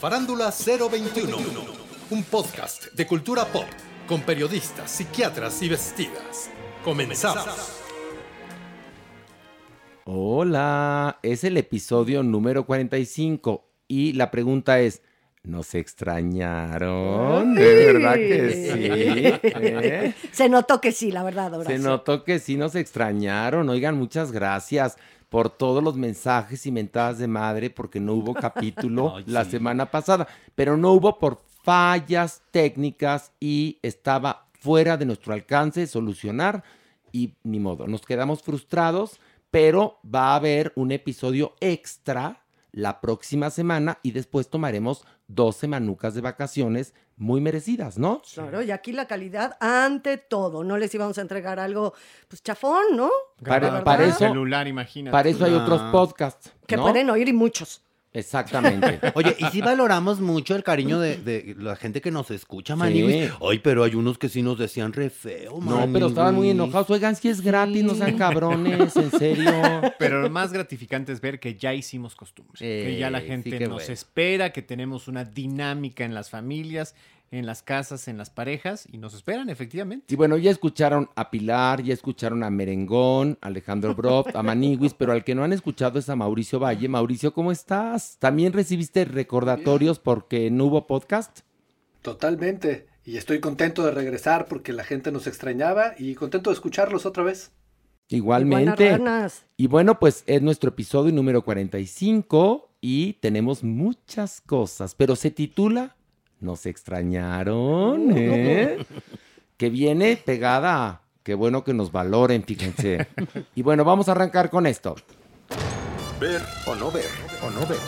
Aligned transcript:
Farándula 0.00 0.52
021, 0.52 1.36
un 2.10 2.22
podcast 2.22 2.92
de 2.92 3.04
cultura 3.04 3.44
pop 3.46 3.64
con 4.06 4.20
periodistas, 4.20 4.92
psiquiatras 4.92 5.60
y 5.60 5.68
vestidas. 5.68 6.48
Comenzamos. 6.84 7.80
Hola, 10.04 11.18
es 11.24 11.42
el 11.42 11.56
episodio 11.56 12.22
número 12.22 12.64
45 12.64 13.68
y 13.88 14.12
la 14.12 14.30
pregunta 14.30 14.78
es, 14.78 15.02
¿nos 15.44 15.74
extrañaron? 15.74 17.54
¿De 17.54 17.92
verdad 17.92 18.14
que 18.14 18.50
sí? 18.50 19.50
¿Eh? 19.54 20.14
Se 20.32 20.48
notó 20.48 20.80
que 20.80 20.92
sí, 20.92 21.10
la 21.10 21.22
verdad, 21.22 21.62
Se 21.64 21.78
notó 21.78 22.24
que 22.24 22.38
sí 22.38 22.56
nos 22.56 22.74
extrañaron. 22.74 23.68
Oigan, 23.68 23.96
muchas 23.96 24.32
gracias 24.32 24.96
por 25.28 25.50
todos 25.50 25.82
los 25.82 25.96
mensajes 25.96 26.64
y 26.66 26.72
mentadas 26.72 27.18
de 27.18 27.28
madre 27.28 27.70
porque 27.70 28.00
no 28.00 28.14
hubo 28.14 28.34
capítulo 28.34 29.14
Ay, 29.16 29.24
la 29.26 29.44
sí. 29.44 29.52
semana 29.52 29.90
pasada, 29.90 30.26
pero 30.54 30.76
no 30.76 30.92
hubo 30.92 31.18
por 31.18 31.42
fallas 31.62 32.42
técnicas 32.50 33.32
y 33.40 33.78
estaba 33.82 34.46
fuera 34.58 34.96
de 34.96 35.06
nuestro 35.06 35.34
alcance 35.34 35.86
solucionar 35.86 36.64
y 37.12 37.34
ni 37.42 37.60
modo, 37.60 37.86
nos 37.86 38.02
quedamos 38.02 38.42
frustrados, 38.42 39.20
pero 39.50 39.98
va 40.04 40.32
a 40.32 40.36
haber 40.36 40.72
un 40.76 40.92
episodio 40.92 41.54
extra 41.60 42.42
la 42.72 43.00
próxima 43.00 43.50
semana 43.50 43.98
y 44.02 44.12
después 44.12 44.48
tomaremos 44.50 45.04
dos 45.26 45.56
semanucas 45.56 46.14
de 46.14 46.20
vacaciones 46.20 46.94
muy 47.16 47.40
merecidas, 47.40 47.98
¿no? 47.98 48.22
Claro, 48.32 48.62
y 48.62 48.70
aquí 48.70 48.92
la 48.92 49.06
calidad 49.06 49.56
ante 49.60 50.16
todo. 50.18 50.64
No 50.64 50.76
les 50.76 50.94
íbamos 50.94 51.18
a 51.18 51.22
entregar 51.22 51.58
algo, 51.58 51.94
pues 52.28 52.42
chafón, 52.42 52.84
¿no? 52.94 53.10
Para- 53.44 54.04
eso- 54.04 54.18
celular, 54.18 54.68
imagínate. 54.68 55.12
Para 55.12 55.28
eso 55.28 55.44
hay 55.44 55.54
otros 55.54 55.82
podcasts. 55.92 56.52
Que 56.66 56.76
¿no? 56.76 56.82
pueden 56.82 57.10
oír 57.10 57.28
y 57.28 57.32
muchos. 57.32 57.82
Exactamente. 58.12 59.00
Oye, 59.14 59.36
y 59.38 59.44
sí 59.46 59.60
valoramos 59.60 60.20
mucho 60.20 60.56
el 60.56 60.62
cariño 60.62 60.98
de, 60.98 61.16
de 61.18 61.54
la 61.58 61.76
gente 61.76 62.00
que 62.00 62.10
nos 62.10 62.30
escucha, 62.30 62.74
Maniwis. 62.74 63.26
Sí. 63.28 63.32
Ay, 63.48 63.58
pero 63.58 63.84
hay 63.84 63.94
unos 63.94 64.18
que 64.18 64.28
sí 64.28 64.42
nos 64.42 64.58
decían 64.58 64.92
re 64.92 65.10
feo, 65.10 65.58
No, 65.62 65.88
pero 65.92 66.08
estaban 66.08 66.34
muy 66.34 66.48
Maniwis. 66.48 66.64
enojados. 66.64 66.90
Oigan, 66.90 67.16
si 67.16 67.28
es 67.28 67.40
gratis, 67.40 67.84
no 67.84 67.94
sean 67.94 68.16
cabrones, 68.16 68.96
en 68.96 69.10
serio. 69.10 69.52
Pero 69.98 70.22
lo 70.22 70.30
más 70.30 70.52
gratificante 70.52 71.12
es 71.12 71.20
ver 71.20 71.38
que 71.40 71.54
ya 71.54 71.74
hicimos 71.74 72.14
costumbre. 72.16 72.58
que 72.58 72.96
ya 72.98 73.10
la 73.10 73.18
Eh, 73.18 73.22
sí, 73.22 73.26
gente 73.28 73.50
qué 73.58 73.66
nos 73.66 73.78
bueno. 73.78 73.92
espera, 73.92 74.52
que 74.52 74.62
tenemos 74.62 75.08
una 75.08 75.24
dinámica 75.24 76.04
en 76.04 76.14
las 76.14 76.30
familias, 76.30 76.94
en 77.30 77.46
las 77.46 77.62
casas, 77.62 78.08
en 78.08 78.16
las 78.16 78.30
parejas, 78.30 78.86
y 78.90 78.98
nos 78.98 79.14
esperan, 79.14 79.50
efectivamente. 79.50 80.06
Y 80.08 80.16
bueno, 80.16 80.36
ya 80.36 80.50
escucharon 80.50 81.10
a 81.14 81.30
Pilar, 81.30 81.82
ya 81.82 81.94
escucharon 81.94 82.42
a 82.42 82.50
Merengón, 82.50 83.38
a 83.40 83.48
Alejandro 83.48 83.94
Broft, 83.94 84.34
a 84.34 84.42
Maniwis, 84.42 84.94
pero 84.94 85.12
al 85.12 85.24
que 85.24 85.34
no 85.34 85.44
han 85.44 85.52
escuchado 85.52 85.98
es 85.98 86.08
a 86.08 86.16
Mauricio 86.16 86.58
Valle. 86.58 86.88
Mauricio, 86.88 87.32
¿cómo 87.32 87.52
estás? 87.52 88.16
¿También 88.18 88.52
recibiste 88.52 89.04
recordatorios 89.04 89.98
porque 89.98 90.50
no 90.50 90.66
hubo 90.66 90.86
podcast? 90.86 91.40
Totalmente. 92.02 92.86
Y 93.04 93.16
estoy 93.16 93.40
contento 93.40 93.84
de 93.84 93.92
regresar 93.92 94.46
porque 94.46 94.72
la 94.72 94.84
gente 94.84 95.10
nos 95.12 95.26
extrañaba 95.26 95.94
y 95.98 96.14
contento 96.14 96.50
de 96.50 96.54
escucharlos 96.54 97.06
otra 97.06 97.24
vez. 97.24 97.52
Igualmente. 98.08 98.90
Buenas 98.90 98.98
ranas. 98.98 99.46
Y 99.56 99.66
bueno, 99.66 99.98
pues 99.98 100.24
es 100.26 100.42
nuestro 100.42 100.70
episodio 100.70 101.12
número 101.12 101.42
45 101.42 102.70
y 102.80 103.14
tenemos 103.14 103.64
muchas 103.64 104.40
cosas, 104.40 104.94
pero 104.94 105.16
se 105.16 105.30
titula 105.30 105.96
Nos 106.40 106.66
extrañaron, 106.66 108.12
¿eh? 108.16 108.78
que 109.56 109.70
viene 109.70 110.16
pegada 110.16 111.02
qué 111.28 111.34
bueno 111.34 111.62
que 111.62 111.74
nos 111.74 111.92
valoren, 111.92 112.42
fíjense. 112.42 113.06
Y 113.54 113.60
bueno, 113.60 113.84
vamos 113.84 114.08
a 114.08 114.12
arrancar 114.12 114.48
con 114.48 114.66
esto. 114.66 114.96
Ver 116.18 116.40
o 116.66 116.74
no 116.74 116.90
ver, 116.90 117.04
o 117.42 117.50
no 117.50 117.66
ver. 117.66 117.78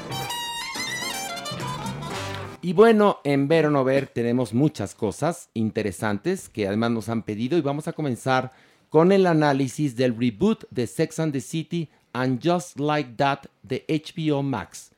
Y 2.63 2.75
bueno, 2.75 3.21
en 3.25 3.49
Ver 3.49 3.65
o 3.65 3.71
No 3.71 3.83
Ver 3.83 4.07
tenemos 4.07 4.53
muchas 4.53 4.95
cosas 4.95 5.49
interesantes 5.55 6.51
que 6.51 6.69
además 6.69 6.91
nos 6.91 7.09
han 7.09 7.23
pedido 7.23 7.57
y 7.57 7.63
vamos 7.63 7.89
a 7.89 7.95
comenzar 7.95 8.53
con 8.91 9.13
el 9.13 9.27
análisis 9.27 9.97
del 9.97 10.15
reboot 10.15 10.65
de 10.71 10.87
Sex 10.87 11.19
and 11.21 11.33
the 11.33 11.41
City 11.41 11.89
and 12.13 12.47
Just 12.47 12.79
Like 12.79 13.15
That 13.17 13.45
de 13.63 13.87
HBO 13.89 14.43
Max. 14.43 14.91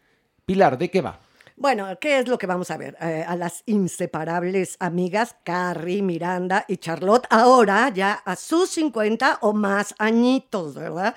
Pilar, 0.45 0.77
¿de 0.77 0.91
qué 0.91 1.01
va? 1.01 1.21
Bueno, 1.63 1.87
¿qué 2.01 2.19
es 2.19 2.27
lo 2.27 2.39
que 2.39 2.49
vamos 2.49 2.73
a 2.73 2.77
ver? 2.77 2.97
Eh, 3.01 3.25
a 3.25 3.37
las 3.37 3.63
inseparables 3.67 4.77
amigas 4.81 5.37
Carrie, 5.45 6.03
Miranda 6.03 6.65
y 6.67 6.79
Charlotte, 6.79 7.29
ahora 7.31 7.89
ya 7.91 8.15
a 8.15 8.35
sus 8.35 8.69
50 8.71 9.39
o 9.43 9.53
más 9.53 9.95
añitos, 9.99 10.75
¿verdad? 10.75 11.15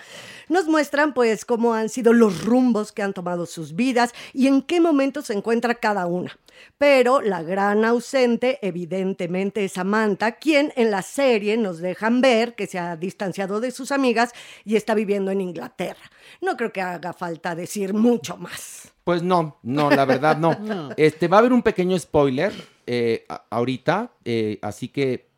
Nos 0.48 0.68
muestran 0.68 1.16
pues 1.16 1.46
cómo 1.46 1.74
han 1.74 1.90
sido 1.90 2.14
los 2.14 2.46
rumbos 2.46 2.92
que 2.92 3.02
han 3.02 3.14
tomado 3.14 3.48
sus 3.48 3.76
vidas 3.76 4.14
y 4.34 4.46
en 4.46 4.62
qué 4.62 4.80
momento 4.80 5.24
se 5.24 5.34
encuentra 5.34 5.74
cada 5.74 6.06
una. 6.06 6.38
Pero 6.78 7.22
la 7.22 7.42
gran 7.42 7.86
ausente 7.86 8.60
evidentemente 8.62 9.66
es 9.66 9.74
Samantha, 9.74 10.34
quien 10.34 10.74
en 10.76 10.92
la 10.92 11.02
serie 11.02 11.58
nos 11.58 11.80
dejan 11.80 12.22
ver 12.22 12.56
que 12.56 12.68
se 12.68 12.80
ha 12.80 12.96
distanciado 12.96 13.60
de 13.60 13.72
sus 13.72 13.92
amigas 13.92 14.32
y 14.64 14.76
está 14.76 14.94
viviendo 14.94 15.32
en 15.32 15.42
Inglaterra. 15.42 16.12
No 16.42 16.58
creo 16.58 16.72
que 16.72 16.82
haga 16.82 17.14
falta 17.14 17.56
decir 17.56 17.94
mucho 17.94 18.38
más. 18.38 18.92
Pues 19.04 19.22
no, 19.22 19.60
no, 19.64 19.90
la 19.90 20.06
verdad 20.06 20.38
no. 20.38 20.56
Este, 20.98 21.28
va 21.28 21.38
a 21.38 21.40
haber 21.40 21.54
un 21.54 21.62
pequeño 21.62 21.98
spoiler 21.98 22.52
eh, 22.88 23.26
ahorita, 23.50 24.12
eh, 24.26 24.60
así 24.62 24.90
que, 24.90 25.30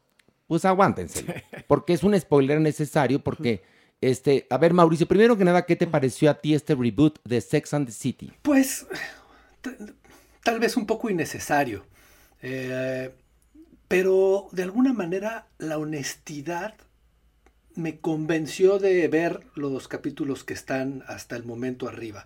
pues 0.48 0.66
aguántense, 0.66 1.44
porque 1.68 1.94
es 1.94 2.04
un 2.04 2.18
spoiler 2.20 2.60
necesario, 2.62 3.20
porque, 3.20 3.64
este, 4.02 4.48
a 4.50 4.58
ver, 4.58 4.74
Mauricio, 4.74 5.08
primero 5.08 5.38
que 5.38 5.44
nada, 5.44 5.66
¿qué 5.66 5.76
te 5.76 5.88
pareció 5.88 6.32
a 6.32 6.36
ti 6.36 6.54
este 6.54 6.76
reboot 6.76 7.20
de 7.26 7.42
Sex 7.42 7.74
and 7.74 7.88
the 7.88 7.94
City? 7.94 8.32
Pues 8.42 8.88
tal 10.48 10.60
vez 10.64 10.78
un 10.82 10.86
poco 10.92 11.10
innecesario. 11.10 11.80
Eh, 12.42 13.08
pero 13.88 14.50
de 14.52 14.64
alguna 14.64 14.94
manera 15.02 15.48
la 15.60 15.78
honestidad 15.78 16.76
me 17.76 18.00
convenció 18.00 18.80
de 18.80 19.08
ver 19.08 19.42
los 19.56 19.88
capítulos 19.88 20.44
que 20.44 20.54
están 20.54 21.04
hasta 21.08 21.36
el 21.36 21.44
momento 21.44 21.88
arriba. 21.88 22.26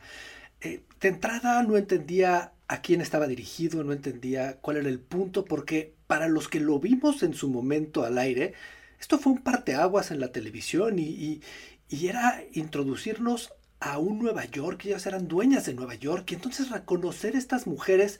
Eh, 0.62 0.84
de 1.02 1.10
entrada 1.10 1.64
no 1.64 1.78
entendía 1.78 2.54
a 2.68 2.82
quién 2.82 3.02
estaba 3.02 3.28
dirigido, 3.28 3.84
no 3.84 3.94
entendía 3.94 4.58
cuál 4.62 4.78
era 4.78 4.90
el 4.90 5.00
punto, 5.00 5.46
porque 5.46 5.94
para 6.08 6.28
los 6.30 6.50
que 6.50 6.60
lo 6.62 6.80
vimos 6.80 7.24
en 7.24 7.34
su 7.34 7.50
momento 7.50 8.04
al 8.06 8.18
aire, 8.18 8.54
esto 9.00 9.20
fue 9.20 9.34
un 9.34 9.44
parteaguas 9.44 10.12
en 10.12 10.20
la 10.22 10.32
televisión 10.32 11.00
y, 11.00 11.04
y- 11.10 11.42
y 11.90 12.08
era 12.08 12.44
introducirnos 12.54 13.54
a 13.82 13.98
un 13.98 14.20
Nueva 14.20 14.46
York, 14.46 14.86
ellas 14.86 15.06
eran 15.08 15.28
dueñas 15.28 15.66
de 15.66 15.74
Nueva 15.74 15.96
York, 15.96 16.32
y 16.32 16.36
entonces 16.36 16.70
reconocer 16.70 17.36
estas 17.36 17.68
mujeres 17.68 18.20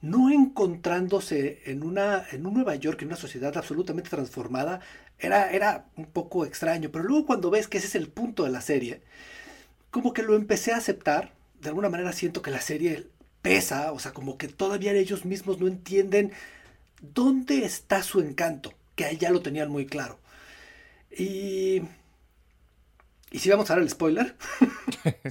no 0.00 0.30
encontrándose 0.30 1.62
en, 1.66 1.82
una, 1.82 2.24
en 2.30 2.46
un 2.46 2.54
Nueva 2.54 2.76
York, 2.76 3.02
en 3.02 3.08
una 3.08 3.16
sociedad 3.16 3.56
absolutamente 3.56 4.10
transformada, 4.10 4.80
era, 5.18 5.50
era 5.50 5.86
un 5.96 6.06
poco 6.06 6.44
extraño. 6.44 6.90
Pero 6.90 7.04
luego 7.04 7.26
cuando 7.26 7.50
ves 7.50 7.68
que 7.68 7.78
ese 7.78 7.88
es 7.88 7.94
el 7.94 8.08
punto 8.08 8.44
de 8.44 8.50
la 8.50 8.60
serie, 8.60 9.02
como 9.90 10.12
que 10.12 10.22
lo 10.22 10.36
empecé 10.36 10.72
a 10.72 10.76
aceptar. 10.76 11.32
De 11.60 11.70
alguna 11.70 11.88
manera 11.88 12.12
siento 12.12 12.42
que 12.42 12.50
la 12.50 12.60
serie 12.60 13.06
pesa, 13.42 13.92
o 13.92 13.98
sea, 13.98 14.12
como 14.12 14.38
que 14.38 14.48
todavía 14.48 14.92
ellos 14.92 15.24
mismos 15.24 15.58
no 15.58 15.66
entienden 15.66 16.32
dónde 17.00 17.64
está 17.64 18.02
su 18.02 18.20
encanto, 18.20 18.74
que 18.96 19.16
ya 19.16 19.30
lo 19.30 19.40
tenían 19.42 19.70
muy 19.70 19.86
claro. 19.86 20.18
Y... 21.10 21.82
¿Y 23.34 23.40
si 23.40 23.50
vamos 23.50 23.68
a 23.68 23.74
dar 23.74 23.82
el 23.82 23.90
spoiler? 23.90 24.36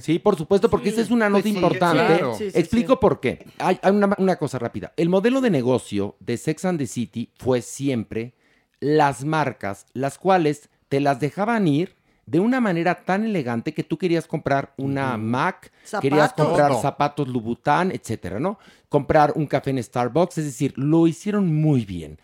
Sí, 0.00 0.20
por 0.20 0.36
supuesto, 0.36 0.70
porque 0.70 0.90
esa 0.90 1.00
es 1.00 1.10
una 1.10 1.28
nota 1.28 1.42
Pues 1.42 1.52
sí, 1.52 1.58
importante. 1.58 1.96
claro. 2.06 2.34
Sí, 2.36 2.50
sí, 2.50 2.58
Explico 2.58 2.92
sí. 2.92 2.98
por 3.00 3.18
qué. 3.18 3.44
Hay, 3.58 3.78
hay 3.82 3.90
una, 3.92 4.14
una 4.18 4.36
cosa 4.36 4.58
rápida. 4.58 4.92
El 4.96 5.08
modelo 5.08 5.40
de 5.40 5.50
negocio 5.50 6.14
de 6.20 6.36
Sex 6.36 6.64
and 6.66 6.78
the 6.78 6.86
City 6.86 7.30
fue 7.36 7.60
siempre 7.62 8.34
las 8.78 9.24
marcas, 9.24 9.86
las 9.94 10.18
cuales 10.18 10.68
te 10.88 11.00
las 11.00 11.18
dejaban 11.18 11.66
ir 11.66 11.96
de 12.26 12.40
una 12.40 12.60
manera 12.60 13.04
tan 13.04 13.24
elegante 13.24 13.74
que 13.74 13.82
tú 13.82 13.98
querías 13.98 14.26
comprar 14.26 14.74
una 14.76 15.16
Mac, 15.16 15.72
querías 16.00 16.32
comprar 16.34 16.74
zapatos 16.80 17.26
Louboutin, 17.28 17.90
etcétera, 17.90 18.38
¿no? 18.38 18.58
Comprar 18.88 19.32
un 19.34 19.46
café 19.46 19.70
en 19.70 19.82
Starbucks, 19.82 20.38
es 20.38 20.44
decir, 20.44 20.72
lo 20.76 21.06
hicieron 21.06 21.52
muy 21.52 21.84
bien. 21.84 22.18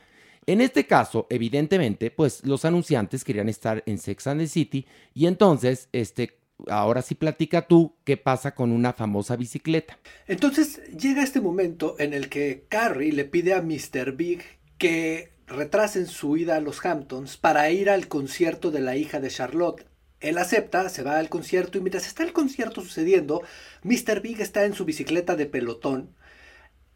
En 0.46 0.60
este 0.60 0.86
caso, 0.86 1.26
evidentemente, 1.30 2.10
pues 2.10 2.44
los 2.44 2.64
anunciantes 2.64 3.24
querían 3.24 3.48
estar 3.48 3.82
en 3.86 3.98
Sex 3.98 4.26
and 4.26 4.40
the 4.40 4.48
City 4.48 4.86
y 5.14 5.26
entonces, 5.26 5.88
este, 5.92 6.40
ahora 6.68 7.02
sí 7.02 7.14
platica 7.14 7.66
tú 7.66 7.96
qué 8.04 8.16
pasa 8.16 8.54
con 8.54 8.72
una 8.72 8.92
famosa 8.92 9.36
bicicleta. 9.36 9.98
Entonces 10.26 10.82
llega 10.96 11.22
este 11.22 11.40
momento 11.40 11.96
en 11.98 12.14
el 12.14 12.28
que 12.28 12.64
Carrie 12.68 13.12
le 13.12 13.24
pide 13.24 13.54
a 13.54 13.62
Mr. 13.62 14.12
Big 14.12 14.42
que 14.78 15.32
retrasen 15.46 16.06
su 16.06 16.36
ida 16.36 16.56
a 16.56 16.60
los 16.60 16.84
Hamptons 16.84 17.36
para 17.36 17.70
ir 17.70 17.90
al 17.90 18.08
concierto 18.08 18.70
de 18.70 18.80
la 18.80 18.96
hija 18.96 19.20
de 19.20 19.30
Charlotte. 19.30 19.86
Él 20.20 20.38
acepta, 20.38 20.88
se 20.88 21.02
va 21.02 21.18
al 21.18 21.28
concierto 21.28 21.78
y 21.78 21.80
mientras 21.80 22.06
está 22.06 22.22
el 22.22 22.32
concierto 22.32 22.82
sucediendo, 22.82 23.42
Mr. 23.82 24.20
Big 24.20 24.40
está 24.40 24.64
en 24.64 24.74
su 24.74 24.84
bicicleta 24.84 25.34
de 25.34 25.46
pelotón 25.46 26.14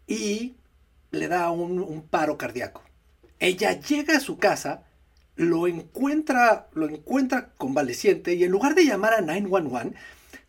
y 0.06 0.56
le 1.10 1.28
da 1.28 1.50
un, 1.50 1.80
un 1.80 2.02
paro 2.02 2.36
cardíaco. 2.36 2.82
Ella 3.44 3.78
llega 3.78 4.16
a 4.16 4.20
su 4.20 4.38
casa, 4.38 4.84
lo 5.36 5.66
encuentra, 5.66 6.68
lo 6.72 6.88
encuentra 6.88 7.52
convaleciente 7.58 8.32
y 8.32 8.44
en 8.44 8.50
lugar 8.50 8.74
de 8.74 8.86
llamar 8.86 9.12
a 9.12 9.20
911, 9.20 9.94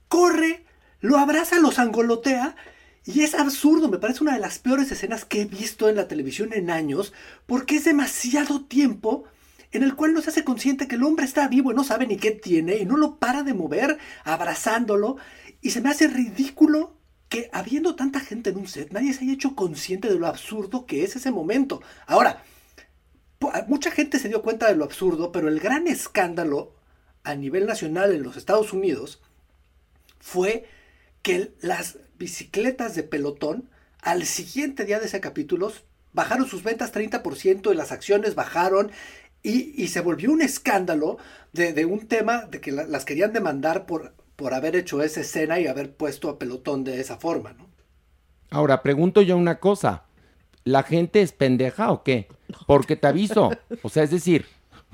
corre, 0.08 0.64
lo 1.02 1.18
abraza, 1.18 1.60
lo 1.60 1.72
sangolotea 1.74 2.56
y 3.04 3.24
es 3.24 3.36
absurdo, 3.36 3.90
me 3.90 3.98
parece 3.98 4.24
una 4.24 4.36
de 4.36 4.40
las 4.40 4.60
peores 4.60 4.94
escenas 4.94 5.26
que 5.26 5.42
he 5.42 5.46
visto 5.46 5.90
en 5.90 5.98
la 5.98 6.08
televisión 6.08 6.54
en 6.54 6.70
años 6.70 7.12
porque 7.46 7.76
es 7.76 7.84
demasiado 7.84 8.64
tiempo 8.64 9.26
en 9.74 9.84
el 9.84 9.98
cual 9.98 10.14
no 10.14 10.22
se 10.22 10.30
hace 10.30 10.46
consciente 10.46 10.88
que 10.88 10.96
el 10.96 11.04
hombre 11.04 11.26
está 11.26 11.50
vivo 11.50 11.74
y 11.74 11.76
no 11.76 11.84
sabe 11.84 12.08
ni 12.08 12.16
qué 12.16 12.32
tiene 12.32 12.78
y 12.78 12.86
no 12.86 12.96
lo 12.96 13.18
para 13.18 13.44
de 13.44 13.54
mover 13.54 13.98
abrazándolo 14.24 15.18
y 15.60 15.72
se 15.72 15.82
me 15.82 15.90
hace 15.90 16.08
ridículo 16.08 16.96
que 17.28 17.50
habiendo 17.52 17.96
tanta 17.96 18.22
gente 18.22 18.52
en 18.52 18.58
un 18.58 18.70
set 18.70 18.94
nadie 18.94 19.12
se 19.12 19.26
haya 19.26 19.34
hecho 19.34 19.54
consciente 19.54 20.08
de 20.08 20.18
lo 20.18 20.28
absurdo 20.28 20.86
que 20.86 21.04
es 21.04 21.18
ese 21.18 21.32
momento. 21.32 21.82
Ahora, 22.08 22.42
mucha 23.68 23.92
gente 23.92 24.20
se 24.20 24.30
dio 24.30 24.42
cuenta 24.42 24.68
de 24.68 24.76
lo 24.76 24.84
absurdo, 24.86 25.32
pero 25.32 25.48
el 25.48 25.60
gran 25.60 25.88
escándalo 25.88 26.74
a 27.24 27.36
nivel 27.36 27.66
nacional 27.66 28.14
en 28.14 28.24
los 28.24 28.38
Estados 28.38 28.74
Unidos 28.74 29.22
fue 30.20 30.66
que 31.22 31.54
las 31.62 31.98
bicicletas 32.18 32.96
de 32.96 33.04
pelotón 33.04 33.70
al 34.02 34.26
siguiente 34.26 34.86
día 34.86 35.00
de 35.00 35.08
ese 35.08 35.20
capítulo 35.22 35.72
bajaron 36.14 36.48
sus 36.48 36.64
ventas 36.64 36.92
30% 36.94 37.72
y 37.72 37.76
las 37.76 37.92
acciones 37.92 38.36
bajaron 38.36 38.92
y, 39.44 39.88
se 39.90 40.02
volvió 40.02 40.32
un 40.32 40.42
escándalo 40.42 41.18
de, 41.54 41.86
un 41.86 42.08
tema 42.08 42.46
de 42.46 42.62
que 42.62 42.72
la- 42.72 42.86
las 42.86 43.06
querían 43.06 43.32
demandar 43.32 43.86
por, 43.86 44.14
por 44.36 44.56
haber 44.56 44.76
hecho 44.76 45.04
esa 45.04 45.22
escena 45.22 45.60
y 45.60 45.68
haber 45.68 45.94
puesto 45.96 46.30
a 46.30 46.40
pelotón 46.40 46.84
de 46.84 47.00
esa 47.00 47.18
forma. 47.18 47.56
Ahora, 48.50 48.82
pregunto 48.82 49.22
yo 49.22 49.38
una 49.38 49.60
cosa. 49.60 50.04
¿La 50.64 50.82
gente 50.82 51.22
es 51.22 51.32
pendeja 51.32 51.92
o 51.92 52.04
qué? 52.04 52.28
Porque 52.68 52.96
te 52.96 53.08
aviso. 53.08 53.52
O 53.82 53.90
sea, 53.90 54.04
es 54.04 54.12
decir, 54.12 54.46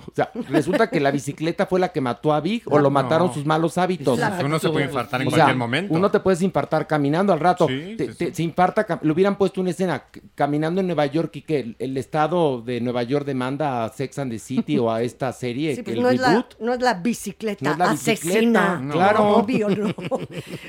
o 0.07 0.11
sea, 0.15 0.31
resulta 0.49 0.89
que 0.89 0.99
la 0.99 1.11
bicicleta 1.11 1.65
fue 1.65 1.79
la 1.79 1.89
que 1.89 2.01
mató 2.01 2.33
a 2.33 2.41
Big 2.41 2.63
o 2.65 2.79
lo 2.79 2.89
mataron 2.89 3.27
No. 3.27 3.33
sus 3.33 3.45
malos 3.45 3.77
hábitos. 3.77 4.17
Exacto. 4.19 4.45
Uno 4.45 4.59
se 4.59 4.69
puede 4.69 4.85
infartar 4.85 5.21
en 5.21 5.27
O 5.27 5.31
sea, 5.31 5.37
cualquier 5.39 5.57
momento. 5.57 5.93
uno 5.93 6.11
te 6.11 6.19
puedes 6.19 6.41
infartar 6.41 6.87
caminando 6.87 7.33
al 7.33 7.39
rato. 7.39 7.67
Sí, 7.67 7.95
te, 7.97 8.11
sí, 8.11 8.17
te- 8.17 8.25
sí. 8.27 8.33
se 8.35 8.43
infarta, 8.43 8.99
le 9.01 9.11
hubieran 9.11 9.37
puesto 9.37 9.61
una 9.61 9.69
escena 9.71 10.03
caminando 10.35 10.81
en 10.81 10.87
Nueva 10.87 11.05
York 11.05 11.35
y 11.37 11.41
que 11.41 11.59
el, 11.59 11.75
el 11.79 11.97
estado 11.97 12.61
de 12.61 12.81
Nueva 12.81 13.03
York 13.03 13.25
demanda 13.25 13.83
a 13.85 13.89
Sex 13.89 14.19
and 14.19 14.31
the 14.31 14.39
City 14.39 14.77
o 14.77 14.91
a 14.91 15.01
esta 15.01 15.31
serie, 15.33 15.71
Sí, 15.75 15.83
que 15.83 15.83
pues 15.83 15.97
el 15.97 16.03
no, 16.03 16.09
es 16.09 16.19
la, 16.19 16.27
reboot. 16.29 16.59
no 16.59 16.73
es 16.73 16.81
la 16.81 16.93
bicicleta 16.95 17.63
No 17.65 17.71
es 17.71 17.77
la 17.77 17.91
asesina. 17.91 18.31
bicicleta, 18.31 18.79
No, 18.81 18.93
claro. 18.93 19.27
Obvio, 19.37 19.69
no. 19.69 19.93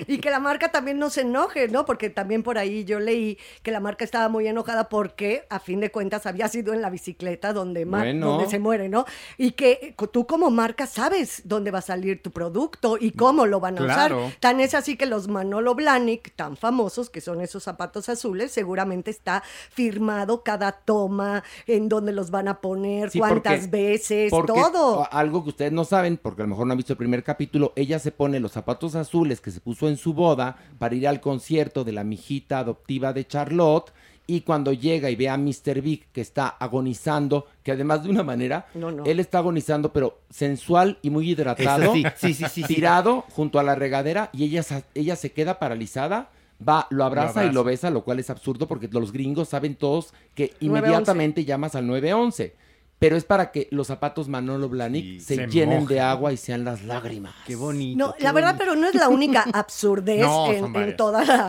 Y 0.07 0.19
que 0.19 0.31
la 0.31 0.39
marca 0.41 0.71
también 0.71 0.99
no 0.99 1.11
se 1.11 1.23
enoje, 1.23 1.69
¿no? 1.69 1.85
Porque 1.85 2.11
también 2.11 2.43
por 2.43 2.59
ahí 2.59 2.85
yo 2.85 3.01
leí 3.01 3.39
que 3.63 3.71
la 3.71 3.81
marca 3.81 4.05
estaba 4.05 4.29
muy 4.29 4.47
enojada 4.47 4.89
porque, 4.89 5.45
a 5.51 5.59
fin 5.61 5.81
de 5.81 5.91
cuentas, 5.91 6.27
había 6.27 6.49
sido 6.49 6.73
en 6.73 6.83
la 6.83 6.91
bicicleta 6.91 7.53
donde, 7.53 7.85
ma- 7.87 7.99
Bueno. 7.99 8.27
donde 8.29 8.49
se 8.49 8.59
muere, 8.59 8.89
¿no? 8.89 9.05
Y 9.39 9.53
que 9.53 9.95
tú 10.13 10.27
como 10.27 10.51
marca 10.51 10.87
sabes 10.87 11.43
dónde 11.45 11.71
va 11.71 11.79
a 11.81 11.83
salir 11.83 12.23
tu 12.23 12.31
producto 12.31 12.97
y 13.01 13.13
cómo 13.13 13.47
lo 13.47 13.61
van 13.61 13.79
a 13.79 13.85
Claro. 13.85 14.27
usar. 14.27 14.37
Tan 14.41 14.61
es 14.61 14.75
así 14.75 14.97
que 14.97 15.07
los 15.07 15.29
Manolo 15.29 15.75
Blahnik, 15.75 16.35
tan 16.37 16.57
famosos, 16.57 17.11
que 17.11 17.21
son 17.21 17.41
esos 17.41 17.63
zapatos 17.63 18.09
azules, 18.09 18.53
seguramente 18.53 19.11
está 19.11 19.43
firmado 19.71 20.43
cada 20.43 20.73
toma, 20.73 21.43
en 21.67 21.89
dónde 21.89 22.13
los 22.13 22.31
van 22.31 22.49
a 22.49 22.61
poner, 22.61 23.11
Sí, 23.11 23.19
cuántas 23.19 23.61
porque- 23.63 23.67
veces, 23.77 24.31
porque, 24.31 24.53
todo. 24.53 25.07
Algo 25.13 25.43
que 25.43 25.51
ustedes 25.51 25.73
no 25.73 25.85
saben, 25.85 26.17
porque 26.17 26.43
a 26.43 26.45
lo 26.45 26.51
mejor 26.51 26.67
no 26.67 26.73
han 26.73 26.77
visto 26.79 26.93
el 26.93 26.97
primer 26.99 27.23
capítulo, 27.25 27.73
ella 27.77 27.99
se 27.99 28.13
pone 28.13 28.41
los 28.41 28.53
zapatos 28.53 28.95
azules 28.95 29.41
que 29.41 29.51
se 29.51 29.61
puso 29.61 29.89
en 29.89 29.97
su 29.97 30.15
boda 30.15 30.57
para 30.79 30.95
ir 30.95 31.09
al 31.09 31.21
concierto 31.21 31.85
de 31.85 31.93
la 31.93 32.05
mijita 32.05 32.59
adoptiva 32.61 33.13
de 33.13 33.27
Charlotte. 33.27 33.93
Y 34.27 34.43
cuando 34.43 34.73
llega 34.73 35.11
y 35.11 35.17
ve 35.17 35.29
a 35.29 35.37
Mr. 35.37 35.81
Big 35.83 36.07
que 36.13 36.21
está 36.21 36.49
agonizando, 36.49 37.47
que 37.63 37.73
además 37.73 38.05
de 38.05 38.11
una 38.11 38.23
manera, 38.23 38.67
No, 38.75 38.91
no. 38.91 39.05
él 39.05 39.19
está 39.21 39.39
agonizando, 39.39 39.93
pero 39.93 40.19
sensual 40.31 40.99
y 41.03 41.11
muy 41.11 41.31
hidratado, 41.31 41.93
sí, 42.17 42.35
sí, 42.35 42.45
sí, 42.51 42.63
tirado 42.63 43.25
junto 43.31 43.59
a 43.59 43.63
la 43.63 43.75
regadera 43.75 44.31
y 44.33 44.45
ella, 44.45 44.63
sa- 44.63 44.85
ella 44.95 45.17
se 45.17 45.33
queda 45.33 45.59
paralizada, 45.59 46.31
va, 46.67 46.87
lo 46.91 47.05
abraza, 47.05 47.41
y 47.41 47.47
abraza. 47.49 47.53
lo 47.53 47.65
besa, 47.65 47.91
lo 47.91 48.05
cual 48.05 48.21
es 48.21 48.31
absurdo 48.31 48.69
porque 48.69 48.89
los 48.93 49.11
gringos 49.13 49.49
saben 49.49 49.75
todos 49.75 50.15
que 50.35 50.53
911. 50.61 50.65
inmediatamente 50.67 51.45
llamas 51.45 51.75
al 51.75 51.87
911. 51.89 52.55
Pero 53.03 53.17
es 53.17 53.25
para 53.25 53.51
que 53.51 53.67
los 53.73 53.89
zapatos 53.89 54.29
Manolo 54.29 54.69
Blahnik 54.69 55.05
Sí, 55.05 55.21
se, 55.21 55.35
se 55.35 55.47
llenen 55.49 55.87
de 55.87 55.99
agua 56.01 56.33
y 56.33 56.37
sean 56.37 56.65
las 56.65 56.85
lágrimas. 56.85 57.35
Qué 57.47 57.57
bonito. 57.57 57.99
No, 57.99 58.15
qué 58.15 58.23
la 58.23 58.31
verdad, 58.31 58.55
pero 58.57 58.77
no 58.77 58.87
es 58.89 58.95
la 58.95 59.09
única 59.09 59.43
absurdez 59.53 60.21
No, 60.21 60.53
en, 60.53 60.73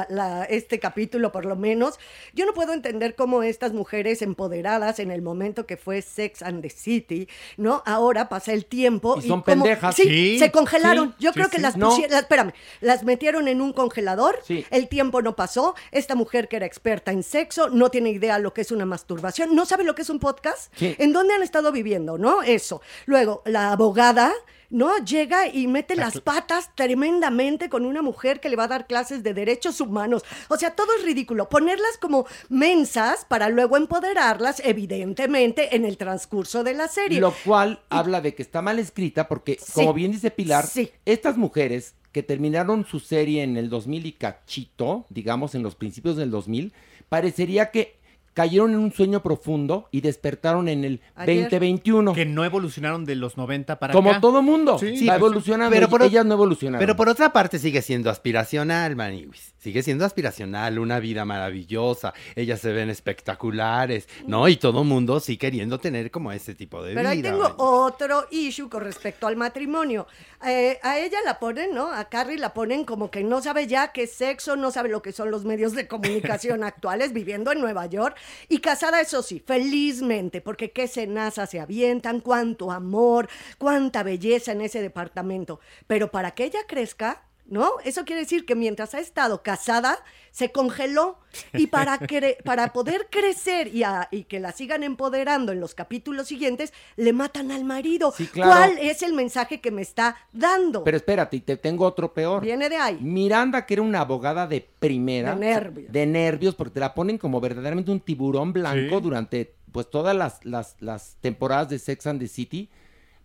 la- 0.09 0.45
este 0.49 0.79
capítulo, 0.79 1.31
por 1.31 1.45
lo 1.45 1.55
menos. 1.55 1.99
Yo 2.33 2.45
no 2.47 2.53
puedo 2.53 2.73
entender 2.73 3.13
cómo 3.15 3.43
estas 3.43 3.71
mujeres 3.71 4.21
empoderadas 4.23 4.97
en 4.99 5.11
el 5.11 5.21
momento 5.21 5.67
que 5.67 5.77
fue 5.77 6.01
Sex 6.01 6.41
and 6.41 6.63
the 6.63 6.71
City, 6.71 7.27
¿no? 7.57 7.83
Ahora 7.85 8.29
pasa 8.29 8.51
el 8.51 8.65
tiempo 8.65 9.17
Y 9.19 9.21
son 9.27 9.41
como- 9.41 9.63
pendejas. 9.63 9.95
Sí, 9.95 10.03
Sí, 10.03 10.39
se 10.39 10.51
congelaron. 10.51 11.09
sí, 11.09 11.15
Yo 11.19 11.29
sí, 11.31 11.35
creo 11.35 11.49
que 11.49 11.57
sí. 11.57 11.61
las 11.61 11.77
No. 11.77 11.89
pusieron, 11.89 12.17
espérame, 12.17 12.51
las 12.81 13.03
metieron 13.03 13.47
en 13.47 13.61
un 13.61 13.73
congelador. 13.73 14.39
Sí. 14.43 14.65
El 14.71 14.87
tiempo 14.87 15.21
no 15.21 15.35
pasó. 15.35 15.75
Esta 15.91 16.15
mujer 16.15 16.47
que 16.47 16.55
era 16.55 16.65
experta 16.65 17.11
en 17.11 17.21
sexo 17.21 17.69
no 17.69 17.89
tiene 17.89 18.09
idea 18.09 18.39
lo 18.39 18.53
que 18.55 18.61
es 18.61 18.71
una 18.71 18.85
masturbación, 18.87 19.53
no 19.55 19.65
sabe 19.65 19.83
lo 19.83 19.93
que 19.93 20.01
es 20.01 20.09
un 20.09 20.17
podcast. 20.19 20.73
Sí. 20.75 20.95
¿En 20.97 21.13
dónde 21.13 21.35
han 21.35 21.42
estado 21.43 21.71
viviendo, 21.71 22.17
no? 22.17 22.41
Eso. 22.41 22.81
Luego, 23.05 23.41
la 23.45 23.71
abogada, 23.71 24.31
¿no? 24.69 24.97
Llega 25.05 25.47
y 25.47 25.67
mete 25.67 25.95
las 25.95 26.19
patas 26.21 26.71
tremendamente 26.75 27.69
con 27.69 27.85
una 27.85 28.01
mujer 28.01 28.39
que 28.39 28.49
le 28.49 28.55
va 28.55 28.63
a 28.63 28.67
dar 28.69 28.87
clases 28.87 29.21
de 29.21 29.33
derechos 29.35 29.79
humanos. 29.81 30.23
O 30.49 30.57
sea, 30.57 30.71
todo 30.75 30.87
es 30.97 31.03
ridículo. 31.03 31.47
Ponerlas 31.49 31.97
como 32.01 32.25
mensas 32.49 33.25
para 33.25 33.49
luego 33.49 33.77
empoderarlas, 33.77 34.61
evidentemente, 34.65 35.75
en 35.75 35.85
el 35.85 35.97
transcurso 35.97 36.63
de 36.63 36.73
la 36.73 36.87
serie. 36.87 37.19
Lo 37.19 37.33
cual 37.45 37.81
habla 37.89 38.21
de 38.21 38.33
que 38.33 38.41
está 38.41 38.61
mal 38.61 38.79
escrita 38.79 39.27
porque, 39.27 39.57
Sí. 39.61 39.73
como 39.73 39.93
bien 39.93 40.11
dice 40.11 40.31
Pilar, 40.31 40.65
Sí. 40.65 40.91
estas 41.05 41.37
mujeres 41.37 41.93
que 42.11 42.23
terminaron 42.23 42.85
su 42.85 42.99
serie 42.99 43.43
en 43.43 43.57
el 43.57 43.69
2000 43.69 44.05
y 44.05 44.11
cachito, 44.13 45.05
digamos 45.09 45.55
en 45.55 45.63
los 45.63 45.75
principios 45.75 46.15
del 46.15 46.29
2000, 46.31 46.73
parecería 47.09 47.71
que 47.71 47.95
cayeron 48.33 48.71
en 48.71 48.79
un 48.79 48.91
sueño 48.91 49.21
profundo 49.21 49.87
y 49.91 50.01
despertaron 50.01 50.67
en 50.67 50.83
el 50.83 51.01
Ayer. 51.15 51.43
2021. 51.43 52.13
Que 52.13 52.25
no 52.25 52.43
evolucionaron 52.45 53.05
de 53.05 53.15
los 53.15 53.37
90 53.37 53.79
para 53.79 53.93
Como 53.93 54.11
acá. 54.11 54.21
todo 54.21 54.41
mundo. 54.41 54.77
Sí, 54.79 54.91
va 54.91 54.97
sí, 54.97 55.09
evolucionando. 55.09 55.73
pero 55.73 55.87
y 55.87 55.89
por 55.89 56.01
ellas 56.03 56.25
no 56.25 56.33
evolucionaron. 56.33 56.79
Pero 56.79 56.95
por 56.95 57.09
otra 57.09 57.31
parte 57.31 57.59
sigue 57.59 57.81
siendo 57.81 58.09
aspiracional, 58.09 58.95
Maniwis. 58.95 59.52
Sigue 59.63 59.81
siendo 59.81 60.03
aspiracional, 60.03 60.77
una 60.77 60.99
vida 60.99 61.23
maravillosa. 61.23 62.13
Ellas 62.35 62.59
se 62.59 62.73
ven 62.73 62.89
espectaculares, 62.89 64.09
¿no? 64.27 64.49
Y 64.49 64.57
todo 64.57 64.83
mundo 64.83 65.21
sí 65.21 65.37
queriendo 65.37 65.79
tener 65.79 66.11
como 66.11 66.33
ese 66.33 66.53
tipo 66.53 66.83
de 66.83 66.89
Pero 66.89 66.99
vida. 66.99 67.09
ahí 67.11 67.21
tengo 67.21 67.55
otro 67.55 68.27
issue 68.29 68.67
con 68.67 68.83
respecto 68.83 69.25
al 69.25 69.37
matrimonio. 69.37 70.05
Eh, 70.45 70.79
a 70.83 70.99
ella 70.99 71.19
la 71.23 71.39
ponen, 71.39 71.73
¿no? 71.73 71.93
A 71.93 72.09
Carrie 72.09 72.37
la 72.37 72.53
ponen 72.53 72.83
como 72.83 73.09
que 73.09 73.23
no 73.23 73.41
sabe 73.41 73.65
ya 73.65 73.93
qué 73.93 74.03
es 74.03 74.11
sexo, 74.11 74.57
no 74.57 74.69
sabe 74.69 74.89
lo 74.89 75.01
que 75.01 75.13
son 75.13 75.31
los 75.31 75.45
medios 75.45 75.71
de 75.71 75.87
comunicación 75.87 76.61
actuales, 76.65 77.13
viviendo 77.13 77.53
en 77.53 77.61
Nueva 77.61 77.85
York. 77.85 78.17
Y 78.49 78.57
casada, 78.57 78.99
eso 78.99 79.23
sí, 79.23 79.39
felizmente, 79.39 80.41
porque 80.41 80.71
qué 80.71 80.89
cenaza 80.89 81.47
se 81.47 81.61
avientan, 81.61 82.19
cuánto 82.19 82.69
amor, 82.69 83.29
cuánta 83.57 84.03
belleza 84.03 84.51
en 84.51 84.59
ese 84.59 84.81
departamento. 84.81 85.61
Pero 85.87 86.11
para 86.11 86.31
que 86.31 86.43
ella 86.43 86.59
crezca, 86.67 87.23
¿no? 87.45 87.71
Eso 87.83 88.05
quiere 88.05 88.21
decir 88.21 88.45
que 88.45 88.55
mientras 88.55 88.93
ha 88.95 88.99
estado 88.99 89.43
casada, 89.43 89.97
se 90.31 90.51
congeló. 90.51 91.19
Y 91.53 91.67
para, 91.67 91.99
cre- 91.99 92.41
para 92.43 92.73
poder 92.73 93.07
crecer 93.09 93.67
y, 93.73 93.83
a- 93.83 94.07
y 94.11 94.23
que 94.25 94.39
la 94.39 94.51
sigan 94.51 94.83
empoderando 94.83 95.51
en 95.51 95.59
los 95.59 95.73
capítulos 95.75 96.27
siguientes, 96.27 96.73
le 96.95 97.11
matan 97.13 97.51
al 97.51 97.63
marido. 97.63 98.13
Sí, 98.15 98.27
claro. 98.27 98.51
¿Cuál 98.51 98.77
es 98.79 99.01
el 99.03 99.13
mensaje 99.13 99.61
que 99.61 99.71
me 99.71 99.81
está 99.81 100.15
dando? 100.31 100.83
Pero 100.83 100.97
espérate, 100.97 101.37
y 101.37 101.41
te 101.41 101.57
tengo 101.57 101.85
otro 101.85 102.13
peor. 102.13 102.41
Viene 102.43 102.69
de 102.69 102.77
ahí. 102.77 102.97
Miranda, 103.01 103.65
que 103.65 103.73
era 103.75 103.83
una 103.83 104.01
abogada 104.01 104.47
de 104.47 104.67
primera. 104.79 105.33
De 105.35 105.39
nervios. 105.39 105.91
De 105.91 106.05
nervios, 106.05 106.55
porque 106.55 106.73
te 106.75 106.79
la 106.79 106.93
ponen 106.93 107.17
como 107.17 107.39
verdaderamente 107.41 107.91
un 107.91 107.99
tiburón 107.99 108.53
blanco 108.53 108.97
Sí. 108.97 109.01
durante 109.03 109.55
pues 109.71 109.89
todas 109.89 110.15
las, 110.15 110.43
las, 110.45 110.75
las 110.81 111.17
temporadas 111.19 111.69
de 111.69 111.79
Sex 111.79 112.05
and 112.05 112.19
the 112.19 112.27
City. 112.27 112.69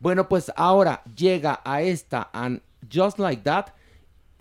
Bueno, 0.01 0.29
pues 0.29 0.51
ahora 0.57 1.03
llega 1.15 1.61
a 1.65 1.83
esta 1.83 2.31
and 2.33 2.63
Just 2.91 3.19
Like 3.19 3.43
That 3.43 3.67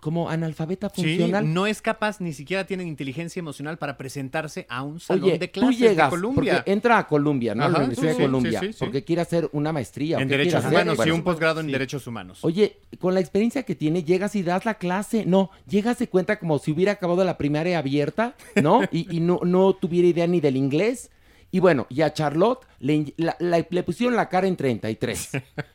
como 0.07 0.29
analfabeta 0.29 0.89
Sí, 0.95 1.01
funcional. 1.01 1.53
no 1.53 1.67
es 1.67 1.81
capaz, 1.81 2.21
ni 2.21 2.31
siquiera 2.31 2.65
tienen 2.65 2.87
inteligencia 2.87 3.41
emocional 3.41 3.77
para 3.77 3.97
presentarse 3.97 4.65
a 4.69 4.81
un 4.81 5.01
salón 5.01 5.25
Oye, 5.25 5.37
de 5.37 5.49
tú 5.49 5.59
clases 5.59 5.79
llegas, 5.79 6.07
de 6.09 6.15
Columbia. 6.17 6.53
porque 6.55 6.71
entra 6.71 6.97
a 6.97 7.05
Columbia, 7.07 7.53
¿no? 7.53 7.63
A 7.65 7.67
la 7.67 7.73
Ajá, 7.73 7.83
Universidad 7.83 8.11
sí, 8.15 8.17
de 8.21 8.27
sí, 8.51 8.57
sí, 8.57 8.67
sí, 8.67 8.73
sí. 8.73 8.79
porque 8.79 9.03
quiere 9.03 9.21
hacer 9.21 9.49
una 9.51 9.73
maestría. 9.73 10.17
¿o 10.17 10.21
en 10.21 10.29
derechos 10.29 10.63
humanos, 10.63 10.93
sí, 10.93 10.95
Bueno, 10.95 11.15
un 11.15 11.23
posgrado 11.23 11.59
en 11.59 11.65
sí. 11.65 11.71
derechos 11.73 12.07
humanos. 12.07 12.39
Oye, 12.43 12.77
con 12.99 13.13
la 13.15 13.19
experiencia 13.19 13.63
que 13.63 13.75
tiene, 13.75 14.05
llegas 14.05 14.33
y 14.37 14.43
das 14.43 14.63
la 14.63 14.75
clase. 14.75 15.25
No, 15.25 15.51
llegas 15.67 15.99
de 15.99 16.07
cuenta 16.07 16.39
como 16.39 16.57
si 16.57 16.71
hubiera 16.71 16.93
acabado 16.93 17.25
la 17.25 17.37
primaria 17.37 17.77
abierta, 17.79 18.35
¿no? 18.63 18.79
Y, 18.93 19.13
y 19.13 19.19
no, 19.19 19.41
no 19.43 19.73
tuviera 19.73 20.07
idea 20.07 20.25
ni 20.27 20.39
del 20.39 20.55
inglés. 20.55 21.11
Y 21.51 21.59
bueno, 21.59 21.85
y 21.89 22.01
a 22.01 22.13
Charlotte 22.13 22.65
le, 22.79 23.13
la- 23.17 23.35
la- 23.39 23.65
le 23.69 23.83
pusieron 23.83 24.15
la 24.15 24.29
cara 24.29 24.47
en 24.47 24.55
33. 24.55 25.31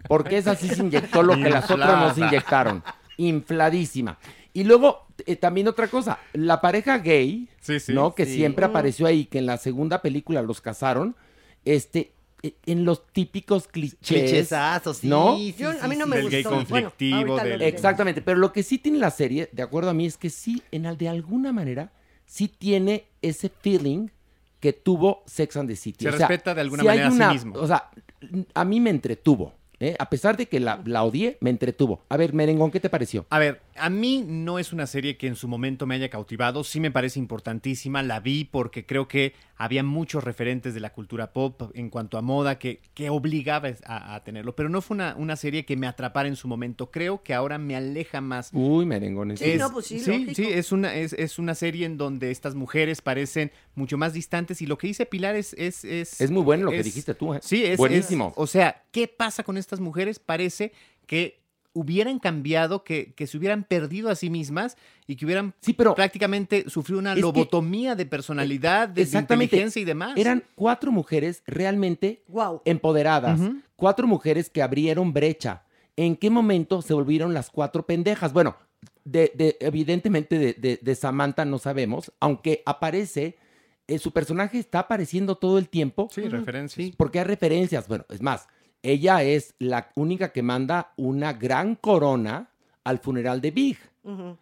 Porque 0.08 0.38
esa 0.38 0.54
sí 0.56 0.68
se 0.68 0.80
inyectó 0.80 1.22
lo 1.22 1.34
que 1.36 1.50
las 1.50 1.70
otras 1.70 1.98
no 2.00 2.14
se 2.14 2.20
inyectaron. 2.22 2.82
Infladísima. 3.28 4.18
Y 4.52 4.64
luego, 4.64 5.06
eh, 5.26 5.36
también 5.36 5.68
otra 5.68 5.88
cosa, 5.88 6.18
la 6.32 6.60
pareja 6.60 6.98
gay, 6.98 7.48
Sí, 7.60 7.80
sí. 7.80 7.92
¿no? 7.94 8.14
Que 8.14 8.26
Sí. 8.26 8.34
siempre 8.34 8.64
apareció 8.64 9.06
ahí, 9.06 9.24
que 9.24 9.38
en 9.38 9.46
la 9.46 9.56
segunda 9.56 10.02
película 10.02 10.42
los 10.42 10.60
casaron, 10.60 11.16
este, 11.64 12.12
eh, 12.42 12.54
en 12.66 12.84
los 12.84 13.06
típicos 13.12 13.68
clichés. 13.68 13.98
Clichésazos, 14.06 14.98
sí, 14.98 15.08
¿no? 15.08 15.36
sí, 15.36 15.54
Yo- 15.56 15.70
a 15.70 15.86
mí 15.88 15.96
no 15.96 16.04
sí, 16.04 16.10
me 16.10 16.16
Del 16.16 16.24
gustó. 16.24 16.36
gay 16.36 16.42
conflictivo, 16.44 17.36
del-. 17.38 17.62
Exactamente, 17.62 18.20
pero 18.20 18.38
lo 18.38 18.52
que 18.52 18.62
sí 18.62 18.78
tiene 18.78 18.98
la 18.98 19.10
serie, 19.10 19.48
de 19.52 19.62
acuerdo 19.62 19.90
a 19.90 19.94
mí, 19.94 20.06
es 20.06 20.16
que 20.16 20.28
sí, 20.28 20.62
en 20.72 20.86
al- 20.86 20.98
de 20.98 21.08
alguna 21.08 21.52
manera, 21.52 21.92
sí 22.26 22.48
tiene 22.48 23.06
ese 23.22 23.48
feeling 23.48 24.08
que 24.58 24.72
tuvo 24.72 25.22
Sex 25.26 25.56
and 25.56 25.68
the 25.68 25.76
City. 25.76 26.04
Se 26.04 26.08
O 26.10 26.16
sea, 26.16 26.26
respeta 26.28 26.54
de 26.54 26.60
alguna 26.60 26.82
manera 26.84 27.08
a 27.08 27.10
sí 27.10 27.34
mismo. 27.34 27.54
O 27.58 27.66
sea, 27.66 27.90
a 28.54 28.64
mí 28.64 28.80
me 28.80 28.90
entretuvo. 28.90 29.54
¿Eh? 29.82 29.96
A 29.98 30.08
pesar 30.10 30.36
de 30.36 30.46
que 30.46 30.60
la, 30.60 30.80
la 30.84 31.02
odié, 31.04 31.38
me 31.40 31.50
entretuvo. 31.50 32.04
A 32.08 32.16
ver, 32.16 32.32
Merengón, 32.32 32.70
¿qué 32.70 32.80
te 32.80 32.90
pareció? 32.90 33.26
A 33.30 33.38
ver, 33.38 33.60
a 33.76 33.90
mí 33.90 34.24
no 34.26 34.58
es 34.58 34.72
una 34.72 34.86
serie 34.86 35.16
que 35.16 35.26
en 35.26 35.36
su 35.36 35.48
momento 35.48 35.86
me 35.86 35.94
haya 35.94 36.08
cautivado, 36.10 36.64
sí 36.64 36.80
me 36.80 36.90
parece 36.90 37.18
importantísima, 37.18 38.02
la 38.02 38.20
vi 38.20 38.44
porque 38.44 38.86
creo 38.86 39.08
que 39.08 39.34
había 39.56 39.82
muchos 39.82 40.24
referentes 40.24 40.74
de 40.74 40.80
la 40.80 40.92
cultura 40.92 41.32
pop 41.32 41.70
en 41.74 41.88
cuanto 41.90 42.18
a 42.18 42.22
moda 42.22 42.58
que, 42.58 42.80
que 42.94 43.10
obligaba 43.10 43.70
a, 43.84 44.14
a 44.14 44.24
tenerlo, 44.24 44.56
pero 44.56 44.68
no 44.68 44.80
fue 44.82 44.96
una, 44.96 45.14
una 45.16 45.36
serie 45.36 45.64
que 45.64 45.76
me 45.76 45.86
atrapara 45.86 46.28
en 46.28 46.36
su 46.36 46.48
momento, 46.48 46.90
creo 46.90 47.22
que 47.22 47.34
ahora 47.34 47.58
me 47.58 47.76
aleja 47.76 48.20
más. 48.20 48.50
Uy, 48.52 48.84
Merengón. 48.86 49.36
Sí, 49.36 49.44
es- 49.52 49.60
no, 49.60 49.70
pues 49.72 49.86
sí, 49.86 50.00
sí, 50.00 50.34
sí, 50.34 50.46
es 50.48 50.72
una, 50.72 50.94
es, 50.94 51.12
es 51.12 51.38
una 51.38 51.54
serie 51.54 51.86
en 51.86 51.96
donde 51.98 52.30
estas 52.30 52.54
mujeres 52.54 53.00
parecen 53.02 53.52
mucho 53.74 53.96
más 53.98 54.12
distantes 54.12 54.62
y 54.62 54.66
lo 54.66 54.78
que 54.78 54.86
dice 54.88 55.06
Pilar 55.06 55.36
es... 55.36 55.54
Es, 55.58 55.84
es, 55.84 56.20
Es 56.20 56.30
muy 56.30 56.42
bueno 56.42 56.64
lo 56.64 56.70
que 56.72 56.82
dijiste 56.82 57.14
tú, 57.14 57.34
¿eh? 57.34 57.40
Sí, 57.42 57.64
es 57.64 57.76
Buenísimo. 57.78 58.28
es- 58.28 58.34
o 58.36 58.46
sea, 58.46 58.84
¿qué 58.90 59.06
pasa 59.08 59.42
con 59.44 59.56
estas 59.56 59.80
mujeres? 59.80 60.18
Parece 60.18 60.72
que 61.06 61.41
hubieran 61.74 62.18
cambiado, 62.18 62.84
que, 62.84 63.12
que 63.14 63.26
se 63.26 63.38
hubieran 63.38 63.64
perdido 63.64 64.10
a 64.10 64.14
sí 64.14 64.28
mismas 64.30 64.76
y 65.06 65.16
que 65.16 65.24
hubieran 65.24 65.54
Sí, 65.60 65.72
pero 65.72 65.94
prácticamente 65.94 66.68
sufrido 66.68 66.98
una 67.00 67.14
lobotomía 67.14 67.94
de 67.94 68.04
personalidad, 68.06 68.88
de, 68.88 68.94
de 68.94 69.02
Exactamente. 69.02 69.56
inteligencia 69.56 69.80
y 69.80 69.84
demás. 69.84 70.16
eran 70.16 70.44
cuatro 70.54 70.92
mujeres 70.92 71.42
realmente 71.46 72.22
Wow. 72.28 72.62
empoderadas. 72.64 73.40
Cuatro 73.76 74.06
mujeres 74.06 74.50
que 74.50 74.62
abrieron 74.62 75.12
brecha. 75.12 75.62
¿En 75.96 76.16
qué 76.16 76.30
momento 76.30 76.82
se 76.82 76.94
volvieron 76.94 77.34
las 77.34 77.50
cuatro 77.50 77.84
pendejas? 77.86 78.32
Bueno, 78.32 78.56
de, 79.04 79.32
de- 79.34 79.56
evidentemente 79.60 80.38
de, 80.38 80.52
de- 80.54 80.78
de 80.80 80.94
Samantha 80.94 81.44
no 81.44 81.58
sabemos, 81.58 82.12
aunque 82.20 82.62
aparece, 82.66 83.36
eh, 83.88 83.98
su 83.98 84.12
personaje 84.12 84.58
está 84.58 84.80
apareciendo 84.80 85.34
todo 85.36 85.58
el 85.58 85.68
tiempo. 85.68 86.08
Sí, 86.12 86.22
referencias. 86.22 86.90
Porque 86.96 87.18
hay 87.18 87.24
referencias. 87.24 87.88
Bueno, 87.88 88.04
es 88.10 88.22
más, 88.22 88.46
ella 88.82 89.22
es 89.22 89.54
la 89.58 89.90
única 89.94 90.32
que 90.32 90.42
manda 90.42 90.92
una 90.96 91.32
gran 91.32 91.74
corona 91.76 92.50
al 92.84 92.98
funeral 92.98 93.40
de 93.40 93.50
Big. 93.50 93.78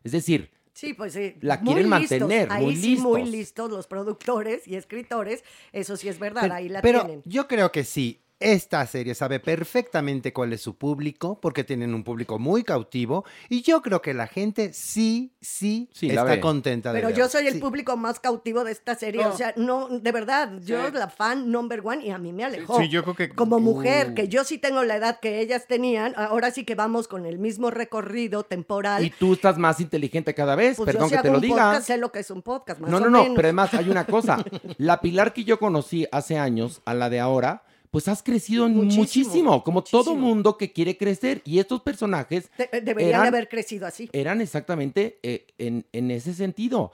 Es 0.05 0.13
decir, 0.13 0.51
Sí, 0.73 0.95
pues 0.95 1.13
sí. 1.13 1.35
La 1.43 1.59
muy 1.59 1.75
quieren 1.75 1.91
listos. 1.91 2.21
mantener, 2.21 2.49
Ahí 2.51 2.65
muy 2.65 2.77
sí, 2.77 2.97
muy 2.97 3.21
listos. 3.21 3.33
listos 3.39 3.71
los 3.71 3.87
productores 3.87 4.67
y 4.67 4.77
escritores. 4.77 5.45
Eso 5.73 5.97
sí 5.99 6.09
es 6.09 6.19
verdad, 6.19 6.43
Pero, 6.43 6.55
ahí 6.55 6.69
la 6.71 6.81
pero 6.81 7.01
tienen. 7.05 7.23
yo 7.27 7.47
creo 7.49 7.71
que 7.71 7.85
sí. 7.85 8.23
Esta 8.41 8.87
serie 8.87 9.15
sabe 9.15 9.39
perfectamente 9.39 10.33
cuál 10.33 10.55
es 10.55 10.63
su 10.63 10.75
público, 10.77 11.39
porque 11.43 11.63
tienen 11.63 11.93
un 11.95 12.03
público 12.05 12.39
muy 12.39 12.65
cautivo, 12.65 13.25
y 13.51 13.61
yo 13.61 13.83
creo 13.83 14.01
que 14.01 14.15
la 14.15 14.27
gente 14.27 14.73
sí, 14.73 15.35
sí, 15.43 15.91
Sí, 15.93 16.09
está 16.09 16.41
contenta 16.41 16.91
de 16.93 16.99
Pero 17.01 17.09
ver. 17.09 17.19
yo 17.19 17.29
soy 17.29 17.47
el 17.49 17.55
Sí. 17.55 17.61
público 17.61 17.99
más 17.99 18.19
cautivo 18.19 18.65
de 18.65 18.73
esta 18.73 18.95
serie. 18.95 19.27
O 19.27 19.37
sea, 19.37 19.53
no, 19.57 19.89
de 19.91 20.11
verdad, 20.13 20.51
yo 20.65 20.91
la 20.91 21.09
fan 21.11 21.51
number 21.53 21.83
one 21.85 22.03
y 22.07 22.11
a 22.11 22.19
mí 22.19 22.33
me 22.33 22.45
alejó. 22.45 22.81
Sí, 22.81 22.89
yo 22.89 23.03
creo 23.03 23.15
que- 23.15 23.29
Como 23.29 23.61
mujer, 23.61 24.13
Uh. 24.13 24.15
que 24.15 24.29
yo 24.29 24.43
sí 24.45 24.57
tengo 24.57 24.83
la 24.85 24.97
edad 24.97 25.21
que 25.21 25.41
ellas 25.41 25.67
tenían, 25.67 26.15
ahora 26.17 26.51
sí 26.51 26.65
que 26.65 26.75
vamos 26.75 27.09
con 27.09 27.27
el 27.27 27.39
mismo 27.39 27.71
recorrido 27.71 28.43
temporal. 28.45 29.05
y 29.05 29.11
tú 29.11 29.35
estás 29.35 29.59
más 29.59 29.81
inteligente 29.81 30.33
cada 30.33 30.55
vez, 30.57 30.79
Pues 30.79 30.87
yo 30.87 30.93
perdón 30.93 31.11
que 31.11 31.19
te 31.19 31.29
lo 31.29 31.35
un 31.35 31.41
diga. 31.43 31.57
podcast, 31.57 31.87
sé 31.87 31.99
lo 31.99 32.11
que 32.11 32.21
es 32.21 32.31
un 32.31 32.41
podcast, 32.41 32.81
más 32.81 32.91
No, 32.91 32.97
o 32.97 33.01
no, 33.01 33.11
no, 33.11 33.19
menos. 33.23 33.37
pero 33.37 33.49
además 33.49 33.75
hay 33.75 33.91
una 33.91 34.07
cosa. 34.07 34.39
La 34.79 35.01
Pilar 35.03 35.35
que 35.35 35.45
yo 35.45 35.59
conocí 35.59 36.07
hace 36.11 36.39
años, 36.39 36.81
a 36.87 36.95
la 36.95 37.11
de 37.11 37.21
ahora, 37.21 37.65
pues 37.91 38.07
has 38.09 38.23
crecido 38.23 38.69
Muchísimo, 38.69 39.01
muchísimo, 39.03 39.65
como 39.65 39.83
todo 39.83 40.15
mundo 40.15 40.57
que 40.57 40.73
quiere 40.73 40.97
crecer. 40.97 41.43
Y 41.45 41.59
estos 41.59 41.83
personajes 41.83 42.51
De- 42.57 42.81
deberían 42.81 43.11
eran- 43.23 43.27
haber 43.27 43.49
crecido 43.49 43.87
así. 43.87 44.09
eran 44.13 44.41
exactamente 44.41 45.19
eh, 45.23 45.47
en, 45.59 45.85
en 45.93 46.11
ese 46.11 46.33
sentido. 46.35 46.93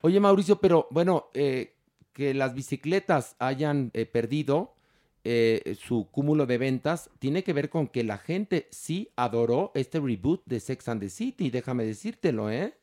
Oye, 0.00 0.20
Mauricio, 0.20 0.60
pero 0.60 0.86
bueno, 0.90 1.26
eh, 1.34 1.74
que 2.12 2.34
las 2.34 2.54
bicicletas 2.54 3.34
hayan 3.40 3.90
eh, 3.94 4.06
perdido 4.06 4.74
eh, 5.24 5.76
su 5.78 6.06
cúmulo 6.10 6.46
de 6.46 6.56
ventas 6.58 7.10
tiene 7.18 7.42
que 7.42 7.52
ver 7.52 7.68
con 7.68 7.88
que 7.88 8.04
la 8.04 8.18
gente 8.18 8.68
sí 8.70 9.10
adoró 9.16 9.72
este 9.74 9.98
reboot 10.00 10.42
de 10.46 10.60
Sex 10.60 10.88
and 10.88 11.00
the 11.00 11.10
City, 11.10 11.50
déjame 11.50 11.84
decírtelo, 11.84 12.50
¿eh? 12.50 12.74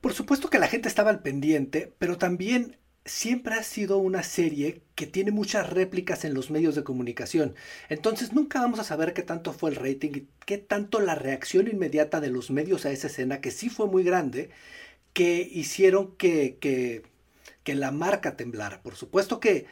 Por 0.00 0.12
supuesto 0.14 0.48
que 0.48 0.58
la 0.58 0.68
gente 0.68 0.88
estaba 0.88 1.10
al 1.10 1.20
pendiente, 1.22 1.92
pero 1.98 2.16
también 2.18 2.78
siempre 3.06 3.54
ha 3.54 3.62
sido 3.62 3.98
una 3.98 4.22
serie 4.22 4.82
que 4.96 5.06
tiene 5.06 5.30
muchas 5.32 5.70
réplicas 5.70 6.24
en 6.24 6.34
los 6.34 6.50
medios 6.50 6.74
de 6.74 6.84
comunicación. 6.84 7.54
Entonces 7.88 8.32
nunca 8.34 8.60
vamos 8.60 8.80
a 8.80 8.84
saber 8.84 9.14
qué 9.14 9.22
tanto 9.22 9.52
fue 9.52 9.70
el 9.70 9.76
rating 9.76 10.10
y 10.14 10.28
qué 10.46 10.58
tanto 10.58 11.00
la 11.00 11.14
reacción 11.14 11.68
inmediata 11.68 12.20
de 12.20 12.30
los 12.30 12.50
medios 12.50 12.86
a 12.86 12.90
esa 12.92 13.08
escena, 13.08 13.40
que 13.40 13.50
sí 13.52 13.70
fue 13.70 13.86
muy 13.88 14.04
grande, 14.04 14.50
que 15.12 15.40
hicieron 15.52 16.16
que, 16.16 16.58
que, 16.60 17.02
que 17.64 17.74
la 17.74 17.90
marca 17.92 18.36
temblara. 18.36 18.82
Por 18.82 18.96
supuesto 18.96 19.40
que, 19.40 19.66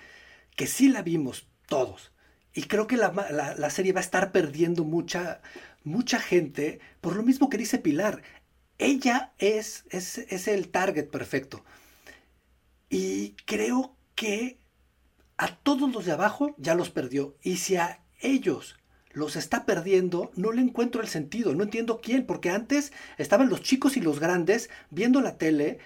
que 0.57 0.67
sí 0.67 0.89
la 0.89 1.03
vimos 1.03 1.49
todos. 1.69 2.13
Y 2.55 2.65
creo 2.65 2.87
que 2.87 2.97
la, 2.97 3.13
la- 3.31 3.55
la 3.57 3.71
serie 3.71 3.93
va 3.93 4.01
a 4.01 4.05
estar 4.05 4.33
perdiendo 4.33 4.85
mucha, 4.85 5.43
mucha 5.85 6.21
gente 6.21 6.81
por 7.01 7.17
lo 7.17 7.23
mismo 7.23 7.49
que 7.51 7.59
dice 7.59 7.79
Pilar. 7.79 8.23
Ella 8.79 9.33
es, 9.39 9.85
es, 9.91 10.19
es 10.19 10.49
el 10.49 10.69
target 10.71 11.09
perfecto. 11.11 11.65
Y 12.95 13.35
creo 13.45 13.97
que 14.15 14.61
a 15.37 15.57
todos 15.57 15.93
los 15.93 16.05
de 16.05 16.13
abajo 16.13 16.55
ya 16.59 16.75
los 16.75 16.91
perdió. 16.91 17.37
Y 17.43 17.57
si 17.57 17.77
a 17.77 18.05
ellos 18.21 18.77
los 19.11 19.35
está 19.35 19.67
perdiendo, 19.67 20.31
no 20.37 20.53
le 20.53 20.63
encuentro 20.63 21.01
el 21.01 21.09
sentido. 21.09 21.55
No 21.55 21.65
entiendo 21.65 22.01
quién, 22.01 22.25
porque 22.25 22.51
antes 22.51 22.93
estaban 23.19 23.49
los 23.49 23.63
chicos 23.63 23.97
y 23.97 24.01
los 24.01 24.21
grandes 24.21 24.71
viendo 24.91 25.21
la 25.21 25.39
tele 25.39 25.79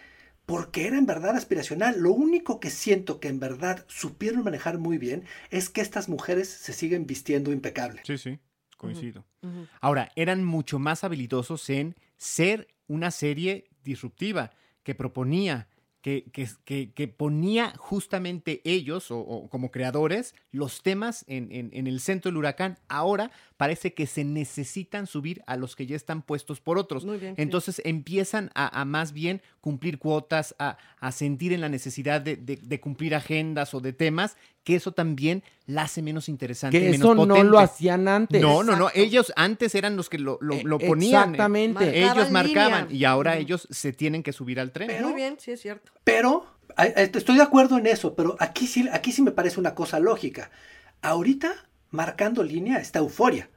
porque 0.44 0.86
era 0.86 0.98
en 0.98 1.06
verdad 1.06 1.36
aspiracional. 1.36 1.98
Lo 1.98 2.12
único 2.12 2.60
que 2.60 2.70
siento 2.70 3.20
que 3.20 3.28
en 3.28 3.40
verdad 3.40 3.84
supieron 3.88 4.44
manejar 4.44 4.78
muy 4.78 4.98
bien 4.98 5.24
es 5.50 5.70
que 5.70 5.80
estas 5.80 6.08
mujeres 6.08 6.48
se 6.48 6.72
siguen 6.72 7.06
vistiendo 7.06 7.52
impecable. 7.52 8.02
Sí, 8.04 8.18
sí, 8.18 8.38
coincido. 8.76 9.26
Ahora, 9.80 10.10
eran 10.14 10.44
mucho 10.44 10.78
más 10.78 11.04
habilidosos 11.04 11.68
en 11.70 11.96
ser 12.16 12.68
una 12.86 13.10
serie 13.10 13.68
disruptiva, 13.82 14.50
que 14.82 14.94
proponía, 14.94 15.68
que, 16.32 17.08
ponía 17.08 17.72
justamente 17.76 18.60
ellos, 18.64 19.10
o, 19.10 19.18
o 19.20 19.48
como 19.48 19.70
creadores, 19.70 20.34
los 20.52 20.82
temas 20.82 21.24
en- 21.28 21.70
en 21.72 21.86
el 21.86 22.00
centro 22.00 22.30
del 22.30 22.38
huracán. 22.38 22.78
Ahora 22.88 23.30
parece 23.58 23.92
que 23.92 24.06
se 24.06 24.24
necesitan 24.24 25.06
subir 25.06 25.42
a 25.46 25.56
los 25.56 25.76
que 25.76 25.84
ya 25.84 25.96
están 25.96 26.22
puestos 26.22 26.60
por 26.60 26.78
otros. 26.78 27.04
Muy 27.04 27.18
bien, 27.18 27.36
sí. 27.36 27.42
Entonces 27.42 27.82
empiezan 27.84 28.50
a, 28.54 28.80
a 28.80 28.86
más 28.86 29.12
bien 29.12 29.42
cumplir 29.60 29.98
cuotas, 29.98 30.54
a, 30.58 30.78
a 31.00 31.12
sentir 31.12 31.52
en 31.52 31.60
la 31.60 31.68
necesidad 31.68 32.22
de, 32.22 32.36
de- 32.36 32.56
de 32.62 32.80
cumplir 32.80 33.14
agendas 33.14 33.74
o 33.74 33.80
de 33.80 33.92
temas, 33.92 34.36
que 34.64 34.76
eso 34.76 34.92
también 34.92 35.42
la 35.66 35.82
hace 35.82 36.00
menos 36.02 36.28
interesante. 36.30 36.78
Que 36.78 36.84
menos 36.90 37.00
eso 37.00 37.26
no 37.26 37.42
lo 37.42 37.58
hacían 37.58 38.08
antes. 38.08 38.40
No, 38.40 38.62
no, 38.62 38.76
no. 38.76 38.90
Ellos 38.94 39.32
antes 39.36 39.74
eran 39.74 39.96
los 39.96 40.08
que 40.08 40.18
lo, 40.18 40.38
lo- 40.40 40.54
Eh, 40.54 40.62
lo 40.64 40.78
ponían. 40.78 41.22
exactamente. 41.34 41.98
Ellos 41.98 42.30
Marcaban 42.30 42.32
marcaban 42.32 42.82
línea. 42.88 42.96
y 43.00 43.04
ahora 43.04 43.36
ellos 43.36 43.66
se 43.70 43.92
tienen 43.92 44.22
que 44.22 44.32
subir 44.32 44.60
al 44.60 44.72
tren. 44.72 45.02
Muy 45.02 45.14
bien, 45.14 45.36
sí 45.38 45.50
es 45.50 45.60
cierto. 45.60 45.90
Pero 46.04 46.46
estoy 46.96 47.36
de 47.36 47.42
acuerdo 47.42 47.76
en 47.76 47.86
eso, 47.88 48.14
pero 48.14 48.36
aquí 48.38 48.68
sí, 48.68 48.88
aquí 48.92 49.10
sí 49.10 49.20
me 49.20 49.32
parece 49.32 49.58
una 49.58 49.74
cosa 49.74 49.98
lógica. 49.98 50.50
Ahorita, 51.02 51.67
marcando 51.90 52.42
línea, 52.42 52.78
está 52.78 52.98
euforia. 53.00 53.48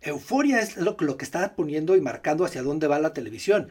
Euforia 0.00 0.60
es 0.60 0.76
lo, 0.76 0.96
lo 1.00 1.16
que 1.16 1.24
está 1.24 1.54
poniendo 1.54 1.96
y 1.96 2.00
marcando 2.00 2.44
hacia 2.44 2.62
dónde 2.62 2.86
va 2.86 2.98
la 2.98 3.12
televisión. 3.12 3.68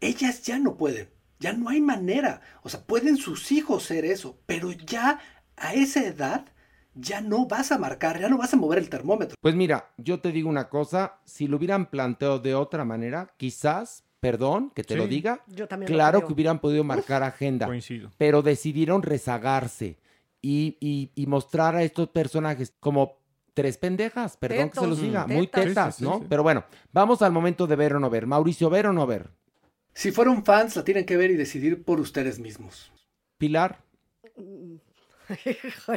Ellas 0.00 0.42
ya 0.42 0.58
no 0.58 0.76
pueden, 0.76 1.08
ya 1.40 1.52
no 1.52 1.68
hay 1.68 1.80
manera. 1.80 2.40
O 2.62 2.68
sea, 2.68 2.80
pueden 2.80 3.16
sus 3.16 3.52
hijos 3.52 3.82
ser 3.82 4.04
eso, 4.04 4.38
pero 4.46 4.72
ya 4.72 5.18
a 5.56 5.74
esa 5.74 6.04
edad 6.04 6.46
ya 6.94 7.20
no 7.20 7.46
vas 7.46 7.70
a 7.70 7.78
marcar, 7.78 8.18
ya 8.20 8.28
no 8.28 8.38
vas 8.38 8.54
a 8.54 8.56
mover 8.56 8.78
el 8.78 8.88
termómetro. 8.88 9.36
Pues 9.40 9.54
mira, 9.54 9.90
yo 9.98 10.20
te 10.20 10.32
digo 10.32 10.48
una 10.48 10.68
cosa, 10.68 11.18
si 11.24 11.46
lo 11.46 11.56
hubieran 11.58 11.86
planteado 11.90 12.38
de 12.38 12.54
otra 12.54 12.84
manera, 12.84 13.32
quizás, 13.36 14.04
perdón 14.20 14.70
que 14.74 14.82
te 14.84 14.94
Sí. 14.94 14.98
lo 15.00 15.06
diga, 15.06 15.44
Yo 15.48 15.68
también 15.68 15.90
lo 15.92 15.96
claro 15.96 16.26
que 16.26 16.32
hubieran 16.32 16.60
podido 16.60 16.82
marcar 16.82 17.22
agenda, 17.22 17.66
Coincido. 17.66 18.10
pero 18.18 18.42
decidieron 18.42 19.02
rezagarse 19.02 19.98
y, 20.42 20.76
y- 20.80 21.10
y 21.14 21.26
mostrar 21.26 21.74
a 21.76 21.82
estos 21.82 22.08
personajes 22.08 22.72
como 22.80 23.18
tres 23.54 23.76
pendejas, 23.78 24.36
perdón 24.36 24.70
que 24.70 24.78
se 24.80 24.86
los 24.86 25.00
diga, 25.00 25.22
tetas. 25.22 25.34
muy 25.36 25.46
tetas, 25.48 25.94
sí, 25.96 26.04
sí, 26.04 26.08
¿no? 26.08 26.18
sí. 26.20 26.26
Pero 26.28 26.42
bueno, 26.42 26.64
vamos 26.92 27.22
al 27.22 27.32
momento 27.32 27.66
de 27.66 27.76
ver 27.76 27.94
o 27.94 28.00
no 28.00 28.08
ver. 28.10 28.26
Mauricio, 28.26 28.70
¿ver 28.70 28.86
o 28.86 28.92
no 28.92 29.06
ver? 29.06 29.30
Si 29.94 30.12
fueron 30.12 30.44
fans, 30.44 30.76
la 30.76 30.84
tienen 30.84 31.04
que 31.04 31.16
ver 31.16 31.30
y 31.32 31.36
decidir 31.36 31.82
por 31.82 31.98
ustedes 31.98 32.38
mismos. 32.38 32.92
Pilar, 33.36 33.80
Híjole, 34.24 34.78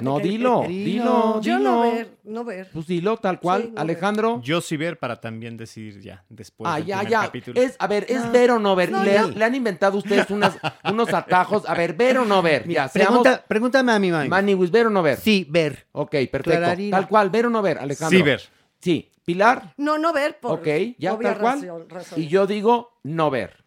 no, 0.02 0.18
qué- 0.18 0.24
dilo, 0.24 0.64
dilo, 0.68 1.42
Yo 1.42 1.58
dilo. 1.58 1.72
no 1.72 1.82
ver, 1.82 2.18
no 2.24 2.44
ver. 2.44 2.70
Pues 2.74 2.88
dilo 2.88 3.18
tal 3.18 3.40
cual. 3.40 3.62
Sí, 3.64 3.68
no 3.70 3.74
ver. 3.74 3.80
Alejandro. 3.82 4.42
Yo 4.44 4.62
sí 4.62 4.78
ver 4.78 5.00
para 5.00 5.20
también 5.20 5.58
decidir 5.58 6.00
ya 6.02 6.24
después 6.30 6.72
Ah, 6.72 6.78
del 6.78 6.86
ya, 6.86 6.98
primer 6.98 7.12
ya. 7.12 7.22
capítulo. 7.22 7.62
Es, 7.62 7.76
a 7.80 7.88
ver, 7.88 8.06
¿es 8.10 8.32
ver 8.32 8.52
o 8.52 8.60
no 8.60 8.76
ver? 8.76 8.92
No, 8.92 9.04
le, 9.04 9.44
han 9.44 9.56
inventado 9.56 9.98
ustedes 9.98 10.30
unas, 10.30 10.58
unos 10.84 11.14
atajos. 11.14 11.68
A 11.68 11.74
ver, 11.74 11.94
¿ver 11.94 12.18
o 12.18 12.26
no 12.26 12.42
ver? 12.42 12.68
Ya, 12.68 12.88
seamos... 12.88 13.22
Pregunta, 13.22 13.46
pregúntame 13.48 13.92
a 13.92 14.00
mi 14.00 14.12
mami. 14.12 14.30
Maniwis, 14.30 14.72
¿ver 14.72 14.88
o 14.88 14.90
no 14.90 15.02
ver? 15.04 15.18
Sí, 15.18 15.46
ver. 15.50 15.88
Ok, 15.92 16.16
perfecto. 16.32 16.72
Tal 16.92 17.08
cual, 17.08 17.30
¿ver 17.30 17.46
o 17.46 17.50
no 17.50 17.62
ver, 17.62 17.78
Alejandro? 17.78 18.18
Sí 18.18 18.24
ver. 18.24 18.42
Sí. 18.80 19.08
¿Pilar? 19.24 19.76
No, 19.78 20.00
no 20.00 20.12
ver 20.14 20.40
por 20.40 20.60
Ok, 20.60 20.68
ya 20.98 21.18
tal 21.18 21.38
cual. 21.40 21.86
razón-. 21.88 22.20
Y 22.20 22.28
yo 22.28 22.48
digo 22.48 22.98
no 23.04 23.30
ver. 23.30 23.61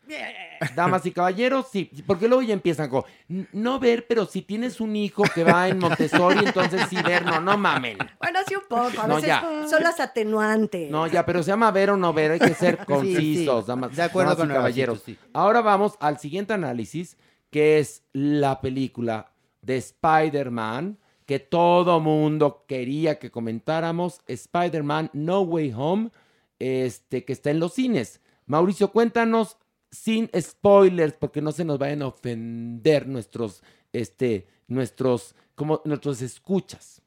Damas 0.75 1.04
y 1.06 1.11
caballeros, 1.12 1.66
sí, 1.70 1.90
porque 2.06 2.26
luego 2.28 2.42
ya 2.42 2.54
empiezan 2.54 2.88
con 2.88 3.04
"N- 3.28 3.46
no 3.52 3.78
ver, 3.78 4.06
pero 4.06 4.25
si 4.26 4.42
tienes 4.42 4.80
un 4.80 4.96
hijo 4.96 5.23
que 5.34 5.44
va 5.44 5.68
en 5.68 5.78
Montessori, 5.78 6.44
entonces 6.44 6.82
sí 6.88 6.96
ver, 7.04 7.25
no, 7.25 7.40
no 7.40 7.56
mamen. 7.58 7.99
Bueno, 8.20 8.38
sí 8.46 8.54
un 8.54 8.62
poco. 8.68 9.00
A 9.02 9.06
No, 9.06 9.14
veces 9.16 9.28
ya. 9.28 9.66
son 9.68 9.82
las 9.82 10.00
atenuantes. 10.00 10.90
No, 10.90 11.06
ya, 11.06 11.25
pero 11.26 11.42
se 11.42 11.50
llama 11.50 11.70
ver 11.70 11.90
o 11.90 11.96
no 11.96 12.12
ver, 12.12 12.32
hay 12.32 12.38
que 12.40 12.54
ser 12.54 12.84
concisos, 12.87 13.64
sí. 13.64 13.68
damas, 13.68 13.94
De 13.96 14.02
acuerdo 14.02 14.30
damas 14.30 14.44
y 14.44 14.49
con 14.49 14.56
caballeros. 14.56 15.02
sí. 15.04 15.18
Ahora 15.32 15.61
vamos 15.61 15.96
al 16.00 16.18
siguiente 16.18 16.52
análisis, 16.54 17.16
que 17.50 17.78
es 17.78 18.02
la 18.12 18.61
película 18.61 19.32
de 19.62 19.76
Spider-Man, 19.78 20.99
que 21.26 21.38
todo 21.38 22.00
mundo 22.00 22.64
quería 22.68 23.18
que 23.18 23.30
comentáramos, 23.30 24.20
Spider-Man 24.26 25.11
No 25.12 25.40
Way 25.42 25.73
Home, 25.76 26.11
este, 26.58 27.25
que 27.25 27.32
está 27.32 27.50
en 27.50 27.61
los 27.61 27.75
cines. 27.75 28.20
Mauricio, 28.46 28.92
cuéntanos 28.92 29.57
sin 29.94 30.30
spoilers, 30.38 31.14
porque 31.14 31.40
no 31.40 31.52
se 31.52 31.64
nos 31.64 31.78
vayan 31.78 32.02
a 32.02 32.09
ofender 32.09 33.07
nuestros, 33.07 33.62
este, 33.92 34.46
nuestros, 34.68 35.35
como 35.54 35.80
nuestros 35.85 36.20
escuchas. 36.20 37.00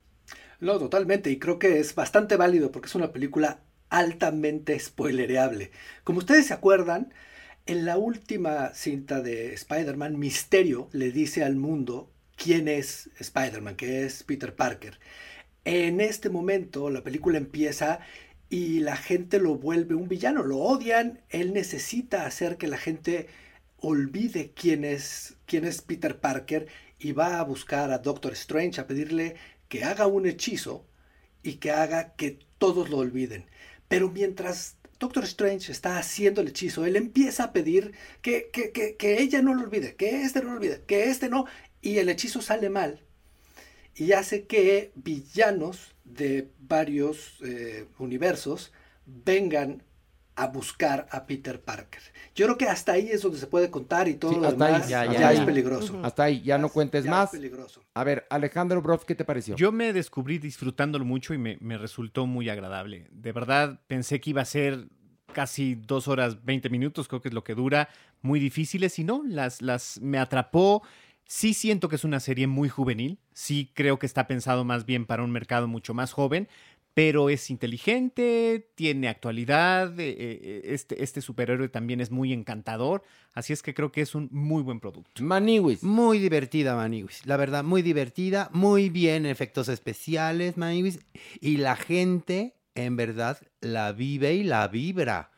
No, 0.60 0.80
totalmente, 0.80 1.30
y 1.30 1.38
creo 1.38 1.60
que 1.60 1.80
es 1.80 1.94
bastante 1.94 2.36
válido 2.36 2.72
porque 2.72 2.88
es 2.88 2.96
una 2.96 3.12
película 3.12 3.60
altamente 3.90 4.80
spoilereable. 4.80 5.72
Como 6.04 6.20
ustedes 6.20 6.48
se 6.48 6.54
acuerdan, 6.54 7.14
en 7.66 7.86
la 7.86 7.98
última 7.98 8.74
cinta 8.74 9.22
de 9.22 9.54
Spider-Man, 9.54 10.18
Misterio 10.18 10.90
le 10.94 11.12
dice 11.12 11.44
al 11.44 11.56
mundo 11.58 12.12
quién 12.36 12.68
es 12.68 13.10
Spider-Man, 13.20 13.76
que 13.76 14.06
es 14.06 14.24
Peter 14.24 14.56
Parker. 14.56 15.00
En 15.66 16.00
este 16.00 16.30
momento 16.30 16.90
la 16.90 17.04
película 17.04 17.38
empieza 17.38 18.00
y 18.50 18.80
la 18.80 18.96
gente 18.96 19.40
lo 19.40 19.56
vuelve 19.56 19.96
un 19.96 20.08
villano, 20.08 20.44
lo 20.44 20.58
odian, 20.58 21.22
él 21.30 21.54
necesita 21.54 22.26
hacer 22.26 22.58
que 22.58 22.68
la 22.68 22.78
gente 22.78 23.28
olvide 23.80 24.52
quién 24.56 24.84
es, 24.86 25.38
quién 25.46 25.66
es 25.66 25.82
Peter 25.82 26.20
Parker 26.20 26.68
y 27.00 27.12
va 27.12 27.40
a 27.40 27.44
buscar 27.44 27.92
a 27.92 28.00
Doctor 28.00 28.34
Strange 28.34 28.80
a 28.80 28.88
pedirle 28.88 29.36
que 29.68 29.84
haga 29.84 30.08
un 30.08 30.26
hechizo 30.26 30.86
y 31.44 31.56
que 31.56 31.72
haga 31.72 32.16
que 32.16 32.40
todos 32.58 32.90
lo 32.90 32.98
olviden. 32.98 33.46
Pero 33.88 34.10
mientras 34.10 34.78
Doctor 35.00 35.26
Strange 35.26 35.72
está 35.72 35.98
haciendo 35.98 36.42
el 36.42 36.50
hechizo, 36.50 36.86
él 36.86 36.96
empieza 36.96 37.46
a 37.46 37.54
pedir 37.54 37.94
que, 38.22 38.50
que, 38.52 38.72
que, 38.72 38.96
que 38.96 39.22
ella 39.22 39.42
no 39.42 39.54
lo 39.54 39.64
olvide, 39.64 39.96
que 39.96 40.22
este 40.24 40.42
no 40.42 40.52
lo 40.52 40.58
olvide, 40.58 40.84
que 40.88 41.06
este 41.06 41.30
no, 41.30 41.46
y 41.82 42.00
el 42.00 42.10
hechizo 42.10 42.42
sale 42.42 42.70
mal 42.70 43.02
y 43.98 44.12
hace 44.14 44.46
que 44.46 44.92
villanos 44.96 45.96
de 46.08 46.50
varios 46.60 47.38
eh, 47.44 47.88
universos 48.00 48.72
vengan 49.06 49.84
a 50.36 50.48
buscar 50.48 51.08
a 51.12 51.26
Peter 51.26 51.60
Parker. 51.60 52.02
Yo 52.36 52.46
creo 52.46 52.58
que 52.60 52.66
hasta 52.66 52.92
ahí 52.92 53.10
es 53.10 53.24
donde 53.24 53.40
se 53.40 53.48
puede 53.48 53.72
contar 53.72 54.08
y 54.08 54.14
todo 54.14 54.34
Sí, 54.34 54.40
lo 54.40 54.48
hasta 54.48 54.66
ahí, 54.68 54.82
ya, 54.88 55.06
ya, 55.06 55.20
ya, 55.20 55.32
es 55.32 55.40
ya. 55.40 55.46
peligroso. 55.46 56.00
Hasta 56.04 56.24
ahí, 56.26 56.42
ya 56.44 56.60
no 56.60 56.70
cuentes 56.70 57.06
Ya 57.06 57.12
más. 57.12 57.34
Es 57.34 57.40
peligroso. 57.40 57.82
A 57.96 58.04
ver, 58.04 58.28
Alejandro 58.30 58.80
Broff, 58.84 59.04
¿qué 59.04 59.16
te 59.16 59.26
pareció? 59.26 59.56
Yo 59.56 59.72
me 59.72 59.94
descubrí 59.94 60.38
disfrutándolo 60.38 61.06
mucho 61.06 61.34
y 61.34 61.40
me, 61.40 61.58
me 61.60 61.78
resultó 61.80 62.28
muy 62.28 62.50
agradable. 62.50 63.08
De 63.12 63.32
verdad, 63.32 63.82
pensé 63.88 64.22
que 64.22 64.30
iba 64.30 64.44
a 64.44 64.46
ser 64.46 64.88
casi 65.34 65.74
dos 65.74 66.08
horas 66.08 66.46
20 66.46 66.70
minutos, 66.70 67.08
creo 67.08 67.22
que 67.22 67.30
es 67.30 67.34
lo 67.34 67.44
que 67.44 67.56
dura, 67.56 67.90
muy 68.22 68.40
difíciles 68.40 68.98
y 69.00 69.04
no, 69.04 69.24
las, 69.26 69.64
las 69.64 70.00
me 70.02 70.20
atrapó. 70.20 70.84
Sí 71.28 71.54
siento 71.54 71.90
que 71.90 71.98
es 71.98 72.04
una 72.04 72.20
serie 72.20 72.48
muy 72.48 72.70
juvenil, 72.70 73.20
sí 73.34 73.72
creo 73.74 74.00
que 74.00 74.06
está 74.06 74.28
pensado 74.28 74.64
más 74.64 74.86
bien 74.86 75.06
para 75.06 75.24
un 75.24 75.32
mercado 75.32 75.68
mucho 75.68 75.94
más 75.94 76.14
joven, 76.14 76.48
pero 76.98 77.30
es 77.30 77.52
inteligente, 77.52 78.72
tiene 78.74 79.08
actualidad, 79.08 80.00
eh, 80.00 80.16
eh, 80.20 80.62
este, 80.64 81.04
este 81.04 81.22
superhéroe 81.22 81.70
también 81.70 82.02
es 82.02 82.10
muy 82.10 82.34
encantador, 82.34 83.04
así 83.36 83.54
es 83.54 83.62
que 83.62 83.76
creo 83.76 83.92
que 83.92 84.02
es 84.02 84.16
un 84.16 84.30
muy 84.32 84.64
buen 84.64 84.80
producto. 84.80 85.22
Maniwis. 85.22 85.84
Muy 85.84 86.18
divertida, 86.18 86.76
Maniwis. 86.76 87.24
La 87.28 87.38
verdad, 87.38 87.64
muy 87.64 87.84
divertida. 87.84 88.50
Muy 88.52 88.90
bien 88.90 89.28
efectos 89.28 89.70
especiales, 89.70 90.58
Maniwis. 90.58 90.98
Y 91.40 91.58
la 91.58 91.76
gente, 91.76 92.56
en 92.74 92.96
verdad, 92.96 93.38
la 93.62 93.92
vive 93.92 94.34
y 94.34 94.44
la 94.44 94.68
vibra. 94.68 95.30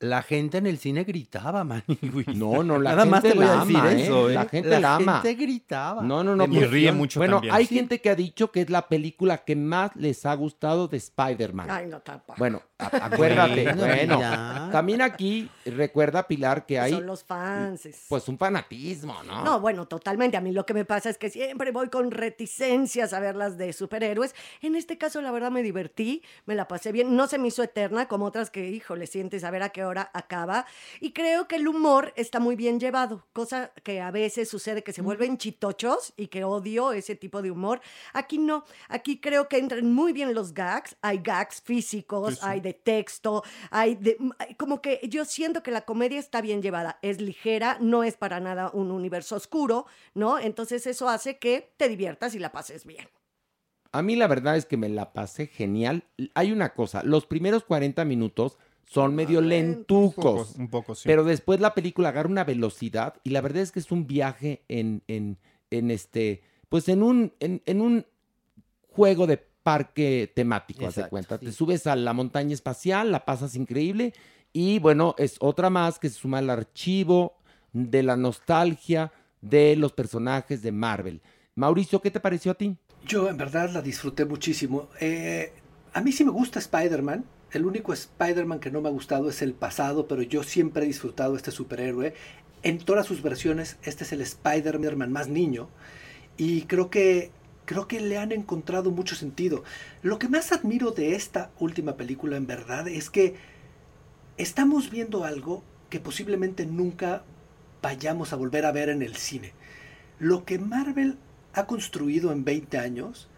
La 0.00 0.22
gente 0.22 0.58
en 0.58 0.68
el 0.68 0.78
cine 0.78 1.02
gritaba, 1.02 1.64
Maniwis. 1.64 2.28
No, 2.36 2.62
no, 2.62 2.78
la 2.78 2.90
Nada 2.90 3.04
más 3.04 3.20
gente 3.22 3.32
te 3.32 3.38
voy 3.38 3.46
la 3.46 3.52
a 3.60 3.64
decir 3.64 3.76
ama, 3.76 3.92
¿eh? 3.92 4.02
eso, 4.04 4.30
¿eh? 4.30 4.34
La 4.34 4.44
gente 4.46 4.80
la 4.80 4.94
ama. 4.94 5.20
gente 5.20 5.44
gritaba. 5.44 6.02
No, 6.02 6.22
no, 6.22 6.36
no. 6.36 6.44
Y 6.44 6.48
pues, 6.48 6.70
ríe 6.70 6.92
mucho 6.92 7.18
bueno, 7.18 7.34
también. 7.36 7.54
hay 7.54 7.66
Sí. 7.66 7.74
gente 7.74 8.00
que 8.00 8.10
ha 8.10 8.14
dicho 8.14 8.52
que 8.52 8.60
es 8.60 8.70
la 8.70 8.86
película 8.88 9.38
que 9.38 9.56
más 9.56 9.90
les 9.96 10.24
ha 10.24 10.34
gustado 10.34 10.86
de 10.86 10.98
Spider-Man. 10.98 11.68
Ay, 11.68 11.86
no, 11.88 11.98
tampoco. 12.00 12.34
Bueno, 12.38 12.62
acuérdate, 12.92 13.72
Bueno, 13.74 14.16
mira. 14.16 14.68
También 14.70 15.02
aquí 15.02 15.50
recuerda 15.66 16.26
Pilar 16.28 16.64
que 16.64 16.78
hay 16.78 16.92
Son 16.92 17.06
los 17.06 17.24
fans. 17.24 17.88
pues 18.08 18.28
un 18.28 18.38
fanatismo, 18.38 19.22
¿no? 19.24 19.44
No, 19.44 19.60
bueno, 19.60 19.86
totalmente. 19.88 20.36
A 20.36 20.40
mí 20.40 20.52
lo 20.52 20.64
que 20.64 20.74
me 20.74 20.84
pasa 20.84 21.10
es 21.10 21.18
que 21.18 21.28
siempre 21.30 21.72
voy 21.72 21.88
con 21.88 22.10
reticencias 22.10 23.12
a 23.12 23.20
ver 23.20 23.34
las 23.36 23.58
de 23.58 23.72
superhéroes. 23.72 24.34
En 24.62 24.76
este 24.76 24.96
caso, 24.96 25.20
la 25.20 25.30
verdad, 25.32 25.50
me 25.50 25.62
divertí, 25.62 26.22
me 26.46 26.54
la 26.54 26.68
pasé 26.68 26.92
bien. 26.92 27.16
No 27.16 27.26
se 27.26 27.38
me 27.38 27.48
hizo 27.48 27.62
eterna 27.62 28.06
como 28.06 28.26
otras 28.26 28.50
que, 28.50 28.68
híjole, 28.68 29.06
sientes 29.06 29.44
a 29.44 29.50
ver 29.50 29.62
a 29.62 29.70
qué 29.70 29.84
hora 29.84 30.10
acaba. 30.14 30.66
Y 31.00 31.12
creo 31.12 31.48
que 31.48 31.56
el 31.56 31.66
humor 31.68 32.12
está 32.16 32.38
muy 32.40 32.54
bien 32.56 32.78
llevado, 32.78 33.26
cosa 33.32 33.72
que 33.82 34.00
a 34.00 34.10
veces 34.10 34.48
sucede 34.48 34.82
que 34.84 34.92
se 34.92 35.02
vuelven 35.02 35.36
chitochos 35.38 36.12
y 36.16 36.28
que 36.28 36.44
odio 36.44 36.92
ese 36.92 37.16
tipo 37.16 37.42
de 37.42 37.50
humor. 37.50 37.80
Aquí 38.12 38.38
no. 38.38 38.64
Aquí 38.88 39.20
creo 39.20 39.48
que 39.48 39.58
entran 39.58 39.92
muy 39.92 40.12
bien 40.12 40.32
los 40.34 40.54
gags. 40.54 40.96
Hay 41.02 41.18
gags 41.18 41.60
físicos, 41.60 42.34
Sí, 42.34 42.40
sí. 42.40 42.46
hay 42.46 42.60
de 42.60 42.67
texto, 42.72 43.42
hay 43.70 43.94
de, 43.94 44.16
como 44.56 44.80
que 44.80 45.00
yo 45.08 45.24
siento 45.24 45.62
que 45.62 45.70
la 45.70 45.82
comedia 45.82 46.18
está 46.18 46.40
bien 46.40 46.62
llevada, 46.62 46.98
es 47.02 47.20
ligera, 47.20 47.78
no 47.80 48.04
es 48.04 48.16
para 48.16 48.40
nada 48.40 48.70
un 48.72 48.90
universo 48.90 49.36
oscuro, 49.36 49.86
¿no? 50.14 50.38
Entonces 50.38 50.86
eso 50.86 51.08
hace 51.08 51.38
que 51.38 51.72
te 51.76 51.88
diviertas 51.88 52.34
y 52.34 52.38
la 52.38 52.52
pases 52.52 52.84
bien. 52.84 53.08
A 53.92 54.02
mí 54.02 54.16
la 54.16 54.26
verdad 54.26 54.56
es 54.56 54.66
que 54.66 54.76
me 54.76 54.88
la 54.88 55.12
pasé 55.12 55.46
genial. 55.46 56.04
Hay 56.34 56.52
una 56.52 56.74
cosa, 56.74 57.02
los 57.02 57.26
primeros 57.26 57.64
40 57.64 58.04
minutos 58.04 58.58
son 58.84 59.14
medio 59.14 59.40
lentucos. 59.40 60.56
Un 60.56 60.56
poco, 60.56 60.62
un 60.62 60.68
poco, 60.68 60.94
sí. 60.94 61.02
Pero 61.06 61.24
después 61.24 61.60
la 61.60 61.74
película 61.74 62.08
agarra 62.08 62.28
una 62.28 62.44
velocidad 62.44 63.14
y 63.22 63.30
la 63.30 63.40
verdad 63.40 63.62
es 63.62 63.72
que 63.72 63.80
es 63.80 63.90
un 63.90 64.06
viaje 64.06 64.62
en, 64.68 65.02
en, 65.08 65.38
en 65.70 65.90
este, 65.90 66.42
pues 66.68 66.88
en 66.88 67.02
un, 67.02 67.32
en, 67.40 67.62
en 67.66 67.80
un 67.80 68.06
juego 68.88 69.26
de 69.26 69.46
parque 69.62 70.32
temático, 70.34 70.86
haz 70.86 70.94
de 70.94 71.02
Exacto, 71.02 71.10
cuenta. 71.10 71.38
sí. 71.38 71.46
Te 71.46 71.52
subes 71.52 71.86
a 71.86 71.96
la 71.96 72.12
montaña 72.12 72.54
espacial, 72.54 73.12
la 73.12 73.24
pasas 73.24 73.54
increíble 73.54 74.14
y 74.52 74.78
bueno, 74.78 75.14
es 75.18 75.36
otra 75.40 75.70
más 75.70 75.98
que 75.98 76.08
se 76.08 76.16
suma 76.16 76.38
al 76.38 76.50
archivo 76.50 77.36
de 77.72 78.02
la 78.02 78.16
nostalgia 78.16 79.12
de 79.40 79.76
los 79.76 79.92
personajes 79.92 80.62
de 80.62 80.72
Marvel. 80.72 81.20
Mauricio, 81.54 82.00
¿qué 82.00 82.10
te 82.10 82.20
pareció 82.20 82.52
a 82.52 82.54
ti? 82.54 82.76
Yo 83.06 83.28
en 83.28 83.36
verdad 83.36 83.70
la 83.70 83.82
disfruté 83.82 84.24
muchísimo. 84.24 84.88
Eh, 85.00 85.52
a 85.92 86.00
mí 86.00 86.12
sí 86.12 86.24
me 86.24 86.30
gusta 86.30 86.58
Spider-Man. 86.58 87.24
El 87.52 87.64
único 87.64 87.92
Spider-Man 87.92 88.60
que 88.60 88.70
no 88.70 88.80
me 88.80 88.88
ha 88.88 88.92
gustado 88.92 89.28
es 89.30 89.42
el 89.42 89.54
pasado, 89.54 90.06
pero 90.06 90.22
yo 90.22 90.42
siempre 90.42 90.84
he 90.84 90.86
disfrutado 90.86 91.36
este 91.36 91.50
superhéroe. 91.50 92.14
En 92.62 92.78
todas 92.78 93.06
sus 93.06 93.22
versiones, 93.22 93.78
este 93.82 94.04
es 94.04 94.12
el 94.12 94.20
Spider-Man 94.20 95.12
más 95.12 95.28
niño. 95.28 95.68
Y 96.36 96.62
creo 96.62 96.90
que, 96.90 97.30
creo 97.68 97.86
que 97.86 98.00
le 98.00 98.16
han 98.16 98.32
encontrado 98.32 98.90
mucho 98.90 99.14
sentido. 99.14 99.62
Lo 100.00 100.18
que 100.18 100.26
más 100.26 100.52
admiro 100.52 100.90
de 100.90 101.14
esta 101.14 101.50
última 101.58 101.98
película, 101.98 102.38
en 102.38 102.46
verdad, 102.46 102.88
es 102.88 103.10
que 103.10 103.34
estamos 104.38 104.90
viendo 104.90 105.24
algo 105.24 105.62
que 105.90 106.00
posiblemente 106.00 106.64
nunca 106.64 107.24
vayamos 107.82 108.32
a 108.32 108.36
volver 108.36 108.64
a 108.64 108.72
ver 108.72 108.88
en 108.88 109.02
el 109.02 109.16
cine. 109.16 109.52
Lo 110.18 110.46
que 110.46 110.58
Marvel 110.58 111.18
ha 111.52 111.66
construido 111.66 112.32
en 112.32 112.42
20 112.42 112.78
años, 112.78 113.28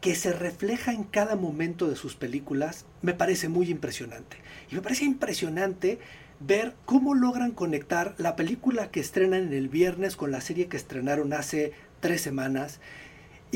que 0.00 0.14
se 0.14 0.32
refleja 0.32 0.92
en 0.92 1.02
cada 1.02 1.34
momento 1.34 1.88
de 1.88 1.96
sus 1.96 2.14
películas, 2.14 2.86
me 3.02 3.12
parece 3.12 3.48
muy 3.48 3.70
impresionante. 3.70 4.36
Y 4.70 4.76
me 4.76 4.82
parece 4.82 5.04
impresionante 5.04 5.98
ver 6.38 6.76
cómo 6.84 7.16
logran 7.16 7.50
conectar 7.50 8.14
la 8.18 8.36
película 8.36 8.92
que 8.92 9.00
estrenan 9.00 9.48
en 9.48 9.52
el 9.52 9.68
viernes 9.68 10.14
con 10.14 10.30
la 10.30 10.40
serie 10.40 10.68
que 10.68 10.76
estrenaron 10.76 11.32
hace 11.32 11.72
tres 11.98 12.20
semanas 12.20 12.78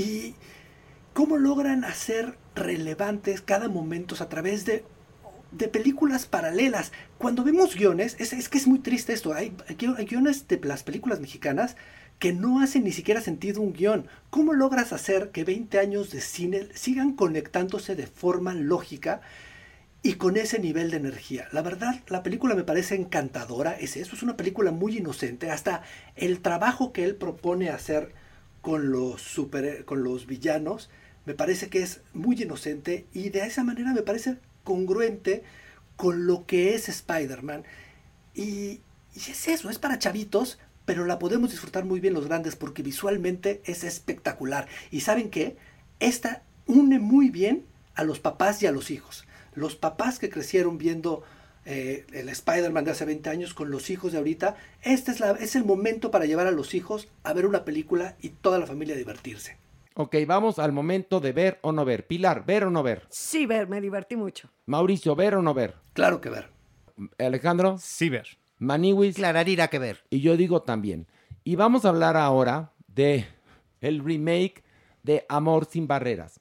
y 0.01 0.35
cómo 1.13 1.37
logran 1.37 1.85
hacer 1.85 2.39
relevantes 2.55 3.43
cada 3.43 3.69
momento 3.69 4.15
a 4.19 4.29
través 4.31 4.65
de, 4.65 4.85
de 5.53 5.69
películas 5.69 6.25
paralelas. 6.25 6.93
Cuando 7.19 7.45
vemos 7.45 7.77
guiones, 7.77 8.17
es, 8.19 8.49
que 8.49 8.59
es 8.59 8.67
muy 8.67 8.79
triste 8.79 9.13
esto, 9.13 9.35
hay, 9.35 9.55
hay 9.69 10.07
guiones 10.07 10.49
de 10.49 10.59
las 10.65 10.83
películas 10.83 11.21
mexicanas 11.21 11.77
que 12.19 12.33
no 12.33 12.61
hacen 12.61 12.85
ni 12.85 12.93
siquiera 12.93 13.21
sentido 13.21 13.61
un 13.61 13.75
guion. 13.75 14.07
¿Cómo 14.31 14.55
logras 14.55 14.95
hacer 14.95 15.31
que 15.33 15.45
20 15.45 15.79
años 15.79 16.11
de 16.11 16.23
cine 16.23 16.69
sigan 16.75 17.13
conectándose 17.13 17.95
de 17.95 18.07
forma 18.07 18.55
lógica 18.55 19.21
y 20.03 20.15
con 20.15 20.39
ese 20.39 20.59
nivel 20.61 20.91
de 20.91 20.97
energía? 20.97 21.49
La 21.53 21.61
verdad, 21.61 22.01
la 22.09 22.23
película 22.23 22.55
me 22.55 22.65
parece 22.65 22.95
encantadora, 22.95 23.73
es 23.73 23.99
eso, 23.99 24.17
es 24.17 24.23
una 24.23 24.37
película 24.39 24.71
muy 24.71 24.97
inocente, 24.97 25.51
hasta 25.51 25.83
el 26.17 26.41
trabajo 26.41 26.93
que 26.93 27.05
él 27.05 27.17
propone 27.17 27.69
hacer 27.69 28.15
con 28.61 28.90
los, 28.90 29.23
super, 29.23 29.85
con 29.85 30.03
los 30.05 30.27
villanos, 30.27 30.90
me 31.27 31.35
parece 31.35 31.68
que 31.68 31.83
es 31.83 32.01
muy 32.12 32.42
inocente 32.42 33.07
y 33.12 33.31
de 33.31 33.40
esa 33.40 33.64
manera 33.64 33.92
me 33.92 34.03
parece 34.03 34.38
congruente 34.64 35.42
con 35.96 36.27
lo 36.27 36.46
que 36.46 36.75
es 36.75 36.88
Spider-Man. 36.88 37.64
Y, 38.35 38.81
y 39.14 39.31
es 39.31 39.49
eso, 39.49 39.70
es 39.70 39.79
para 39.79 39.99
chavitos, 39.99 40.59
pero 40.85 41.05
la 41.05 41.18
podemos 41.18 41.51
disfrutar 41.51 41.85
muy 41.85 42.01
bien 42.01 42.14
los 42.14 42.27
grandes 42.27 42.57
porque 42.57 42.83
visualmente 42.83 43.61
es 43.64 43.85
espectacular. 43.85 44.66
Y 44.90 45.01
saben 45.01 45.31
qué? 45.31 45.57
Esta 46.01 46.42
une 46.66 46.99
muy 46.99 47.31
bien 47.31 47.64
a 47.94 48.05
los 48.05 48.20
papás 48.20 48.62
y 48.62 48.66
a 48.66 48.73
los 48.73 48.90
hijos. 48.90 49.27
Los 49.55 49.77
papás 49.77 50.18
que 50.18 50.31
crecieron 50.31 50.79
viendo 50.79 51.23
eh, 51.64 52.07
el 52.12 52.29
Spider-Man 52.29 52.85
de 52.85 52.90
hace 52.92 53.05
20 53.05 53.29
años 53.31 53.55
con 53.55 53.70
los 53.70 53.90
hijos 53.90 54.12
de 54.12 54.18
ahorita, 54.18 54.57
este 54.83 55.11
es, 55.11 55.20
la, 55.20 55.33
es 55.33 55.57
el 55.57 55.64
momento 55.64 56.11
para 56.11 56.25
llevar 56.25 56.46
a 56.46 56.51
los 56.53 56.75
hijos 56.75 57.09
a 57.23 57.33
ver 57.33 57.46
una 57.46 57.64
película 57.64 58.16
y 58.20 58.31
toda 58.31 58.59
la 58.59 58.66
familia 58.66 58.94
a 58.94 58.99
divertirse. 58.99 59.57
Ok, 59.94 60.16
vamos 60.27 60.59
al 60.59 60.73
momento 60.73 61.20
de 61.20 61.33
ver 61.33 61.59
o 61.62 61.73
no 61.73 61.85
ver. 61.85 62.07
Pilar, 62.07 62.46
ver 62.46 62.64
o 62.64 62.70
no 62.70 62.83
ver. 62.83 63.07
Sí, 63.11 63.44
ver, 63.46 63.68
me 63.68 63.81
divertí 63.81 64.16
mucho. 64.16 64.49
Mauricio, 64.66 65.14
ver 65.14 65.35
o 65.35 65.42
no 65.42 65.53
ver. 65.53 65.75
Claro 65.92 66.20
que 66.20 66.31
ver. 66.31 66.49
Alejandro, 67.18 67.77
Sí, 67.79 68.09
ver. 68.09 68.38
Maniwis. 68.59 69.16
Clararira 69.16 69.68
que 69.68 69.79
ver. 69.79 70.05
Y 70.11 70.20
yo 70.20 70.37
digo 70.37 70.62
también. 70.62 71.07
Y 71.44 71.57
vamos 71.57 71.85
a 71.85 71.88
hablar 71.88 72.16
ahora 72.16 72.73
de 72.87 73.27
el 73.81 74.05
remake 74.05 74.62
de 75.03 75.25
Amor 75.29 75.66
sin 75.66 75.87
Barreras. 75.87 76.40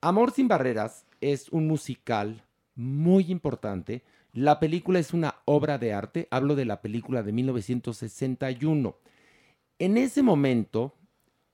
Amor 0.00 0.32
sin 0.32 0.48
Barreras 0.48 1.04
es 1.20 1.48
un 1.50 1.66
musical 1.66 2.42
muy 2.74 3.30
importante. 3.30 4.02
La 4.38 4.60
película 4.60 5.00
es 5.00 5.14
una 5.14 5.34
obra 5.46 5.78
de 5.78 5.92
arte. 5.92 6.28
Hablo 6.30 6.54
de 6.54 6.64
la 6.64 6.80
película 6.80 7.24
de 7.24 7.32
1961. 7.32 8.96
En 9.80 9.96
ese 9.96 10.22
momento 10.22 10.94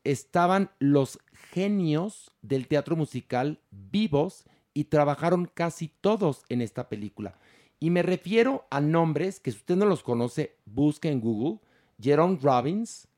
estaban 0.04 0.70
los 0.80 1.18
genios 1.50 2.30
del 2.42 2.68
teatro 2.68 2.94
musical 2.94 3.58
vivos 3.70 4.44
y 4.74 4.84
trabajaron 4.84 5.46
casi 5.46 5.88
todos 6.02 6.42
en 6.50 6.60
esta 6.60 6.90
película. 6.90 7.38
Y 7.80 7.88
me 7.88 8.02
refiero 8.02 8.66
a 8.68 8.82
nombres 8.82 9.40
que 9.40 9.50
si 9.50 9.56
usted 9.56 9.76
no 9.76 9.86
los 9.86 10.02
conoce, 10.02 10.58
busque 10.66 11.08
en 11.08 11.22
Google. 11.22 11.60
Jerome 11.98 12.38
Robbins, 12.42 13.08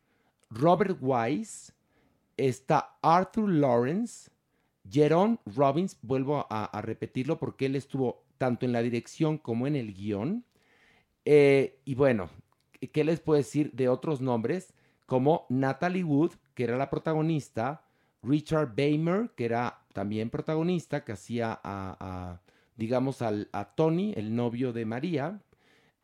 Robert 0.48 0.96
Wise, 1.00 1.72
está 2.36 2.96
Arthur 3.02 3.48
Lawrence, 3.48 4.30
Jerome 4.88 5.38
Robbins, 5.44 5.98
vuelvo 6.02 6.46
a, 6.50 6.66
a 6.66 6.82
repetirlo 6.82 7.40
porque 7.40 7.66
él 7.66 7.74
estuvo 7.74 8.25
tanto 8.38 8.66
en 8.66 8.72
la 8.72 8.82
dirección 8.82 9.38
como 9.38 9.66
en 9.66 9.76
el 9.76 9.92
guion. 9.94 10.44
Eh, 11.24 11.80
y 11.84 11.94
bueno, 11.94 12.30
¿qué 12.92 13.04
les 13.04 13.20
puedo 13.20 13.36
decir 13.36 13.72
de 13.72 13.88
otros 13.88 14.20
nombres? 14.20 14.72
Como 15.06 15.46
Natalie 15.48 16.04
Wood, 16.04 16.32
que 16.54 16.64
era 16.64 16.76
la 16.76 16.90
protagonista, 16.90 17.84
Richard 18.22 18.74
Baymer, 18.76 19.30
que 19.36 19.44
era 19.44 19.84
también 19.92 20.30
protagonista, 20.30 21.04
que 21.04 21.12
hacía 21.12 21.52
a, 21.52 21.96
a, 21.98 22.40
digamos, 22.76 23.22
al, 23.22 23.48
a 23.52 23.74
Tony, 23.74 24.12
el 24.16 24.34
novio 24.34 24.72
de 24.72 24.84
María. 24.84 25.40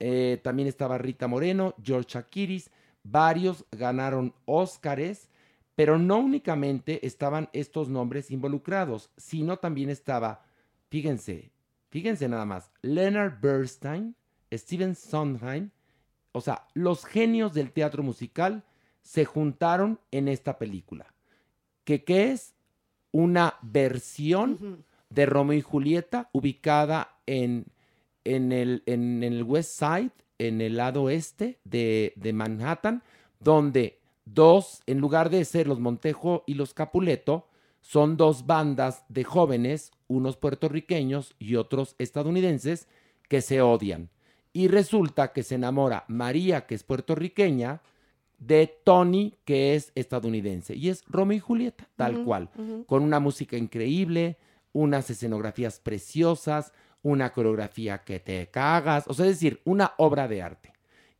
Eh, 0.00 0.40
también 0.42 0.66
estaba 0.66 0.98
Rita 0.98 1.28
Moreno, 1.28 1.74
George 1.80 2.18
Akiris, 2.18 2.70
varios 3.04 3.64
ganaron 3.70 4.34
Óscares, 4.46 5.28
pero 5.76 5.96
no 5.96 6.18
únicamente 6.18 7.06
estaban 7.06 7.48
estos 7.52 7.88
nombres 7.88 8.32
involucrados, 8.32 9.10
sino 9.16 9.58
también 9.58 9.90
estaba, 9.90 10.44
fíjense, 10.90 11.51
fíjense 11.92 12.26
nada 12.26 12.46
más, 12.46 12.70
Leonard 12.80 13.38
Bernstein, 13.40 14.16
Steven 14.50 14.94
Sondheim, 14.94 15.70
o 16.32 16.40
sea, 16.40 16.66
los 16.72 17.04
genios 17.04 17.52
del 17.52 17.70
teatro 17.70 18.02
musical 18.02 18.64
se 19.02 19.26
juntaron 19.26 20.00
en 20.10 20.26
esta 20.26 20.58
película. 20.58 21.12
¿Que 21.84 22.02
qué 22.02 22.32
es? 22.32 22.54
Una 23.10 23.56
versión 23.60 24.86
de 25.10 25.26
Romeo 25.26 25.58
y 25.58 25.60
Julieta 25.60 26.30
ubicada 26.32 27.18
en, 27.26 27.66
en, 28.24 28.52
el, 28.52 28.82
en, 28.86 29.22
en 29.22 29.34
el 29.34 29.42
West 29.42 29.78
Side, 29.78 30.12
en 30.38 30.62
el 30.62 30.78
lado 30.78 31.02
oeste 31.02 31.58
de, 31.64 32.14
de 32.16 32.32
Manhattan, 32.32 33.02
donde 33.38 34.00
dos, 34.24 34.82
en 34.86 34.98
lugar 34.98 35.28
de 35.28 35.44
ser 35.44 35.66
los 35.66 35.78
Montejo 35.78 36.42
y 36.46 36.54
los 36.54 36.72
Capuleto, 36.72 37.48
son 37.82 38.16
dos 38.16 38.46
bandas 38.46 39.04
de 39.10 39.24
jóvenes, 39.24 39.90
unos 40.12 40.36
puertorriqueños 40.36 41.34
y 41.38 41.56
otros 41.56 41.94
estadounidenses, 41.98 42.88
que 43.28 43.40
se 43.40 43.60
odian. 43.60 44.10
Y 44.52 44.68
resulta 44.68 45.32
que 45.32 45.42
se 45.42 45.54
enamora 45.54 46.04
María, 46.08 46.66
que 46.66 46.74
es 46.74 46.84
puertorriqueña, 46.84 47.80
de 48.38 48.66
Tony, 48.84 49.34
que 49.44 49.74
es 49.74 49.92
estadounidense. 49.94 50.74
Y 50.74 50.88
es 50.88 51.04
Romeo 51.08 51.36
y 51.36 51.40
Julieta, 51.40 51.88
tal 51.96 52.24
cual. 52.24 52.50
Con 52.86 53.02
una 53.02 53.20
música 53.20 53.56
increíble, 53.56 54.36
unas 54.72 55.08
escenografías 55.10 55.78
preciosas, 55.78 56.72
una 57.02 57.32
coreografía 57.32 57.98
que 57.98 58.20
te 58.20 58.48
cagas. 58.48 59.04
O 59.06 59.14
sea, 59.14 59.26
es 59.26 59.32
decir, 59.32 59.60
una 59.64 59.92
obra 59.96 60.28
de 60.28 60.42
arte. 60.42 60.72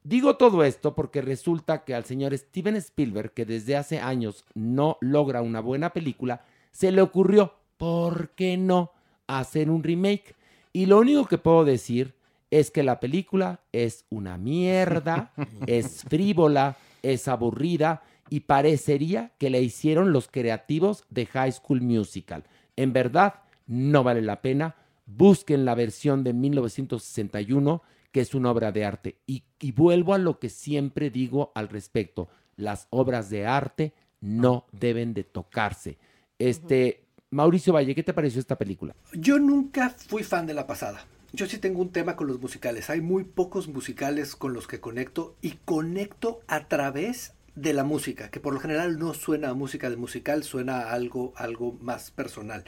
Digo 0.04 0.36
todo 0.36 0.64
esto 0.64 0.96
porque 0.96 1.22
resulta 1.22 1.84
que 1.84 1.94
al 1.94 2.04
señor 2.04 2.36
Steven 2.36 2.74
Spielberg, 2.76 3.32
que 3.32 3.44
desde 3.44 3.76
hace 3.76 4.00
años 4.00 4.44
no 4.54 4.98
logra 5.00 5.42
una 5.42 5.60
buena 5.60 5.92
película, 5.92 6.44
se 6.72 6.90
le 6.90 7.02
ocurrió, 7.02 7.54
¿por 7.82 8.30
qué 8.36 8.56
no 8.56 8.92
hacer 9.26 9.68
un 9.68 9.82
remake? 9.82 10.36
Y 10.72 10.86
lo 10.86 11.00
único 11.00 11.26
que 11.26 11.36
puedo 11.36 11.64
decir 11.64 12.14
es 12.52 12.70
que 12.70 12.84
la 12.84 13.00
película 13.00 13.58
es 13.72 14.04
una 14.08 14.38
mierda, 14.38 15.32
es 15.66 16.04
frívola, 16.04 16.76
es 17.02 17.26
aburrida 17.26 18.04
y 18.30 18.40
parecería 18.40 19.32
que 19.36 19.50
la 19.50 19.58
hicieron 19.58 20.12
los 20.12 20.28
creativos 20.28 21.06
de 21.10 21.26
High 21.26 21.50
School 21.50 21.80
Musical. 21.80 22.44
En 22.76 22.92
verdad, 22.92 23.40
no 23.66 24.04
vale 24.04 24.22
la 24.22 24.42
pena. 24.42 24.76
busquen 25.04 25.64
la 25.64 25.74
versión 25.74 26.22
de 26.22 26.34
1961, 26.34 27.82
que 28.12 28.20
es 28.20 28.32
una 28.32 28.52
obra 28.52 28.70
de 28.70 28.84
arte. 28.84 29.16
Y, 29.26 29.42
y 29.58 29.72
vuelvo 29.72 30.14
a 30.14 30.18
lo 30.18 30.38
que 30.38 30.50
siempre 30.50 31.10
digo 31.10 31.50
al 31.56 31.68
respecto. 31.68 32.28
Las 32.54 32.86
obras 32.90 33.28
de 33.28 33.44
arte 33.44 33.92
no 34.20 34.66
deben 34.70 35.14
de 35.14 35.24
tocarse. 35.24 35.98
Este, 36.38 37.01
Mauricio 37.32 37.72
Valle, 37.72 37.94
¿qué 37.94 38.02
te 38.02 38.12
pareció 38.12 38.40
esta 38.40 38.58
película? 38.58 38.94
Yo 39.14 39.38
nunca 39.38 39.88
fui 39.88 40.22
fan 40.22 40.46
de 40.46 40.52
la 40.52 40.66
pasada. 40.66 41.06
Yo 41.32 41.46
sí 41.46 41.56
tengo 41.56 41.80
un 41.80 41.90
tema 41.90 42.14
con 42.14 42.26
los 42.26 42.38
musicales. 42.38 42.90
Hay 42.90 43.00
muy 43.00 43.24
pocos 43.24 43.68
musicales 43.68 44.36
con 44.36 44.52
los 44.52 44.66
que 44.66 44.80
conecto 44.80 45.34
y 45.40 45.52
conecto 45.64 46.42
a 46.46 46.68
través 46.68 47.32
de 47.54 47.72
la 47.72 47.84
música, 47.84 48.30
que 48.30 48.38
por 48.38 48.52
lo 48.52 48.60
general 48.60 48.98
no 48.98 49.14
suena 49.14 49.48
a 49.48 49.54
música 49.54 49.88
de 49.88 49.96
musical, 49.96 50.44
suena 50.44 50.80
a 50.80 50.92
algo, 50.92 51.32
algo 51.36 51.72
más 51.80 52.10
personal. 52.10 52.64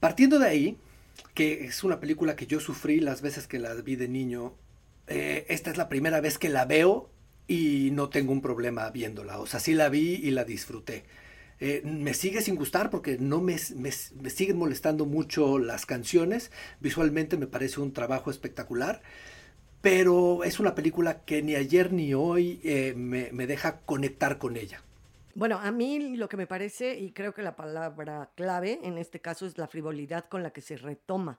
Partiendo 0.00 0.38
de 0.38 0.46
ahí, 0.46 0.78
que 1.32 1.64
es 1.64 1.82
una 1.82 2.00
película 2.00 2.36
que 2.36 2.46
yo 2.46 2.60
sufrí 2.60 3.00
las 3.00 3.22
veces 3.22 3.46
que 3.46 3.58
la 3.58 3.72
vi 3.72 3.96
de 3.96 4.08
niño, 4.08 4.52
eh, 5.06 5.46
esta 5.48 5.70
es 5.70 5.78
la 5.78 5.88
primera 5.88 6.20
vez 6.20 6.36
que 6.36 6.50
la 6.50 6.66
veo 6.66 7.08
y 7.48 7.88
no 7.92 8.10
tengo 8.10 8.32
un 8.32 8.42
problema 8.42 8.90
viéndola. 8.90 9.38
O 9.38 9.46
sea, 9.46 9.60
sí 9.60 9.72
la 9.72 9.88
vi 9.88 10.16
y 10.16 10.30
la 10.30 10.44
disfruté. 10.44 11.04
Eh, 11.60 11.82
me 11.84 12.14
sigue 12.14 12.40
sin 12.40 12.56
gustar 12.56 12.90
porque 12.90 13.16
no 13.18 13.40
me, 13.40 13.56
me, 13.76 13.90
me, 14.20 14.30
siguen 14.30 14.58
molestando 14.58 15.06
mucho 15.06 15.58
las 15.58 15.86
canciones. 15.86 16.50
Visualmente 16.80 17.36
me 17.36 17.46
parece 17.46 17.80
un 17.80 17.92
trabajo 17.92 18.30
espectacular. 18.30 19.02
Pero 19.80 20.44
es 20.44 20.60
una 20.60 20.74
película 20.74 21.24
que 21.24 21.42
ni 21.42 21.54
ayer 21.54 21.92
ni 21.92 22.14
hoy 22.14 22.60
eh, 22.64 22.94
me, 22.96 23.30
me 23.32 23.46
deja 23.46 23.80
conectar 23.80 24.38
con 24.38 24.56
ella. 24.56 24.82
Bueno, 25.34 25.58
a 25.58 25.70
mí 25.72 26.16
lo 26.16 26.28
que 26.28 26.36
me 26.36 26.46
parece, 26.46 26.96
y 26.98 27.10
creo 27.10 27.34
que 27.34 27.42
la 27.42 27.56
palabra 27.56 28.30
clave 28.36 28.78
en 28.82 28.98
este 28.98 29.20
caso 29.20 29.46
es 29.46 29.58
la 29.58 29.66
frivolidad 29.66 30.26
con 30.28 30.42
la 30.42 30.52
que 30.52 30.60
se 30.60 30.76
retoma. 30.76 31.38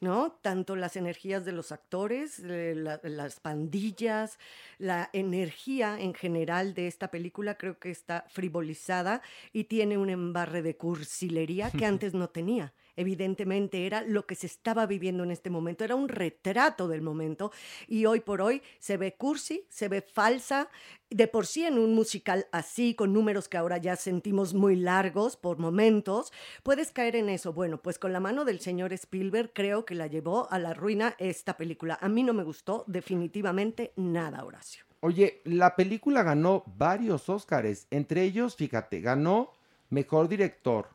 ¿No? 0.00 0.32
Tanto 0.42 0.76
las 0.76 0.96
energías 0.96 1.44
de 1.44 1.52
los 1.52 1.72
actores, 1.72 2.40
eh, 2.40 2.74
la, 2.76 3.00
las 3.02 3.38
pandillas, 3.40 4.38
la 4.78 5.10
energía 5.12 6.00
en 6.00 6.14
general 6.14 6.74
de 6.74 6.86
esta 6.86 7.10
película 7.10 7.56
creo 7.56 7.78
que 7.78 7.90
está 7.90 8.24
frivolizada 8.28 9.22
y 9.52 9.64
tiene 9.64 9.98
un 9.98 10.10
embarre 10.10 10.62
de 10.62 10.76
cursilería 10.76 11.70
que 11.70 11.86
antes 11.86 12.14
no 12.14 12.28
tenía 12.28 12.72
evidentemente 13.00 13.86
era 13.86 14.02
lo 14.02 14.26
que 14.26 14.34
se 14.34 14.46
estaba 14.46 14.84
viviendo 14.84 15.24
en 15.24 15.30
este 15.30 15.48
momento, 15.48 15.84
era 15.84 15.94
un 15.94 16.08
retrato 16.08 16.86
del 16.86 17.00
momento 17.00 17.50
y 17.88 18.04
hoy 18.04 18.20
por 18.20 18.42
hoy 18.42 18.62
se 18.78 18.98
ve 18.98 19.14
cursi, 19.14 19.64
se 19.70 19.88
ve 19.88 20.02
falsa, 20.02 20.68
de 21.08 21.26
por 21.26 21.46
sí 21.46 21.64
en 21.64 21.78
un 21.78 21.94
musical 21.94 22.46
así, 22.52 22.94
con 22.94 23.12
números 23.12 23.48
que 23.48 23.56
ahora 23.56 23.78
ya 23.78 23.96
sentimos 23.96 24.52
muy 24.52 24.76
largos 24.76 25.36
por 25.36 25.58
momentos, 25.58 26.30
puedes 26.62 26.92
caer 26.92 27.16
en 27.16 27.30
eso. 27.30 27.52
Bueno, 27.52 27.82
pues 27.82 27.98
con 27.98 28.12
la 28.12 28.20
mano 28.20 28.44
del 28.44 28.60
señor 28.60 28.92
Spielberg 28.92 29.52
creo 29.54 29.84
que 29.84 29.94
la 29.94 30.06
llevó 30.06 30.50
a 30.52 30.58
la 30.58 30.74
ruina 30.74 31.16
esta 31.18 31.56
película. 31.56 31.98
A 32.00 32.08
mí 32.08 32.22
no 32.22 32.34
me 32.34 32.44
gustó 32.44 32.84
definitivamente 32.86 33.92
nada, 33.96 34.44
Horacio. 34.44 34.84
Oye, 35.00 35.40
la 35.44 35.74
película 35.74 36.22
ganó 36.22 36.62
varios 36.76 37.30
Óscares, 37.30 37.86
entre 37.90 38.22
ellos, 38.22 38.54
fíjate, 38.54 39.00
ganó 39.00 39.52
Mejor 39.88 40.28
Director, 40.28 40.90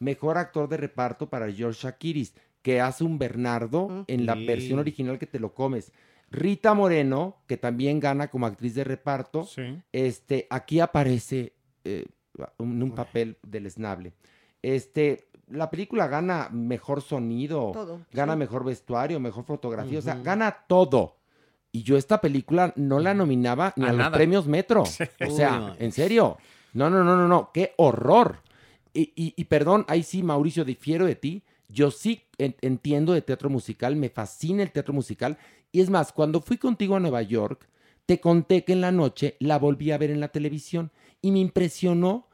Mejor 0.00 0.38
Actor 0.38 0.68
de 0.68 0.76
Reparto 0.76 1.28
para 1.28 1.50
George 1.52 1.80
Shakiris, 1.82 2.34
que 2.62 2.80
hace 2.80 3.04
un 3.04 3.18
Bernardo 3.18 4.04
en 4.06 4.26
la 4.26 4.34
Sí. 4.34 4.46
versión 4.46 4.78
original 4.78 5.18
que 5.18 5.26
te 5.26 5.38
lo 5.40 5.54
comes. 5.54 5.92
Rita 6.30 6.74
Moreno, 6.74 7.36
que 7.46 7.56
también 7.56 8.00
gana 8.00 8.28
como 8.28 8.46
actriz 8.46 8.74
de 8.74 8.84
reparto, 8.84 9.44
Sí. 9.44 9.80
este, 9.92 10.46
aquí 10.50 10.80
aparece 10.80 11.54
eh, 11.84 12.04
en 12.58 12.82
un 12.82 12.90
papel 12.92 13.38
deleznable. 13.42 14.12
Este, 14.62 15.28
la 15.48 15.70
película 15.70 16.06
gana 16.08 16.48
mejor 16.52 17.00
sonido, 17.00 17.70
Todo, 17.72 18.00
gana 18.12 18.34
sí. 18.34 18.38
mejor 18.40 18.64
vestuario, 18.64 19.18
mejor 19.20 19.44
fotografía, 19.44 19.98
o 19.98 20.02
sea, 20.02 20.16
gana 20.16 20.64
todo. 20.68 21.16
Y 21.72 21.82
yo 21.82 21.96
esta 21.96 22.20
película 22.20 22.72
no 22.76 22.98
la 22.98 23.14
nominaba 23.14 23.72
ni 23.76 23.86
A 23.86 23.90
a, 23.90 23.92
los 23.92 24.08
premios 24.10 24.46
Metro. 24.46 24.82
O 25.26 25.30
sea, 25.30 25.52
Uy, 25.52 25.66
no. 25.66 25.76
en 25.78 25.92
serio. 25.92 26.36
No, 26.74 26.90
no, 26.90 27.02
no, 27.02 27.16
no, 27.16 27.26
no. 27.26 27.50
Qué 27.52 27.72
horror. 27.78 28.40
Y, 28.98 29.12
y- 29.14 29.34
y 29.36 29.44
perdón, 29.44 29.84
ahí 29.88 30.02
sí, 30.02 30.22
Mauricio, 30.22 30.64
difiero 30.64 31.06
de 31.06 31.14
ti. 31.14 31.42
Yo 31.68 31.90
sí 31.90 32.22
en- 32.38 32.56
entiendo 32.62 33.12
de 33.12 33.22
teatro 33.22 33.48
musical, 33.50 33.94
me 33.94 34.08
fascina 34.08 34.62
el 34.62 34.72
teatro 34.72 34.92
musical. 34.94 35.38
Y 35.70 35.80
es 35.80 35.90
más, 35.90 36.12
cuando 36.12 36.40
fui 36.40 36.56
contigo 36.56 36.96
a 36.96 37.00
Nueva 37.00 37.22
York, 37.22 37.68
te 38.06 38.20
conté 38.20 38.64
que 38.64 38.72
en 38.72 38.80
la 38.80 38.90
noche 38.90 39.36
la 39.38 39.58
volví 39.58 39.90
a 39.92 39.98
ver 39.98 40.10
en 40.10 40.20
la 40.20 40.28
televisión 40.28 40.90
y 41.20 41.30
me 41.30 41.38
impresionó. 41.38 42.26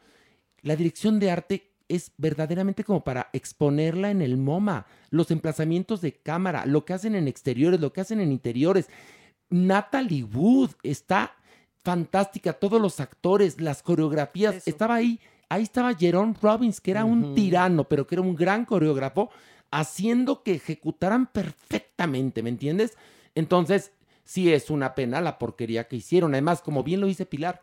La 0.63 0.77
dirección 0.77 1.21
de 1.21 1.31
arte 1.31 1.73
es 1.89 2.13
verdaderamente 2.17 2.85
como 2.85 3.05
para 3.05 3.29
exponerla 3.35 4.11
en 4.11 4.23
el 4.23 4.39
MoMA. 4.39 4.87
Los 5.11 5.31
emplazamientos 5.31 6.01
de 6.01 6.13
cámara, 6.15 6.65
lo 6.65 6.87
que 6.87 6.95
hacen 6.95 7.15
en 7.15 7.29
exteriores, 7.29 7.81
lo 7.81 7.93
que 7.93 8.01
hacen 8.01 8.21
en 8.21 8.33
interiores. 8.33 8.89
Natalie 9.51 10.25
Wood 10.25 10.71
está 10.83 11.35
fantástica, 11.83 12.55
todos 12.55 12.81
los 12.81 13.01
actores, 13.01 13.61
las 13.61 13.83
coreografías. 13.83 14.55
Eso. 14.57 14.71
Estaba 14.71 14.95
ahí, 14.95 15.21
ahí 15.55 15.63
estaba 15.63 15.95
Jerome 15.95 16.35
Robbins, 16.41 16.81
que 16.81 16.91
era 16.91 17.05
un 17.05 17.35
tirano, 17.35 17.85
pero 17.85 18.07
que 18.07 18.17
era 18.17 18.23
un 18.23 18.35
gran 18.35 18.65
coreógrafo, 18.65 19.31
haciendo 19.71 20.43
que 20.43 20.55
ejecutaran 20.55 21.27
perfectamente, 21.27 22.43
¿me 22.43 22.51
entiendes? 22.51 22.97
Entonces, 23.35 23.93
sí 24.25 24.53
es 24.53 24.71
una 24.71 24.95
pena 24.95 25.21
la 25.21 25.39
porquería 25.39 25.89
que 25.89 25.97
hicieron. 25.97 26.35
Además, 26.35 26.61
como 26.61 26.83
bien 26.83 27.01
lo 27.01 27.07
dice 27.07 27.27
Pilar, 27.27 27.63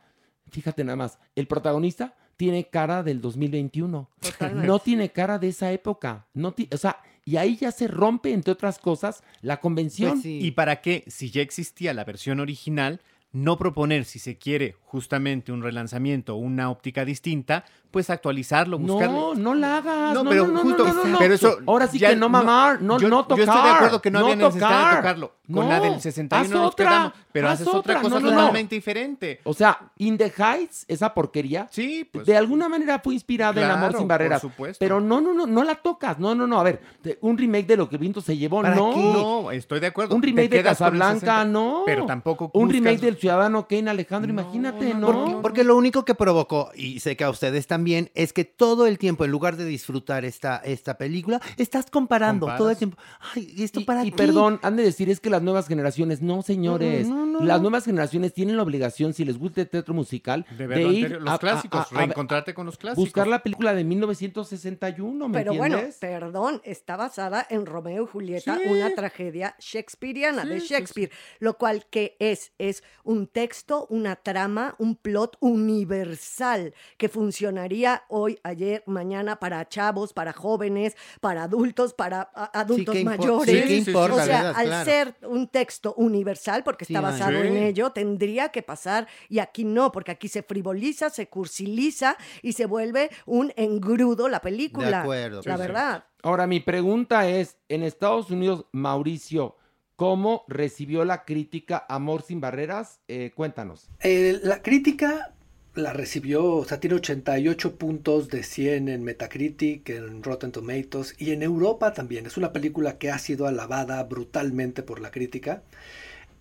fíjate 0.49 0.84
nada 0.84 0.95
más, 0.95 1.19
el 1.36 1.47
protagonista 1.47 2.15
tiene 2.38 2.67
cara 2.69 3.04
del 3.04 3.21
2021. 3.21 4.10
Totalmente. 4.19 4.67
No 4.67 4.80
tiene 4.80 5.12
cara 5.12 5.38
de 5.38 5.49
esa 5.49 5.71
época. 5.71 6.27
No 6.34 6.56
o 6.73 6.77
sea, 6.77 7.01
y 7.23 7.38
ahí 7.38 7.56
ya 7.56 7.71
se 7.71 7.88
rompe, 7.88 8.34
entre 8.34 8.54
otras 8.54 8.80
cosas, 8.80 9.23
la 9.41 9.60
convención. 9.60 10.12
Pues 10.13 10.23
sí. 10.23 10.39
¿Y 10.41 10.51
para 10.51 10.82
qué, 10.82 11.04
si 11.08 11.30
ya 11.30 11.41
existía 11.41 11.93
la 11.93 12.04
versión 12.04 12.39
original, 12.39 12.99
no 13.32 13.58
proponer, 13.58 14.06
si 14.06 14.19
se 14.19 14.38
quiere, 14.38 14.75
justamente 14.82 15.51
un 15.51 15.62
relanzamiento 15.62 16.36
o 16.36 16.39
una 16.39 16.69
óptica 16.69 17.06
distinta, 17.06 17.63
pues 17.91 18.10
actualizarlo, 18.10 18.80
buscarle. 18.80 19.13
No, 19.13 19.36
no 19.36 19.54
la 19.56 19.77
hagas. 19.77 20.13
No, 20.13 20.23
No, 20.23 20.30
pero 20.30 20.47
no, 20.47 20.54
no, 20.54 20.62
justo- 20.62 20.88
no, 20.88 20.93
no, 20.93 21.04
no. 21.06 21.19
pero 21.19 21.34
eso 21.34 21.58
Ahora 21.67 21.88
sí 21.88 21.99
ya 21.99 22.10
que 22.10 22.15
no 22.15 22.30
mamar, 22.30 22.82
no, 22.82 22.97
yo, 22.99 23.10
no 23.10 23.23
tocar. 23.25 23.38
yo 23.38 23.43
estoy 23.51 23.63
de 23.63 23.69
acuerdo 23.75 24.01
que 24.01 24.12
no, 24.12 24.19
había 24.19 24.36
necesidad 24.36 24.89
de 24.91 24.95
tocarlo. 24.97 25.34
Con 25.51 25.65
No, 25.65 25.69
la 25.69 25.80
del 25.82 25.99
61 25.99 26.41
haz 26.45 26.49
nos 26.49 26.71
otra, 26.71 26.86
quedamos, 26.89 27.13
pero 27.34 27.47
haz 27.49 27.54
haces 27.56 27.67
otra, 27.67 28.01
cosa 28.01 28.15
No, 28.15 28.21
no, 28.21 28.32
no. 28.32 28.38
totalmente 28.38 28.75
diferente. 28.75 29.41
O 29.43 29.54
sea, 29.54 29.80
In 29.97 30.17
the 30.17 30.32
Heights, 30.38 30.86
esa 30.88 31.13
porquería, 31.13 31.67
Sí, 31.71 32.08
pues. 32.10 32.25
de 32.25 32.38
alguna 32.38 32.69
manera 32.69 32.99
fue 33.04 33.15
inspirada 33.15 33.62
en 33.62 33.69
Amor 33.69 33.89
sin 33.91 33.99
por 33.99 34.08
barreras. 34.08 34.39
supuesto. 34.39 34.77
Pero 34.80 35.01
no, 35.01 35.19
no, 35.19 35.34
no, 35.34 35.45
no 35.45 35.63
la 35.65 35.75
tocas. 35.75 36.17
No, 36.19 36.34
no, 36.36 36.47
no. 36.47 36.58
A 36.58 36.63
ver, 36.63 36.82
un 37.19 37.38
remake 37.38 37.67
de 37.67 37.75
Lo 37.75 37.89
que 37.89 37.97
Viento 37.97 38.21
se 38.21 38.38
llevó, 38.38 38.62
¿Para 38.62 38.75
no. 38.75 38.93
qué? 38.93 39.01
No, 39.01 39.51
estoy 39.51 39.82
de 39.82 39.88
acuerdo. 39.88 40.15
Un 40.15 40.21
remake 40.23 40.49
de 40.49 40.63
Casablanca, 40.63 41.13
60, 41.19 41.45
no. 41.45 41.84
Pero 41.86 42.06
tampoco 42.06 42.49
Un 42.54 42.69
buscas- 42.69 42.71
remake 42.71 43.01
del 43.01 43.17
Ciudadano 43.17 43.67
Kane, 43.67 43.89
Alejandro, 43.89 44.32
imagínate, 44.32 44.93
no. 44.93 45.08
Porque, 45.08 45.36
porque 45.41 45.63
lo 45.65 45.75
único 45.75 46.06
que 46.06 46.15
provocó, 46.15 46.71
y 46.75 47.01
sé 47.01 47.17
que 47.17 47.25
a 47.25 47.30
ustedes 47.30 47.67
también, 47.67 47.81
es 48.15 48.34
que 48.34 48.46
todo 48.46 48.88
el 48.88 48.98
tiempo, 48.98 49.26
en 49.26 49.32
lugar 49.32 49.58
de 49.58 49.65
disfrutar 49.65 50.26
esta, 50.26 50.58
esta 50.58 50.98
película, 50.98 51.41
estás 51.58 51.89
comparando 51.89 52.41
Comparas. 52.46 52.58
todo 52.60 52.70
el 52.72 52.78
tiempo. 52.78 52.98
Ay, 53.36 53.54
¿y 53.56 53.63
esto 53.63 53.80
Y, 53.82 53.84
para 53.86 54.06
y 54.06 54.12
qué? 54.12 54.17
perdón, 54.17 54.60
han 54.63 54.76
de 54.76 54.84
decir, 54.84 55.10
es 55.10 55.20
que 55.20 55.30
las 55.30 55.41
nuevas 55.41 55.67
generaciones, 55.67 56.22
no 56.22 56.41
señores, 56.41 57.08
No, 57.08 57.26
no, 57.26 57.39
no, 57.39 57.46
las 57.46 57.58
no. 57.58 57.63
nuevas 57.70 57.86
generaciones 57.86 58.34
tienen 58.34 58.58
la 58.58 58.63
obligación, 58.63 59.13
si 59.13 59.26
les 59.26 59.38
gusta 59.38 59.62
el 59.62 59.70
teatro 59.70 59.94
musical, 59.94 60.46
De 60.52 60.56
de, 60.58 60.67
ver 60.67 60.82
lo 60.82 60.91
ir 60.91 61.12
los 61.22 61.34
a- 61.34 61.38
clásicos, 61.39 61.91
a- 61.91 61.96
a- 61.96 61.98
reencontrarte 62.00 62.54
con 62.54 62.65
los 62.65 62.78
clásicos. 62.78 63.04
buscar 63.06 63.28
la 63.28 63.41
película 63.44 63.74
de 63.74 63.84
1961, 63.84 65.28
¿me 65.28 65.34
Pero 65.39 65.54
bueno, 65.56 65.76
entiendes? 65.76 65.98
perdón, 66.00 66.62
está 66.63 66.96
basada 66.98 67.46
en 67.50 67.65
Romeo 67.65 68.04
y 68.04 68.08
Julieta, 68.08 68.58
Sí. 68.58 68.70
una 68.70 68.89
tragedia 68.94 69.56
shakespeariana 69.60 70.46
de 70.46 70.60
Sí, 70.60 70.67
sí, 70.67 70.74
Shakespeare, 70.74 71.12
lo 71.39 71.58
cual 71.58 71.86
que 71.89 72.15
es 72.20 72.52
es 72.58 72.84
un 73.04 73.28
texto, 73.28 73.88
una 73.89 74.15
trama, 74.15 74.76
un 74.78 74.96
plot 74.96 75.38
universal 75.39 76.74
que 76.98 77.10
funcionaría 77.10 77.71
hoy, 78.10 78.40
ayer, 78.44 78.84
mañana 78.86 79.40
para 79.40 79.68
chavos, 79.70 80.14
para 80.14 80.34
jóvenes, 80.34 80.96
para 81.22 81.44
adultos, 81.44 81.94
para 81.94 82.30
a- 82.36 82.60
adultos 82.60 82.94
¿qué 82.96 83.02
impo- 83.04 83.18
mayores. 83.18 83.50
sí, 83.56 83.62
¿qué 83.62 83.68
Sí, 83.68 83.84
sí, 83.86 83.92
importa, 83.92 84.16
o 84.16 84.26
sea, 84.26 84.38
verdad? 84.44 84.54
al 84.58 84.66
Claro. 84.68 84.86
ser 84.86 85.16
un 85.28 85.48
texto 85.48 85.94
universal, 85.96 86.64
porque 86.64 86.86
Sí, 86.86 86.94
está 86.94 87.02
basado 87.02 87.42
Sí. 87.42 87.48
en 87.48 87.58
ello, 87.58 87.92
tendría 87.92 88.50
que 88.50 88.62
pasar 88.64 89.08
y 89.30 89.40
aquí 89.40 89.64
no, 89.64 89.92
porque 89.92 90.12
aquí 90.12 90.28
se 90.28 90.44
frivoliza, 90.44 91.10
se 91.10 91.28
cursiliza 91.28 92.18
y 92.42 92.54
se 92.54 92.66
vuelve 92.66 93.10
un 93.26 93.54
engrudo 93.56 94.28
la 94.30 94.42
película. 94.42 94.88
De 94.90 94.96
acuerdo, 94.96 95.42
La 95.46 95.56
sí, 95.56 95.62
sí. 95.62 95.68
verdad. 95.68 96.06
Ahora, 96.24 96.46
mi 96.48 96.60
pregunta 96.60 97.28
es, 97.28 97.58
en 97.70 97.84
Estados 97.84 98.30
Unidos, 98.30 98.66
Mauricio, 98.72 99.56
¿cómo 99.96 100.44
recibió 100.48 101.06
la 101.06 101.26
crítica 101.26 101.86
Amor 101.90 102.22
sin 102.22 102.42
Barreras? 102.42 103.00
Eh, 103.08 103.32
cuéntanos. 103.36 103.90
Eh, 104.02 104.40
la 104.44 104.62
crítica 104.62 105.34
la 105.76 105.94
recibió, 105.94 106.46
o 106.46 106.66
sea, 106.66 106.80
tiene 106.80 106.98
88 106.98 107.76
puntos 107.78 108.28
de 108.30 108.44
100 108.44 108.90
en 108.90 109.04
Metacritic, 109.04 109.90
en 109.90 110.22
Rotten 110.24 110.52
Tomatoes 110.52 111.16
y 111.18 111.32
en 111.32 111.44
Europa 111.44 111.94
también. 111.94 112.26
Es 112.26 112.38
una 112.38 112.52
película 112.52 112.98
que 112.98 113.10
ha 113.12 113.20
sido 113.20 113.48
alabada 113.48 114.04
brutalmente 114.04 114.84
por 114.84 115.00
la 115.00 115.12
crítica. 115.12 115.64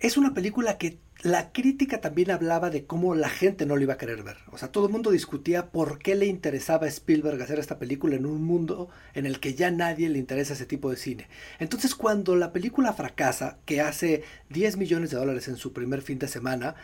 es 0.00 0.16
una 0.16 0.34
película 0.34 0.78
que 0.78 0.98
la 1.22 1.52
crítica 1.52 2.00
también 2.00 2.30
hablaba 2.30 2.70
de 2.70 2.86
cómo 2.86 3.14
la 3.14 3.28
gente 3.28 3.66
no 3.66 3.76
lo 3.76 3.82
iba 3.82 3.94
a 3.94 3.98
querer 3.98 4.22
ver. 4.22 4.38
O 4.50 4.58
sea, 4.58 4.72
todo 4.72 4.86
el 4.86 4.92
mundo 4.92 5.10
discutía 5.10 5.70
por 5.70 5.98
qué 5.98 6.14
le 6.14 6.26
interesaba 6.26 6.86
a 6.86 6.88
Spielberg 6.88 7.40
hacer 7.42 7.58
esta 7.58 7.78
película 7.78 8.16
en 8.16 8.24
un 8.24 8.42
mundo 8.42 8.88
en 9.12 9.26
el 9.26 9.38
que 9.40 9.54
ya 9.54 9.70
nadie 9.70 10.08
le 10.08 10.18
interesa 10.18 10.54
ese 10.54 10.64
tipo 10.64 10.90
de 10.90 10.96
cine. 10.96 11.28
Entonces, 11.58 11.94
cuando 11.94 12.36
la 12.36 12.52
película 12.52 12.94
fracasa, 12.94 13.58
que 13.66 13.82
hace 13.82 14.24
10 14.48 14.78
millones 14.78 15.10
de 15.10 15.18
dólares 15.18 15.48
en 15.48 15.56
su 15.56 15.74
primer 15.74 16.00
fin 16.00 16.18
de 16.18 16.28
semana, 16.28 16.74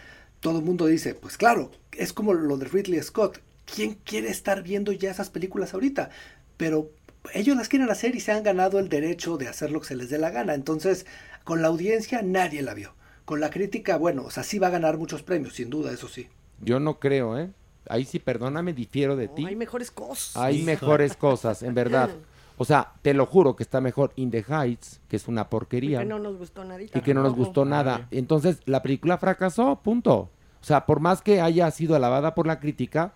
todo 0.47 0.61
el 0.61 0.65
mundo 0.65 0.87
dice, 0.87 1.17
pues 1.17 1.37
claro, 1.37 1.73
es 1.91 2.13
como 2.13 2.33
lo 2.33 2.57
de 2.57 2.67
Ridley 2.67 3.03
Scott. 3.03 3.41
¿Quién 3.65 3.95
quiere 4.05 4.29
estar 4.31 4.63
viendo 4.63 4.93
ya 4.93 5.11
esas 5.11 5.29
películas 5.29 5.75
ahorita? 5.75 6.11
Pero 6.57 6.93
ellos 7.35 7.57
las 7.57 7.69
quieren 7.69 7.91
hacer 7.91 8.15
y 8.15 8.21
se 8.21 8.31
han 8.31 8.45
ganado 8.45 8.79
el 8.79 8.89
derecho 8.89 9.39
de 9.39 9.49
hacer 9.49 9.73
lo 9.73 9.81
que 9.81 9.89
se 9.89 9.97
les 9.97 10.09
dé 10.09 10.19
la 10.19 10.31
gana. 10.31 10.55
Entonces, 10.55 11.05
con 11.43 11.63
la 11.63 11.67
audiencia 11.67 12.23
nadie 12.23 12.63
la 12.63 12.75
vio. 12.75 12.95
Con 13.25 13.41
la 13.41 13.51
crítica, 13.51 13.97
bueno, 13.97 14.23
o 14.23 14.31
sea, 14.31 14.45
sí 14.45 14.61
va 14.61 14.69
a 14.69 14.71
ganar 14.71 14.99
muchos 14.99 15.25
premios, 15.25 15.55
sin 15.55 15.69
duda, 15.69 15.91
eso 15.91 16.07
sí. 16.07 16.29
Yo 16.61 16.79
no 16.79 17.01
creo, 17.01 17.37
¿eh? 17.37 17.51
Ahí 17.89 18.05
sí, 18.05 18.21
perdóname, 18.21 18.73
difiero 18.73 19.17
de 19.17 19.27
No, 19.27 19.35
ti. 19.35 19.47
hay 19.47 19.57
mejores 19.57 19.91
cosas. 19.91 20.37
Hay 20.37 20.63
mejores 20.63 21.17
cosas, 21.17 21.65
en 21.65 21.75
verdad. 21.75 22.11
O 22.59 22.65
sea, 22.65 22.95
te 23.03 23.13
lo 23.13 23.27
juro 23.27 23.55
que 23.55 23.63
está 23.63 23.83
mejor 23.83 24.13
In 24.17 24.31
the 24.31 24.43
Heights, 24.49 25.01
que 25.09 25.17
es 25.17 25.29
una 25.29 25.51
porquería. 25.51 25.99
Que 25.99 26.07
no 26.07 26.19
nos 26.19 26.39
gustó 26.39 26.65
nadita. 26.65 26.99
y 26.99 27.03
que 27.03 27.13
no 27.13 27.23
nos 27.23 27.35
gustó 27.35 27.67
nada. 27.67 28.09
Entonces, 28.11 28.61
la 28.65 28.81
película 28.83 29.19
fracasó, 29.19 29.81
punto. 29.83 30.31
O 30.67 30.69
sea, 30.69 30.85
por 30.85 30.99
más 30.99 31.23
que 31.23 31.41
haya 31.41 31.71
sido 31.71 31.95
alabada 31.95 32.35
por 32.35 32.49
la 32.49 32.59
crítica, 32.59 33.15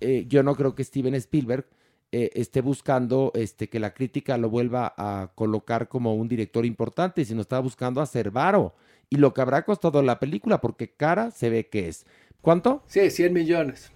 eh, 0.00 0.24
yo 0.28 0.42
no 0.42 0.54
creo 0.54 0.74
que 0.74 0.82
Steven 0.82 1.14
Spielberg 1.16 1.66
eh, 2.10 2.30
esté 2.32 2.62
buscando 2.62 3.32
este, 3.34 3.68
que 3.68 3.78
la 3.78 3.92
crítica 3.92 4.38
lo 4.38 4.48
vuelva 4.48 4.94
a 4.96 5.30
colocar 5.34 5.88
como 5.88 6.14
un 6.14 6.26
director 6.26 6.64
importante, 6.64 7.26
sino 7.26 7.42
está 7.42 7.60
buscando 7.60 8.00
hacer 8.00 8.30
varo. 8.30 8.74
Y 9.10 9.16
lo 9.16 9.34
que 9.34 9.42
habrá 9.42 9.66
costado 9.66 10.00
la 10.02 10.18
película, 10.18 10.62
porque 10.62 10.94
cara 10.94 11.30
se 11.32 11.50
ve 11.50 11.68
que 11.68 11.88
es. 11.88 12.06
¿Cuánto? 12.40 12.82
Sí, 12.86 13.10
100 13.10 13.30
millones. 13.30 13.92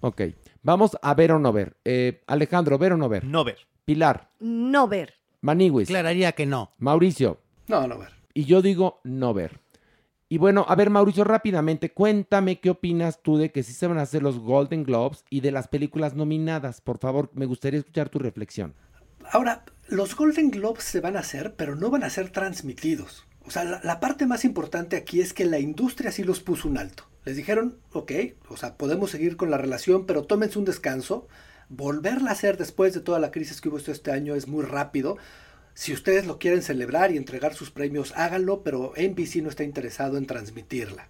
Ok. 0.00 0.22
Vamos 0.62 0.96
a 1.02 1.12
ver 1.12 1.32
o 1.32 1.38
no 1.38 1.52
ver. 1.52 1.76
Eh, 1.84 2.22
Alejandro, 2.26 2.78
ver 2.78 2.94
o 2.94 2.96
no 2.96 3.10
ver. 3.10 3.24
No 3.24 3.44
ver. 3.44 3.58
Pilar, 3.84 4.30
No 4.40 4.88
ver. 4.88 5.12
Maniwis, 5.42 5.88
Declararía 5.88 6.32
que 6.32 6.46
no. 6.46 6.72
Mauricio. 6.78 7.38
No, 7.68 7.86
no 7.86 7.98
ver. 7.98 8.14
Y 8.32 8.46
yo 8.46 8.62
digo 8.62 9.02
no 9.04 9.34
ver. 9.34 9.61
Y 10.32 10.38
bueno, 10.38 10.64
a 10.66 10.74
ver, 10.76 10.88
Mauricio, 10.88 11.24
rápidamente, 11.24 11.92
cuéntame 11.92 12.58
qué 12.58 12.70
opinas 12.70 13.20
tú 13.20 13.36
de 13.36 13.52
que 13.52 13.62
sí 13.62 13.74
se 13.74 13.86
van 13.86 13.98
a 13.98 14.02
hacer 14.04 14.22
los 14.22 14.38
Golden 14.38 14.82
Globes 14.82 15.26
y 15.28 15.42
de 15.42 15.52
las 15.52 15.68
películas 15.68 16.14
nominadas. 16.14 16.80
Por 16.80 16.96
favor, 16.96 17.30
me 17.34 17.44
gustaría 17.44 17.80
escuchar 17.80 18.08
tu 18.08 18.18
reflexión. 18.18 18.72
Ahora, 19.30 19.62
los 19.88 20.16
Golden 20.16 20.50
Globes 20.50 20.84
se 20.84 21.00
van 21.00 21.18
a 21.18 21.20
hacer, 21.20 21.54
pero 21.56 21.76
no 21.76 21.90
van 21.90 22.02
a 22.02 22.08
ser 22.08 22.30
transmitidos. 22.30 23.26
O 23.44 23.50
sea, 23.50 23.82
la, 23.84 24.00
parte 24.00 24.24
más 24.24 24.46
importante 24.46 24.96
aquí 24.96 25.20
es 25.20 25.34
que 25.34 25.44
la 25.44 25.58
industria 25.58 26.10
sí 26.10 26.24
los 26.24 26.40
puso 26.40 26.66
un 26.66 26.78
alto. 26.78 27.04
Les 27.26 27.36
dijeron, 27.36 27.76
ok, 27.92 28.12
o 28.48 28.56
sea, 28.56 28.78
podemos 28.78 29.10
seguir 29.10 29.36
con 29.36 29.50
la 29.50 29.58
relación, 29.58 30.06
pero 30.06 30.24
tómense 30.24 30.58
un 30.58 30.64
descanso. 30.64 31.28
Volverla 31.68 32.30
a 32.30 32.32
hacer 32.32 32.56
después 32.56 32.94
de 32.94 33.00
toda 33.00 33.18
la 33.18 33.32
crisis 33.32 33.60
que 33.60 33.68
hubo 33.68 33.76
este 33.76 34.10
año 34.10 34.34
es 34.34 34.48
muy 34.48 34.64
rápido. 34.64 35.18
Si 35.74 35.92
ustedes 35.92 36.26
lo 36.26 36.38
quieren 36.38 36.62
celebrar 36.62 37.12
y 37.12 37.16
entregar 37.16 37.54
sus 37.54 37.70
premios, 37.70 38.12
háganlo, 38.16 38.62
pero 38.62 38.92
NBC 38.96 39.36
no 39.36 39.48
está 39.48 39.64
interesado 39.64 40.18
en 40.18 40.26
transmitirla. 40.26 41.08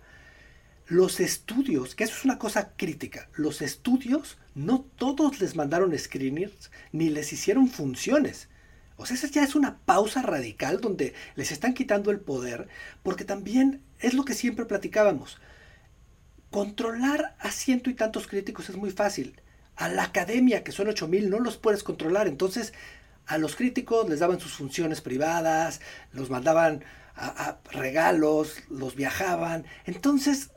Los 0.86 1.20
estudios, 1.20 1.94
que 1.94 2.04
eso 2.04 2.14
es 2.14 2.24
una 2.24 2.38
cosa 2.38 2.72
crítica, 2.76 3.28
los 3.34 3.62
estudios 3.62 4.38
no 4.54 4.84
todos 4.96 5.40
les 5.40 5.56
mandaron 5.56 5.96
screeners 5.98 6.70
ni 6.92 7.08
les 7.08 7.32
hicieron 7.32 7.68
funciones. 7.68 8.48
O 8.96 9.06
sea, 9.06 9.16
esa 9.16 9.26
ya 9.26 9.42
es 9.42 9.54
una 9.54 9.78
pausa 9.78 10.22
radical 10.22 10.80
donde 10.80 11.14
les 11.34 11.50
están 11.50 11.74
quitando 11.74 12.10
el 12.10 12.20
poder, 12.20 12.68
porque 13.02 13.24
también 13.24 13.80
es 13.98 14.14
lo 14.14 14.24
que 14.24 14.34
siempre 14.34 14.64
platicábamos. 14.64 15.40
Controlar 16.50 17.34
a 17.40 17.50
ciento 17.50 17.90
y 17.90 17.94
tantos 17.94 18.26
críticos 18.26 18.68
es 18.68 18.76
muy 18.76 18.90
fácil. 18.90 19.40
A 19.74 19.88
la 19.88 20.04
academia, 20.04 20.62
que 20.62 20.72
son 20.72 20.88
8000, 20.88 21.30
no 21.30 21.40
los 21.40 21.56
puedes 21.56 21.82
controlar. 21.82 22.28
Entonces, 22.28 22.74
a 23.26 23.38
los 23.38 23.56
críticos 23.56 24.08
les 24.08 24.20
daban 24.20 24.40
sus 24.40 24.52
funciones 24.52 25.00
privadas, 25.00 25.80
los 26.12 26.30
mandaban 26.30 26.84
a, 27.14 27.58
regalos, 27.70 28.56
los 28.68 28.94
viajaban. 28.96 29.64
Entonces, 29.84 30.50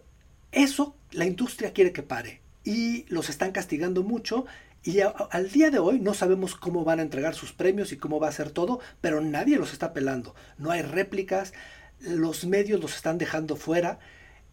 eso 0.51 0.95
la 1.12 1.25
industria 1.25 1.73
quiere 1.73 1.91
que 1.91 2.04
pare 2.04 2.41
y 2.63 3.06
los 3.10 3.30
están 3.30 3.51
castigando 3.51 4.04
mucho 4.04 4.45
y 4.84 4.99
al 5.01 5.51
día 5.51 5.71
de 5.71 5.80
hoy 5.80 5.99
no 5.99 6.13
sabemos 6.13 6.56
cómo 6.56 6.84
van 6.84 6.99
a 6.99 7.04
entregar 7.04 7.34
sus 7.34 7.54
premios 7.54 7.91
y 7.91 7.97
cómo 7.97 8.19
va 8.19 8.28
a 8.28 8.34
ser 8.34 8.51
todo, 8.51 8.80
pero 9.01 9.19
nadie 9.19 9.58
los 9.58 9.73
está 9.73 9.93
pelando. 9.93 10.36
No 10.60 10.69
hay 10.69 10.84
réplicas, 10.84 11.54
los 11.99 12.45
medios 12.45 12.80
los 12.80 12.95
están 12.95 13.17
dejando 13.17 13.56
fuera 13.56 13.97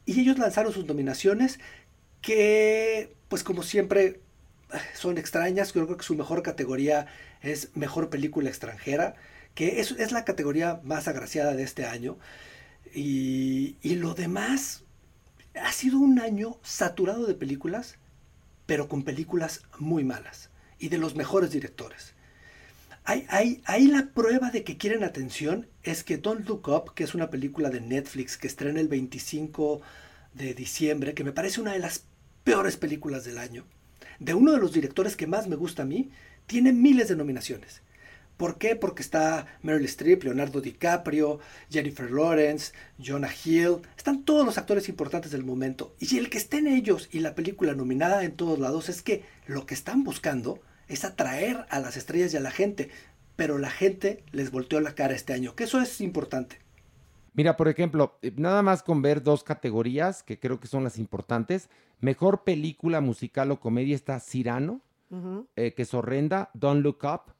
y 0.06 0.20
ellos 0.20 0.38
lanzaron 0.38 0.72
sus 0.72 0.86
nominaciones 0.86 1.60
que, 2.22 3.14
pues 3.28 3.44
como 3.44 3.62
siempre, 3.62 4.20
son 4.94 5.18
extrañas. 5.18 5.72
Creo 5.72 5.96
que 5.96 6.04
su 6.04 6.14
mejor 6.14 6.42
categoría 6.42 7.06
es 7.40 7.70
Mejor 7.74 8.10
Película 8.10 8.48
Extranjera, 8.48 9.14
que 9.54 9.80
es, 9.80 9.92
es 9.92 10.12
la 10.12 10.24
categoría 10.24 10.80
más 10.84 11.08
agraciada 11.08 11.54
de 11.54 11.62
este 11.62 11.86
año. 11.86 12.18
Y, 12.94 13.76
y 13.82 13.96
lo 13.96 14.14
demás 14.14 14.84
ha 15.54 15.72
sido 15.72 15.98
un 15.98 16.18
año 16.18 16.58
saturado 16.62 17.26
de 17.26 17.34
películas, 17.34 17.96
pero 18.66 18.88
con 18.88 19.02
películas 19.02 19.62
muy 19.78 20.04
malas 20.04 20.50
y 20.78 20.88
de 20.88 20.98
los 20.98 21.14
mejores 21.14 21.50
directores. 21.50 22.14
Hay, 23.04 23.62
hay, 23.64 23.86
la 23.88 24.10
prueba 24.14 24.50
de 24.50 24.62
que 24.62 24.76
quieren 24.76 25.02
atención 25.02 25.66
es 25.82 26.04
que 26.04 26.18
Don't 26.18 26.46
Look 26.46 26.68
Up, 26.68 26.94
que 26.94 27.02
es 27.02 27.14
una 27.14 27.30
película 27.30 27.68
de 27.68 27.80
Netflix 27.80 28.36
que 28.36 28.46
estrena 28.46 28.78
el 28.78 28.86
25 28.86 29.80
de 30.34 30.54
diciembre, 30.54 31.12
que 31.12 31.24
me 31.24 31.32
parece 31.32 31.60
una 31.60 31.72
de 31.72 31.80
las 31.80 32.04
peores 32.44 32.76
películas 32.76 33.24
del 33.24 33.38
año, 33.38 33.64
de 34.22 34.34
uno 34.34 34.52
de 34.52 34.58
los 34.58 34.72
directores 34.72 35.16
que 35.16 35.26
más 35.26 35.48
me 35.48 35.56
gusta 35.56 35.82
a 35.82 35.86
mí, 35.86 36.10
tiene 36.46 36.72
miles 36.72 37.08
de 37.08 37.16
nominaciones. 37.16 37.82
¿Por 38.36 38.56
qué? 38.56 38.76
Porque 38.76 39.02
está 39.02 39.46
Meryl 39.62 39.84
Streep, 39.84 40.24
Leonardo 40.24 40.60
DiCaprio, 40.60 41.38
Jennifer 41.70 42.10
Lawrence, 42.10 42.72
Jonah 42.98 43.30
Hill, 43.44 43.78
están 43.96 44.24
todos 44.24 44.44
los 44.44 44.58
actores 44.58 44.88
importantes 44.88 45.30
del 45.32 45.44
momento. 45.44 45.94
Y 45.98 46.18
el 46.18 46.30
que 46.30 46.38
estén 46.38 46.66
ellos 46.66 47.08
y 47.12 47.20
la 47.20 47.34
película 47.34 47.74
nominada 47.74 48.24
en 48.24 48.32
todos 48.32 48.58
lados 48.58 48.88
es 48.88 49.02
que 49.02 49.24
lo 49.46 49.66
que 49.66 49.74
están 49.74 50.02
buscando 50.02 50.60
es 50.88 51.04
atraer 51.04 51.66
a 51.68 51.78
las 51.78 51.96
estrellas 51.96 52.32
y 52.32 52.36
a 52.36 52.40
la 52.40 52.50
gente, 52.50 52.90
pero 53.36 53.58
la 53.58 53.70
gente 53.70 54.24
les 54.32 54.50
volteó 54.50 54.80
la 54.80 54.94
cara 54.94 55.14
este 55.14 55.32
año, 55.32 55.54
que 55.54 55.64
eso 55.64 55.80
es 55.80 56.00
importante. 56.00 56.58
Mira, 57.34 57.56
por 57.56 57.68
ejemplo, 57.68 58.18
eh, 58.22 58.32
nada 58.36 58.62
más 58.62 58.82
con 58.82 59.02
ver 59.02 59.22
dos 59.22 59.42
categorías 59.42 60.22
que 60.22 60.38
creo 60.38 60.60
que 60.60 60.68
son 60.68 60.84
las 60.84 60.98
importantes. 60.98 61.70
Mejor 62.02 62.42
película 62.42 63.00
musical 63.00 63.50
o 63.52 63.60
comedia 63.60 63.94
está 63.94 64.18
Cirano, 64.18 64.80
Ujú. 65.08 65.46
eh, 65.56 65.72
que 65.72 65.82
es 65.82 65.94
horrenda, 65.94 66.50
Don't 66.52 66.82
Look 66.82 66.98
Up, 67.04 67.32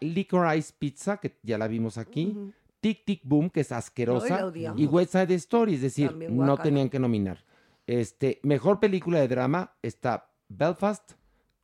Licorice 0.00 0.72
Pizza, 0.78 1.18
que 1.18 1.36
ya 1.42 1.58
la 1.58 1.68
vimos 1.68 1.98
aquí, 1.98 2.28
Ujú. 2.32 2.52
Tic 2.80 3.04
Tic 3.04 3.20
Boom, 3.24 3.50
que 3.50 3.60
es 3.60 3.72
asquerosa, 3.72 4.50
y 4.76 4.86
West 4.86 5.12
Side 5.12 5.34
Story, 5.34 5.74
es 5.74 5.82
decir, 5.82 6.14
no 6.30 6.56
tenían 6.56 6.88
que 6.88 6.98
nominar. 6.98 7.44
Este, 7.86 8.40
mejor 8.42 8.80
película 8.80 9.20
de 9.20 9.28
drama 9.28 9.72
está 9.82 10.30
Belfast, 10.48 11.12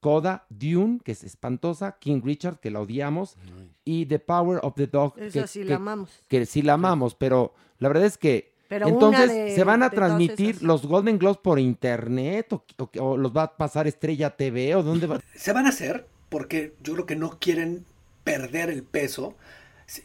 Coda, 0.00 0.44
Dune, 0.50 1.00
que 1.04 1.12
es 1.12 1.24
espantosa, 1.24 1.96
King 2.00 2.20
Richard, 2.22 2.58
que 2.60 2.70
la 2.70 2.80
odiamos, 2.80 3.36
y 3.84 4.04
The 4.06 4.18
Power 4.18 4.60
of 4.62 4.74
the 4.74 4.88
Dog, 4.88 5.14
Esa 5.18 5.42
que, 5.42 5.46
sí 5.46 5.60
que- 5.60 5.70
la 5.70 5.76
amamos. 5.76 6.22
que 6.28 6.44
sí 6.44 6.60
la 6.60 6.74
amamos, 6.74 7.14
pero 7.14 7.54
la 7.78 7.88
verdad 7.88 8.04
es 8.04 8.18
que 8.18 8.51
Pero 8.72 8.86
una 8.86 8.94
entonces 8.94 9.28
de- 9.28 9.54
se 9.54 9.64
van 9.64 9.82
a 9.82 9.90
transmitir 9.90 10.62
los 10.62 10.86
Golden 10.86 11.18
Globes 11.18 11.36
por 11.42 11.58
internet 11.58 12.50
o, 12.54 12.64
o- 12.78 12.90
o 13.04 13.16
los 13.18 13.36
va 13.36 13.42
a 13.42 13.56
pasar 13.58 13.86
Estrella 13.86 14.30
TV 14.30 14.74
o 14.74 14.82
dónde 14.82 15.06
va. 15.06 15.20
Se 15.36 15.52
van 15.52 15.66
a 15.66 15.68
hacer 15.68 16.06
porque 16.30 16.72
yo 16.82 16.94
creo 16.94 17.04
que 17.04 17.16
no 17.16 17.38
quieren 17.38 17.84
perder 18.24 18.70
el 18.70 18.82
peso. 18.82 19.36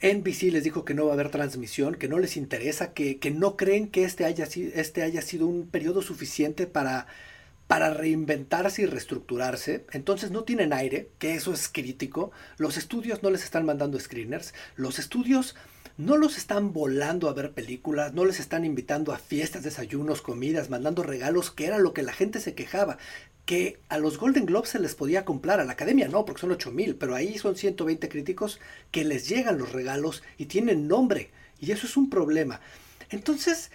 NBC 0.02 0.52
les 0.52 0.66
dijo 0.66 0.84
que 0.84 0.94
no 0.94 1.06
va 1.06 1.12
a 1.12 1.14
haber 1.14 1.30
transmisión, 1.30 1.96
que 1.96 2.10
no 2.10 2.20
les 2.20 2.36
interesa, 2.36 2.92
que, 2.94 3.20
que 3.20 3.32
no 3.32 3.56
creen 3.56 3.88
que 3.88 4.04
este 4.04 4.26
haya, 4.26 4.46
este 4.74 5.04
haya 5.04 5.22
sido 5.22 5.48
un 5.48 5.68
periodo 5.68 6.02
suficiente 6.02 6.68
para, 6.68 7.08
para 7.68 7.94
reinventarse 7.94 8.82
y 8.82 8.86
reestructurarse. 8.86 9.86
Entonces 9.94 10.32
no 10.32 10.44
tienen 10.44 10.74
aire, 10.74 11.08
que 11.20 11.36
eso 11.36 11.54
es 11.54 11.70
crítico. 11.70 12.32
Los 12.58 12.76
estudios 12.76 13.24
no 13.24 13.30
les 13.30 13.44
están 13.46 13.66
mandando 13.66 13.98
screeners. 13.98 14.54
Los 14.76 15.00
estudios 15.00 15.56
no 15.98 16.16
los 16.16 16.38
están 16.38 16.74
volando 16.74 17.28
a 17.28 17.34
ver 17.34 17.54
películas, 17.54 18.14
no 18.14 18.24
les 18.24 18.40
están 18.40 18.66
invitando 18.66 19.12
a 19.12 19.18
fiestas, 19.18 19.64
desayunos, 19.64 20.22
comidas, 20.22 20.70
mandando 20.70 21.02
regalos, 21.02 21.50
que 21.50 21.66
era 21.66 21.80
lo 21.80 21.94
que 21.94 22.04
la 22.04 22.14
gente 22.14 22.40
se 22.40 22.54
quejaba. 22.54 23.00
Que 23.46 23.80
a 23.90 23.98
los 23.98 24.18
Golden 24.20 24.46
Globes 24.46 24.70
se 24.70 24.80
les 24.80 24.94
podía 24.94 25.26
comprar, 25.26 25.60
a 25.60 25.66
la 25.66 25.72
academia 25.72 26.08
no, 26.08 26.24
porque 26.26 26.42
son 26.42 26.52
8000, 26.52 26.98
pero 26.98 27.16
ahí 27.16 27.38
son 27.40 27.56
120 27.56 28.10
críticos 28.10 28.60
que 28.92 29.06
les 29.06 29.28
llegan 29.28 29.58
los 29.58 29.72
regalos 29.72 30.22
y 30.38 30.46
tienen 30.46 30.88
nombre. 30.88 31.32
Y 31.60 31.72
eso 31.72 31.88
es 31.88 31.98
un 31.98 32.10
problema. 32.10 32.62
Entonces, 33.10 33.72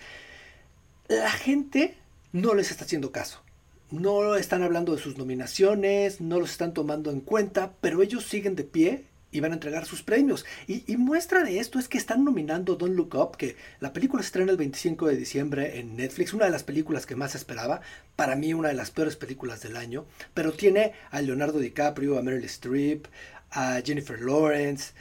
la 1.09 1.31
gente 1.31 1.97
no 2.31 2.55
les 2.55 2.71
está 2.71 2.85
haciendo 2.85 3.11
caso. 3.11 3.43
No 3.91 4.37
están 4.37 4.62
hablando 4.62 4.95
de 4.95 5.03
sus 5.03 5.18
nominaciones, 5.18 6.20
no 6.20 6.39
los 6.39 6.53
están 6.53 6.73
tomando 6.73 7.11
en 7.11 7.20
cuenta, 7.20 7.75
pero 7.81 8.01
ellos 8.01 8.25
siguen 8.25 8.55
de 8.55 8.64
pie 8.64 9.07
iban 9.33 9.53
a 9.53 9.55
entregar 9.55 9.85
sus 9.85 10.03
premios. 10.03 10.45
Y, 10.66 10.91
y, 10.91 10.97
muestra 10.97 11.43
de 11.43 11.59
esto 11.59 11.78
es 11.78 11.89
que 11.89 11.99
están 11.99 12.24
nominando 12.24 12.76
Don't 12.76 12.97
Look 12.97 13.14
Up, 13.16 13.37
que 13.37 13.57
la 13.80 13.93
película 13.93 14.22
se 14.22 14.28
estrena 14.28 14.53
el 14.53 14.57
25 14.57 15.09
de 15.09 15.16
diciembre 15.16 15.80
en 15.80 15.97
Netflix, 15.97 16.33
una 16.33 16.45
de 16.45 16.51
las 16.51 16.64
películas 16.64 17.07
que 17.07 17.16
más 17.16 17.35
esperaba, 17.35 17.80
para 18.14 18.37
mí 18.37 18.55
una 18.55 18.68
de 18.68 18.74
las 18.74 18.91
peores 18.91 19.16
películas 19.16 19.62
del 19.62 19.76
año, 19.76 20.05
pero 20.35 20.53
tiene 20.53 20.93
a 21.11 21.20
Leonardo 21.20 21.59
DiCaprio, 21.59 22.18
a 22.18 22.22
Meryl 22.22 22.45
Streep, 22.45 23.07
a 23.51 23.80
Jennifer 23.85 24.20
Lawrence, 24.20 24.93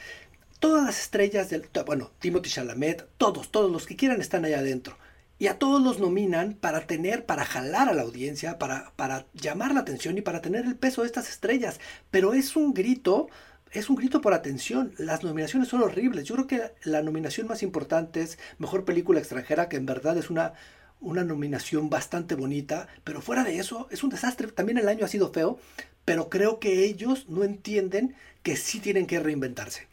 todas 0.60 0.86
las 0.86 1.02
estrellas 1.02 1.50
del, 1.50 1.68
bueno, 1.86 2.12
Timothy 2.20 2.50
Chalamet, 2.50 3.08
todos, 3.18 3.52
todos 3.52 3.72
los 3.72 3.86
que 3.86 3.96
quieran 3.96 4.22
están 4.22 4.46
allá 4.46 4.60
adentro. 4.60 4.98
Y 5.40 5.48
a 5.48 5.58
todos 5.58 5.82
los 5.82 6.00
nominan 6.00 6.54
para 6.54 6.86
tener, 6.86 7.26
para 7.26 7.46
jalar 7.46 7.90
a 7.90 7.94
la 7.94 8.04
audiencia, 8.04 8.60
para, 8.60 8.94
para 8.96 9.26
llamar 9.34 9.74
la 9.74 9.80
atención 9.80 10.16
y 10.20 10.22
para 10.22 10.40
tener 10.40 10.66
el 10.66 10.76
peso 10.76 11.02
de 11.02 11.08
estas 11.08 11.30
estrellas. 11.30 11.80
Pero 12.12 12.36
es 12.36 12.56
un 12.56 12.76
grito 12.76 13.28
es 13.72 13.90
un 13.90 13.96
grito 13.96 14.22
por 14.22 14.34
atención. 14.34 14.94
Las 14.98 15.24
nominaciones 15.24 15.70
son 15.70 15.82
horribles. 15.82 16.26
Yo 16.26 16.36
creo 16.36 16.48
que 16.48 16.62
la 16.84 17.02
nominación 17.02 17.48
más 17.48 17.64
importante 17.64 18.22
es 18.22 18.38
Mejor 18.58 18.86
Película 18.86 19.20
Extranjera, 19.20 19.70
que 19.70 19.78
en 19.78 19.86
verdad 19.86 20.18
es 20.18 20.30
una, 20.30 20.54
una 21.00 21.24
nominación 21.24 21.90
bastante 21.90 22.36
bonita, 22.36 22.88
pero 23.04 23.22
fuera 23.22 23.44
de 23.44 23.58
eso 23.58 23.88
es 23.92 24.04
un 24.04 24.10
desastre. 24.10 24.48
También 24.48 24.78
el 24.78 24.88
año 24.88 25.06
ha 25.06 25.10
sido 25.10 25.32
feo, 25.32 25.60
pero 26.06 26.30
creo 26.30 26.60
que 26.60 26.84
ellos 26.86 27.28
no 27.30 27.44
entienden 27.44 28.16
que 28.44 28.56
sí 28.56 28.80
tienen 28.80 29.08
que 29.08 29.20
reinventarse. 29.20 29.88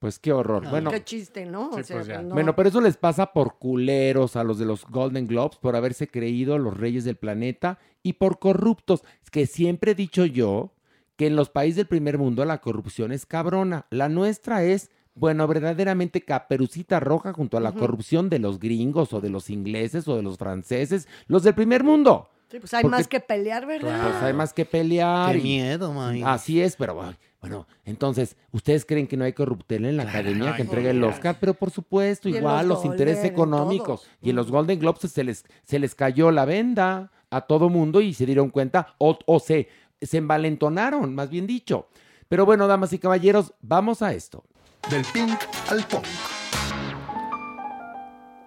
Pues 0.00 0.18
qué 0.18 0.32
horror. 0.32 0.66
bueno, 0.70 0.90
qué 0.90 1.04
chiste, 1.04 1.44
¿no? 1.44 1.72
Sí, 1.82 1.92
pues 1.92 2.06
ya. 2.06 2.22
no- 2.22 2.32
bueno, 2.34 2.56
pero 2.56 2.70
eso 2.70 2.80
les 2.80 2.96
pasa 2.96 3.34
por 3.34 3.58
culeros 3.58 4.34
a 4.34 4.44
los 4.44 4.58
de 4.58 4.64
los 4.64 4.86
Golden 4.86 5.26
Globes, 5.26 5.58
por 5.58 5.76
haberse 5.76 6.08
creído 6.08 6.56
los 6.56 6.74
reyes 6.74 7.04
del 7.04 7.16
planeta 7.16 7.78
y 8.02 8.14
por 8.14 8.38
corruptos. 8.38 9.02
Es 9.22 9.28
que 9.30 9.44
siempre 9.46 9.90
he 9.92 9.94
dicho 9.94 10.24
yo 10.24 10.72
que 11.20 11.26
en 11.26 11.36
los 11.36 11.50
países 11.50 11.76
del 11.76 11.86
primer 11.86 12.16
mundo 12.16 12.42
la 12.46 12.62
corrupción 12.62 13.12
es 13.12 13.26
cabrona. 13.26 13.84
La 13.90 14.08
nuestra 14.08 14.64
es, 14.64 14.90
bueno, 15.14 15.46
verdaderamente 15.46 16.22
caperucita 16.22 16.98
roja 16.98 17.34
junto 17.34 17.58
a 17.58 17.60
la 17.60 17.72
corrupción 17.72 18.30
de 18.30 18.38
los 18.38 18.58
gringos 18.58 19.12
o 19.12 19.20
de 19.20 19.28
los 19.28 19.50
ingleses 19.50 20.08
o 20.08 20.16
de 20.16 20.22
los 20.22 20.38
franceses, 20.38 21.08
los 21.26 21.42
del 21.42 21.54
primer 21.54 21.84
mundo. 21.84 22.30
Sí, 22.50 22.58
pues 22.58 22.72
hay 22.72 22.80
Porque- 22.84 22.96
más 22.96 23.06
que 23.06 23.20
pelear, 23.20 23.66
¿verdad? 23.66 24.02
Pues 24.10 24.22
hay 24.22 24.32
más 24.32 24.54
que 24.54 24.64
pelear. 24.64 25.32
Qué 25.32 25.40
y- 25.40 25.42
miedo, 25.42 25.92
May. 25.92 26.22
Así 26.24 26.62
es, 26.62 26.74
pero 26.76 26.94
bueno, 27.42 27.66
entonces, 27.84 28.34
¿ustedes 28.50 28.86
creen 28.86 29.06
que 29.06 29.18
no 29.18 29.24
hay 29.24 29.34
corruptela 29.34 29.90
en 29.90 29.98
la 29.98 30.04
academia 30.04 30.56
que 30.56 30.62
entrega 30.62 30.88
el 30.90 31.04
Oscar? 31.04 31.36
Pero 31.38 31.52
por 31.52 31.70
supuesto, 31.70 32.30
Y 32.30 32.36
igual 32.38 32.66
los 32.66 32.78
los, 32.78 32.86
intereses 32.86 33.26
económicos. 33.26 34.04
todos. 34.04 34.10
Y 34.22 34.30
en 34.30 34.36
los 34.36 34.50
Golden 34.50 34.78
Globes 34.78 35.02
se 35.12 35.22
les, 35.22 35.44
se 35.64 35.78
les 35.78 35.94
cayó 35.94 36.30
la 36.30 36.46
venda 36.46 37.12
a 37.28 37.42
todo 37.42 37.68
mundo 37.68 38.00
y 38.00 38.14
se 38.14 38.24
dieron 38.24 38.48
cuenta, 38.48 38.94
o, 38.96 39.18
o 39.26 39.38
se, 39.38 39.68
se 40.00 40.18
envalentonaron, 40.18 41.14
más 41.14 41.30
bien 41.30 41.46
dicho. 41.46 41.88
Pero 42.28 42.46
bueno, 42.46 42.66
damas 42.66 42.92
y 42.92 42.98
caballeros, 42.98 43.54
vamos 43.60 44.02
a 44.02 44.12
esto. 44.12 44.44
Del 44.90 45.04
pink 45.12 45.38
al 45.68 45.84
punk. 45.86 46.04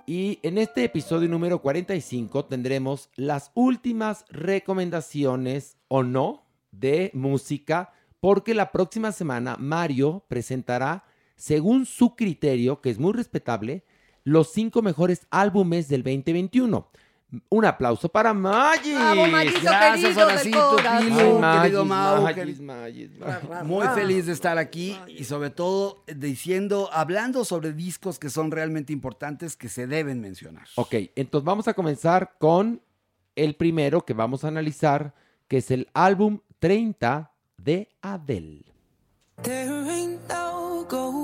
Y 0.06 0.39
en 0.43 0.58
este 0.58 0.84
episodio 0.84 1.30
número 1.30 1.62
45 1.62 2.45
tendremos 2.45 3.10
las 3.16 3.51
últimas 3.54 4.26
recomendaciones 4.30 5.78
o 5.88 6.04
no 6.04 6.45
de 6.72 7.12
música, 7.14 7.93
porque 8.20 8.54
la 8.54 8.72
próxima 8.72 9.14
semana 9.14 9.56
Mario 9.58 10.26
presentará, 10.28 11.06
según 11.36 11.86
su 11.86 12.16
criterio, 12.16 12.82
que 12.82 12.89
es 12.89 12.99
muy 12.99 13.14
respetable, 13.14 13.86
los 14.26 14.51
cinco 14.51 14.82
mejores 14.82 15.28
álbumes 15.30 15.88
del 15.88 16.04
2021. 16.04 16.89
Un 17.50 17.66
aplauso 17.66 18.10
para 18.10 18.34
Magis. 18.34 18.94
¡Bravo, 18.96 19.24
Gracias, 19.62 20.18
Horacito, 20.18 20.76
Ay, 20.88 21.04
querido 21.10 21.86
Mau, 21.86 22.22
Magis, 22.22 22.36
querido- 22.36 22.64
Magis, 22.64 23.10
Muy 23.64 23.88
feliz 23.90 24.26
de 24.28 24.34
estar 24.34 24.58
aquí 24.58 24.98
y 25.08 25.24
sobre 25.24 25.50
todo 25.50 26.04
diciendo, 26.16 26.90
hablando 26.94 27.44
sobre 27.46 27.74
discos 27.74 28.20
que 28.20 28.30
son 28.30 28.52
realmente 28.52 28.94
importantes 28.94 29.56
que 29.56 29.70
se 29.70 29.88
deben 29.88 30.22
mencionar. 30.22 30.68
Ok, 30.76 30.96
entonces 31.16 31.46
vamos 31.46 31.68
a 31.68 31.74
comenzar 31.74 32.36
con 32.40 32.82
el 33.36 33.56
primero 33.56 34.06
que 34.06 34.14
vamos 34.14 34.44
a 34.44 34.50
analizar, 34.50 35.16
que 35.48 35.58
es 35.58 35.72
el 35.72 35.90
álbum 35.94 36.40
30 36.60 37.32
de 37.58 37.90
Adele. 38.02 38.66
There 39.42 39.90
ain't 39.90 40.22
no 40.30 40.86
gold 40.88 41.23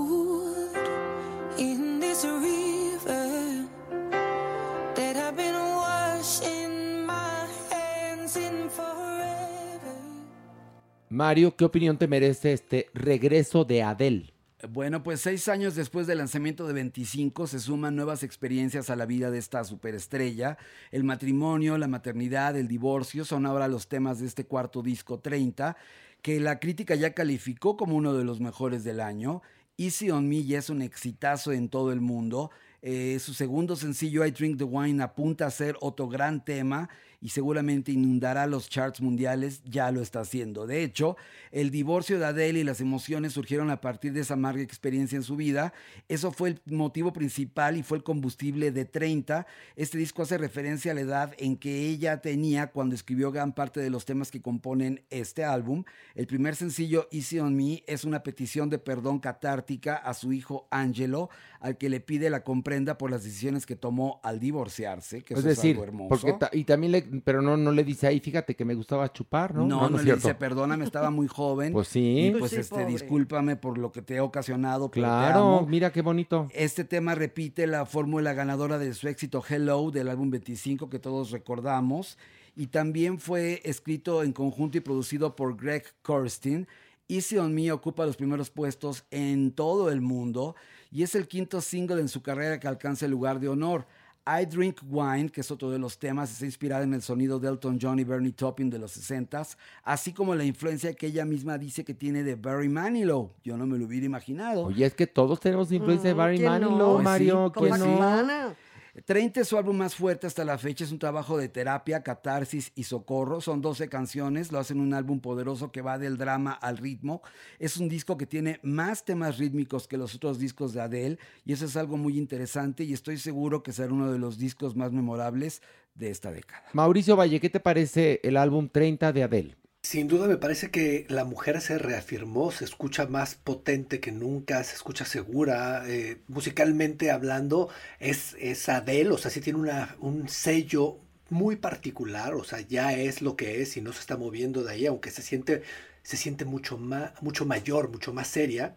Mario, 11.10 11.56
¿qué 11.56 11.66
opinión 11.66 11.98
te 11.98 12.08
merece 12.08 12.54
este 12.54 12.88
regreso 12.94 13.66
de 13.66 13.82
Adele? 13.82 14.32
Bueno, 14.70 15.02
pues 15.02 15.22
seis 15.22 15.48
años 15.48 15.74
después 15.74 16.06
del 16.06 16.20
lanzamiento 16.20 16.68
de 16.68 16.74
25 16.74 17.48
se 17.48 17.60
suman 17.60 17.96
nuevas 17.96 18.22
experiencias 18.22 18.92
a 18.92 18.96
la 18.96 19.08
vida 19.08 19.32
de 19.32 19.40
esta 19.40 19.64
superestrella. 19.64 20.60
El 20.92 21.04
matrimonio, 21.04 21.80
la 21.80 21.88
maternidad, 21.88 22.56
el 22.56 22.68
divorcio 22.68 23.26
son 23.26 23.48
ahora 23.48 23.68
los 23.68 23.88
temas 23.88 24.20
de 24.20 24.28
este 24.28 24.46
cuarto 24.46 24.84
disco 24.84 25.20
30, 25.20 25.78
que 26.22 26.40
la 26.40 26.60
crítica 26.60 26.94
ya 26.94 27.14
calificó 27.14 27.76
como 27.76 27.96
uno 27.96 28.14
de 28.14 28.24
los 28.24 28.40
mejores 28.40 28.84
del 28.84 29.00
año. 29.00 29.42
Easy 29.78 30.12
on 30.12 30.30
Me 30.30 30.44
ya 30.44 30.60
es 30.60 30.70
un 30.70 30.84
exitazo 30.84 31.54
en 31.54 31.70
todo 31.70 31.92
el 31.92 32.02
mundo. 32.02 32.52
Eh, 32.82 33.18
su 33.20 33.34
segundo 33.34 33.76
sencillo, 33.76 34.26
I 34.26 34.32
Drink 34.32 34.58
the 34.58 34.64
Wine, 34.64 35.02
apunta 35.02 35.48
a 35.48 35.52
ser 35.52 35.76
otro 35.82 36.08
gran 36.08 36.46
tema 36.46 36.90
y 37.22 37.30
seguramente 37.30 37.92
inundará 37.92 38.48
los 38.48 38.70
charts 38.70 39.02
mundiales, 39.02 39.62
ya 39.66 39.92
lo 39.92 40.02
está 40.02 40.22
haciendo. 40.22 40.66
De 40.68 40.84
hecho, 40.84 41.18
el 41.52 41.70
divorcio 41.72 42.18
de 42.18 42.26
Adele 42.26 42.60
y 42.60 42.64
las 42.64 42.80
emociones 42.82 43.34
surgieron 43.34 43.70
a 43.72 43.82
partir 43.82 44.14
de 44.14 44.22
esa 44.22 44.36
amarga 44.36 44.62
experiencia 44.62 45.16
en 45.18 45.24
su 45.24 45.36
vida. 45.36 45.74
Eso 46.08 46.32
fue 46.32 46.50
el 46.50 46.62
motivo 46.66 47.12
principal 47.12 47.76
y 47.76 47.84
fue 47.84 47.98
el 47.98 48.04
combustible 48.04 48.72
de 48.72 48.86
30. 48.86 49.46
Este 49.76 49.98
disco 49.98 50.22
hace 50.22 50.38
referencia 50.38 50.92
a 50.92 50.96
la 50.96 51.02
edad 51.02 51.34
en 51.40 51.58
que 51.58 51.88
ella 51.90 52.22
tenía 52.22 52.68
cuando 52.72 52.96
escribió 52.96 53.32
gran 53.32 53.54
parte 53.54 53.80
de 53.82 53.90
los 53.90 54.06
temas 54.06 54.32
que 54.32 54.42
componen 54.42 55.04
este 55.10 55.44
álbum. 55.44 55.84
El 56.16 56.26
primer 56.28 56.56
sencillo, 56.56 57.08
Easy 57.12 57.40
on 57.40 57.56
Me, 57.56 57.84
es 57.88 58.06
una 58.06 58.24
petición 58.24 58.70
de 58.70 58.80
perdón 58.80 59.20
catártica 59.20 59.96
a 59.96 60.14
su 60.14 60.32
hijo 60.32 60.68
Angelo, 60.72 61.30
al 61.60 61.78
que 61.78 61.90
le 61.90 62.00
pide 62.00 62.30
la 62.30 62.44
comprenda 62.44 62.98
por 62.98 63.12
las 63.12 63.24
decisiones 63.26 63.66
que 63.66 63.76
tomó 63.76 64.22
al 64.24 64.40
divorciarse, 64.40 65.22
que 65.24 65.34
es 65.34 65.40
eso 65.42 65.50
decir, 65.50 65.72
es 65.72 65.76
algo 65.76 65.84
hermoso. 65.84 66.10
porque 66.10 66.34
ta- 66.34 66.50
y 66.54 66.64
también 66.64 66.92
le, 66.94 67.09
pero 67.24 67.42
no, 67.42 67.58
no 67.58 67.72
le 67.72 67.84
dice 67.84 68.08
ahí, 68.08 68.20
fíjate 68.20 68.56
que 68.56 68.66
me 68.66 68.76
gustaba 68.76 69.12
chupar, 69.12 69.54
¿no? 69.56 69.66
No, 69.66 69.90
no, 69.90 69.98
le 69.98 70.04
cierto. 70.04 70.28
dice, 70.28 70.36
perdóname, 70.36 70.84
estaba 70.86 71.10
muy 71.12 71.28
joven. 71.28 71.74
Pues 71.74 71.90
Y 71.90 71.92
sí, 71.92 72.28
pues, 72.32 72.40
Pues 72.40 72.52
sí, 72.52 72.58
este, 72.58 72.70
pobre. 72.76 72.86
discúlpame 72.88 73.56
por 73.56 73.78
lo 73.78 73.92
que 73.92 74.02
te 74.02 74.16
he 74.16 74.20
ocasionado. 74.22 74.90
pero 74.90 75.06
te 75.06 75.10
claro, 75.10 75.40
amo. 75.60 75.68
mira 75.68 75.92
qué 75.92 76.02
bonito. 76.02 76.48
Este 76.54 76.84
tema 76.84 77.16
repite 77.16 77.68
la 77.68 77.86
fórmula 77.86 78.34
ganadora 78.34 78.78
de 78.78 78.94
su 78.94 79.08
éxito 79.08 79.44
Hello 79.48 79.92
del 79.92 80.08
álbum 80.10 80.30
25 80.30 80.90
que 80.90 81.00
todos 81.00 81.32
recordamos 81.32 82.18
y 82.56 82.68
también 82.68 83.20
fue 83.20 83.62
escrito 83.64 84.24
en 84.24 84.34
conjunto 84.34 84.78
y 84.78 84.82
producido 84.82 85.36
por 85.36 85.56
Greg 85.56 85.84
Kurstin. 86.02 86.68
Easy 87.08 87.38
on 87.38 87.56
Me 87.56 87.72
ocupa 87.72 88.06
los 88.06 88.18
primeros 88.18 88.50
puestos 88.52 89.04
en 89.10 89.52
todo 89.52 89.90
el 89.92 90.00
mundo 90.02 90.56
y 90.92 91.04
es 91.04 91.16
el 91.16 91.28
quinto 91.28 91.60
single 91.62 92.02
en 92.02 92.08
su 92.08 92.22
carrera 92.22 92.60
que 92.60 92.68
alcanza 92.68 93.06
el 93.06 93.12
lugar 93.12 93.40
de 93.40 93.48
honor. 93.48 93.88
I 94.30 94.46
Drink 94.46 94.82
Wine, 94.88 95.30
que 95.30 95.42
es 95.42 95.50
otro 95.50 95.72
de 95.72 95.80
los 95.80 95.98
temas, 95.98 96.32
está 96.32 96.46
inspirada 96.46 96.84
en 96.84 96.94
el 96.94 97.02
sonido 97.02 97.40
de 97.40 97.48
Elton 97.48 97.80
John 97.82 98.00
y 98.00 98.04
Bernie 98.04 98.32
Taupin 98.32 98.70
de 98.70 98.78
los 98.78 98.96
60s, 98.96 99.58
así 99.84 100.14
como 100.14 100.36
la 100.36 100.44
influencia 100.44 100.94
que 100.94 101.08
ella 101.08 101.26
misma 101.26 101.58
dice 101.58 101.84
que 101.84 101.94
tiene 101.94 102.24
de 102.24 102.36
Barry 102.36 102.70
Manilow. 102.70 103.32
Yo 103.44 103.58
no 103.58 103.66
me 103.66 103.78
lo 103.78 103.86
hubiera 103.86 104.06
imaginado. 104.06 104.66
Oye, 104.66 104.86
es 104.86 104.94
que 104.94 105.08
todos 105.08 105.40
tenemos 105.40 105.72
influencia 105.72 106.10
de 106.10 106.14
Barry. 106.14 106.40
Manilow, 106.40 106.94
Pues 106.94 107.00
sí, 107.00 107.04
Mario, 107.04 107.52
Como 107.54 107.68
pues 107.68 107.82
¿quién 107.82 107.96
sí. 107.96 108.00
no? 108.00 108.69
Hermana. 108.94 109.06
30 109.06 109.42
es 109.42 109.48
su 109.48 109.58
álbum 109.58 109.78
más 109.78 109.96
fuerte 109.96 110.28
hasta 110.28 110.46
la 110.46 110.58
fecha, 110.58 110.84
es 110.84 110.92
un 110.92 111.00
trabajo 111.00 111.38
de 111.38 111.50
terapia, 111.50 112.04
catarsis 112.04 112.72
y 112.76 112.84
socorro. 112.84 113.42
Son 113.42 113.62
12 113.62 113.90
canciones, 113.90 114.52
lo 114.52 114.60
hacen 114.60 114.80
un 114.80 114.94
álbum 114.94 115.20
poderoso 115.20 115.72
que 115.72 115.82
va 115.82 115.98
del 115.98 116.18
drama 116.18 116.54
al 116.54 116.78
ritmo. 116.78 117.22
Es 117.60 117.78
un 117.78 117.90
disco 117.90 118.18
que 118.18 118.26
tiene 118.26 118.60
más 118.64 119.06
temas 119.06 119.38
rítmicos 119.38 119.88
que 119.88 119.98
los 119.98 120.16
otros 120.16 120.40
discos 120.40 120.74
de 120.74 120.82
Adele 120.82 121.20
y 121.46 121.54
eso 121.54 121.66
es 121.66 121.76
algo 121.76 121.98
muy 121.98 122.18
interesante 122.18 122.84
y 122.84 122.94
estoy 122.94 123.18
seguro 123.18 123.64
que 123.64 123.74
será 123.74 123.94
uno 123.94 124.12
de 124.12 124.20
los 124.20 124.38
discos 124.38 124.76
más 124.76 124.92
memorables 124.92 125.62
de 125.96 126.10
esta 126.10 126.32
década. 126.32 126.64
Mauricio 126.74 127.16
Valle, 127.16 127.40
¿qué 127.40 127.50
te 127.50 127.60
parece 127.60 128.20
el 128.24 128.38
álbum 128.38 128.70
30 128.70 129.12
de 129.12 129.24
Adele? 129.24 129.56
Sin 129.82 130.08
duda 130.08 130.28
me 130.28 130.38
parece 130.38 130.72
que 130.72 131.06
la 131.10 131.24
mujer 131.24 131.62
se 131.62 131.78
reafirmó, 131.78 132.52
se 132.52 132.66
escucha 132.66 133.08
más 133.08 133.36
potente 133.36 134.00
que 134.02 134.12
nunca, 134.12 134.64
se 134.64 134.76
escucha 134.76 135.06
segura, 135.06 135.84
eh, 135.88 136.22
musicalmente 136.28 137.12
hablando, 137.12 137.70
es, 138.00 138.36
es 138.40 138.68
Adele, 138.68 139.12
o 139.12 139.18
sea, 139.18 139.32
sí 139.32 139.40
tiene 139.42 139.58
una, 139.60 139.96
un 140.00 140.28
sello 140.28 141.00
muy 141.30 141.56
particular, 141.56 142.36
o 142.36 142.44
sea, 142.44 142.60
ya 142.62 142.94
es 142.94 143.22
lo 143.22 143.36
que 143.38 143.62
es 143.62 143.78
y 143.78 143.82
no 143.82 143.94
se 143.94 144.02
está 144.02 144.18
moviendo 144.18 144.64
de 144.64 144.74
ahí, 144.74 144.86
aunque 144.86 145.12
se 145.12 145.22
siente, 145.22 145.64
se 146.04 146.18
siente 146.18 146.44
mucho, 146.46 146.78
más, 146.78 147.12
mucho 147.22 147.46
mayor, 147.46 147.90
mucho 147.90 148.14
más 148.14 148.28
seria. 148.28 148.76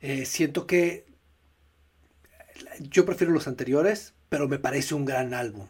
Eh, 0.00 0.26
siento 0.26 0.66
que 0.66 1.06
yo 2.80 3.06
prefiero 3.06 3.32
los 3.32 3.48
anteriores, 3.48 4.14
pero 4.28 4.48
me 4.48 4.58
parece 4.58 4.94
un 4.94 5.04
gran 5.04 5.34
álbum. 5.34 5.66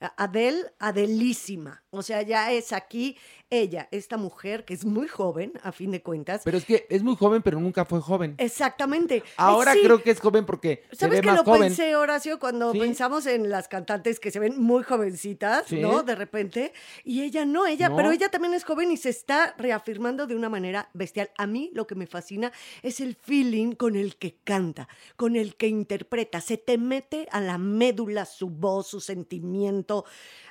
Adele, 0.00 0.72
Adelísima. 0.78 1.82
O 1.90 2.02
sea, 2.02 2.22
ya 2.22 2.52
es 2.52 2.72
aquí 2.72 3.16
ella, 3.50 3.88
esta 3.90 4.16
mujer 4.16 4.64
que 4.64 4.74
es 4.74 4.84
muy 4.84 5.08
joven, 5.08 5.52
a 5.62 5.72
fin 5.72 5.90
de 5.90 6.02
cuentas. 6.02 6.42
Pero 6.44 6.58
es 6.58 6.64
que 6.64 6.86
es 6.90 7.02
muy 7.02 7.16
joven, 7.16 7.42
pero 7.42 7.58
nunca 7.60 7.84
fue 7.84 8.00
joven. 8.00 8.34
Exactamente. 8.38 9.22
Ahora 9.36 9.72
sí. 9.72 9.80
creo 9.82 10.02
que 10.02 10.10
es 10.10 10.20
joven 10.20 10.44
porque 10.44 10.84
se 10.90 10.96
¿Sabes 10.96 11.16
ve 11.18 11.20
que 11.22 11.26
más 11.28 11.36
lo 11.38 11.44
joven. 11.44 11.62
pensé, 11.62 11.96
Horacio, 11.96 12.38
cuando 12.38 12.72
Sí. 12.72 12.78
pensamos 12.80 13.26
en 13.26 13.48
las 13.48 13.68
cantantes 13.68 14.20
que 14.20 14.30
se 14.30 14.38
ven 14.38 14.60
muy 14.60 14.82
jovencitas, 14.82 15.66
Sí. 15.66 15.80
¿no? 15.80 16.02
De 16.02 16.14
repente. 16.14 16.72
Y 17.04 17.22
ella 17.22 17.44
no, 17.44 17.66
ella, 17.66 17.88
No. 17.88 17.96
pero 17.96 18.10
ella 18.10 18.28
también 18.30 18.52
es 18.54 18.64
joven 18.64 18.90
y 18.92 18.96
se 18.96 19.08
está 19.10 19.54
reafirmando 19.56 20.26
de 20.26 20.36
una 20.36 20.48
manera 20.48 20.90
bestial. 20.92 21.30
A 21.38 21.46
mí 21.46 21.70
lo 21.72 21.86
que 21.86 21.94
me 21.94 22.06
fascina 22.06 22.52
es 22.82 23.00
el 23.00 23.14
feeling 23.14 23.72
con 23.72 23.96
el 23.96 24.16
que 24.16 24.36
canta, 24.44 24.88
con 25.16 25.36
el 25.36 25.56
que 25.56 25.68
interpreta. 25.68 26.40
Se 26.40 26.58
te 26.58 26.76
mete 26.78 27.26
a 27.30 27.40
la 27.40 27.56
médula 27.58 28.24
su 28.26 28.50
voz, 28.50 28.88
su 28.88 29.00
sentimiento. 29.00 30.04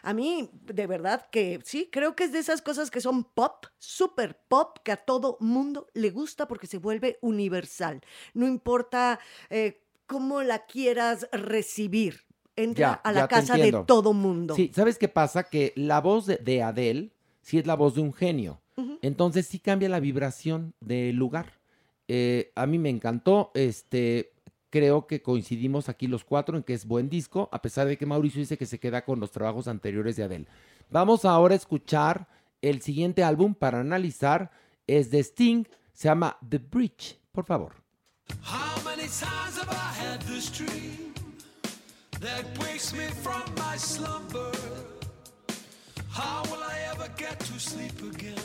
A 0.08 0.14
mí, 0.14 0.50
de 0.64 0.88
verdad 0.88 1.28
que 1.30 1.60
sí, 1.66 1.90
creo 1.92 2.16
que 2.16 2.24
es 2.24 2.32
de 2.32 2.40
esas 2.40 2.62
cosas 2.62 2.90
que 2.90 3.02
son 3.02 3.26
pop, 3.26 3.66
super 3.78 4.40
pop, 4.48 4.78
que 4.82 4.94
a 4.94 4.96
todo 4.96 5.36
mundo 5.42 5.88
le 5.94 6.12
gusta 6.12 6.48
porque 6.48 6.66
se 6.66 6.78
vuelve 6.78 7.20
universal. 7.20 8.00
No 8.34 8.48
importa 8.48 9.20
eh, 9.50 9.82
cómo 10.06 10.44
la 10.44 10.60
quieras 10.66 11.28
recibir. 11.34 12.22
Entra 12.56 12.88
Ya, 12.88 12.94
a 12.94 13.12
la 13.12 13.28
casa 13.28 13.58
de 13.58 13.74
todo 13.86 14.14
mundo. 14.14 14.56
Sí, 14.56 14.72
¿sabes 14.74 14.98
qué 14.98 15.10
pasa? 15.10 15.44
Que 15.50 15.74
la 15.76 16.00
voz 16.00 16.26
de, 16.26 16.38
de 16.38 16.64
Adele 16.64 17.12
sí 17.42 17.58
es 17.58 17.68
la 17.68 17.76
voz 17.76 17.96
de 17.96 18.00
un 18.00 18.14
genio. 18.14 18.62
Entonces 19.02 19.46
sí 19.46 19.60
cambia 19.60 19.90
la 19.90 20.00
vibración 20.00 20.74
del 20.80 21.18
lugar. 21.18 21.52
Eh, 22.08 22.54
a 22.56 22.66
mí 22.66 22.80
me 22.80 22.90
encantó. 22.90 23.52
Este, 23.56 24.32
creo 24.70 25.08
que 25.08 25.22
coincidimos 25.22 25.90
aquí 25.90 26.08
los 26.08 26.24
cuatro 26.24 26.58
en 26.58 26.64
que 26.64 26.74
es 26.74 26.86
buen 26.86 27.10
disco, 27.10 27.50
a 27.52 27.62
pesar 27.62 27.88
de 27.88 27.98
que 27.98 28.06
Mauricio 28.06 28.40
dice 28.40 28.58
que 28.58 28.66
se 28.66 28.80
queda 28.80 29.06
con 29.06 29.20
los 29.20 29.32
trabajos 29.32 29.68
anteriores 29.68 30.16
de 30.16 30.24
Adele. 30.24 30.48
Vamos 30.90 31.26
ahora 31.26 31.54
a 31.54 31.58
escuchar 31.58 32.28
el 32.62 32.82
siguiente 32.82 33.24
álbum 33.24 33.54
para 33.54 33.80
analizar. 33.80 34.52
Es 34.86 35.12
de 35.12 35.20
Sting, 35.20 35.66
se 35.94 36.08
llama 36.08 36.38
The 36.48 36.60
Bridge. 36.60 37.20
Por 37.32 37.46
favor. 37.46 37.74
How 38.44 38.82
many 38.84 39.04
times 39.04 39.58
have 39.58 39.72
I 39.72 39.94
had 39.94 40.22
this 40.22 40.52
dream 40.52 41.14
that 42.20 42.46
wakes 42.60 42.94
me 42.94 43.08
from 43.22 43.44
my 43.56 43.78
slumber? 43.78 44.52
How 46.10 46.44
will 46.50 46.64
I 46.64 46.94
ever 46.94 47.10
get 47.18 47.38
to 47.40 47.60
sleep 47.60 47.94
again? 48.02 48.36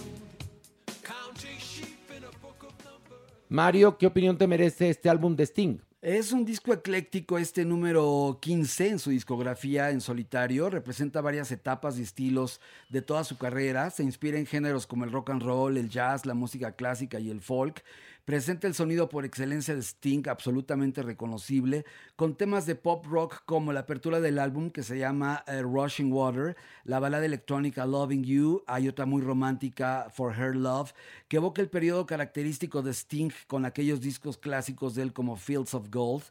Counting 1.02 1.58
sheep 1.58 2.10
in 2.16 2.24
a 2.24 2.30
book 2.40 2.62
of 2.64 2.72
numbers. 2.84 3.48
Mario, 3.48 3.96
¿qué 3.96 4.06
opinión 4.06 4.36
te 4.36 4.46
merece 4.46 4.90
este 4.90 5.08
álbum 5.08 5.34
de 5.34 5.46
Sting? 5.46 5.78
Es 6.02 6.32
un 6.32 6.44
disco 6.44 6.72
ecléctico, 6.72 7.38
este 7.38 7.64
número 7.64 8.36
15 8.42 8.88
en 8.88 8.98
su 8.98 9.10
discografía 9.10 9.90
en 9.90 10.00
solitario. 10.00 10.68
Representa 10.68 11.20
varias 11.20 11.52
etapas 11.52 11.96
y 11.96 12.02
estilos 12.02 12.60
de 12.88 13.02
toda 13.02 13.22
su 13.22 13.38
carrera. 13.38 13.88
Se 13.90 14.02
inspira 14.02 14.36
en 14.36 14.46
géneros 14.46 14.88
como 14.88 15.04
el 15.04 15.12
rock 15.12 15.30
and 15.30 15.44
roll, 15.44 15.76
el 15.76 15.88
jazz, 15.88 16.26
la 16.26 16.34
música 16.34 16.72
clásica 16.72 17.20
y 17.20 17.30
el 17.30 17.40
folk. 17.40 17.84
Presenta 18.24 18.68
el 18.68 18.74
sonido 18.74 19.08
por 19.08 19.24
excelencia 19.24 19.74
de 19.74 19.82
Sting, 19.82 20.28
absolutamente 20.28 21.02
reconocible, 21.02 21.84
con 22.14 22.36
temas 22.36 22.66
de 22.66 22.76
pop 22.76 23.04
rock 23.06 23.42
como 23.46 23.72
la 23.72 23.80
apertura 23.80 24.20
del 24.20 24.38
álbum 24.38 24.70
que 24.70 24.84
se 24.84 24.96
llama 24.96 25.42
eh, 25.48 25.60
Rushing 25.60 26.12
Water, 26.12 26.56
la 26.84 27.00
balada 27.00 27.26
electrónica 27.26 27.84
Loving 27.84 28.22
You, 28.22 28.62
hay 28.68 28.86
otra 28.86 29.06
muy 29.06 29.22
romántica 29.22 30.06
For 30.14 30.38
Her 30.38 30.54
Love, 30.54 30.92
que 31.26 31.38
evoca 31.38 31.62
el 31.62 31.68
periodo 31.68 32.06
característico 32.06 32.80
de 32.80 32.92
Sting 32.92 33.32
con 33.48 33.64
aquellos 33.64 34.00
discos 34.00 34.38
clásicos 34.38 34.94
de 34.94 35.02
él 35.02 35.12
como 35.12 35.36
Fields 35.36 35.74
of 35.74 35.90
Gold. 35.90 36.22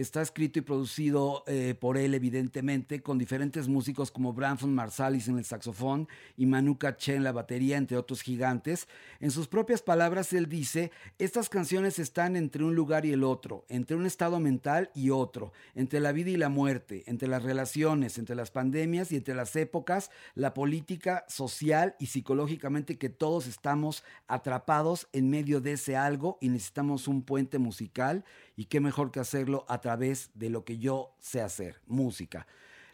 Está 0.00 0.22
escrito 0.22 0.58
y 0.58 0.62
producido 0.62 1.44
eh, 1.46 1.74
por 1.78 1.98
él, 1.98 2.14
evidentemente, 2.14 3.02
con 3.02 3.18
diferentes 3.18 3.68
músicos 3.68 4.10
como 4.10 4.32
Branford 4.32 4.70
Marsalis 4.70 5.28
en 5.28 5.36
el 5.36 5.44
saxofón 5.44 6.08
y 6.38 6.46
Manu 6.46 6.78
Katché 6.78 7.16
en 7.16 7.22
la 7.22 7.32
batería, 7.32 7.76
entre 7.76 7.98
otros 7.98 8.22
gigantes. 8.22 8.88
En 9.20 9.30
sus 9.30 9.46
propias 9.46 9.82
palabras, 9.82 10.32
él 10.32 10.48
dice: 10.48 10.90
Estas 11.18 11.50
canciones 11.50 11.98
están 11.98 12.36
entre 12.36 12.64
un 12.64 12.74
lugar 12.74 13.04
y 13.04 13.12
el 13.12 13.22
otro, 13.22 13.66
entre 13.68 13.94
un 13.94 14.06
estado 14.06 14.40
mental 14.40 14.90
y 14.94 15.10
otro, 15.10 15.52
entre 15.74 16.00
la 16.00 16.12
vida 16.12 16.30
y 16.30 16.38
la 16.38 16.48
muerte, 16.48 17.04
entre 17.04 17.28
las 17.28 17.42
relaciones, 17.42 18.16
entre 18.16 18.36
las 18.36 18.50
pandemias 18.50 19.12
y 19.12 19.16
entre 19.16 19.34
las 19.34 19.54
épocas, 19.54 20.10
la 20.34 20.54
política, 20.54 21.26
social 21.28 21.94
y 21.98 22.06
psicológicamente 22.06 22.96
que 22.96 23.10
todos 23.10 23.46
estamos 23.46 24.02
atrapados 24.28 25.08
en 25.12 25.28
medio 25.28 25.60
de 25.60 25.72
ese 25.72 25.98
algo 25.98 26.38
y 26.40 26.48
necesitamos 26.48 27.06
un 27.06 27.20
puente 27.20 27.58
musical 27.58 28.24
y 28.60 28.66
qué 28.66 28.78
mejor 28.78 29.10
que 29.10 29.20
hacerlo 29.20 29.64
a 29.68 29.80
través 29.80 30.28
de 30.34 30.50
lo 30.50 30.66
que 30.66 30.76
yo 30.76 31.14
sé 31.18 31.40
hacer, 31.40 31.80
música. 31.86 32.46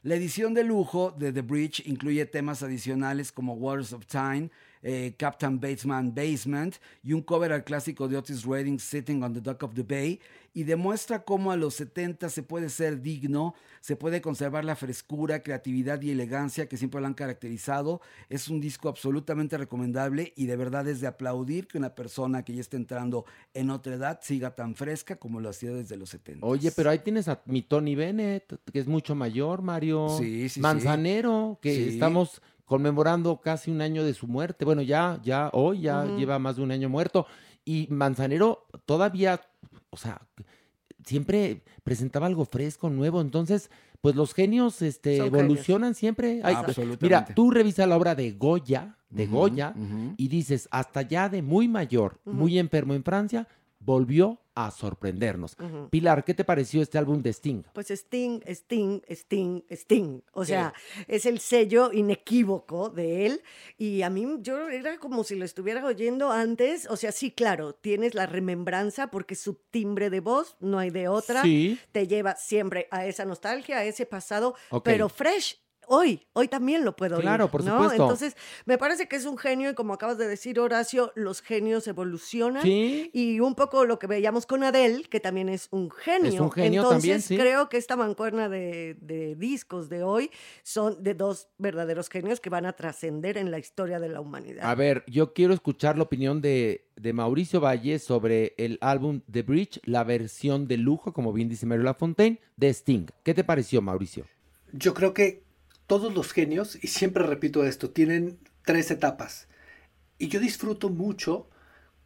La 0.04 0.14
edición 0.14 0.54
de 0.54 0.62
lujo 0.62 1.10
de 1.10 1.32
The 1.32 1.42
Bridge 1.42 1.82
incluye 1.86 2.24
temas 2.24 2.62
adicionales 2.62 3.32
como 3.32 3.54
Waters 3.54 3.92
of 3.92 4.06
Time, 4.06 4.48
eh, 4.82 5.14
Captain 5.18 5.60
Batesman 5.60 6.14
Basement 6.14 6.76
y 7.02 7.12
un 7.12 7.22
cover 7.22 7.52
al 7.52 7.64
clásico 7.64 8.08
de 8.08 8.16
Otis 8.16 8.44
Redding 8.44 8.78
Sitting 8.78 9.22
on 9.22 9.32
the 9.32 9.40
Dock 9.40 9.62
of 9.62 9.74
the 9.74 9.82
Bay 9.82 10.20
y 10.56 10.64
demuestra 10.64 11.22
cómo 11.22 11.52
a 11.52 11.56
los 11.56 11.74
70 11.74 12.30
se 12.30 12.42
puede 12.42 12.70
ser 12.70 13.02
digno, 13.02 13.54
se 13.82 13.94
puede 13.94 14.22
conservar 14.22 14.64
la 14.64 14.74
frescura, 14.74 15.42
creatividad 15.42 16.00
y 16.00 16.10
elegancia 16.10 16.66
que 16.66 16.78
siempre 16.78 16.98
lo 16.98 17.06
han 17.06 17.12
caracterizado. 17.12 18.00
Es 18.30 18.48
un 18.48 18.58
disco 18.58 18.88
absolutamente 18.88 19.58
recomendable 19.58 20.32
y 20.34 20.46
de 20.46 20.56
verdad 20.56 20.88
es 20.88 21.02
de 21.02 21.08
aplaudir 21.08 21.66
que 21.66 21.76
una 21.76 21.94
persona 21.94 22.42
que 22.42 22.54
ya 22.54 22.62
está 22.62 22.78
entrando 22.78 23.26
en 23.52 23.68
otra 23.68 23.96
edad 23.96 24.20
siga 24.22 24.54
tan 24.54 24.74
fresca 24.74 25.16
como 25.16 25.40
lo 25.40 25.50
hacía 25.50 25.72
desde 25.72 25.98
los 25.98 26.08
70. 26.08 26.46
Oye, 26.46 26.72
pero 26.72 26.88
ahí 26.88 27.00
tienes 27.00 27.28
a 27.28 27.42
mi 27.44 27.60
Tony 27.60 27.94
Bennett, 27.94 28.58
que 28.72 28.78
es 28.78 28.86
mucho 28.86 29.14
mayor, 29.14 29.60
Mario. 29.60 30.08
Sí, 30.18 30.44
sí, 30.44 30.48
sí. 30.48 30.60
Manzanero, 30.60 31.58
que 31.60 31.86
estamos 31.86 32.40
conmemorando 32.66 33.40
casi 33.40 33.70
un 33.70 33.80
año 33.80 34.04
de 34.04 34.12
su 34.12 34.26
muerte. 34.26 34.64
Bueno, 34.64 34.82
ya, 34.82 35.20
ya, 35.22 35.50
hoy 35.52 35.82
ya 35.82 36.04
lleva 36.04 36.38
más 36.38 36.56
de 36.56 36.62
un 36.62 36.72
año 36.72 36.88
muerto. 36.88 37.26
Y 37.64 37.86
Manzanero 37.90 38.66
todavía, 38.84 39.40
o 39.90 39.96
sea, 39.96 40.20
siempre 41.04 41.62
presentaba 41.84 42.26
algo 42.26 42.44
fresco, 42.44 42.90
nuevo. 42.90 43.20
Entonces, 43.20 43.70
pues 44.00 44.14
los 44.14 44.34
genios 44.34 44.82
este, 44.82 45.18
Son 45.18 45.26
evolucionan 45.26 45.94
siempre. 45.94 46.40
Absolutamente. 46.42 47.06
Mira, 47.06 47.24
tú 47.24 47.50
revisa 47.50 47.86
la 47.86 47.96
obra 47.96 48.14
de 48.14 48.32
Goya, 48.32 48.96
de 49.08 49.26
Goya, 49.26 49.74
y 50.16 50.28
dices, 50.28 50.68
hasta 50.70 51.02
ya 51.02 51.28
de 51.28 51.42
muy 51.42 51.68
mayor, 51.68 52.20
muy 52.24 52.58
enfermo 52.58 52.94
en 52.94 53.04
Francia, 53.04 53.48
volvió 53.78 54.40
a 54.54 54.70
sorprendernos. 54.70 55.54
Pilar, 55.90 56.24
¿qué 56.24 56.32
te 56.32 56.42
pareció 56.42 56.80
este 56.80 56.96
álbum 56.96 57.20
de 57.22 57.30
Sting? 57.30 57.62
Pues 57.74 57.90
Sting, 57.90 58.40
Sting, 58.46 59.02
Sting, 59.06 59.60
Sting. 59.70 60.20
O 60.32 60.46
sea, 60.46 60.72
es 61.06 61.26
el 61.26 61.40
sello 61.40 61.92
inequívoco 61.92 62.88
de 62.88 63.26
él. 63.26 63.42
Y 63.76 64.00
a 64.00 64.08
mí, 64.08 64.26
yo 64.40 64.68
era 64.70 64.98
como 64.98 65.24
si 65.24 65.34
lo 65.34 65.44
estuviera 65.44 65.84
oyendo 65.84 66.30
antes. 66.32 66.88
O 66.88 66.96
sea, 66.96 67.12
sí, 67.12 67.30
claro, 67.30 67.74
tienes 67.74 68.14
la 68.14 68.24
remembranza 68.24 69.10
porque 69.10 69.34
su 69.34 69.54
timbre 69.70 70.08
de 70.08 70.20
voz, 70.20 70.56
no 70.60 70.78
hay 70.78 70.88
de 70.88 71.08
otra. 71.08 71.42
Sí. 71.42 71.78
Te 71.92 72.06
lleva 72.06 72.34
siempre 72.36 72.88
a 72.90 73.04
esa 73.04 73.26
nostalgia, 73.26 73.76
a 73.78 73.84
ese 73.84 74.06
pasado, 74.06 74.54
Ok. 74.70 74.84
pero 74.84 75.10
fresh. 75.10 75.60
Hoy, 75.88 76.26
hoy 76.32 76.48
también 76.48 76.84
lo 76.84 76.96
puedo 76.96 77.20
Claro, 77.20 77.44
oír, 77.44 77.50
por 77.52 77.64
¿no? 77.64 77.82
supuesto. 77.82 78.02
Entonces, 78.02 78.36
me 78.64 78.78
parece 78.78 79.08
que 79.08 79.16
es 79.16 79.24
un 79.24 79.38
genio 79.38 79.70
y 79.70 79.74
como 79.74 79.94
acabas 79.94 80.18
de 80.18 80.26
decir, 80.26 80.58
Horacio, 80.60 81.12
los 81.14 81.42
genios 81.42 81.86
evolucionan. 81.88 82.62
Sí. 82.62 83.10
Y 83.12 83.40
un 83.40 83.54
poco 83.54 83.84
lo 83.84 83.98
que 83.98 84.06
veíamos 84.06 84.46
con 84.46 84.64
Adele, 84.64 85.04
que 85.04 85.20
también 85.20 85.48
es 85.48 85.68
un 85.70 85.90
genio. 85.90 86.32
Es 86.32 86.40
un 86.40 86.50
genio 86.50 86.82
Entonces, 86.82 87.02
también, 87.02 87.22
sí. 87.22 87.36
creo 87.36 87.68
que 87.68 87.76
esta 87.76 87.96
mancuerna 87.96 88.48
de, 88.48 88.96
de 89.00 89.34
discos 89.36 89.88
de 89.88 90.02
hoy 90.02 90.30
son 90.62 91.02
de 91.02 91.14
dos 91.14 91.48
verdaderos 91.58 92.08
genios 92.08 92.40
que 92.40 92.50
van 92.50 92.66
a 92.66 92.72
trascender 92.72 93.38
en 93.38 93.50
la 93.50 93.58
historia 93.58 94.00
de 94.00 94.08
la 94.08 94.20
humanidad. 94.20 94.64
A 94.68 94.74
ver, 94.74 95.04
yo 95.06 95.32
quiero 95.32 95.54
escuchar 95.54 95.96
la 95.96 96.02
opinión 96.04 96.40
de, 96.40 96.86
de 96.96 97.12
Mauricio 97.12 97.60
Valle 97.60 97.98
sobre 97.98 98.54
el 98.58 98.78
álbum 98.80 99.20
The 99.30 99.42
Bridge, 99.42 99.80
la 99.84 100.04
versión 100.04 100.66
de 100.66 100.76
lujo, 100.76 101.12
como 101.12 101.32
bien 101.32 101.48
dice 101.48 101.66
Mario 101.66 101.84
Lafontaine, 101.84 102.40
de 102.56 102.68
Sting. 102.70 103.06
¿Qué 103.22 103.34
te 103.34 103.44
pareció, 103.44 103.80
Mauricio? 103.82 104.24
Yo 104.72 104.92
creo 104.94 105.14
que 105.14 105.45
todos 105.86 106.14
los 106.14 106.32
genios, 106.32 106.78
y 106.82 106.88
siempre 106.88 107.24
repito 107.24 107.64
esto, 107.64 107.90
tienen 107.90 108.38
tres 108.64 108.90
etapas. 108.90 109.48
Y 110.18 110.28
yo 110.28 110.40
disfruto 110.40 110.88
mucho 110.88 111.48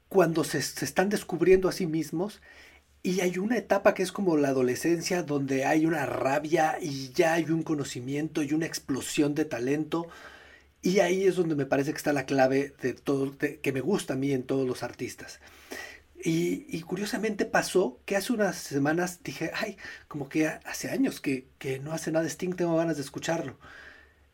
cuando 0.09 0.45
se, 0.45 0.61
se 0.63 0.85
están 0.85 1.09
descubriendo 1.09 1.69
a 1.69 1.73
sí 1.73 1.87
mismos 1.87 2.41
y 3.03 3.21
hay 3.21 3.39
una 3.39 3.57
etapa 3.57 3.95
que 3.95 4.03
es 4.03 4.13
como 4.13 4.37
la 4.37 4.49
adolescencia, 4.49 5.23
donde 5.23 5.65
hay 5.65 5.87
una 5.87 6.05
rabia 6.05 6.77
y 6.81 7.11
ya 7.13 7.35
hay 7.35 7.45
un 7.45 7.63
conocimiento 7.63 8.43
y 8.43 8.53
una 8.53 8.67
explosión 8.67 9.35
de 9.35 9.47
talento. 9.47 10.09
Y 10.83 11.01
ahí 11.01 11.25
es 11.25 11.37
donde 11.37 11.55
me 11.55 11.67
parece 11.67 11.93
que 11.93 11.97
está 11.97 12.13
la 12.13 12.27
clave 12.27 12.75
de 12.83 12.93
todo, 12.93 13.37
que 13.39 13.73
me 13.73 13.81
gusta 13.81 14.15
a 14.15 14.17
mí 14.17 14.33
en 14.33 14.43
todos 14.43 14.67
los 14.67 14.83
artistas. 14.83 15.41
Y, 16.23 16.81
curiosamente 16.83 17.47
pasó 17.47 18.01
que 18.05 18.17
hace 18.17 18.33
unas 18.33 18.57
semanas 18.57 19.23
dije, 19.23 19.51
ay, 19.55 19.77
como 20.09 20.29
que 20.29 20.47
hace 20.49 20.91
años 20.91 21.21
que, 21.21 21.49
que 21.59 21.79
no 21.79 21.93
hace 21.93 22.13
nada 22.13 22.27
Sting, 22.29 22.55
tengo 22.55 22.77
ganas 22.77 22.97
de 22.97 23.03
escucharlo. 23.03 23.59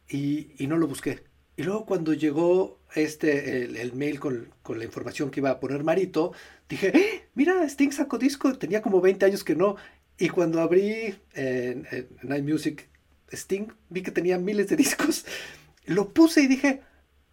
Y, 0.09 0.55
no 0.69 0.77
lo 0.79 0.87
busqué. 0.89 1.25
Y 1.57 1.63
luego 1.65 1.87
cuando 1.87 2.13
llegó 2.13 2.81
este, 2.95 3.65
el, 3.65 3.77
el 3.77 3.93
mail 3.95 4.21
con, 4.21 4.53
con 4.63 4.79
la 4.79 4.85
información 4.85 5.31
que 5.31 5.41
iba 5.41 5.51
a 5.51 5.61
poner 5.61 5.85
Marito, 5.85 6.33
dije, 6.69 6.97
¡Eh! 6.97 7.29
mira, 7.35 7.65
Sting 7.69 7.93
sacó 7.93 8.19
disco, 8.19 8.57
tenía 8.59 8.83
como 8.83 9.01
20 9.01 9.25
años 9.27 9.45
que 9.45 9.57
no. 9.57 9.77
Y 10.19 10.29
cuando 10.29 10.61
abrí 10.61 11.15
en, 11.35 11.87
en, 11.91 12.09
en 12.23 12.37
iMusic 12.37 12.89
Sting, 13.33 13.69
vi 13.91 14.03
que 14.03 14.11
tenía 14.11 14.39
miles 14.39 14.69
de 14.69 14.77
discos, 14.77 15.25
lo 15.87 16.13
puse 16.13 16.43
y 16.43 16.47
dije, 16.47 16.83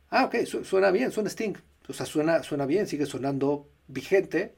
ah, 0.10 0.26
ok, 0.26 0.46
su- 0.46 0.66
suena 0.66 0.92
bien, 0.92 1.12
suena 1.12 1.30
Sting. 1.30 1.56
O 1.88 1.94
sea, 1.94 2.06
suena, 2.06 2.44
suena 2.44 2.66
bien, 2.66 2.88
sigue 2.88 3.06
sonando 3.06 3.70
vigente. 3.88 4.56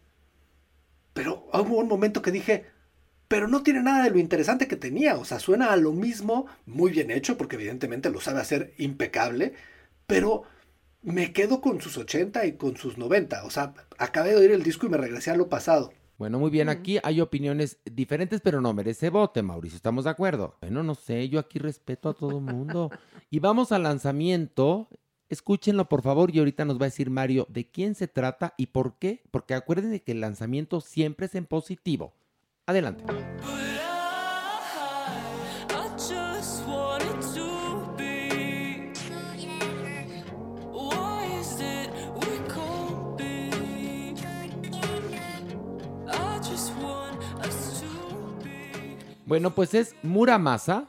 Pero 1.13 1.47
hubo 1.53 1.77
un 1.77 1.87
momento 1.87 2.21
que 2.21 2.31
dije, 2.31 2.65
pero 3.27 3.47
no 3.47 3.63
tiene 3.63 3.81
nada 3.81 4.03
de 4.03 4.11
lo 4.11 4.19
interesante 4.19 4.67
que 4.67 4.75
tenía. 4.75 5.17
O 5.17 5.25
sea, 5.25 5.39
suena 5.39 5.71
a 5.71 5.77
lo 5.77 5.91
mismo, 5.91 6.47
muy 6.65 6.91
bien 6.91 7.11
hecho, 7.11 7.37
porque 7.37 7.55
evidentemente 7.55 8.09
lo 8.09 8.21
sabe 8.21 8.41
hacer 8.41 8.73
impecable, 8.77 9.53
pero 10.07 10.43
me 11.01 11.33
quedo 11.33 11.61
con 11.61 11.81
sus 11.81 11.97
80 11.97 12.45
y 12.45 12.53
con 12.53 12.77
sus 12.77 12.97
90. 12.97 13.45
O 13.45 13.49
sea, 13.49 13.73
acabé 13.97 14.31
de 14.31 14.37
oír 14.37 14.51
el 14.51 14.63
disco 14.63 14.87
y 14.87 14.89
me 14.89 14.97
regresé 14.97 15.31
a 15.31 15.37
lo 15.37 15.49
pasado. 15.49 15.93
Bueno, 16.17 16.39
muy 16.39 16.49
bien, 16.49 16.69
aquí 16.69 16.97
hay 17.03 17.19
opiniones 17.19 17.77
diferentes, 17.83 18.39
pero 18.39 18.61
no 18.61 18.73
merece 18.73 19.09
bote, 19.09 19.43
Mauricio, 19.43 19.75
¿estamos 19.75 20.05
de 20.05 20.11
acuerdo? 20.11 20.55
Bueno, 20.61 20.81
no 20.81 20.95
sé, 20.95 21.27
yo 21.27 21.39
aquí 21.39 21.59
respeto 21.59 22.09
a 22.09 22.13
todo 22.13 22.37
el 22.37 22.41
mundo. 22.41 22.89
Y 23.31 23.39
vamos 23.39 23.73
al 23.73 23.83
lanzamiento, 23.83 24.87
escúchenlo 25.29 25.89
por 25.89 26.01
favor 26.01 26.33
y 26.33 26.39
ahorita 26.39 26.65
nos 26.65 26.79
va 26.79 26.85
a 26.85 26.89
decir 26.89 27.09
Mario 27.09 27.47
de 27.49 27.69
quién 27.69 27.95
se 27.95 28.07
trata 28.07 28.53
y 28.57 28.67
por 28.67 28.97
qué, 28.97 29.23
porque 29.31 29.53
acuérdense 29.53 30.01
que 30.01 30.11
el 30.11 30.21
lanzamiento 30.21 30.81
siempre 30.81 31.27
es 31.27 31.35
en 31.35 31.45
positivo. 31.45 32.13
Adelante. 32.65 33.03
Bueno, 49.25 49.55
pues 49.55 49.73
es 49.73 49.95
Muramasa 50.03 50.87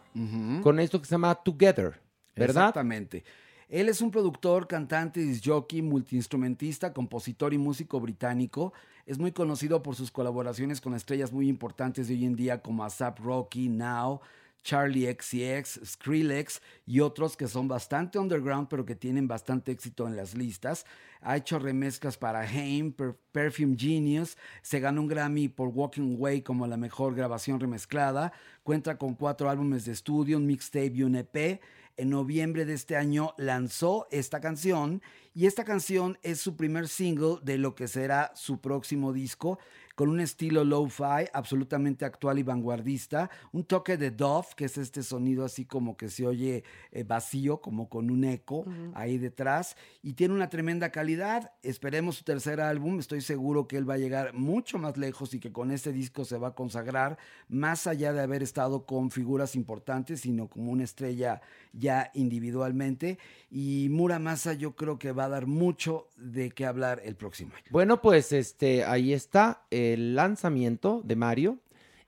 con 0.63 0.79
esto 0.79 1.01
que 1.01 1.07
se 1.07 1.13
llama 1.13 1.35
Together, 1.35 2.01
¿verdad? 2.37 2.69
Exactamente. 2.69 3.25
Él 3.69 3.89
es 3.89 4.01
un 4.01 4.13
productor, 4.13 4.69
cantante, 4.69 5.21
disc-jockey, 5.21 5.83
multiinstrumentista, 5.83 6.93
compositor 6.93 7.53
y 7.53 7.59
músico 7.59 7.99
británico. 7.99 8.73
Es 9.07 9.19
muy 9.19 9.33
conocido 9.33 9.83
por 9.83 9.97
sus 9.97 10.13
colaboraciones 10.13 10.81
con 10.81 10.95
estrellas 10.95 11.33
muy 11.33 11.49
importantes 11.49 12.07
de 12.07 12.15
hoy 12.15 12.27
en 12.27 12.37
día 12.37 12.63
como 12.63 12.85
ASAP 12.85 13.19
Rocky, 13.19 13.69
Now, 13.69 14.21
Charlie 14.63 15.13
XCX, 15.13 15.81
Skrillex 15.85 16.61
y 16.87 17.01
otros 17.01 17.37
que 17.37 17.47
son 17.47 17.69
bastante 17.69 18.19
underground 18.19 18.69
pero 18.69 18.85
que 18.85 18.97
tienen 18.97 19.29
bastante 19.29 19.73
éxito 19.73 20.07
en 20.07 20.17
las 20.17 20.35
listas. 20.35 20.87
Ha 21.21 21.37
hecho 21.37 21.59
remezclas 21.59 22.17
para 22.17 22.41
Haim, 22.41 22.93
Per- 22.93 23.17
Perfume 23.33 23.77
Genius, 23.79 24.37
se 24.63 24.79
ganó 24.81 25.03
un 25.03 25.09
Grammy 25.09 25.49
por 25.49 25.69
Walking 25.69 26.17
Away 26.17 26.43
como 26.43 26.67
la 26.69 26.77
mejor 26.77 27.15
grabación 27.17 27.59
remezclada, 27.59 28.33
cuenta 28.63 28.97
con 28.99 29.15
cuatro 29.15 29.51
álbumes 29.51 29.85
de 29.85 29.93
estudio, 29.93 30.37
un 30.37 30.47
mixtape 30.47 30.93
y 30.95 31.03
un 31.03 31.17
EP. 31.17 31.61
En 31.99 32.11
noviembre 32.11 32.67
de 32.67 32.75
este 32.75 32.97
año 32.97 33.33
lanzó 33.39 34.07
esta 34.11 34.41
canción 34.41 35.01
y 35.35 35.47
esta 35.47 35.65
canción 35.65 36.19
es 36.23 36.41
su 36.41 36.55
primer 36.55 36.89
single 36.89 37.39
de 37.43 37.57
lo 37.57 37.75
que 37.75 37.89
será 37.89 38.33
su 38.35 38.61
próximo 38.61 39.15
disco 39.15 39.59
con 39.97 40.11
un 40.11 40.21
estilo 40.21 40.63
lo-fi 40.63 41.27
absolutamente 41.33 42.05
actual 42.05 42.39
y 42.39 42.43
vanguardista, 42.43 43.31
un 43.51 43.65
toque 43.65 43.97
de 43.97 44.11
Dove, 44.11 44.47
que 44.55 44.67
es 44.67 44.79
este 44.79 45.03
sonido 45.03 45.45
así 45.45 45.65
como 45.65 45.97
que 45.97 46.11
se 46.11 46.27
oye 46.27 46.65
eh, 46.93 47.03
vacío, 47.03 47.61
como 47.63 47.89
con 47.89 48.11
un 48.11 48.25
eco 48.25 48.67
ahí 48.95 49.17
detrás, 49.17 49.77
y 50.03 50.13
tiene 50.13 50.35
una 50.35 50.51
tremenda 50.51 50.91
calidad. 50.91 51.53
Esperemos 51.63 52.17
su 52.17 52.25
tercer 52.25 52.61
álbum, 52.61 52.99
estoy 52.99 53.23
seguro 53.23 53.67
que 53.67 53.79
él 53.79 53.89
va 53.89 53.95
a 53.95 53.99
llegar 53.99 54.35
mucho 54.35 54.79
más 54.79 54.99
lejos 54.99 55.33
y 55.33 55.41
que 55.41 55.51
con 55.51 55.71
este 55.71 55.93
disco 55.93 56.27
se 56.27 56.37
va 56.37 56.49
a 56.49 56.55
consagrar, 56.55 57.17
más 57.49 57.87
allá 57.87 58.13
de 58.13 58.21
haber 58.21 58.43
estado 58.43 58.85
con 58.85 59.11
figuras 59.11 59.57
importantes, 59.57 60.21
sino 60.21 60.49
como 60.49 60.73
una 60.73 60.85
estrella 60.85 61.41
ya 61.73 62.11
individualmente. 62.13 63.19
Y 63.51 63.89
Muramasa 63.91 64.53
yo 64.53 64.77
creo 64.77 64.99
que 64.99 65.13
va 65.13 65.25
a 65.25 65.29
dar 65.31 65.47
mucho 65.47 66.09
de 66.17 66.51
qué 66.51 66.67
hablar 66.67 67.01
el 67.03 67.17
próximo 67.17 67.55
año. 67.55 67.65
Bueno, 67.71 68.03
pues 68.03 68.33
este, 68.33 68.85
ahí 68.85 69.15
está 69.15 69.63
el 69.93 70.15
lanzamiento 70.15 71.03
de 71.05 71.17
Mario. 71.17 71.59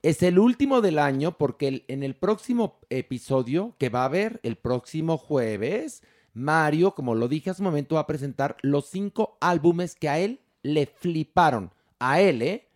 Es 0.03 0.23
el 0.23 0.39
último 0.39 0.81
del 0.81 0.99
año 0.99 1.37
porque 1.39 1.69
el- 1.69 1.85
en 1.89 2.03
el 2.03 2.15
próximo 2.15 2.79
episodio 2.91 3.75
que 3.79 3.89
va 3.89 4.03
a 4.03 4.07
haber 4.07 4.41
el 4.43 4.57
próximo 4.57 5.19
jueves, 5.19 6.03
Mario, 6.35 6.95
como 6.95 7.15
lo 7.15 7.27
dije 7.29 7.51
hace 7.51 7.63
un 7.63 7.67
momento, 7.67 7.97
va 7.97 8.03
a 8.03 8.07
presentar 8.07 8.57
los 8.63 8.87
cinco 8.87 9.37
álbumes 9.41 9.95
que 9.97 10.09
a 10.09 10.19
él 10.19 10.41
le 10.63 10.87
fliparon. 10.87 11.73
A 11.99 12.21
él, 12.21 12.43
¿eh? 12.43 12.69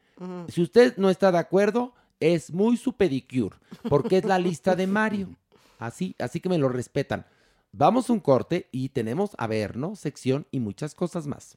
Si 0.48 0.62
usted 0.62 0.96
no 0.96 1.10
está 1.10 1.30
de 1.32 1.38
acuerdo, 1.38 1.94
es 2.18 2.52
muy 2.52 2.76
su 2.76 2.92
pedicure, 2.94 3.56
porque 3.88 4.18
es 4.18 4.24
la 4.24 4.38
lista 4.38 4.74
de 4.76 4.86
Mario. 4.86 5.28
Así, 5.78 6.14
así 6.20 6.38
que 6.38 6.48
me 6.48 6.58
lo 6.58 6.68
respetan. 6.68 7.26
Vamos 7.72 8.08
a 8.08 8.12
un 8.12 8.20
corte 8.20 8.68
y 8.70 8.90
tenemos 8.90 9.30
a 9.36 9.48
ver, 9.48 9.76
¿no? 9.76 9.96
Sección 9.96 10.46
y 10.52 10.60
muchas 10.60 10.94
cosas 10.94 11.26
más. 11.26 11.56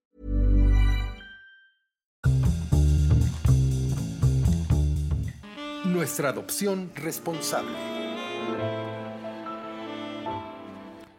Nuestra 6.01 6.29
adopción 6.29 6.91
responsable. 6.95 7.77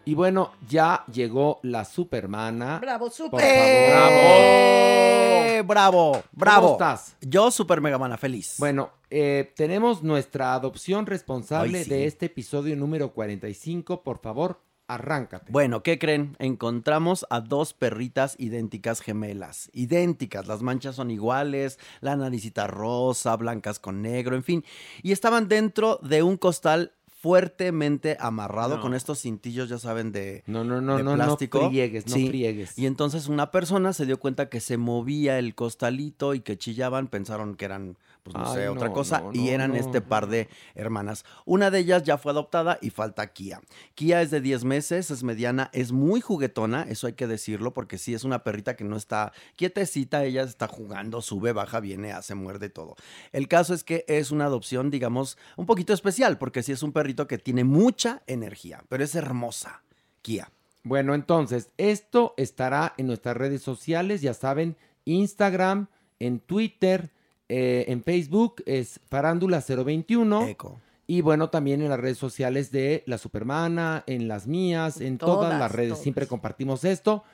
Y 0.04 0.16
bueno, 0.16 0.50
ya 0.68 1.04
llegó 1.06 1.60
la 1.62 1.84
supermana. 1.84 2.80
Bravo, 2.80 3.04
Por 3.04 3.12
super. 3.14 3.40
favor, 3.40 4.10
¡Eh! 4.18 5.62
¡Bravo! 5.64 6.22
¡Bravo! 6.32 6.62
¿Cómo 6.62 6.72
estás? 6.72 7.14
Yo, 7.20 7.52
super 7.52 7.80
mega 7.80 7.96
mana 7.96 8.16
feliz. 8.16 8.56
Bueno, 8.58 8.90
eh, 9.08 9.52
tenemos 9.54 10.02
nuestra 10.02 10.52
adopción 10.52 11.06
responsable 11.06 11.78
Ay, 11.78 11.84
sí. 11.84 11.90
de 11.90 12.06
este 12.06 12.26
episodio 12.26 12.74
número 12.74 13.12
45. 13.12 14.02
Por 14.02 14.18
favor, 14.18 14.60
Arráncate. 14.88 15.50
Bueno, 15.50 15.82
¿qué 15.82 15.98
creen? 15.98 16.36
Encontramos 16.38 17.24
a 17.30 17.40
dos 17.40 17.72
perritas 17.72 18.34
idénticas 18.38 19.00
gemelas. 19.00 19.70
Idénticas, 19.72 20.46
las 20.46 20.62
manchas 20.62 20.96
son 20.96 21.10
iguales, 21.10 21.78
la 22.00 22.16
naricita 22.16 22.66
rosa, 22.66 23.36
blancas 23.36 23.78
con 23.78 24.02
negro, 24.02 24.36
en 24.36 24.42
fin. 24.42 24.64
Y 25.02 25.12
estaban 25.12 25.48
dentro 25.48 25.98
de 26.02 26.22
un 26.22 26.36
costal 26.36 26.92
fuertemente 27.06 28.16
amarrado 28.18 28.76
No. 28.76 28.82
con 28.82 28.94
estos 28.94 29.20
cintillos, 29.22 29.68
ya 29.68 29.78
saben, 29.78 30.10
de, 30.10 30.42
No, 30.46 30.64
no, 30.64 30.80
no, 30.80 30.96
de 30.96 31.04
no, 31.04 31.16
no 31.16 31.24
plástico. 31.24 31.68
friegues, 31.68 32.06
no 32.08 32.14
friegues. 32.14 32.76
Y 32.76 32.86
entonces 32.86 33.28
una 33.28 33.52
persona 33.52 33.92
se 33.92 34.06
dio 34.06 34.18
cuenta 34.18 34.48
que 34.48 34.58
se 34.58 34.76
movía 34.76 35.38
el 35.38 35.54
costalito 35.54 36.34
y 36.34 36.40
que 36.40 36.58
chillaban, 36.58 37.06
pensaron 37.06 37.54
que 37.54 37.64
eran, 37.64 37.96
pues 38.22 38.36
no 38.36 38.46
Ay, 38.46 38.54
sé, 38.54 38.68
otra 38.68 38.92
cosa, 38.92 39.20
no, 39.20 39.32
y 39.32 39.48
eran 39.48 39.74
este 39.74 40.00
par 40.00 40.28
de 40.28 40.48
hermanas. 40.74 41.24
Una 41.44 41.70
de 41.70 41.80
ellas 41.80 42.04
ya 42.04 42.18
fue 42.18 42.30
adoptada 42.32 42.78
y 42.80 42.90
falta 42.90 43.32
Kia. 43.32 43.60
Kia 43.94 44.22
es 44.22 44.30
de 44.30 44.40
10 44.40 44.64
meses, 44.64 45.10
es 45.10 45.24
mediana, 45.24 45.70
es 45.72 45.90
muy 45.90 46.20
juguetona, 46.20 46.84
eso 46.88 47.08
hay 47.08 47.14
que 47.14 47.26
decirlo, 47.26 47.74
porque 47.74 47.98
sí 47.98 48.14
es 48.14 48.22
una 48.22 48.44
perrita 48.44 48.76
que 48.76 48.84
no 48.84 48.96
está 48.96 49.32
quietecita, 49.56 50.24
ella 50.24 50.42
está 50.42 50.68
jugando, 50.68 51.20
sube, 51.20 51.52
baja, 51.52 51.80
viene, 51.80 52.12
hace, 52.12 52.34
muerde 52.34 52.68
todo. 52.68 52.94
El 53.32 53.48
caso 53.48 53.74
es 53.74 53.82
que 53.82 54.04
es 54.06 54.30
una 54.30 54.44
adopción, 54.44 54.90
digamos, 54.90 55.36
un 55.56 55.66
poquito 55.66 55.92
especial, 55.92 56.38
porque 56.38 56.62
sí 56.62 56.70
es 56.70 56.82
un 56.84 56.92
perrito 56.92 57.26
que 57.26 57.38
tiene 57.38 57.64
mucha 57.64 58.22
energía, 58.26 58.84
pero 58.88 59.02
es 59.02 59.14
hermosa. 59.14 59.82
Kia. 60.22 60.52
Bueno, 60.84 61.14
entonces, 61.14 61.70
esto 61.76 62.34
estará 62.36 62.94
en 62.96 63.08
nuestras 63.08 63.36
redes 63.36 63.62
sociales, 63.62 64.20
ya 64.20 64.34
saben, 64.34 64.76
Instagram, 65.04 65.88
en 66.18 66.38
Twitter, 66.40 67.10
eh, 67.48 67.84
en 67.88 68.02
Facebook 68.02 68.62
es 68.66 69.00
Farándula021. 69.10 70.48
Eco. 70.48 70.80
Y 71.06 71.20
bueno, 71.20 71.50
también 71.50 71.82
en 71.82 71.90
las 71.90 72.00
redes 72.00 72.18
sociales 72.18 72.70
de 72.70 73.02
La 73.06 73.18
Supermana, 73.18 74.04
en 74.06 74.28
las 74.28 74.46
mías, 74.46 75.00
en 75.00 75.18
todas, 75.18 75.48
Todas, 75.48 75.58
las 75.58 75.72
redes. 75.72 75.90
todas. 75.90 76.02
Siempre 76.02 76.26
compartimos 76.26 76.84
esto. 76.84 77.24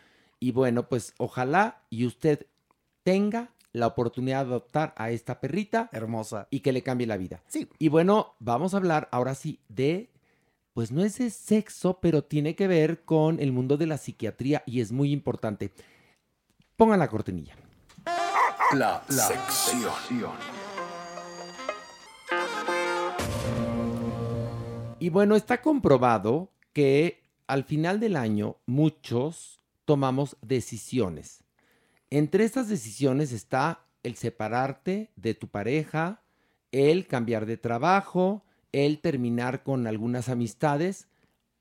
Y 0.41 0.53
bueno, 0.53 0.89
pues 0.89 1.15
ojalá 1.19 1.83
y 1.91 2.07
usted 2.07 2.47
tenga 3.03 3.53
la 3.73 3.87
oportunidad 3.87 4.45
de 4.47 4.51
adoptar 4.53 4.95
a 4.97 5.11
esta 5.11 5.41
perrita. 5.41 5.91
Hermosa. 5.93 6.49
Y 6.51 6.61
que 6.61 6.73
le 6.73 6.83
cambie 6.83 7.07
la 7.07 7.17
vida. 7.17 7.43
Sí. 7.47 7.69
Y 7.79 7.89
bueno, 7.89 8.35
vamos 8.41 8.75
a 8.75 8.79
hablar 8.79 9.09
ahora 9.13 9.35
sí 9.35 9.61
de, 9.69 10.11
pues 10.73 10.91
no 10.91 11.05
es 11.05 11.19
de 11.19 11.31
sexo, 11.31 11.99
pero 12.01 12.25
tiene 12.25 12.55
que 12.57 12.67
ver 12.67 13.05
con 13.05 13.39
el 13.39 13.53
mundo 13.53 13.77
de 13.77 13.87
la 13.87 13.99
psiquiatría 13.99 14.63
y 14.67 14.81
es 14.81 14.91
muy 14.91 15.13
importante. 15.13 15.73
Pongan 16.77 16.99
la 16.99 17.09
cortinilla. 17.09 17.55
La, 18.75 19.03
sección. 19.09 20.31
Y 24.99 25.09
bueno, 25.09 25.37
está 25.37 25.62
comprobado 25.62 26.53
que 26.75 27.23
al 27.47 27.64
final 27.64 27.99
del 27.99 28.14
año 28.14 28.57
muchos 28.66 29.61
tomamos 29.87 30.37
decisiones. 30.43 31.45
Entre 32.11 32.45
estas 32.45 32.69
decisiones 32.69 33.33
está 33.33 33.87
el 34.03 34.16
separarte 34.16 35.12
de 35.16 35.33
tu 35.33 35.49
pareja, 35.49 36.21
el 36.71 37.07
cambiar 37.07 37.47
de 37.47 37.57
trabajo, 37.57 38.45
el 38.73 39.01
terminar 39.01 39.62
con 39.62 39.87
algunas 39.87 40.29
amistades 40.29 41.09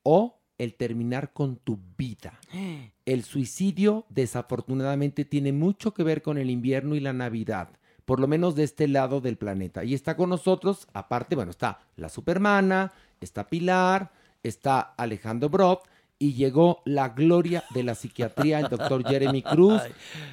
o 0.04 0.37
el 0.58 0.74
terminar 0.76 1.34
con 1.34 1.58
tu 1.58 1.80
vida. 1.98 2.40
El 3.06 3.24
suicidio 3.24 4.06
desafortunadamente 4.10 5.24
tiene 5.24 5.54
mucho 5.54 5.94
que 5.94 6.04
ver 6.04 6.22
con 6.22 6.38
el 6.38 6.50
invierno 6.50 6.94
y 6.94 7.00
la 7.00 7.14
Navidad, 7.14 7.70
por 8.04 8.20
lo 8.20 8.28
menos 8.28 8.54
de 8.56 8.66
este 8.66 8.86
lado 8.90 9.22
del 9.22 9.38
planeta. 9.38 9.86
Y 9.86 9.94
está 9.94 10.18
con 10.18 10.30
nosotros, 10.30 10.90
aparte, 10.92 11.38
bueno, 11.38 11.52
está 11.52 11.80
la 11.96 12.10
Supermana, 12.10 12.92
está 13.22 13.48
Pilar, 13.48 14.12
está 14.44 14.82
Alejandro 14.82 15.48
Brot 15.48 15.88
y 16.20 16.34
llegó 16.34 16.82
la 16.84 17.10
gloria 17.10 17.64
de 17.74 17.84
la 17.84 17.96
psiquiatría, 17.96 18.60
el 18.60 18.68
doctor 18.68 19.08
Jeremy 19.08 19.42
Cruz. 19.44 19.82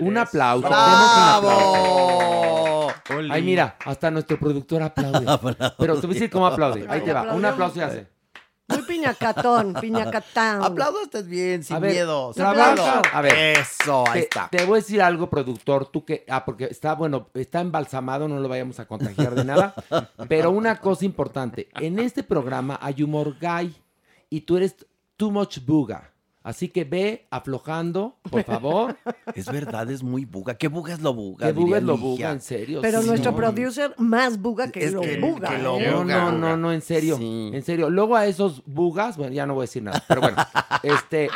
Un 0.00 0.16
aplauso. 0.16 0.66
aplauso. 0.66 1.54
Ay, 3.30 3.42
mira, 3.42 3.76
hasta 3.84 4.10
nuestro 4.10 4.38
productor 4.38 4.82
aplaude. 4.84 5.26
Pero 5.78 6.00
te 6.00 6.06
voy 6.06 6.16
a 6.16 6.18
decir 6.18 6.30
cómo 6.30 6.46
aplaude. 6.46 6.86
Ahí 6.88 7.02
te 7.02 7.12
va. 7.12 7.34
Un 7.34 7.44
aplauso 7.44 7.78
y 7.78 7.82
hace. 7.82 8.13
Muy 8.68 8.82
piñacatón, 8.82 9.74
piñacatán. 9.80 10.62
Aplaudo 10.64 11.02
estés 11.02 11.26
bien, 11.28 11.62
sin 11.62 11.76
A 11.76 11.78
ver, 11.80 11.92
miedo. 11.92 12.32
sin 12.32 12.42
trabaja. 12.42 12.72
miedo. 12.74 13.02
A 13.12 13.20
ver. 13.20 13.34
Eso, 13.58 14.04
ahí 14.08 14.20
Te, 14.20 14.24
está. 14.24 14.48
te 14.50 14.64
voy 14.64 14.78
a 14.78 14.80
decir 14.80 15.02
algo, 15.02 15.28
productor, 15.28 15.86
tú 15.86 16.04
que, 16.04 16.24
ah, 16.30 16.44
porque 16.44 16.64
está, 16.64 16.94
bueno, 16.94 17.28
está 17.34 17.60
embalsamado, 17.60 18.26
no 18.26 18.40
lo 18.40 18.48
vayamos 18.48 18.80
a 18.80 18.86
contagiar 18.86 19.34
de 19.34 19.44
nada, 19.44 19.74
pero 20.28 20.50
una 20.50 20.80
cosa 20.80 21.04
importante, 21.04 21.68
en 21.74 21.98
este 21.98 22.22
programa 22.22 22.78
hay 22.80 23.02
humor 23.02 23.36
gay 23.38 23.74
y 24.30 24.40
tú 24.42 24.56
eres 24.56 24.74
too 25.16 25.30
much 25.30 25.58
buga, 25.64 26.10
así 26.44 26.68
que 26.68 26.84
ve 26.84 27.26
aflojando, 27.30 28.16
por 28.30 28.44
favor. 28.44 28.96
Es 29.34 29.46
verdad, 29.50 29.90
es 29.90 30.04
muy 30.04 30.24
buga. 30.24 30.54
¿Qué 30.54 30.68
buga 30.68 30.92
es 30.94 31.00
lo 31.00 31.12
buga? 31.12 31.48
Que 31.48 31.52
buga 31.52 31.78
es 31.78 31.82
lo 31.82 31.98
buga, 31.98 32.30
en 32.30 32.40
serio. 32.40 32.80
Pero 32.82 33.02
sí, 33.02 33.08
nuestro 33.08 33.32
no. 33.32 33.36
producer 33.36 33.94
más 33.98 34.40
buga 34.40 34.70
que 34.70 34.84
Es 34.84 34.92
lo 34.92 35.00
que- 35.00 35.18
buga. 35.18 35.48
que 35.48 35.58
lo 35.58 35.80
¿eh? 35.80 35.90
No, 35.90 36.02
buga, 36.02 36.16
no, 36.18 36.24
buga. 36.30 36.38
no, 36.38 36.56
no, 36.56 36.72
en 36.72 36.82
serio. 36.82 37.16
Sí. 37.16 37.50
En 37.52 37.62
serio. 37.64 37.90
Luego 37.90 38.14
a 38.14 38.26
esos 38.26 38.62
bugas, 38.66 39.16
bueno, 39.16 39.32
ya 39.34 39.44
no 39.46 39.54
voy 39.54 39.62
a 39.62 39.64
decir 39.64 39.82
nada, 39.82 40.04
pero 40.06 40.20
bueno, 40.20 40.36
este... 40.84 41.28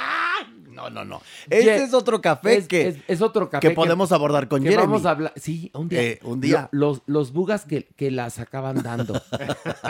No, 0.79 0.91
no, 0.91 1.05
no. 1.05 1.20
Este 1.51 1.64
Ye- 1.64 1.83
es 1.83 1.93
otro 1.95 2.20
café 2.20 2.57
es, 2.57 2.68
que, 2.68 2.89
es- 2.89 2.97
es 3.09 3.20
otro 3.20 3.51
café 3.51 3.68
que 3.68 3.74
podemos 3.74 4.12
abordar 4.12 4.47
con 4.49 4.62
que 4.62 4.68
Jeremy. 4.70 4.87
vamos 4.87 5.05
a 5.07 5.11
hablar. 5.11 5.33
Sí, 5.37 5.70
un 5.74 5.89
día. 5.89 6.03
Eh, 6.03 6.20
un 6.22 6.41
día. 6.41 6.68
Lo- 6.70 6.89
los, 6.89 7.03
los 7.07 7.33
bugas 7.33 7.64
que, 7.64 7.85
que 7.97 8.11
las 8.11 8.39
acaban 8.39 8.83
dando. 8.83 9.20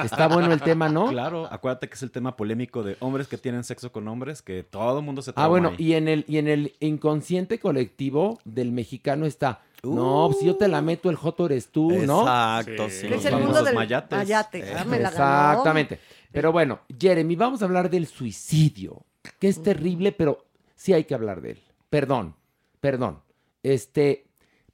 Está 0.04 0.28
bueno 0.28 0.52
el 0.52 0.60
tema, 0.62 0.88
¿no? 0.88 1.08
Claro, 1.08 1.46
acuérdate 1.50 1.88
que 1.88 1.94
es 1.94 2.02
el 2.02 2.10
tema 2.10 2.36
polémico 2.36 2.82
de 2.82 2.96
hombres 3.00 3.28
que 3.28 3.36
tienen 3.38 3.64
sexo 3.64 3.92
con 3.92 4.08
hombres, 4.08 4.40
que 4.42 4.62
todo 4.62 4.98
el 5.00 5.04
mundo 5.04 5.22
se 5.22 5.32
Ah, 5.36 5.46
bueno, 5.48 5.70
ahí. 5.70 5.76
y 5.88 5.92
en 5.94 6.08
el, 6.08 6.24
y 6.26 6.38
en 6.38 6.48
el 6.48 6.74
inconsciente 6.80 7.58
colectivo 7.58 8.38
del 8.44 8.72
mexicano 8.72 9.26
está. 9.26 9.60
No, 9.82 10.30
si 10.38 10.46
yo 10.46 10.56
te 10.56 10.66
la 10.66 10.82
meto, 10.82 11.08
el 11.08 11.14
joto 11.14 11.46
eres 11.46 11.68
tú, 11.68 11.90
¿no? 11.92 12.22
Exacto, 12.22 12.88
sí. 12.90 13.06
Es 13.06 13.24
el 13.26 13.34
mundo 13.34 13.46
famosos 13.48 13.64
del 13.66 13.74
mayates. 13.76 14.18
mayate. 14.18 14.62
Ah, 14.72 14.84
la 14.84 15.10
ganó. 15.10 15.50
Exactamente. 15.52 16.00
Pero 16.32 16.50
bueno, 16.50 16.80
Jeremy, 16.98 17.36
vamos 17.36 17.62
a 17.62 17.66
hablar 17.66 17.88
del 17.88 18.06
suicidio, 18.08 19.02
que 19.38 19.46
es 19.48 19.62
terrible, 19.62 20.10
pero 20.12 20.44
sí 20.78 20.92
hay 20.92 21.04
que 21.04 21.14
hablar 21.14 21.40
de 21.42 21.50
él. 21.52 21.62
Perdón, 21.90 22.36
perdón. 22.80 23.20
Este, 23.62 24.26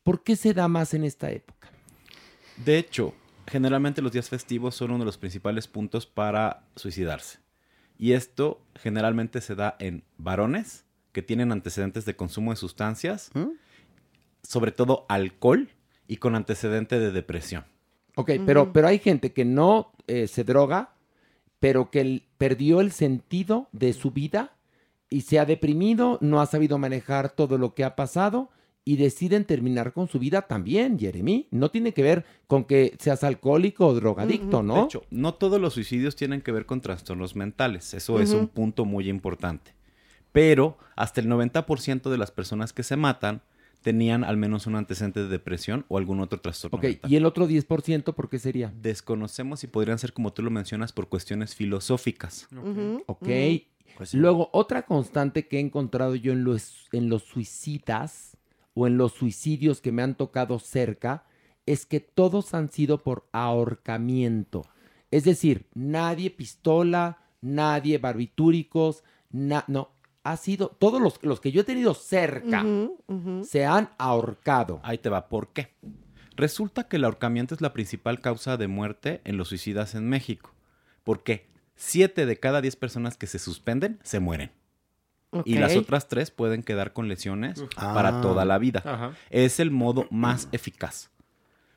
¿por 0.02 0.22
qué 0.22 0.36
se 0.36 0.52
da 0.52 0.68
más 0.68 0.92
en 0.94 1.02
esta 1.04 1.30
época? 1.30 1.70
De 2.64 2.78
hecho, 2.78 3.14
generalmente 3.48 4.02
los 4.02 4.12
días 4.12 4.28
festivos 4.28 4.74
son 4.74 4.90
uno 4.90 5.00
de 5.00 5.06
los 5.06 5.18
principales 5.18 5.66
puntos 5.66 6.06
para 6.06 6.64
suicidarse. 6.76 7.38
Y 7.98 8.12
esto 8.12 8.60
generalmente 8.76 9.40
se 9.40 9.54
da 9.54 9.76
en 9.78 10.04
varones 10.18 10.84
que 11.12 11.22
tienen 11.22 11.52
antecedentes 11.52 12.04
de 12.04 12.16
consumo 12.16 12.50
de 12.50 12.56
sustancias, 12.56 13.30
sobre 14.42 14.72
todo 14.72 15.06
alcohol 15.08 15.70
y 16.06 16.16
con 16.18 16.34
antecedente 16.34 16.98
de 16.98 17.12
depresión. 17.12 17.64
Ok, 18.16 18.32
pero, 18.44 18.72
pero 18.72 18.88
hay 18.88 18.98
gente 18.98 19.32
que 19.32 19.44
no 19.44 19.92
eh, 20.06 20.26
se 20.28 20.44
droga, 20.44 20.92
pero 21.60 21.90
que 21.90 22.00
el- 22.00 22.26
perdió 22.36 22.80
el 22.80 22.92
sentido 22.92 23.68
de 23.72 23.92
su 23.92 24.10
vida 24.10 24.53
y 25.10 25.22
se 25.22 25.38
ha 25.38 25.44
deprimido, 25.44 26.18
no 26.20 26.40
ha 26.40 26.46
sabido 26.46 26.78
manejar 26.78 27.30
todo 27.30 27.58
lo 27.58 27.74
que 27.74 27.84
ha 27.84 27.96
pasado 27.96 28.50
y 28.84 28.96
deciden 28.96 29.44
terminar 29.44 29.92
con 29.92 30.08
su 30.08 30.18
vida 30.18 30.42
también, 30.42 30.98
Jeremy. 30.98 31.48
No 31.50 31.70
tiene 31.70 31.94
que 31.94 32.02
ver 32.02 32.24
con 32.46 32.64
que 32.64 32.94
seas 32.98 33.24
alcohólico 33.24 33.86
o 33.86 33.94
drogadicto, 33.94 34.62
¿no? 34.62 34.74
De 34.74 34.80
hecho, 34.82 35.02
no 35.10 35.34
todos 35.34 35.60
los 35.60 35.74
suicidios 35.74 36.16
tienen 36.16 36.42
que 36.42 36.52
ver 36.52 36.66
con 36.66 36.80
trastornos 36.80 37.34
mentales. 37.34 37.94
Eso 37.94 38.20
es 38.20 38.32
un 38.32 38.48
punto 38.48 38.84
muy 38.84 39.08
importante. 39.08 39.74
Pero 40.32 40.76
hasta 40.96 41.20
el 41.20 41.28
90% 41.28 42.10
de 42.10 42.18
las 42.18 42.30
personas 42.30 42.72
que 42.72 42.82
se 42.82 42.96
matan 42.96 43.42
tenían 43.80 44.24
al 44.24 44.36
menos 44.36 44.66
un 44.66 44.76
antecedente 44.76 45.20
de 45.20 45.28
depresión 45.28 45.84
o 45.88 45.98
algún 45.98 46.20
otro 46.20 46.40
trastorno 46.40 46.78
ok, 46.78 46.84
mental. 46.84 47.12
¿y 47.12 47.16
el 47.16 47.26
otro 47.26 47.46
10% 47.46 48.14
por 48.14 48.28
qué 48.28 48.38
sería? 48.38 48.72
Desconocemos 48.80 49.60
si 49.60 49.66
podrían 49.66 49.98
ser, 49.98 50.12
como 50.12 50.32
tú 50.32 50.42
lo 50.42 50.50
mencionas, 50.50 50.92
por 50.92 51.08
cuestiones 51.08 51.54
filosóficas. 51.54 52.48
Ok. 53.06 53.22
ujú. 53.22 53.64
Pues 53.96 54.10
sí. 54.10 54.16
Luego, 54.16 54.50
otra 54.52 54.82
constante 54.86 55.46
que 55.46 55.58
he 55.58 55.60
encontrado 55.60 56.14
yo 56.14 56.32
en 56.32 56.44
los, 56.44 56.88
en 56.92 57.08
los 57.08 57.22
suicidas 57.22 58.36
o 58.74 58.86
en 58.86 58.96
los 58.98 59.12
suicidios 59.12 59.80
que 59.80 59.92
me 59.92 60.02
han 60.02 60.14
tocado 60.16 60.58
cerca 60.58 61.24
es 61.66 61.86
que 61.86 62.00
todos 62.00 62.54
han 62.54 62.70
sido 62.70 63.02
por 63.02 63.26
ahorcamiento. 63.32 64.62
Es 65.10 65.24
decir, 65.24 65.66
nadie 65.74 66.30
pistola, 66.30 67.18
nadie 67.40 67.98
barbitúricos, 67.98 69.04
na- 69.30 69.64
no, 69.68 69.90
ha 70.24 70.36
sido, 70.36 70.68
todos 70.70 71.00
los, 71.00 71.22
los 71.22 71.40
que 71.40 71.52
yo 71.52 71.60
he 71.60 71.64
tenido 71.64 71.94
cerca 71.94 72.64
se 73.44 73.64
han 73.64 73.90
ahorcado. 73.98 74.80
Ahí 74.82 74.98
te 74.98 75.08
va, 75.10 75.28
¿por 75.28 75.52
qué? 75.52 75.68
Resulta 76.36 76.88
que 76.88 76.96
el 76.96 77.04
ahorcamiento 77.04 77.54
es 77.54 77.60
la 77.60 77.72
principal 77.72 78.20
causa 78.20 78.56
de 78.56 78.66
muerte 78.66 79.20
en 79.24 79.36
los 79.36 79.48
suicidas 79.48 79.94
en 79.94 80.08
México. 80.08 80.50
¿Por 81.04 81.22
qué? 81.22 81.46
Siete 81.76 82.26
de 82.26 82.38
cada 82.38 82.60
diez 82.60 82.76
personas 82.76 83.16
que 83.16 83.26
se 83.26 83.38
suspenden 83.38 83.98
se 84.02 84.20
mueren. 84.20 84.50
Y 85.44 85.58
las 85.58 85.74
otras 85.76 86.06
tres 86.08 86.30
pueden 86.30 86.62
quedar 86.62 86.92
con 86.92 87.08
lesiones 87.08 87.64
Ah. 87.76 87.92
para 87.92 88.20
toda 88.20 88.44
la 88.44 88.56
vida. 88.58 88.82
Ajá. 88.84 89.12
Es 89.30 89.58
el 89.58 89.72
modo 89.72 90.06
más 90.10 90.48
eficaz. 90.52 91.10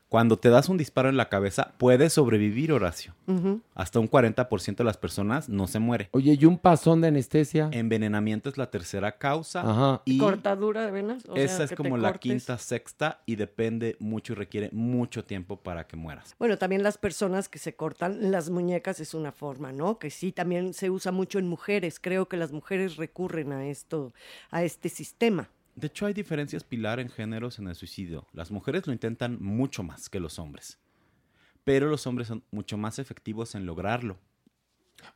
Cuando 0.08 0.38
te 0.38 0.48
das 0.48 0.70
un 0.70 0.78
disparo 0.78 1.10
en 1.10 1.18
la 1.18 1.28
cabeza, 1.28 1.74
puedes 1.76 2.14
sobrevivir, 2.14 2.72
Horacio. 2.72 3.14
Ujú. 3.26 3.60
Hasta 3.74 4.00
un 4.00 4.08
40% 4.08 4.76
de 4.76 4.84
las 4.84 4.96
personas 4.96 5.50
no 5.50 5.66
se 5.66 5.80
muere. 5.80 6.08
Oye, 6.12 6.38
¿y 6.40 6.46
un 6.46 6.56
pasón 6.56 7.02
de 7.02 7.08
anestesia? 7.08 7.68
Envenenamiento 7.72 8.48
es 8.48 8.56
la 8.56 8.70
tercera 8.70 9.18
causa. 9.18 9.60
Ajá. 9.60 10.02
Y 10.06 10.16
Cortadura 10.16 10.86
de 10.86 10.92
venas. 10.92 11.26
o 11.28 11.34
sea, 11.34 11.44
esa 11.44 11.64
es 11.64 11.70
que 11.70 11.76
como 11.76 11.98
la 11.98 12.14
quinta, 12.14 12.56
sexta 12.56 13.20
y 13.26 13.36
depende 13.36 13.96
mucho 13.98 14.32
y 14.32 14.36
requiere 14.36 14.70
mucho 14.72 15.24
tiempo 15.24 15.56
para 15.56 15.86
que 15.86 15.96
mueras. 15.96 16.34
Bueno, 16.38 16.56
también 16.56 16.82
las 16.82 16.96
personas 16.96 17.50
que 17.50 17.58
se 17.58 17.74
cortan 17.74 18.30
las 18.30 18.48
muñecas 18.48 19.00
es 19.00 19.12
una 19.12 19.32
forma, 19.32 19.72
¿no? 19.72 19.98
Que 19.98 20.08
sí, 20.08 20.32
también 20.32 20.72
se 20.72 20.88
usa 20.88 21.12
mucho 21.12 21.38
en 21.38 21.48
mujeres. 21.48 22.00
Creo 22.00 22.28
que 22.28 22.38
las 22.38 22.52
mujeres 22.52 22.96
recurren 22.96 23.52
a 23.52 23.66
esto, 23.66 24.14
a 24.50 24.62
este 24.62 24.88
sistema. 24.88 25.50
De 25.78 25.86
hecho, 25.86 26.06
hay 26.06 26.12
diferencias 26.12 26.64
pilar 26.64 26.98
en 26.98 27.08
géneros 27.08 27.60
en 27.60 27.68
el 27.68 27.76
suicidio. 27.76 28.26
Las 28.32 28.50
mujeres 28.50 28.84
lo 28.88 28.92
intentan 28.92 29.40
mucho 29.40 29.84
más 29.84 30.08
que 30.10 30.18
los 30.18 30.40
hombres. 30.40 30.76
Pero 31.62 31.88
los 31.88 32.04
hombres 32.08 32.26
son 32.26 32.42
mucho 32.50 32.76
más 32.76 32.98
efectivos 32.98 33.54
en 33.54 33.64
lograrlo. 33.64 34.18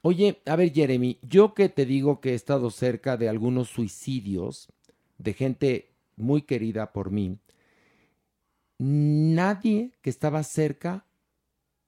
Oye, 0.03 0.41
a 0.47 0.55
ver, 0.55 0.73
Jeremy, 0.73 1.19
yo 1.21 1.55
que 1.55 1.69
te 1.69 1.85
digo 1.85 2.21
que 2.21 2.31
he 2.31 2.35
estado 2.35 2.71
cerca 2.71 3.17
de 3.17 3.29
algunos 3.29 3.71
suicidios 3.71 4.69
de 5.19 5.33
gente 5.33 5.97
muy 6.15 6.43
querida 6.43 6.93
por 6.93 7.11
mí, 7.11 7.41
nadie 8.79 9.91
que 10.01 10.11
estaba 10.11 10.45
cerca 10.45 11.07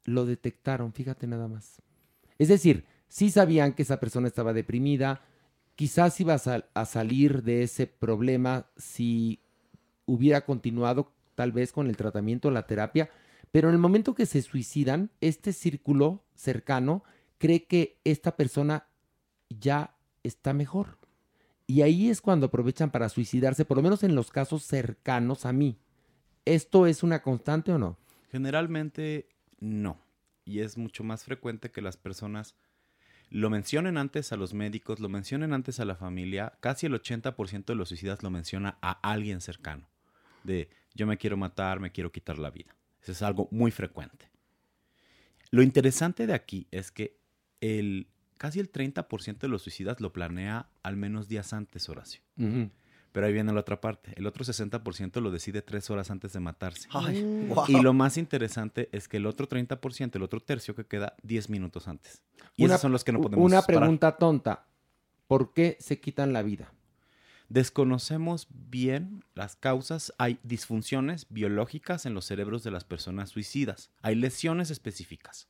lo 0.02 0.26
detectaron, 0.26 0.92
fíjate 0.92 1.28
nada 1.28 1.46
más. 1.46 1.80
Es 2.38 2.48
decir, 2.48 2.84
sí 3.06 3.30
sabían 3.30 3.72
que 3.72 3.82
esa 3.82 4.00
persona 4.00 4.26
estaba 4.26 4.52
deprimida, 4.52 5.22
quizás 5.76 6.20
iba 6.20 6.34
a, 6.34 6.64
a 6.74 6.84
salir 6.84 7.42
de 7.42 7.62
ese 7.62 7.86
problema 7.86 8.66
si 8.76 9.40
hubiera 10.06 10.44
continuado 10.44 11.12
tal 11.34 11.52
vez 11.52 11.72
con 11.72 11.88
el 11.88 11.96
tratamiento, 11.96 12.50
la 12.50 12.66
terapia, 12.66 13.10
pero 13.50 13.68
en 13.68 13.74
el 13.74 13.80
momento 13.80 14.14
que 14.14 14.26
se 14.26 14.42
suicidan, 14.42 15.10
este 15.20 15.52
círculo 15.52 16.24
cercano 16.34 17.04
cree 17.38 17.66
que 17.66 18.00
esta 18.04 18.36
persona 18.36 18.88
ya 19.48 19.96
está 20.22 20.52
mejor. 20.52 20.98
Y 21.66 21.82
ahí 21.82 22.10
es 22.10 22.20
cuando 22.20 22.46
aprovechan 22.46 22.90
para 22.90 23.08
suicidarse, 23.08 23.64
por 23.64 23.76
lo 23.76 23.82
menos 23.82 24.02
en 24.02 24.14
los 24.14 24.30
casos 24.30 24.64
cercanos 24.64 25.46
a 25.46 25.52
mí. 25.52 25.78
¿Esto 26.44 26.86
es 26.86 27.02
una 27.02 27.22
constante 27.22 27.72
o 27.72 27.78
no? 27.78 27.96
Generalmente 28.30 29.28
no. 29.60 29.98
Y 30.44 30.60
es 30.60 30.76
mucho 30.76 31.04
más 31.04 31.24
frecuente 31.24 31.70
que 31.70 31.80
las 31.80 31.96
personas 31.96 32.54
lo 33.34 33.50
mencionen 33.50 33.98
antes 33.98 34.30
a 34.30 34.36
los 34.36 34.54
médicos, 34.54 35.00
lo 35.00 35.08
mencionen 35.08 35.52
antes 35.52 35.80
a 35.80 35.84
la 35.84 35.96
familia. 35.96 36.52
Casi 36.60 36.86
el 36.86 36.94
80% 36.94 37.64
de 37.64 37.74
los 37.74 37.88
suicidas 37.88 38.22
lo 38.22 38.30
menciona 38.30 38.78
a 38.80 38.92
alguien 38.92 39.40
cercano. 39.40 39.88
De 40.44 40.70
yo 40.94 41.08
me 41.08 41.18
quiero 41.18 41.36
matar, 41.36 41.80
me 41.80 41.90
quiero 41.90 42.12
quitar 42.12 42.38
la 42.38 42.50
vida. 42.50 42.76
Eso 43.02 43.10
es 43.10 43.22
algo 43.22 43.48
muy 43.50 43.72
frecuente. 43.72 44.30
Lo 45.50 45.62
interesante 45.62 46.28
de 46.28 46.32
aquí 46.32 46.68
es 46.70 46.92
que 46.92 47.18
el, 47.60 48.06
casi 48.38 48.60
el 48.60 48.70
30% 48.70 49.38
de 49.38 49.48
los 49.48 49.62
suicidas 49.62 50.00
lo 50.00 50.12
planea 50.12 50.68
al 50.84 50.96
menos 50.96 51.26
días 51.26 51.52
antes, 51.52 51.88
Horacio. 51.88 52.20
Ujú. 52.38 52.70
Pero 53.14 53.28
ahí 53.28 53.32
viene 53.32 53.52
la 53.52 53.60
otra 53.60 53.80
parte. 53.80 54.12
El 54.16 54.26
otro 54.26 54.44
60% 54.44 55.20
lo 55.20 55.30
decide 55.30 55.62
tres 55.62 55.88
horas 55.88 56.10
antes 56.10 56.32
de 56.32 56.40
matarse. 56.40 56.88
Ay, 56.90 57.22
Mm. 57.22 57.52
Y 57.68 57.80
lo 57.80 57.92
más 57.92 58.16
interesante 58.18 58.88
es 58.90 59.06
que 59.06 59.18
el 59.18 59.26
otro 59.26 59.46
30%, 59.48 60.16
el 60.16 60.24
otro 60.24 60.40
tercio 60.40 60.74
que 60.74 60.84
queda 60.84 61.14
10 61.22 61.48
minutos 61.48 61.86
antes. 61.86 62.24
Y 62.56 62.64
Una- 62.64 62.74
esos 62.74 62.82
son 62.82 62.90
los 62.90 63.04
que 63.04 63.12
no 63.12 63.20
podemos 63.20 63.46
Una 63.46 63.62
parar. 63.62 63.80
pregunta 63.82 64.16
tonta. 64.16 64.66
¿Por 65.28 65.52
qué 65.54 65.76
se 65.78 66.00
quitan 66.00 66.32
la 66.32 66.42
vida? 66.42 66.72
Desconocemos 67.48 68.48
bien 68.50 69.24
las 69.34 69.54
causas. 69.54 70.12
Hay 70.18 70.40
disfunciones 70.42 71.26
biológicas 71.28 72.06
en 72.06 72.14
los 72.14 72.24
cerebros 72.24 72.64
de 72.64 72.72
las 72.72 72.82
personas 72.84 73.30
suicidas. 73.30 73.90
Hay 74.02 74.16
lesiones 74.16 74.70
específicas. 74.70 75.46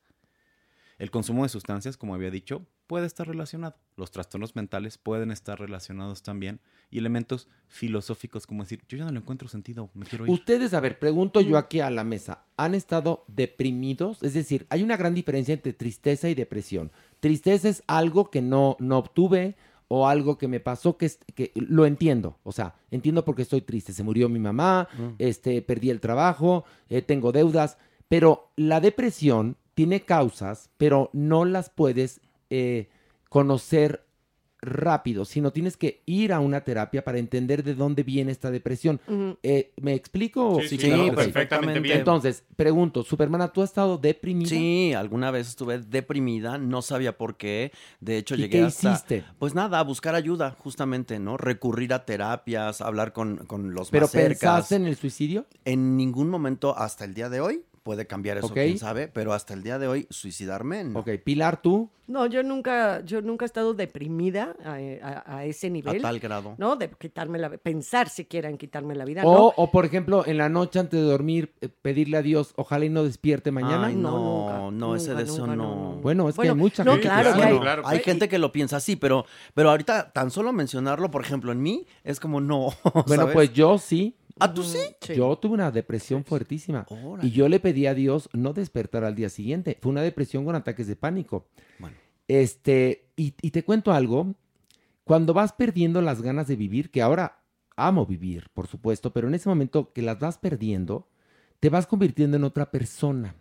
El 0.99 1.11
consumo 1.11 1.45
de 1.45 1.49
sustancias, 1.49 1.97
como 1.97 2.15
había 2.15 2.31
dicho, 2.31 2.67
puede 2.87 3.07
estar 3.07 3.27
relacionado. 3.27 3.77
Los 3.97 4.11
trastornos 4.11 4.57
mentales 4.57 4.99
pueden 4.99 5.31
estar 5.31 5.59
relacionados 5.59 6.23
también. 6.23 6.61
Y 6.91 6.99
elementos 6.99 7.49
filosóficos 7.69 8.47
como 8.47 8.63
decir, 8.63 8.83
yo 8.89 8.99
ya 8.99 9.05
no 9.05 9.13
le 9.13 9.19
encuentro 9.19 9.49
sentido, 9.49 9.91
me 9.95 10.07
quiero 10.07 10.27
ir. 10.27 10.33
Ustedes, 10.33 10.75
a 10.75 10.81
ver, 10.81 10.99
pregunto 10.99 11.41
yo 11.41 11.59
aquí 11.59 11.81
a 11.81 11.91
la 11.91 12.05
mesa, 12.05 12.45
¿han 12.57 12.75
estado 12.75 13.25
deprimidos? 13.27 14.23
Es 14.23 14.35
decir, 14.35 14.67
hay 14.71 14.83
una 14.83 14.97
gran 14.97 15.15
diferencia 15.15 15.55
entre 15.55 15.73
tristeza 15.73 16.29
y 16.29 16.35
depresión. 16.35 16.93
Tristeza 17.21 17.69
es 17.69 17.83
algo 17.87 18.31
que 18.31 18.43
no, 18.43 18.77
no 18.79 18.99
obtuve 18.99 19.57
o 19.89 20.09
algo 20.09 20.39
que 20.39 20.49
me 20.49 20.61
pasó 20.61 20.97
que, 20.97 21.11
lo 21.55 21.87
entiendo. 21.87 22.39
O 22.43 22.53
sea, 22.53 22.75
entiendo 22.91 23.25
por 23.25 23.35
qué 23.35 23.43
estoy 23.43 23.61
triste. 23.61 23.93
Se 23.93 24.03
murió 24.03 24.29
mi 24.29 24.39
mamá, 24.39 24.89
este, 25.19 25.63
perdí 25.63 25.91
el 25.91 26.01
trabajo, 26.01 26.65
eh, 26.89 27.03
tengo 27.03 27.33
deudas. 27.33 27.79
Pero 28.09 28.51
la 28.57 28.81
depresión 28.81 29.57
tiene 29.75 30.03
causas, 30.03 30.71
pero 30.77 31.11
no 31.13 31.45
las 31.45 31.71
puedes 31.71 32.21
eh, 32.51 32.89
conocer 33.29 34.05
rápido, 34.65 35.25
sino 35.25 35.53
tienes 35.53 35.77
que 35.77 36.03
ir 36.07 36.33
a 36.33 36.41
una 36.41 36.63
terapia 36.63 37.05
para 37.05 37.19
entender 37.19 37.63
de 37.63 37.75
dónde 37.75 38.03
viene 38.03 38.33
esta 38.33 38.51
depresión. 38.51 39.01
Eh, 39.43 39.73
¿Me 39.81 39.95
explico? 39.95 40.59
Sí, 40.63 40.69
sí, 40.69 40.79
Sí, 40.79 40.87
claro, 40.87 41.07
Ok. 41.09 41.17
perfectamente 41.17 41.81
bien. 41.81 41.99
Entonces, 41.99 42.45
pregunto, 42.57 43.03
Supermana, 43.03 43.49
¿tú 43.53 43.63
has 43.63 43.71
estado 43.71 43.99
deprimida? 43.99 44.49
Sí, 44.49 44.93
alguna 44.95 45.31
vez 45.31 45.49
estuve 45.49 45.79
deprimida, 45.79 46.59
no 46.59 46.83
sabía 46.83 47.17
por 47.17 47.37
qué. 47.37 47.73
De 48.01 48.17
hecho, 48.17 48.35
¿Y 48.35 48.39
llegué 48.39 48.59
qué 48.59 48.63
hasta. 48.65 48.93
hiciste? 48.93 49.25
Pues 49.39 49.55
nada, 49.55 49.79
a 49.81 49.83
buscar 49.83 50.15
ayuda, 50.15 50.57
justamente, 50.59 51.19
¿no? 51.19 51.37
Recurrir 51.37 51.93
a 51.93 52.05
terapias, 52.07 52.81
hablar 52.81 53.13
con, 53.13 53.45
con 53.47 53.75
los 53.75 53.91
¿Pero 53.91 54.07
más 54.07 54.11
cercas. 54.13 54.41
pensaste 54.41 54.77
en 54.77 54.87
el 54.87 54.97
suicidio? 54.97 55.47
En 55.65 55.97
ningún 55.97 56.31
momento, 56.31 56.77
hasta 56.77 57.05
el 57.05 57.15
día 57.15 57.29
de 57.29 57.41
hoy, 57.41 57.65
puede 57.85 58.07
cambiar 58.07 58.39
eso, 58.39 58.49
quién 58.49 58.79
sabe, 58.79 59.09
pero 59.09 59.35
hasta 59.35 59.53
el 59.55 59.63
día 59.63 59.79
de 59.79 59.87
hoy, 59.87 60.07
suicidarme, 60.11 60.83
no. 60.85 61.01
Ok, 61.01 61.11
Pilar, 61.23 61.61
¿tú? 61.61 61.91
No, 62.07 62.27
yo 62.27 62.43
nunca, 62.43 63.03
yo 63.05 63.21
nunca 63.23 63.45
he 63.45 63.47
estado 63.47 63.75
deprimida 63.75 64.57
a, 64.65 64.73
a- 65.03 65.37
a 65.39 65.45
ese 65.45 65.71
nivel. 65.71 66.01
tal 66.03 66.19
grado. 66.19 66.55
¿No? 66.59 66.77
De 66.77 66.91
quitarme 66.91 67.39
la 67.39 67.51
pensar 67.51 68.09
siquiera 68.09 68.49
en 68.49 68.57
quitarme 68.59 68.95
la 68.95 69.05
vida. 69.05 69.23
O, 69.25 69.33
no. 69.35 69.53
o, 69.57 69.71
por 69.71 69.85
ejemplo, 69.85 70.25
en 70.27 70.39
la 70.39 70.49
noche 70.49 70.79
antes 70.79 70.99
de 70.99 71.07
dormir, 71.07 71.53
eh, 71.61 71.69
pedirle 71.69 72.17
a 72.17 72.23
Dios, 72.23 72.53
ojalá 72.57 72.87
y 72.87 72.89
no 72.91 73.05
despierte 73.05 73.51
mañana. 73.51 73.87
Ay, 73.87 73.97
no, 73.97 74.71
no, 74.71 74.97
ese 74.97 75.11
nunca, 75.11 75.23
deseo 75.23 75.47
nunca, 75.47 75.57
no. 75.57 75.65
no, 75.65 75.95
no. 75.97 76.01
Bueno, 76.01 76.29
es 76.29 76.37
que 76.37 76.49
hay 76.49 76.55
mucha 76.55 76.85
no, 76.85 76.93
gente 76.93 77.07
claro 77.07 77.35
que 77.35 77.43
hay. 77.43 77.57
Bueno, 77.59 77.83
hay 77.85 77.99
gente 78.01 78.29
que 78.31 78.39
lo 78.39 78.51
piensa 78.51 78.79
así, 78.79 78.97
pero, 78.97 79.27
pero 79.53 79.71
ahorita 79.71 80.11
tan 80.11 80.31
solo 80.31 80.53
mencionarlo, 80.55 81.11
por 81.11 81.23
ejemplo, 81.23 81.53
en 81.53 81.63
mí, 81.63 81.87
es 82.03 82.19
como 82.19 82.41
no. 82.41 82.71
Bueno, 83.07 83.23
¿sabes? 83.25 83.35
pues 83.35 83.53
yo 83.53 83.77
sí. 83.79 84.15
¿Ah, 84.39 84.53
tú 84.53 84.63
sí? 84.63 84.79
Yo 85.15 85.37
tuve 85.37 85.55
una 85.55 85.71
depresión 85.71 86.25
fuertísima. 86.25 86.87
Y 87.23 87.31
yo 87.31 87.49
le 87.49 87.61
pedí 87.61 87.87
a 87.87 87.95
Dios 87.95 88.29
no 88.33 88.53
despertar 88.53 89.05
al 89.05 89.15
día 89.15 89.29
siguiente. 89.29 89.79
Fue 89.81 89.93
una 89.93 90.03
depresión 90.03 90.45
con 90.45 90.57
ataques 90.57 90.87
de 90.87 90.97
pánico. 90.97 91.47
Bueno. 91.79 91.97
Este, 92.27 93.07
y, 93.17 93.35
y 93.41 93.51
te 93.51 93.65
cuento 93.65 93.93
algo. 93.93 94.35
Cuando 95.05 95.35
vas 95.35 95.53
perdiendo 95.53 96.01
las 96.01 96.23
ganas 96.23 96.49
de 96.49 96.57
vivir, 96.57 96.91
que 96.91 97.03
ahora 97.03 97.43
amo 97.77 98.07
vivir, 98.07 98.49
por 98.55 98.67
supuesto, 98.67 99.13
pero 99.13 99.29
en 99.29 99.35
ese 99.35 99.49
momento 99.49 99.93
que 99.93 100.03
las 100.03 100.19
vas 100.19 100.39
perdiendo, 100.39 101.09
te 101.61 101.69
vas 101.69 101.87
convirtiendo 101.87 102.37
en 102.37 102.45
otra 102.45 102.71
persona. 102.71 103.35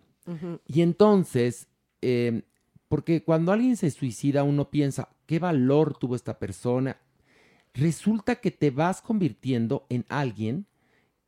Y 0.68 0.82
entonces, 0.82 1.68
eh, 2.02 2.44
porque 2.88 3.24
cuando 3.24 3.52
alguien 3.52 3.76
se 3.76 3.92
suicida, 3.92 4.44
uno 4.44 4.70
piensa, 4.70 5.10
¿qué 5.26 5.40
valor 5.40 5.98
tuvo 5.98 6.16
esta 6.16 6.40
persona? 6.40 6.98
Resulta 7.74 8.36
que 8.36 8.52
te 8.52 8.72
vas 8.72 9.02
convirtiendo 9.02 9.86
en 9.90 10.06
alguien 10.08 10.66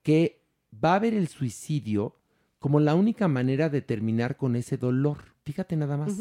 que 0.06 0.40
va 0.72 0.94
a 0.94 1.00
ver 1.00 1.16
el 1.16 1.28
suicidio 1.28 2.16
como 2.60 2.80
la 2.80 2.94
única 2.94 3.28
manera 3.28 3.70
de 3.70 3.82
terminar 3.82 4.38
con 4.38 4.56
ese 4.56 4.78
dolor. 4.78 5.34
Fíjate 5.44 5.76
nada 5.76 5.98
más. 5.98 6.14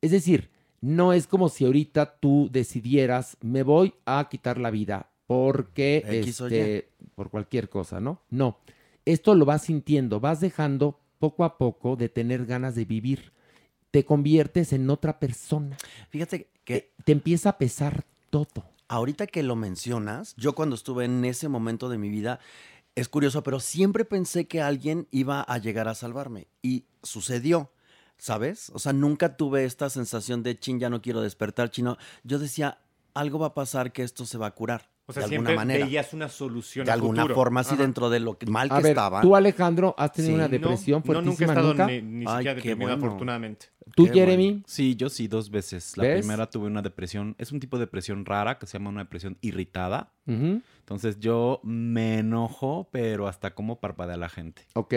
Es 0.00 0.12
decir, 0.12 0.50
no 0.80 1.12
es 1.12 1.26
como 1.26 1.48
si 1.48 1.64
ahorita 1.64 2.20
tú 2.20 2.48
decidieras, 2.52 3.36
me 3.40 3.64
voy 3.64 3.94
a 4.06 4.28
quitar 4.30 4.58
la 4.58 4.70
vida 4.70 5.10
porque, 5.26 6.04
este, 6.06 6.88
por 7.16 7.30
cualquier 7.30 7.68
cosa, 7.68 7.98
¿no? 7.98 8.22
No, 8.30 8.58
esto 9.04 9.34
lo 9.34 9.44
vas 9.44 9.62
sintiendo, 9.62 10.20
vas 10.20 10.40
dejando 10.40 11.00
poco 11.18 11.42
a 11.42 11.58
poco 11.58 11.96
de 11.96 12.08
tener 12.08 12.46
ganas 12.46 12.76
de 12.76 12.84
vivir. 12.84 13.32
Te 13.90 14.04
conviertes 14.04 14.72
en 14.72 14.88
otra 14.88 15.18
persona. 15.18 15.76
Fíjate 16.10 16.48
que 16.62 16.92
te 17.04 17.10
empieza 17.10 17.50
a 17.50 17.58
pesar 17.58 18.04
todo. 18.30 18.70
Ahorita 18.86 19.26
que 19.26 19.42
lo 19.42 19.56
mencionas, 19.56 20.36
yo 20.36 20.54
cuando 20.54 20.76
estuve 20.76 21.06
en 21.06 21.24
ese 21.24 21.48
momento 21.48 21.88
de 21.88 21.98
mi 21.98 22.10
vida, 22.10 22.38
es 22.94 23.08
curioso, 23.08 23.42
pero 23.42 23.60
siempre 23.60 24.04
pensé 24.04 24.46
que 24.46 24.62
alguien 24.62 25.08
iba 25.10 25.40
a 25.40 25.58
llegar 25.58 25.88
a 25.88 25.94
salvarme. 25.94 26.46
Y 26.62 26.84
sucedió, 27.02 27.72
¿sabes? 28.18 28.70
O 28.70 28.78
sea, 28.78 28.92
nunca 28.92 29.36
tuve 29.36 29.64
esta 29.64 29.90
sensación 29.90 30.42
de 30.42 30.58
chin, 30.58 30.78
ya 30.78 30.90
no 30.90 31.02
quiero 31.02 31.20
despertar, 31.20 31.70
chino. 31.70 31.96
Yo 32.22 32.38
decía, 32.38 32.78
algo 33.12 33.38
va 33.38 33.48
a 33.48 33.54
pasar 33.54 33.92
que 33.92 34.02
esto 34.02 34.26
se 34.26 34.38
va 34.38 34.46
a 34.46 34.54
curar. 34.54 34.93
O 35.06 35.12
sea, 35.12 35.24
de 35.24 35.28
siempre 35.28 35.52
alguna 35.52 35.66
manera. 35.66 35.84
veías 35.84 36.14
una 36.14 36.28
solución 36.30 36.86
De 36.86 36.90
a 36.90 36.94
alguna 36.94 37.22
futuro. 37.22 37.34
forma, 37.34 37.60
así 37.60 37.74
Ajá. 37.74 37.82
dentro 37.82 38.08
de 38.08 38.20
lo 38.20 38.38
que 38.38 38.46
mal 38.46 38.68
A 38.70 38.76
que 38.78 38.82
ver, 38.84 38.90
estaba. 38.92 39.20
tú 39.20 39.36
Alejandro, 39.36 39.94
¿has 39.98 40.12
tenido 40.12 40.30
Sí. 40.30 40.34
una 40.36 40.44
No, 40.44 40.50
depresión 40.50 41.02
no, 41.06 41.12
nunca 41.14 41.20
he 41.20 41.24
fuertísima 41.46 41.52
estado 41.52 41.68
nunca? 41.68 41.86
ni- 41.88 42.00
ni 42.02 42.24
Ay, 42.26 42.36
siquiera 42.36 42.54
deprimido, 42.54 42.88
bueno. 42.88 43.06
afortunadamente. 43.06 43.66
¿Tú, 43.94 44.06
Qué 44.06 44.12
Jeremy? 44.14 44.62
Sí, 44.66 44.96
yo 44.96 45.10
sí, 45.10 45.28
dos 45.28 45.50
veces. 45.50 45.96
La 45.98 46.04
¿Ves? 46.04 46.20
primera 46.20 46.48
tuve 46.48 46.66
una 46.68 46.80
depresión, 46.80 47.34
es 47.38 47.52
un 47.52 47.60
tipo 47.60 47.76
de 47.76 47.84
depresión 47.84 48.24
rara 48.24 48.58
que 48.58 48.66
se 48.66 48.78
llama 48.78 48.88
una 48.90 49.02
depresión 49.04 49.36
irritada. 49.42 50.10
Entonces 50.26 51.18
yo 51.20 51.60
me 51.62 52.18
enojo, 52.20 52.88
pero 52.90 53.28
hasta 53.28 53.54
como 53.54 53.80
parpadea 53.80 54.16
la 54.16 54.28
gente. 54.30 54.62
Ok. 54.74 54.94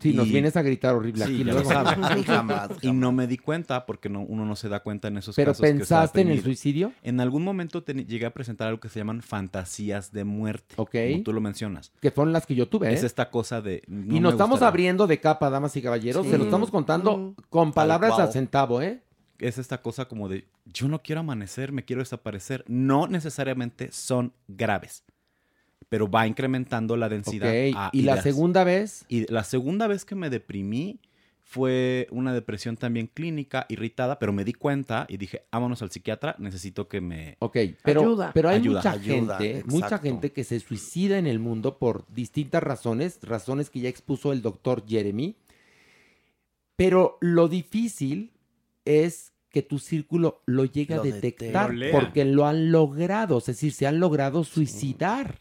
Sí, 0.00 0.12
nos 0.14 0.28
vienes 0.28 0.56
a 0.56 0.62
gritar 0.62 0.94
horrible 0.94 1.26
Sí, 1.26 1.34
aquí 1.34 1.44
lo 1.44 1.64
sabes. 1.64 1.98
Y 2.82 2.92
no 2.92 3.12
me 3.12 3.26
di 3.26 3.36
cuenta 3.38 3.86
porque 3.86 4.08
no, 4.08 4.20
uno 4.22 4.44
no 4.46 4.56
se 4.56 4.68
da 4.68 4.80
cuenta 4.80 5.08
en 5.08 5.18
esos 5.18 5.36
¿Pero 5.36 5.52
casos. 5.52 5.62
que 5.62 5.68
está 5.68 5.78
pensaste 5.78 6.20
en 6.22 6.28
el 6.30 6.42
suicidio? 6.42 6.92
En 7.02 7.20
algún 7.20 7.44
momento 7.44 7.82
te- 7.82 7.94
llegué 8.04 8.26
a 8.26 8.30
presentar 8.32 8.68
algo 8.68 8.80
que 8.80 8.88
se 8.88 8.98
llaman 9.00 9.22
fantasías 9.22 10.12
de 10.12 10.24
muerte. 10.24 10.74
Ok. 10.78 10.96
Como 11.10 11.22
tú 11.22 11.32
lo 11.32 11.40
mencionas. 11.40 11.92
Que 12.00 12.10
fueron 12.10 12.32
las 12.32 12.46
que 12.46 12.54
yo 12.54 12.68
tuve, 12.68 12.88
¿eh? 12.90 12.94
Es 12.94 13.04
esta 13.04 13.30
cosa 13.30 13.60
de. 13.60 13.82
no 13.86 14.16
y 14.16 14.20
nos 14.20 14.32
estamos 14.32 14.62
abriendo 14.62 15.06
de 15.06 15.20
capa, 15.20 15.50
damas 15.50 15.76
y 15.76 15.82
caballeros. 15.82 16.24
Sí. 16.24 16.30
Se 16.32 16.38
lo 16.38 16.44
estamos 16.44 16.70
contando 16.70 17.34
con 17.48 17.72
palabras 17.72 18.12
cual. 18.14 18.28
a 18.28 18.32
centavo, 18.32 18.80
¿eh? 18.82 19.02
Es 19.38 19.56
esta 19.58 19.80
cosa 19.80 20.04
como 20.06 20.28
de 20.28 20.46
yo 20.66 20.86
no 20.88 21.02
quiero 21.02 21.20
amanecer, 21.22 21.72
me 21.72 21.84
quiero 21.84 22.00
desaparecer. 22.02 22.64
No 22.68 23.06
necesariamente 23.06 23.90
son 23.92 24.32
graves, 24.48 25.02
pero 25.90 26.08
va 26.08 26.26
incrementando 26.26 26.96
la 26.96 27.10
densidad. 27.10 27.48
Ok, 27.48 27.74
a 27.76 27.90
¿y 27.92 28.02
la 28.02 28.12
ideas. 28.12 28.22
segunda 28.22 28.64
vez? 28.64 29.04
Y 29.08 29.30
la 29.30 29.44
segunda 29.44 29.86
vez 29.88 30.06
que 30.06 30.14
me 30.14 30.30
deprimí 30.30 31.00
fue 31.42 32.06
una 32.12 32.32
depresión 32.32 32.76
también 32.76 33.10
clínica, 33.12 33.66
irritada, 33.68 34.20
pero 34.20 34.32
me 34.32 34.44
di 34.44 34.52
cuenta 34.52 35.04
y 35.08 35.16
dije, 35.16 35.42
vámonos 35.50 35.82
al 35.82 35.90
psiquiatra, 35.90 36.36
necesito 36.38 36.86
que 36.86 37.00
me... 37.00 37.36
Ok, 37.40 37.56
pero, 37.82 38.16
pero 38.32 38.48
hay 38.50 38.60
Ayuda. 38.60 38.78
mucha 38.78 38.92
Ayuda, 38.92 39.38
gente, 39.38 39.64
mucha 39.66 39.86
exacto. 39.86 40.06
gente 40.06 40.32
que 40.32 40.44
se 40.44 40.60
suicida 40.60 41.18
en 41.18 41.26
el 41.26 41.40
mundo 41.40 41.76
por 41.78 42.06
distintas 42.14 42.62
razones, 42.62 43.18
razones 43.22 43.68
que 43.68 43.80
ya 43.80 43.88
expuso 43.88 44.32
el 44.32 44.42
doctor 44.42 44.84
Jeremy. 44.86 45.34
Pero 46.76 47.18
lo 47.20 47.48
difícil 47.48 48.30
es 48.84 49.32
que 49.48 49.62
tu 49.62 49.80
círculo 49.80 50.42
lo 50.46 50.66
llegue 50.66 50.94
Lo 50.94 51.00
a 51.00 51.04
detectar 51.04 51.74
porque 51.90 52.24
lo 52.24 52.46
han 52.46 52.70
logrado, 52.70 53.38
es 53.38 53.46
decir, 53.46 53.72
se 53.72 53.88
han 53.88 53.98
logrado 53.98 54.44
suicidar. 54.44 55.40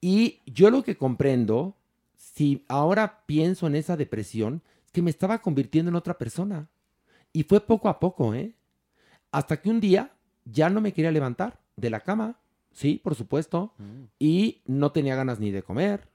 Y 0.00 0.40
yo 0.46 0.70
lo 0.70 0.82
que 0.82 0.96
comprendo, 0.96 1.76
si 2.16 2.64
ahora 2.68 3.22
pienso 3.26 3.66
en 3.66 3.74
esa 3.74 3.96
depresión, 3.96 4.62
es 4.86 4.92
que 4.92 5.02
me 5.02 5.10
estaba 5.10 5.38
convirtiendo 5.38 5.90
en 5.90 5.96
otra 5.96 6.18
persona. 6.18 6.68
Y 7.32 7.44
fue 7.44 7.60
poco 7.60 7.88
a 7.88 7.98
poco, 7.98 8.34
¿eh? 8.34 8.54
Hasta 9.30 9.60
que 9.60 9.70
un 9.70 9.80
día 9.80 10.12
ya 10.44 10.70
no 10.70 10.80
me 10.80 10.92
quería 10.92 11.10
levantar 11.10 11.60
de 11.76 11.90
la 11.90 12.00
cama. 12.00 12.38
Sí, 12.72 13.00
por 13.02 13.14
supuesto. 13.14 13.72
Y 14.18 14.62
no 14.66 14.92
tenía 14.92 15.16
ganas 15.16 15.40
ni 15.40 15.50
de 15.50 15.62
comer. 15.62 16.08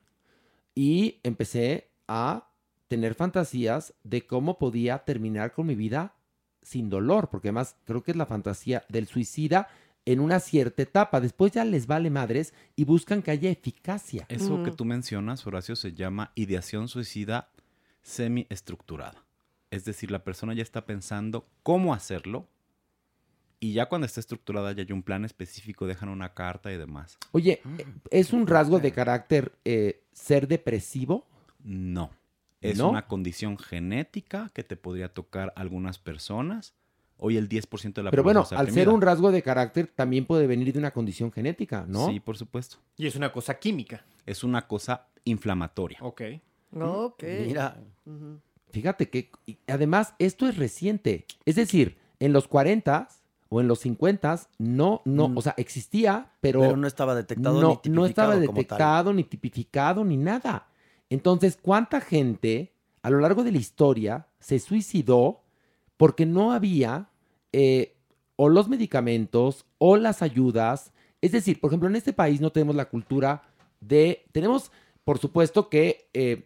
Y 0.76 1.20
empecé 1.24 1.90
a 2.08 2.48
tener 2.88 3.16
fantasías 3.16 3.94
de 4.04 4.26
cómo 4.26 4.58
podía 4.58 5.00
terminar 5.00 5.54
con 5.54 5.68
mi 5.68 5.76
vida 5.76 6.14
sin 6.62 6.90
dolor, 6.90 7.30
porque 7.30 7.50
además 7.50 7.76
creo 7.86 8.04
que 8.04 8.12
es 8.12 8.18
la 8.18 8.26
fantasía 8.26 8.84
del 8.90 9.08
suicida 9.08 9.68
en 10.06 10.20
una 10.20 10.39
cierta 10.39 10.84
etapa. 10.84 11.22
Después 11.22 11.51
ya 11.51 11.66
les 11.66 11.88
vale 11.88 12.10
madres 12.10 12.54
y 12.76 12.86
buscan 12.86 13.22
que 13.22 13.32
haya 13.32 13.49
eficacia. 13.49 14.26
Eso 14.30 14.64
que 14.64 14.72
tú 14.72 14.86
mencionas, 14.86 15.45
Horacio, 15.47 15.76
se 15.76 15.93
llama 15.93 16.32
ideación 16.36 16.88
suicida 16.88 17.49
semi-estructurada. 18.01 19.26
Es 19.72 19.86
decir, 19.86 20.12
la 20.12 20.24
persona 20.24 20.54
ya 20.54 20.62
está 20.62 20.86
pensando 20.86 21.47
cómo 21.64 21.93
hacerlo 21.93 22.47
y 23.64 23.72
ya 23.72 23.88
cuando 23.88 24.06
está 24.06 24.20
estructurada 24.20 24.74
ya 24.74 24.84
hay 24.84 24.91
un 24.91 25.04
plan 25.04 25.24
específico, 25.24 25.88
dejan 25.88 26.10
una 26.10 26.34
carta 26.34 26.72
y 26.74 26.78
demás. 26.78 27.18
Oye, 27.32 27.62
¿es 28.12 28.34
un 28.34 28.45
rasgo 28.45 28.80
de 28.80 28.91
carácter 28.91 29.54
eh, 29.64 30.04
ser 30.12 30.49
depresivo? 30.49 31.26
No. 31.64 32.12
Es 32.60 32.78
¿No? 32.78 32.89
una 32.89 33.08
condición 33.08 33.58
genética 33.58 34.51
que 34.54 34.64
te 34.64 34.76
podría 34.76 35.14
tocar 35.14 35.54
a 35.56 35.62
algunas 35.62 35.97
personas. 35.97 36.74
Hoy 37.18 37.38
el 37.38 37.47
10% 37.47 37.93
de 37.93 38.03
la 38.03 38.11
Pero 38.11 38.24
bueno, 38.24 38.41
población 38.41 38.59
al 38.59 38.72
ser 38.72 38.89
un 38.89 39.01
rasgo 39.01 39.32
de 39.32 39.41
carácter 39.41 39.88
también 39.88 40.26
puede 40.26 40.47
venir 40.47 40.74
de 40.74 40.80
una 40.80 40.91
condición 40.91 41.32
genética, 41.32 41.86
¿no? 41.88 42.09
Sí, 42.09 42.20
por 42.20 42.38
supuesto. 42.38 42.78
Y 42.97 43.07
es 43.07 43.16
una 43.16 43.32
cosa 43.32 43.59
química. 43.59 44.03
Es 44.26 44.43
una 44.43 44.68
cosa 44.68 45.07
inflamatoria. 45.24 45.99
Ok. 46.01 46.22
Ok. 46.80 47.24
Mira. 47.45 47.78
Fíjate 48.72 49.09
que 49.09 49.30
además 49.68 50.16
esto 50.18 50.47
es 50.47 50.57
reciente. 50.57 51.26
Es 51.45 51.55
decir, 51.55 51.97
en 52.20 52.34
los 52.34 52.47
40 52.47 53.07
o 53.49 53.61
en 53.61 53.68
los 53.68 53.80
50 53.82 54.47
no, 54.57 55.01
no, 55.05 55.32
o 55.36 55.41
sea, 55.43 55.53
existía, 55.57 56.32
pero, 56.41 56.61
Pero 56.61 56.76
no 56.76 56.88
estaba 56.88 57.14
detectado 57.14 57.61
no, 57.61 57.82
ni 57.86 57.91
no 57.91 58.07
estaba 58.07 58.34
tipificado 58.34 58.47
como 58.47 58.55
tal. 58.55 58.64
detectado, 58.64 59.14
ni 59.14 59.24
tipificado, 59.24 60.03
ni 60.03 60.18
nada. 60.18 60.68
Entonces, 61.11 61.59
¿cuánta 61.61 62.01
gente 62.01 62.74
a 63.03 63.11
lo 63.11 63.20
largo 63.20 63.43
de 63.43 63.51
la 63.51 63.59
historia 63.59 64.26
se 64.39 64.57
suicidó 64.57 65.43
porque 66.04 66.26
no 66.26 66.51
había 66.51 67.08
eh, 67.54 67.95
o 68.36 68.49
los 68.49 68.68
medicamentos 68.68 69.66
o 69.78 69.95
las 69.95 70.22
ayudas? 70.22 70.91
Es 71.22 71.32
decir, 71.32 71.62
por 71.62 71.70
ejemplo, 71.70 71.88
en 71.88 71.95
este 71.95 72.12
país 72.12 72.41
no 72.41 72.51
tenemos 72.51 72.76
la 72.76 72.89
cultura 72.89 73.43
de... 73.80 74.26
Tenemos, 74.34 74.70
por 75.06 75.18
supuesto, 75.18 75.70
que... 75.70 76.10
eh, 76.14 76.43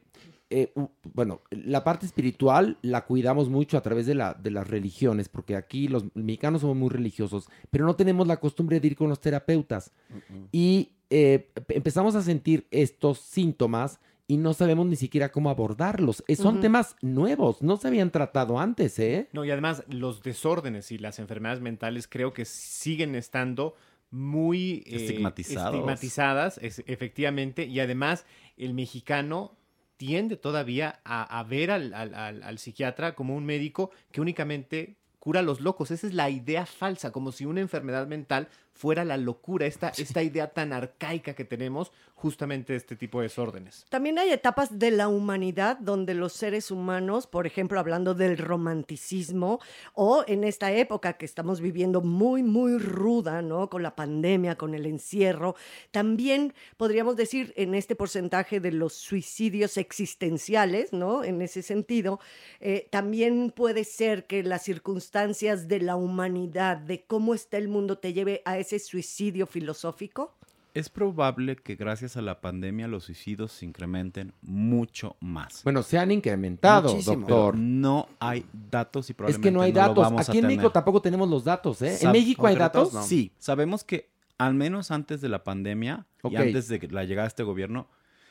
eh, 0.51 0.71
bueno, 1.11 1.41
la 1.49 1.83
parte 1.83 2.05
espiritual 2.05 2.77
la 2.83 3.05
cuidamos 3.05 3.49
mucho 3.49 3.79
a 3.79 3.81
través 3.81 4.05
de, 4.05 4.13
la, 4.13 4.35
de 4.35 4.51
las 4.51 4.67
religiones, 4.67 5.27
porque 5.27 5.55
aquí 5.55 5.87
los 5.87 6.05
mexicanos 6.13 6.61
somos 6.61 6.77
muy 6.77 6.89
religiosos, 6.89 7.49
pero 7.71 7.83
no 7.83 7.95
tenemos 7.95 8.27
la 8.27 8.37
costumbre 8.37 8.79
de 8.79 8.89
ir 8.89 8.95
con 8.95 9.09
los 9.09 9.19
terapeutas. 9.19 9.91
Y 10.51 10.91
eh, 11.09 11.49
empezamos 11.69 12.13
a 12.13 12.21
sentir 12.21 12.67
estos 12.69 13.17
síntomas 13.17 13.99
y 14.27 14.37
no 14.37 14.53
sabemos 14.53 14.85
ni 14.87 14.95
siquiera 14.97 15.29
cómo 15.31 15.49
abordarlos. 15.49 16.23
Eh, 16.27 16.35
son 16.35 16.59
temas 16.59 16.95
nuevos, 17.01 17.61
no 17.61 17.77
se 17.77 17.87
habían 17.87 18.11
tratado 18.11 18.59
antes, 18.59 18.99
¿eh? 18.99 19.29
No, 19.31 19.45
y 19.45 19.51
además 19.51 19.83
los 19.87 20.21
desórdenes 20.21 20.91
y 20.91 20.97
las 20.97 21.19
enfermedades 21.19 21.61
mentales 21.61 22.07
creo 22.07 22.33
que 22.33 22.43
siguen 22.45 23.15
estando 23.15 23.75
muy 24.11 24.83
eh, 24.85 24.95
estigmatizadas, 25.71 26.57
es- 26.61 26.83
efectivamente, 26.87 27.65
y 27.65 27.79
además 27.79 28.25
el 28.57 28.73
mexicano 28.73 29.55
tiende 29.97 30.37
todavía 30.37 30.99
a, 31.05 31.39
a 31.39 31.43
ver 31.43 31.71
al, 31.71 31.93
al- 31.93 32.13
al- 32.13 32.43
al 32.43 32.57
psiquiatra 32.59 33.15
como 33.15 33.35
un 33.35 33.45
médico 33.45 33.91
que 34.11 34.21
únicamente 34.21 34.97
cura 35.19 35.39
a 35.39 35.43
los 35.43 35.59
locos. 35.59 35.91
Esa 35.91 36.07
es 36.07 36.13
la 36.13 36.29
idea 36.29 36.65
falsa, 36.65 37.11
como 37.11 37.31
si 37.31 37.45
una 37.45 37.59
enfermedad 37.61 38.07
mental 38.07 38.47
fuera 38.73 39.03
la 39.03 39.17
locura, 39.17 39.65
esta, 39.65 39.89
esta 39.89 40.21
idea 40.21 40.53
tan 40.53 40.71
arcaica 40.71 41.33
que 41.33 41.43
tenemos 41.45 41.91
justamente 42.17 42.75
este 42.75 42.95
tipo 42.95 43.19
de 43.19 43.27
desórdenes. 43.27 43.85
También 43.89 44.17
hay 44.17 44.31
etapas 44.31 44.79
de 44.79 44.89
la 44.89 45.07
humanidad 45.07 45.77
donde 45.77 46.15
los 46.15 46.33
seres 46.33 46.71
humanos, 46.71 47.27
por 47.27 47.45
ejemplo, 47.45 47.79
hablando 47.79 48.15
del 48.15 48.39
romanticismo, 48.39 49.59
o 49.93 50.23
en 50.27 50.43
esta 50.43 50.71
época 50.71 51.13
que 51.13 51.25
estamos 51.25 51.61
viviendo 51.61 52.01
muy, 52.01 52.41
muy 52.41 52.79
ruda, 52.79 53.43
¿no? 53.43 53.69
Con 53.69 53.83
la 53.83 53.95
pandemia, 53.95 54.55
con 54.55 54.73
el 54.73 54.87
encierro, 54.87 55.55
también 55.91 56.55
podríamos 56.75 57.15
decir 57.15 57.53
en 57.55 57.75
este 57.75 57.95
porcentaje 57.95 58.59
de 58.59 58.71
los 58.71 58.93
suicidios 58.93 59.77
existenciales, 59.77 60.93
¿no? 60.93 61.23
En 61.23 61.43
ese 61.43 61.61
sentido, 61.61 62.19
eh, 62.59 62.87
también 62.89 63.53
puede 63.55 63.83
ser 63.83 64.25
que 64.25 64.41
las 64.41 64.63
circunstancias 64.63 65.67
de 65.67 65.81
la 65.81 65.95
humanidad, 65.95 66.77
de 66.77 67.05
cómo 67.05 67.35
está 67.35 67.57
el 67.57 67.67
mundo, 67.67 67.99
te 67.99 68.13
lleve 68.13 68.41
a 68.43 68.57
ese 68.57 68.79
suicidio 68.79 69.45
filosófico. 69.45 70.36
Es 70.77 70.89
probable 70.89 71.55
que 71.55 71.75
gracias 71.75 72.17
a 72.17 72.21
la 72.21 72.39
pandemia 72.39 72.87
los 72.87 73.05
suicidios 73.05 73.51
se 73.51 73.65
incrementen 73.65 74.33
mucho 74.43 75.15
más. 75.19 75.63
Bueno, 75.63 75.81
se 75.81 75.97
han 75.97 76.11
incrementado, 76.11 76.89
Muchísimo. 76.89 77.21
doctor. 77.21 77.55
Pero 77.55 77.63
No 77.63 78.07
hay 78.19 78.45
datos 78.69 79.09
y 79.09 79.13
Es 79.13 79.15
probablemente 79.15 79.47
que 79.47 79.51
no 79.51 79.61
hay 79.63 79.71
lo 79.71 79.79
datos. 79.79 80.03
vamos 80.03 80.27
a 80.27 80.31
Aquí 80.31 80.37
en 80.37 80.45
México 80.45 80.71
tampoco 80.71 81.01
tenemos 81.01 81.27
los 81.27 81.43
datos, 81.43 81.81
¿eh? 81.81 81.97
¿En 81.99 82.11
México 82.11 82.45
hay 82.45 82.55
datos? 82.55 82.93
Sí, 83.07 83.31
sabemos 83.39 83.83
que 83.83 84.11
al 84.37 84.53
menos 84.53 84.91
antes 84.91 85.19
de 85.19 85.29
la 85.29 85.43
pandemia 85.43 86.05
y 86.29 86.35
antes 86.35 86.67
de 86.67 86.87
la 86.91 87.05
llegada 87.05 87.23
de 87.25 87.29
este 87.29 87.41
gobierno, 87.41 87.87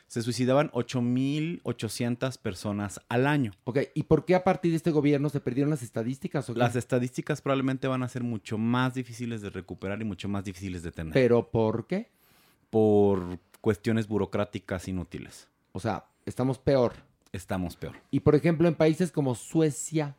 se 0.07 0.21
suicidaban 0.21 0.71
8.800 0.71 2.37
personas 2.37 3.01
al 3.09 3.27
año. 3.27 3.51
Ok, 3.65 3.79
¿y 3.93 4.03
por 4.03 4.23
qué 4.23 4.35
a 4.35 4.45
partir 4.45 4.71
de 4.71 4.77
este 4.77 4.91
gobierno 4.91 5.27
se 5.27 5.41
perdieron 5.41 5.69
las 5.69 5.83
estadísticas? 5.83 6.49
o 6.49 6.53
qué? 6.53 6.59
Las 6.59 6.77
estadísticas 6.77 7.41
probablemente 7.41 7.89
van 7.89 8.03
a 8.03 8.07
ser 8.07 8.23
mucho 8.23 8.57
más 8.57 8.93
difíciles 8.93 9.41
de 9.41 9.49
recuperar 9.49 10.01
y 10.01 10.05
mucho 10.05 10.29
más 10.29 10.45
difíciles 10.45 10.81
de 10.81 10.93
tener. 10.93 11.13
¿Pero 11.13 11.49
por 11.51 11.87
qué? 11.87 12.09
Por 12.69 13.39
cuestiones 13.61 14.07
burocráticas 14.07 14.87
inútiles. 14.87 15.47
O 15.71 15.79
sea, 15.79 16.05
estamos 16.25 16.57
peor. 16.57 16.93
Estamos 17.31 17.75
peor. 17.75 17.95
Y 18.11 18.21
por 18.21 18.35
ejemplo, 18.35 18.67
en 18.67 18.75
países 18.75 19.11
como 19.11 19.35
Suecia. 19.35 20.15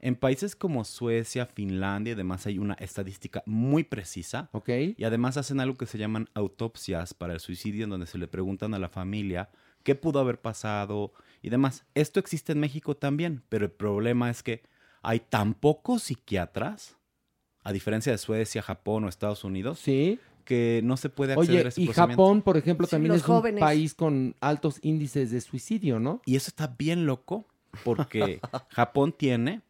En 0.00 0.14
países 0.14 0.54
como 0.54 0.84
Suecia, 0.84 1.46
Finlandia 1.46 2.12
y 2.12 2.16
demás 2.16 2.46
hay 2.46 2.58
una 2.58 2.74
estadística 2.74 3.42
muy 3.46 3.84
precisa. 3.84 4.48
Ok. 4.52 4.68
Y 4.96 5.04
además 5.04 5.36
hacen 5.36 5.60
algo 5.60 5.76
que 5.76 5.86
se 5.86 5.98
llaman 5.98 6.28
autopsias 6.34 7.14
para 7.14 7.34
el 7.34 7.40
suicidio, 7.40 7.84
en 7.84 7.90
donde 7.90 8.06
se 8.06 8.18
le 8.18 8.28
preguntan 8.28 8.74
a 8.74 8.78
la 8.78 8.88
familia 8.88 9.50
qué 9.82 9.94
pudo 9.94 10.20
haber 10.20 10.40
pasado 10.40 11.12
y 11.42 11.50
demás. 11.50 11.84
Esto 11.94 12.20
existe 12.20 12.52
en 12.52 12.60
México 12.60 12.96
también, 12.96 13.42
pero 13.48 13.64
el 13.64 13.70
problema 13.70 14.30
es 14.30 14.42
que 14.42 14.62
hay 15.02 15.20
tan 15.20 15.54
pocos 15.54 16.04
psiquiatras, 16.04 16.96
a 17.62 17.72
diferencia 17.72 18.12
de 18.12 18.18
Suecia, 18.18 18.62
Japón 18.62 19.04
o 19.04 19.08
Estados 19.08 19.44
Unidos, 19.44 19.78
que 20.48 20.80
no 20.82 20.96
se 20.96 21.10
puede 21.10 21.34
acceder 21.34 21.50
Oye, 21.60 21.66
a 21.66 21.68
ese 21.68 21.82
y 21.82 21.84
procedimiento. 21.84 22.22
Japón, 22.22 22.40
por 22.40 22.56
ejemplo, 22.56 22.86
Sí, 22.86 22.92
también 22.92 23.14
es 23.14 23.22
jóvenes. 23.22 23.60
un 23.60 23.66
país 23.68 23.92
con 23.92 24.34
altos 24.40 24.78
índices 24.80 25.30
de 25.30 25.42
suicidio, 25.42 26.00
¿no? 26.00 26.22
Y 26.24 26.36
eso 26.36 26.48
está 26.48 26.68
bien 26.78 27.04
loco 27.04 27.46
porque 27.84 28.40
Japón 28.70 29.12
tiene 29.12 29.60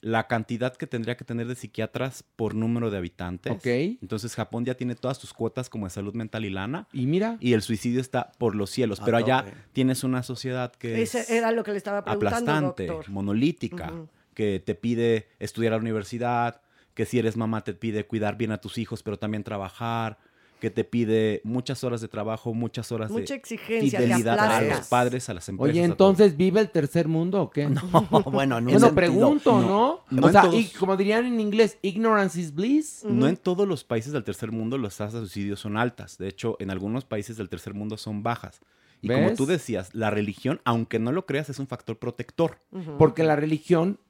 la 0.00 0.26
cantidad 0.28 0.74
que 0.76 0.86
tendría 0.86 1.16
que 1.18 1.26
tener 1.26 1.46
de 1.46 1.56
psiquiatras 1.56 2.24
por 2.36 2.54
número 2.54 2.90
de 2.90 2.96
habitantes. 2.96 3.52
Ok. 3.52 3.66
Entonces 3.66 4.34
Japón 4.34 4.64
ya 4.64 4.74
tiene 4.74 4.94
todas 4.94 5.18
sus 5.18 5.34
cuotas 5.34 5.68
como 5.68 5.84
de 5.84 5.90
salud 5.90 6.14
mental 6.14 6.46
y 6.46 6.50
lana. 6.50 6.88
Y 6.92 7.04
mira. 7.04 7.36
Y 7.38 7.52
el 7.52 7.60
suicidio 7.60 8.00
está 8.00 8.32
por 8.38 8.54
los 8.54 8.70
cielos. 8.70 9.00
A 9.00 9.04
pero 9.04 9.18
allá 9.18 9.44
tienes 9.74 10.04
una 10.04 10.22
sociedad 10.22 10.72
que 10.72 11.02
Ese 11.02 11.20
es 11.20 11.30
era 11.30 11.52
lo 11.52 11.64
que 11.64 11.72
le 11.72 11.76
estaba 11.76 12.02
preguntando, 12.02 12.36
aplastante, 12.38 12.86
doctor. 12.86 13.10
monolítica, 13.12 13.92
que 14.32 14.62
te 14.64 14.74
pide 14.74 15.28
estudiar 15.38 15.74
a 15.74 15.76
la 15.76 15.82
universidad, 15.82 16.62
que 16.98 17.06
si 17.06 17.16
eres 17.16 17.36
mamá 17.36 17.62
te 17.62 17.74
pide 17.74 18.04
cuidar 18.04 18.36
bien 18.36 18.50
a 18.50 18.58
tus 18.58 18.76
hijos, 18.76 19.04
pero 19.04 19.16
también 19.20 19.44
trabajar, 19.44 20.18
que 20.58 20.68
te 20.68 20.82
pide 20.82 21.40
muchas 21.44 21.84
horas 21.84 22.00
de 22.00 22.08
trabajo, 22.08 22.54
muchas 22.54 22.90
horas 22.90 23.08
Mucha 23.08 23.34
de 23.34 23.38
exigencia, 23.38 24.00
fidelidad 24.00 24.36
a 24.36 24.60
los 24.62 24.88
padres, 24.88 25.28
a 25.28 25.34
las 25.34 25.48
empresas. 25.48 25.76
Oye, 25.76 25.84
entonces, 25.84 26.36
¿vive 26.36 26.58
el 26.58 26.70
tercer 26.70 27.06
mundo 27.06 27.40
o 27.40 27.50
qué? 27.50 27.68
No, 27.68 27.80
bueno, 28.32 28.60
no 28.60 28.70
sentido, 28.70 28.94
pregunto, 28.96 29.60
no. 29.60 29.68
¿no? 29.68 30.04
No 30.10 30.26
o 30.26 30.32
sea, 30.32 30.42
todos. 30.42 30.56
y 30.56 30.64
como 30.70 30.96
dirían 30.96 31.24
en 31.24 31.38
inglés, 31.38 31.78
ignorance 31.82 32.40
is 32.40 32.52
bliss. 32.52 33.04
No 33.04 33.28
en 33.28 33.36
todos 33.36 33.68
los 33.68 33.84
países 33.84 34.12
del 34.12 34.24
tercer 34.24 34.50
mundo 34.50 34.76
las 34.76 34.96
tasas 34.96 35.20
de 35.20 35.28
suicidio 35.28 35.54
son 35.54 35.76
altas. 35.76 36.18
De 36.18 36.26
hecho, 36.26 36.56
en 36.58 36.72
algunos 36.72 37.04
países 37.04 37.36
del 37.36 37.48
tercer 37.48 37.74
mundo 37.74 37.96
son 37.96 38.24
bajas. 38.24 38.60
Y 39.02 39.06
como 39.06 39.34
tú 39.34 39.46
decías, 39.46 39.94
la 39.94 40.10
religión, 40.10 40.60
aunque 40.64 40.98
no 40.98 41.12
lo 41.12 41.26
creas, 41.26 41.48
es 41.48 41.60
un 41.60 41.68
factor 41.68 42.00
protector. 42.00 42.58
Porque 42.98 43.22
la 43.22 43.36
religión, 43.36 44.00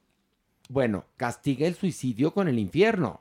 bueno, 0.69 1.05
castiga 1.17 1.67
el 1.67 1.75
suicidio 1.75 2.33
con 2.33 2.49
el 2.49 2.59
infierno. 2.59 3.21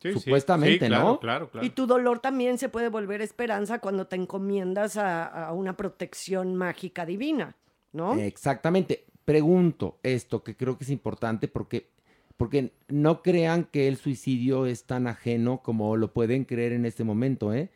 Sí. 0.00 0.12
Supuestamente, 0.12 0.86
Sí, 0.86 0.90
claro, 0.90 1.04
¿no? 1.04 1.20
claro, 1.20 1.50
claro. 1.50 1.66
Y 1.66 1.70
tu 1.70 1.86
dolor 1.86 2.20
también 2.20 2.58
se 2.58 2.68
puede 2.68 2.88
volver 2.88 3.20
esperanza 3.20 3.80
cuando 3.80 4.06
te 4.06 4.14
encomiendas 4.16 4.96
a, 4.96 5.24
a 5.26 5.52
una 5.52 5.76
protección 5.76 6.54
mágica 6.54 7.04
divina, 7.04 7.56
¿no? 7.92 8.14
Exactamente. 8.14 9.06
Pregunto 9.24 9.98
esto, 10.04 10.44
que 10.44 10.56
creo 10.56 10.78
que 10.78 10.84
es 10.84 10.90
importante 10.90 11.48
porque, 11.48 11.90
porque 12.36 12.72
no 12.86 13.22
crean 13.22 13.64
que 13.64 13.88
el 13.88 13.96
suicidio 13.96 14.66
es 14.66 14.84
tan 14.84 15.08
ajeno 15.08 15.62
como 15.62 15.96
lo 15.96 16.12
pueden 16.12 16.44
creer 16.44 16.72
en 16.72 16.86
este 16.86 17.02
momento, 17.02 17.52
¿eh? 17.52 17.70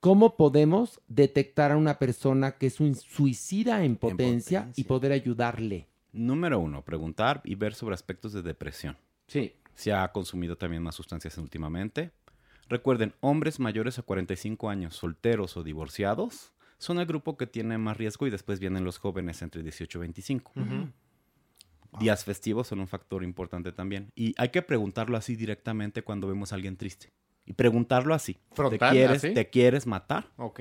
¿Cómo 0.00 0.36
podemos 0.36 1.00
detectar 1.06 1.70
a 1.70 1.76
una 1.76 1.98
persona 2.00 2.58
que 2.58 2.66
es 2.66 2.80
un 2.80 2.96
suicida 2.96 3.84
en 3.84 3.96
potencia, 3.96 4.68
y 4.74 4.82
poder 4.84 5.12
ayudarle? 5.12 5.86
Número 6.12 6.58
uno, 6.58 6.84
preguntar 6.84 7.40
y 7.44 7.54
ver 7.54 7.74
sobre 7.74 7.94
aspectos 7.94 8.32
de 8.32 8.42
depresión. 8.42 8.96
Sí. 9.26 9.54
Si 9.74 9.90
ha 9.90 10.06
consumido 10.12 10.56
también 10.56 10.82
más 10.82 10.94
sustancias 10.94 11.38
últimamente. 11.38 12.10
Recuerden, 12.68 13.14
hombres 13.20 13.58
mayores 13.60 13.98
a 13.98 14.02
45 14.02 14.68
años, 14.68 14.94
solteros 14.94 15.56
o 15.56 15.62
divorciados, 15.62 16.52
son 16.78 16.98
el 16.98 17.06
grupo 17.06 17.36
que 17.36 17.46
tiene 17.46 17.78
más 17.78 17.96
riesgo 17.96 18.26
y 18.26 18.30
después 18.30 18.60
vienen 18.60 18.84
los 18.84 18.98
jóvenes 18.98 19.40
entre 19.42 19.62
18 19.62 19.98
y 19.98 20.00
25. 20.00 20.52
Días 21.98 22.24
festivos 22.24 22.68
son 22.68 22.80
un 22.80 22.88
factor 22.88 23.22
importante 23.22 23.72
también. 23.72 24.10
Y 24.14 24.34
hay 24.38 24.48
que 24.48 24.62
preguntarlo 24.62 25.16
así 25.16 25.36
directamente 25.36 26.02
cuando 26.02 26.26
vemos 26.26 26.52
a 26.52 26.56
alguien 26.56 26.76
triste. 26.76 27.12
Y 27.44 27.52
preguntarlo 27.52 28.14
así. 28.14 28.38
Frontal, 28.52 28.78
¿Te 28.78 28.96
quieres, 28.96 29.24
así? 29.24 29.34
¿te 29.34 29.50
quieres 29.50 29.86
matar? 29.86 30.30
Ok. 30.36 30.60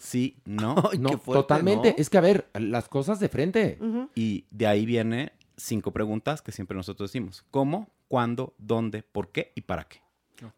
Sí, 0.00 0.38
no. 0.46 0.74
No, 0.98 1.18
totalmente. 1.18 1.94
Es 1.98 2.08
que, 2.08 2.18
a 2.18 2.22
ver, 2.22 2.48
las 2.54 2.88
cosas 2.88 3.20
de 3.20 3.28
frente. 3.28 3.78
Y 4.14 4.46
de 4.50 4.66
ahí 4.66 4.86
viene 4.86 5.32
cinco 5.56 5.92
preguntas 5.92 6.40
que 6.42 6.52
siempre 6.52 6.76
nosotros 6.76 7.10
decimos. 7.10 7.44
¿Cómo? 7.50 7.90
¿Cuándo? 8.08 8.54
¿Dónde? 8.58 9.02
¿Por 9.02 9.30
qué? 9.30 9.52
¿Y 9.54 9.60
para 9.60 9.84
qué? 9.84 10.00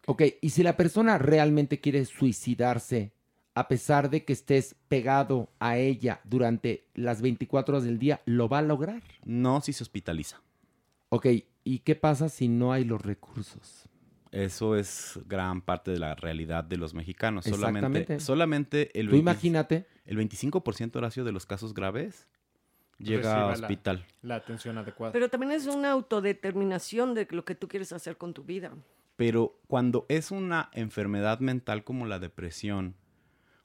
Ok, 0.07 0.23
y 0.41 0.49
si 0.51 0.63
la 0.63 0.77
persona 0.77 1.17
realmente 1.17 1.81
quiere 1.81 2.05
suicidarse, 2.05 3.11
a 3.53 3.67
pesar 3.67 4.09
de 4.09 4.23
que 4.23 4.31
estés 4.31 4.75
pegado 4.87 5.49
a 5.59 5.77
ella 5.77 6.21
durante 6.23 6.87
las 6.95 7.21
24 7.21 7.75
horas 7.75 7.83
del 7.83 7.99
día, 7.99 8.21
¿lo 8.25 8.47
va 8.47 8.59
a 8.59 8.63
lograr? 8.63 9.03
No 9.25 9.59
si 9.59 9.73
se 9.73 9.83
hospitaliza. 9.83 10.41
Ok, 11.09 11.27
¿y 11.65 11.79
qué 11.79 11.95
pasa 11.95 12.29
si 12.29 12.47
no 12.47 12.71
hay 12.71 12.85
los 12.85 13.01
recursos? 13.01 13.89
Eso 14.33 14.75
es 14.75 15.19
gran 15.27 15.61
parte 15.61 15.91
de 15.91 15.99
la 15.99 16.15
realidad 16.15 16.63
de 16.63 16.77
los 16.77 16.93
mexicanos. 16.95 17.45
Solamente, 17.45 17.79
Exactamente. 17.99 18.19
solamente 18.19 18.99
el, 18.99 19.09
Tú 19.09 19.15
imagínate. 19.15 19.85
el 20.05 20.17
25% 20.17 20.95
Horacio 20.95 21.23
de 21.23 21.31
los 21.31 21.45
casos 21.45 21.73
graves 21.75 22.27
llega 22.97 23.45
a 23.45 23.47
la- 23.47 23.53
hospital. 23.53 24.05
La, 24.23 24.35
atención 24.35 24.77
adecuada. 24.79 25.13
Pero 25.13 25.29
también 25.29 25.51
es 25.51 25.67
una 25.67 25.91
autodeterminación 25.91 27.13
de 27.13 27.27
lo 27.29 27.45
que 27.45 27.53
tú 27.53 27.67
quieres 27.67 27.93
hacer 27.93 28.17
con 28.17 28.33
tu 28.33 28.43
vida. 28.43 28.73
Pero 29.15 29.59
cuando 29.67 30.07
es 30.09 30.31
una 30.31 30.69
enfermedad 30.73 31.39
mental 31.39 31.83
como 31.83 32.07
la 32.07 32.17
depresión 32.17 32.95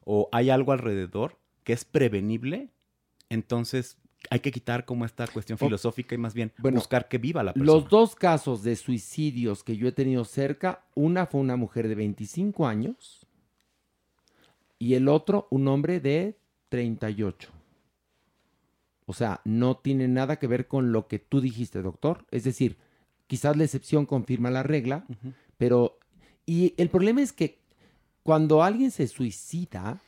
o 0.05 0.29
hay 0.33 0.51
algo 0.51 0.73
alrededor 0.73 1.39
que 1.65 1.73
es 1.73 1.87
prevenible, 1.87 2.69
entonces 3.31 3.97
hay 4.31 4.41
que 4.41 4.51
quitar 4.51 4.85
como 4.85 5.05
esta 5.05 5.27
cuestión 5.27 5.59
filosófica 5.59 6.15
y 6.15 6.19
más 6.19 6.35
bien 6.35 6.53
Bueno, 6.59 6.79
buscar 6.79 7.09
que 7.09 7.19
viva 7.19 7.43
la 7.43 7.53
persona. 7.53 7.73
Los 7.73 7.89
dos 7.89 8.15
casos 8.15 8.63
de 8.63 8.77
suicidios 8.77 9.63
que 9.63 9.77
yo 9.77 9.89
he 9.89 9.93
tenido 9.93 10.25
cerca, 10.25 10.85
una 10.95 11.27
fue 11.27 11.41
una 11.41 11.57
mujer 11.57 11.89
de 11.89 11.95
25 11.95 12.67
años 12.67 13.27
y 14.79 14.95
el 14.95 15.09
otro 15.09 15.49
un 15.51 15.69
hombre 15.69 16.01
de 16.01 16.39
38. 16.69 17.51
O 19.07 19.15
sea, 19.15 19.41
no 19.45 19.79
tiene 19.79 20.07
nada 20.07 20.39
que 20.39 20.47
ver 20.47 20.69
con 20.69 20.93
lo 20.93 21.09
que 21.09 21.19
tú 21.19 21.41
dijiste, 21.41 21.81
doctor. 21.81 22.27
Es 22.31 22.45
decir, 22.45 22.77
quizás 23.27 23.57
la 23.57 23.65
excepción 23.65 24.05
confirma 24.05 24.51
la 24.51 24.63
regla, 24.63 25.07
pero... 25.57 25.99
Y 26.45 26.75
el 26.77 26.89
problema 26.89 27.23
es 27.23 27.33
que 27.33 27.59
cuando 28.23 28.63
alguien 28.63 28.91
se 28.91 29.07
suicida, 29.07 30.01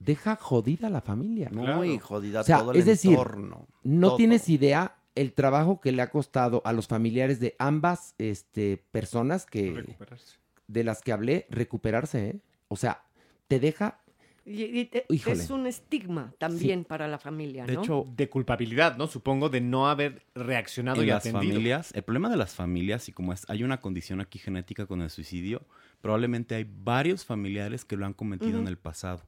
deja 0.00 0.36
jodida 0.36 0.88
a 0.88 0.90
la 0.90 1.00
familia. 1.00 1.50
Muy 1.52 1.98
jodida 1.98 2.40
O 2.40 2.44
sea, 2.44 2.58
todo 2.60 2.72
el 2.72 2.78
es 2.78 2.86
decir, 2.86 3.12
entorno. 3.12 3.66
no 3.82 4.08
todo. 4.08 4.16
tienes 4.16 4.48
idea 4.48 4.96
el 5.14 5.32
trabajo 5.32 5.80
que 5.80 5.90
le 5.92 6.02
ha 6.02 6.10
costado 6.10 6.62
a 6.64 6.72
los 6.72 6.86
familiares 6.86 7.40
de 7.40 7.56
ambas 7.58 8.14
este, 8.18 8.76
personas 8.92 9.46
que 9.46 9.72
Recuperarse. 9.72 10.38
de 10.68 10.84
las 10.84 11.02
que 11.02 11.12
hablé 11.12 11.46
recuperarse, 11.50 12.28
¿eh? 12.28 12.40
O 12.68 12.76
sea, 12.76 13.02
te 13.48 13.58
deja 13.58 14.00
Y, 14.44 14.62
y 14.64 14.84
te- 14.86 15.04
Híjole. 15.10 15.42
es 15.42 15.50
un 15.50 15.66
estigma 15.66 16.32
también 16.38 16.84
para 16.84 17.06
la 17.08 17.18
familia, 17.18 17.66
De 17.66 17.74
¿no? 17.74 17.82
hecho, 17.82 18.04
De 18.16 18.30
culpabilidad, 18.30 18.96
¿no? 18.96 19.06
Supongo 19.08 19.48
de 19.50 19.60
no 19.60 19.88
haber 19.88 20.22
reaccionado 20.34 21.02
en 21.02 21.08
y 21.08 21.10
las 21.10 21.26
atendido. 21.26 21.52
familias, 21.52 21.90
el 21.94 22.02
problema 22.02 22.30
de 22.30 22.36
las 22.36 22.54
familias, 22.54 23.08
y 23.08 23.12
como 23.12 23.32
es, 23.34 23.44
hay 23.50 23.62
una 23.64 23.80
condición 23.80 24.20
aquí 24.22 24.38
genética 24.38 24.86
con 24.86 25.02
el 25.02 25.10
suicidio, 25.10 25.66
probablemente 26.00 26.54
hay 26.54 26.64
varios 26.64 27.24
familiares 27.26 27.84
que 27.84 27.96
lo 27.96 28.06
han 28.06 28.14
cometido 28.14 28.58
en 28.60 28.68
el 28.68 28.78
pasado. 28.78 29.22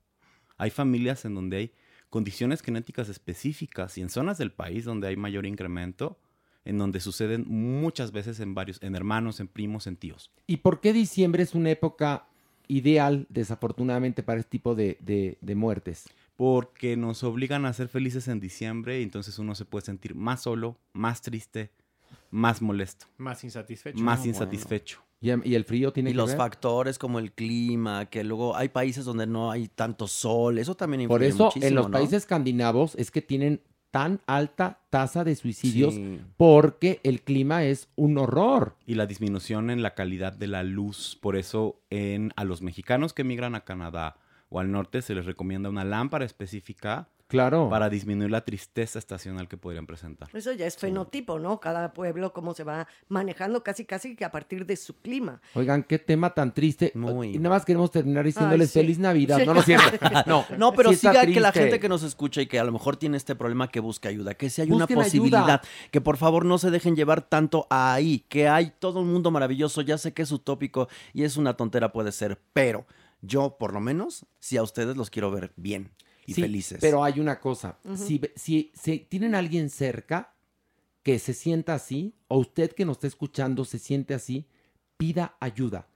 Hay 0.60 0.70
familias 0.70 1.24
en 1.24 1.34
donde 1.34 1.56
hay 1.56 1.72
condiciones 2.10 2.60
genéticas 2.60 3.08
específicas 3.08 3.96
y 3.96 4.02
en 4.02 4.10
zonas 4.10 4.36
del 4.38 4.52
país 4.52 4.84
donde 4.84 5.08
hay 5.08 5.16
mayor 5.16 5.46
incremento, 5.46 6.18
en 6.64 6.76
donde 6.76 7.00
suceden 7.00 7.44
muchas 7.48 8.12
veces 8.12 8.40
en 8.40 8.54
varios, 8.54 8.82
en 8.82 8.94
hermanos, 8.94 9.40
en 9.40 9.48
primos, 9.48 9.86
en 9.86 9.96
tíos. 9.96 10.30
¿Y 10.46 10.58
por 10.58 10.80
qué 10.80 10.92
diciembre 10.92 11.42
es 11.42 11.54
una 11.54 11.70
época 11.70 12.26
ideal, 12.68 13.26
desafortunadamente, 13.30 14.22
para 14.22 14.40
este 14.40 14.50
tipo 14.50 14.74
de, 14.74 14.98
de- 15.00 15.38
de 15.40 15.54
muertes? 15.54 16.08
Porque 16.36 16.96
nos 16.96 17.22
obligan 17.22 17.64
a 17.64 17.72
ser 17.72 17.88
felices 17.88 18.28
en 18.28 18.40
diciembre 18.40 19.00
y 19.00 19.02
entonces 19.02 19.38
uno 19.38 19.54
se 19.54 19.64
puede 19.64 19.86
sentir 19.86 20.14
más 20.14 20.42
solo, 20.42 20.76
más 20.92 21.22
triste, 21.22 21.70
más 22.30 22.60
molesto, 22.60 23.06
Más 23.18 23.44
insatisfecho. 23.44 23.98
más 24.02 24.26
insatisfecho. 24.26 25.00
¿Y, 25.20 25.28
y 25.50 25.54
el 25.54 25.64
frío 25.64 25.92
tiene 25.92 26.10
Y 26.10 26.12
que 26.12 26.16
los 26.16 26.28
ver? 26.30 26.36
factores 26.38 26.98
como 26.98 27.18
el 27.18 27.32
clima, 27.32 28.06
que 28.06 28.24
luego 28.24 28.56
hay 28.56 28.68
países 28.70 29.04
donde 29.04 29.26
no 29.26 29.50
hay 29.50 29.68
tanto 29.68 30.06
sol, 30.08 30.58
eso 30.58 30.74
también 30.74 31.02
influye 31.02 31.18
Por 31.18 31.22
eso, 31.24 31.44
muchísimo, 31.46 31.66
en 31.68 31.74
los 31.74 31.86
¿no? 31.86 31.92
países 31.92 32.14
escandinavos 32.14 32.94
es 32.96 33.10
que 33.10 33.20
tienen 33.20 33.60
tan 33.90 34.20
alta 34.26 34.78
tasa 34.88 35.24
de 35.24 35.34
suicidios 35.34 35.94
Sí. 35.94 36.20
porque 36.36 37.00
el 37.02 37.22
clima 37.22 37.64
es 37.64 37.88
un 37.96 38.16
horror. 38.18 38.76
y 38.86 38.94
la 38.94 39.06
disminución 39.06 39.68
en 39.68 39.82
la 39.82 39.94
calidad 39.94 40.32
de 40.32 40.46
la 40.46 40.62
luz. 40.62 41.18
Por 41.20 41.36
eso 41.36 41.80
en, 41.90 42.32
a 42.36 42.44
los 42.44 42.62
mexicanos 42.62 43.12
que 43.12 43.22
emigran 43.22 43.54
a 43.56 43.64
Canadá 43.64 44.16
o 44.48 44.58
al 44.60 44.70
norte 44.70 45.02
se 45.02 45.14
les 45.14 45.26
recomienda 45.26 45.68
una 45.68 45.84
lámpara 45.84 46.24
específica 46.24 47.08
Claro. 47.30 47.68
para 47.70 47.88
disminuir 47.88 48.30
la 48.30 48.44
tristeza 48.44 48.98
estacional 48.98 49.48
que 49.48 49.56
podrían 49.56 49.86
presentar. 49.86 50.28
Eso 50.32 50.52
ya 50.52 50.66
es 50.66 50.76
fenotipo, 50.76 51.38
¿no? 51.38 51.60
Cada 51.60 51.92
pueblo 51.92 52.32
cómo 52.32 52.54
se 52.54 52.64
va 52.64 52.88
manejando 53.08 53.62
casi 53.62 53.84
casi 53.84 54.16
que 54.16 54.24
a 54.24 54.32
partir 54.32 54.66
de 54.66 54.76
su 54.76 54.94
clima. 55.00 55.40
Oigan, 55.54 55.84
qué 55.84 56.00
tema 56.00 56.30
tan 56.34 56.52
triste. 56.52 56.92
Y 56.94 57.38
nada 57.38 57.50
más 57.50 57.64
queremos 57.64 57.92
terminar 57.92 58.24
diciéndoles 58.24 58.70
sí. 58.70 58.80
feliz 58.80 58.98
Navidad. 58.98 59.38
Sí. 59.40 59.46
No, 59.46 59.54
no 59.54 59.62
cierto. 59.62 60.06
No, 60.26 60.46
No, 60.56 60.72
pero 60.72 60.90
sí 60.90 60.96
siga 60.96 61.24
que 61.24 61.38
la 61.38 61.52
gente 61.52 61.78
que 61.78 61.88
nos 61.88 62.02
escucha 62.02 62.40
y 62.40 62.46
que 62.46 62.58
a 62.58 62.64
lo 62.64 62.72
mejor 62.72 62.96
tiene 62.96 63.16
este 63.16 63.34
problema 63.34 63.68
que 63.68 63.80
busque 63.80 64.08
ayuda, 64.08 64.34
que 64.34 64.50
si 64.50 64.62
hay 64.62 64.70
una 64.72 64.86
posibilidad, 64.86 65.42
ayuda. 65.42 65.62
que 65.90 66.00
por 66.00 66.16
favor 66.16 66.44
no 66.44 66.58
se 66.58 66.70
dejen 66.70 66.96
llevar 66.96 67.22
tanto 67.22 67.66
ahí, 67.70 68.24
que 68.28 68.48
hay 68.48 68.72
todo 68.78 69.00
un 69.00 69.12
mundo 69.12 69.30
maravilloso, 69.30 69.82
ya 69.82 69.98
sé 69.98 70.12
que 70.12 70.22
es 70.22 70.32
utópico 70.32 70.88
y 71.12 71.24
es 71.24 71.36
una 71.36 71.56
tontera 71.56 71.92
puede 71.92 72.12
ser, 72.12 72.40
pero 72.52 72.86
yo 73.22 73.56
por 73.58 73.72
lo 73.72 73.80
menos, 73.80 74.26
si 74.38 74.56
a 74.56 74.62
ustedes 74.62 74.96
los 74.96 75.10
quiero 75.10 75.30
ver 75.30 75.52
bien 75.56 75.92
y 76.26 76.34
Sí, 76.34 76.42
felices. 76.42 76.78
Pero 76.80 77.02
hay 77.04 77.20
una 77.20 77.38
cosa. 77.40 77.78
Si, 77.94 78.20
si, 78.36 78.70
si 78.74 78.98
tienen 79.00 79.34
a 79.34 79.38
alguien 79.38 79.70
cerca 79.70 80.34
que 81.02 81.18
se 81.18 81.32
sienta 81.34 81.74
así, 81.74 82.14
o 82.28 82.38
usted 82.38 82.72
que 82.72 82.84
nos 82.84 82.96
está 82.98 83.06
escuchando 83.06 83.64
se 83.64 83.78
siente 83.78 84.14
así, 84.14 84.46
pida 84.96 85.36
ayuda. 85.40 85.86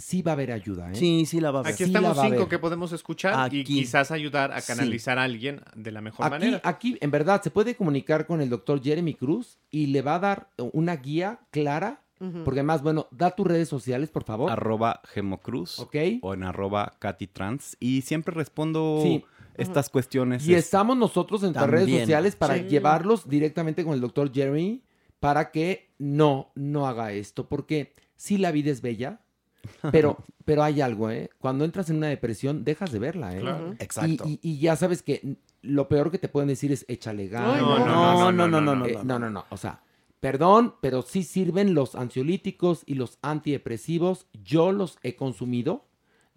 sí 0.00 0.22
va 0.22 0.30
a 0.30 0.34
haber 0.34 0.52
ayuda, 0.52 0.92
¿eh? 0.92 0.94
Sí, 0.94 1.26
sí 1.26 1.40
la 1.40 1.50
va 1.50 1.58
a 1.58 1.60
haber. 1.62 1.74
Aquí 1.74 1.84
Sí 1.84 1.90
estamos 1.90 2.16
cinco 2.20 2.48
que 2.48 2.58
podemos 2.60 2.92
escuchar 2.92 3.52
y 3.52 3.64
quizás 3.64 4.12
ayudar 4.12 4.52
a 4.52 4.60
Sí. 4.60 4.68
canalizar 4.72 5.18
a 5.18 5.24
alguien 5.24 5.60
de 5.74 5.90
la 5.90 6.00
mejor 6.00 6.24
Aquí, 6.26 6.30
manera. 6.30 6.60
aquí, 6.62 6.98
en 7.00 7.10
verdad, 7.10 7.42
se 7.42 7.50
puede 7.50 7.74
comunicar 7.74 8.24
con 8.26 8.40
el 8.40 8.48
doctor 8.48 8.80
Jeremy 8.80 9.14
Cruz 9.14 9.58
y 9.70 9.86
le 9.86 10.02
va 10.02 10.14
a 10.14 10.18
dar 10.20 10.50
una 10.72 10.94
guía 10.96 11.40
clara. 11.50 12.02
Porque 12.44 12.58
además, 12.60 12.82
bueno, 12.82 13.06
da 13.12 13.30
tus 13.30 13.46
redes 13.46 13.68
sociales, 13.68 14.10
por 14.10 14.24
favor. 14.24 14.50
Arroba 14.50 15.00
Gemocruz. 15.04 15.78
Ok. 15.78 15.94
O 16.22 16.34
en 16.34 16.42
arroba 16.42 16.96
Trans. 17.32 17.76
Y 17.78 18.02
siempre 18.02 18.34
respondo 18.34 18.98
Sí. 19.04 19.24
Estas 19.58 19.90
cuestiones. 19.90 20.46
Y 20.46 20.54
es- 20.54 20.64
estamos 20.64 20.96
nosotros 20.96 21.42
en 21.42 21.46
nuestras 21.48 21.68
redes 21.70 21.84
También. 21.86 22.00
sociales 22.02 22.36
para 22.36 22.56
Sí. 22.56 22.64
llevarlos 22.68 23.28
directamente 23.28 23.84
con 23.84 23.92
el 23.94 24.00
doctor 24.00 24.32
Jeremy 24.32 24.82
para 25.20 25.50
que 25.50 25.90
no, 25.98 26.50
no 26.54 26.86
haga 26.86 27.12
esto. 27.12 27.48
Porque 27.48 27.92
sí, 28.16 28.38
la 28.38 28.50
vida 28.52 28.70
es 28.70 28.80
bella, 28.82 29.20
pero, 29.92 30.18
pero 30.44 30.62
hay 30.62 30.80
algo, 30.80 31.10
¿eh? 31.10 31.30
Cuando 31.38 31.64
entras 31.64 31.90
en 31.90 31.96
una 31.96 32.06
depresión, 32.08 32.64
dejas 32.64 32.92
de 32.92 32.98
verla, 32.98 33.36
¿eh? 33.36 33.40
Claro. 33.40 33.64
Ujú. 33.66 33.72
Y- 33.78 33.82
Exacto. 33.84 34.24
Y, 34.28 34.38
y 34.42 34.58
ya 34.58 34.76
sabes 34.76 35.02
que 35.02 35.36
lo 35.62 35.88
peor 35.88 36.10
que 36.12 36.18
te 36.18 36.28
pueden 36.28 36.48
decir 36.48 36.70
es 36.72 36.84
échale 36.88 37.26
ganas. 37.28 37.60
No. 37.60 37.78
No, 37.84 38.32
no, 38.32 38.48
no, 38.48 38.60
no, 38.60 38.74
no, 38.76 38.86
Eh, 38.86 38.92
no, 38.94 39.02
no, 39.04 39.18
no, 39.18 39.30
no. 39.30 39.44
O 39.50 39.56
sea, 39.56 39.82
perdón, 40.20 40.74
pero 40.80 41.02
sí 41.02 41.24
sirven 41.24 41.74
los 41.74 41.96
ansiolíticos 41.96 42.82
y 42.86 42.94
los 42.94 43.18
antidepresivos. 43.22 44.26
Yo 44.44 44.70
los 44.72 44.98
he 45.02 45.16
consumido 45.16 45.84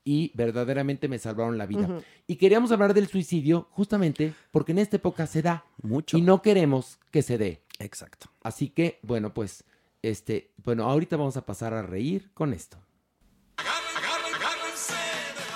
y 0.04 0.32
verdaderamente 0.34 1.08
me 1.08 1.20
salvaron 1.20 1.58
la 1.58 1.66
vida. 1.66 2.02
Y 2.28 2.38
queríamos 2.38 2.72
hablar 2.72 2.94
del 2.94 3.08
suicidio 3.08 3.68
justamente 3.72 4.34
porque 4.52 4.72
en 4.72 4.80
esta 4.80 4.98
época 4.98 5.28
se 5.28 5.42
da. 5.42 5.66
Mucho. 5.82 6.18
Y 6.18 6.22
no 6.22 6.42
queremos 6.42 7.00
que 7.12 7.22
se 7.22 7.38
dé. 7.38 7.62
Exacto. 7.80 8.28
Así 8.44 8.70
que, 8.70 9.00
bueno, 9.02 9.34
pues, 9.34 9.64
este, 10.02 10.52
bueno, 10.64 10.86
ahorita 10.86 11.18
vamos 11.18 11.38
a 11.38 11.46
pasar 11.46 11.74
a 11.74 11.82
reír 11.82 12.32
con 12.34 12.54
esto. 12.54 12.78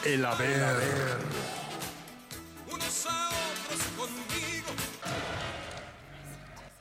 El 0.06 0.24
haber. 0.24 1.18
Unos 2.72 3.06
a 3.08 3.30
otros 3.30 3.84
conmigo. 3.98 4.68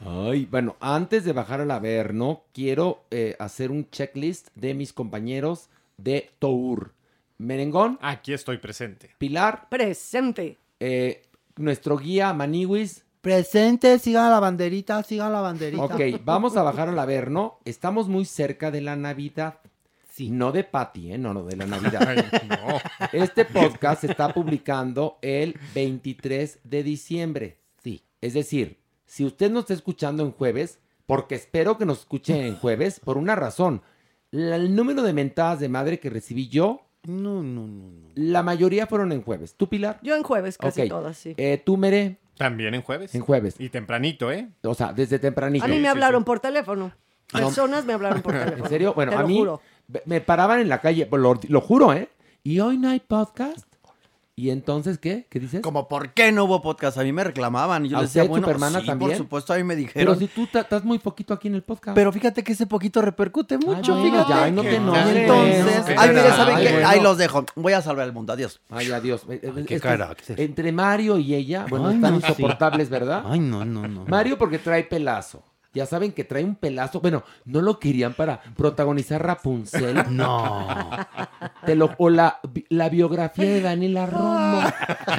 Ay, 0.05 0.45
bueno, 0.45 0.77
antes 0.81 1.24
de 1.24 1.32
bajar 1.32 1.62
al 1.62 1.70
Averno, 1.70 2.45
quiero 2.53 3.07
eh, 3.11 3.35
hacer 3.39 3.70
un 3.70 3.89
checklist 3.89 4.49
de 4.55 4.74
mis 4.74 4.93
compañeros 4.93 5.70
de 5.97 6.32
Tour. 6.39 6.93
Merengón. 7.39 7.98
Aquí 8.02 8.32
estoy 8.32 8.59
presente. 8.59 9.11
Pilar. 9.19 9.69
Presente. 9.69 10.59
eh, 10.81 11.23
nuestro 11.56 11.97
guía 11.98 12.32
Maniwis. 12.32 13.05
Presente, 13.20 13.98
sigan 13.98 14.31
la 14.31 14.39
banderita, 14.40 15.02
sigan 15.02 15.32
la 15.32 15.40
banderita. 15.40 15.82
Ok, 15.85 16.01
vamos 16.24 16.56
a 16.59 16.62
bajar 16.62 16.89
al 16.90 16.98
Averno. 16.98 17.59
Estamos 17.65 18.06
muy 18.09 18.24
cerca 18.27 18.70
de 18.70 18.82
la 18.82 18.97
Navidad. 18.97 19.61
Sí. 20.11 20.31
No 20.31 20.52
de 20.52 20.62
Patty, 20.62 21.12
¿eh? 21.12 21.19
No, 21.19 21.32
no, 21.32 21.43
de 21.44 21.56
la 21.56 21.66
Navidad. 21.66 22.06
Ay, 22.06 22.19
no. 22.48 22.78
Este 23.12 23.44
podcast 23.47 24.02
se 24.02 24.09
está 24.09 24.32
publicando 24.35 25.19
el 25.23 25.56
23 25.74 26.59
de 26.65 26.82
diciembre. 26.82 27.59
Sí. 27.82 28.05
Es 28.20 28.35
decir, 28.35 28.78
si 29.06 29.24
usted 29.24 29.51
nos 29.51 29.62
está 29.62 29.74
escuchando 29.74 30.23
en 30.23 30.32
jueves, 30.32 30.78
porque 31.06 31.35
espero 31.35 31.78
que 31.78 31.86
nos 31.86 32.01
escuche 32.01 32.47
en 32.47 32.56
jueves, 32.56 33.01
por 33.01 33.16
una 33.16 33.35
razón. 33.35 33.81
La- 34.31 34.56
el 34.56 34.74
número 34.77 35.02
de 35.02 35.12
mentadas 35.15 35.61
de 35.61 35.69
madre 35.70 35.98
que 35.98 36.11
recibí 36.11 36.48
yo, 36.48 36.84
No, 37.06 37.43
no, 37.43 37.66
no. 37.66 37.90
no. 37.90 38.09
la 38.14 38.43
mayoría 38.43 38.86
fueron 38.86 39.12
en 39.12 39.22
jueves. 39.22 39.55
¿Tú, 39.56 39.68
Pilar? 39.68 39.98
Yo 40.02 40.16
en 40.16 40.22
jueves 40.22 40.56
casi 40.59 40.89
todas, 40.89 41.16
sí. 41.16 41.35
Eh, 41.36 41.62
¿Tú, 41.64 41.76
Mere? 41.76 42.18
También 42.36 42.74
en 42.74 42.82
jueves. 42.82 43.14
En 43.14 43.20
jueves. 43.20 43.55
Y 43.59 43.68
tempranito, 43.68 44.32
¿eh? 44.32 44.48
O 44.62 44.74
sea, 44.74 44.93
desde 44.93 45.18
tempranito. 45.18 45.64
A 45.64 45.68
mí 45.68 45.78
me 45.78 45.89
hablaron 45.89 46.24
por 46.24 46.40
teléfono. 46.40 46.93
Personas 47.32 47.85
me 47.85 47.93
hablaron 47.93 48.22
por 48.22 48.32
teléfono. 48.39 48.64
¿En 48.64 48.68
serio? 48.70 48.93
Bueno, 48.94 49.12
Te 49.12 49.18
a 49.18 49.22
mí 49.22 49.36
juro. 49.39 49.60
me- 49.89 50.02
me 50.06 50.20
paraban 50.20 50.60
en 50.60 50.68
la 50.68 50.81
calle, 50.81 51.09
lo, 51.12 51.39
lo 51.48 51.60
juro, 51.60 51.93
¿eh? 51.93 52.09
Y 52.43 52.60
hoy 52.60 52.76
no 52.78 52.89
hay 52.90 53.01
podcast. 53.01 53.66
¿Y 54.36 54.51
entonces 54.51 54.98
qué? 54.98 55.28
¿Qué 55.31 55.39
dices? 55.39 55.61
Como, 55.61 55.86
¿por 55.86 56.12
qué 56.12 56.32
no 56.32 56.44
hubo 56.44 56.61
podcast? 56.61 56.98
A 56.98 57.05
mí 57.05 57.12
me 57.12 57.23
reclamaban 57.23 57.86
y 57.86 57.90
yo 57.90 57.98
¿A 57.98 58.01
les 58.01 58.12
decía, 58.12 58.28
bueno, 58.28 58.47
Supermana, 58.48 58.81
sí, 58.81 58.86
también? 58.86 59.11
por 59.12 59.16
supuesto, 59.19 59.52
a 59.52 59.56
mí 59.59 59.62
me 59.62 59.74
Pero 59.77 59.86
dijeron. 59.86 60.19
si 60.19 60.27
tú 60.27 60.48
estás 60.52 60.82
muy 60.85 60.98
poquito 60.98 61.32
aquí 61.35 61.47
en 61.47 61.55
el 61.55 61.62
podcast. 61.62 61.94
Pero 61.94 62.11
fíjate 62.12 62.43
que 62.43 62.52
ese 62.52 62.66
poquito 62.66 63.01
repercute 63.01 63.59
mucho, 63.59 64.02
fíjate. 64.02 64.28
ya, 64.28 64.44
ay, 64.44 64.51
no 64.52 64.62
te 64.62 64.74
enojes. 64.74 65.06
entonces, 65.16 65.85
ay, 65.97 66.09
mire, 66.09 66.23
cara. 66.23 66.36
¿saben 66.36 66.56
qué? 66.59 66.73
bueno. 66.73 66.89
Ahí 66.89 67.01
los 67.01 67.16
dejo. 67.16 67.44
Voy 67.55 67.73
a 67.74 67.81
salvar 67.81 68.06
el 68.09 68.12
mundo. 68.12 68.32
Adiós. 68.32 68.61
Ay, 68.70 68.90
adiós. 68.90 69.24
Qué 69.69 69.78
carácter. 69.78 70.40
Entre 70.40 70.73
Mario 70.73 71.16
y 71.19 71.32
ella, 71.35 71.66
bueno, 71.70 71.86
Ay, 71.89 71.94
están 71.94 72.15
no, 72.15 72.20
sí. 72.20 72.27
insoportables, 72.28 72.89
¿verdad? 72.90 73.23
Ay, 73.27 73.39
no, 73.39 73.65
no, 73.65 73.86
no. 73.86 74.05
Mario 74.06 74.36
porque 74.36 74.59
trae 74.59 74.82
pelazo. 74.82 75.44
Ya 75.74 75.86
saben 75.86 76.12
que 76.12 76.24
trae 76.24 76.44
un 76.44 76.55
pelazo. 76.55 77.01
Bueno, 77.01 77.24
no 77.44 77.60
lo 77.60 77.78
querían 77.80 78.14
para 78.14 78.40
protagonizar 78.56 79.24
Rapunzel. 79.24 80.05
No. 80.14 80.68
Te 81.66 81.74
lo, 81.74 81.90
o 81.98 82.09
la, 82.10 82.40
la 82.68 82.88
biografía 82.88 83.44
de 83.44 83.60
Daniela 83.60 84.06
Romo. 84.06 84.62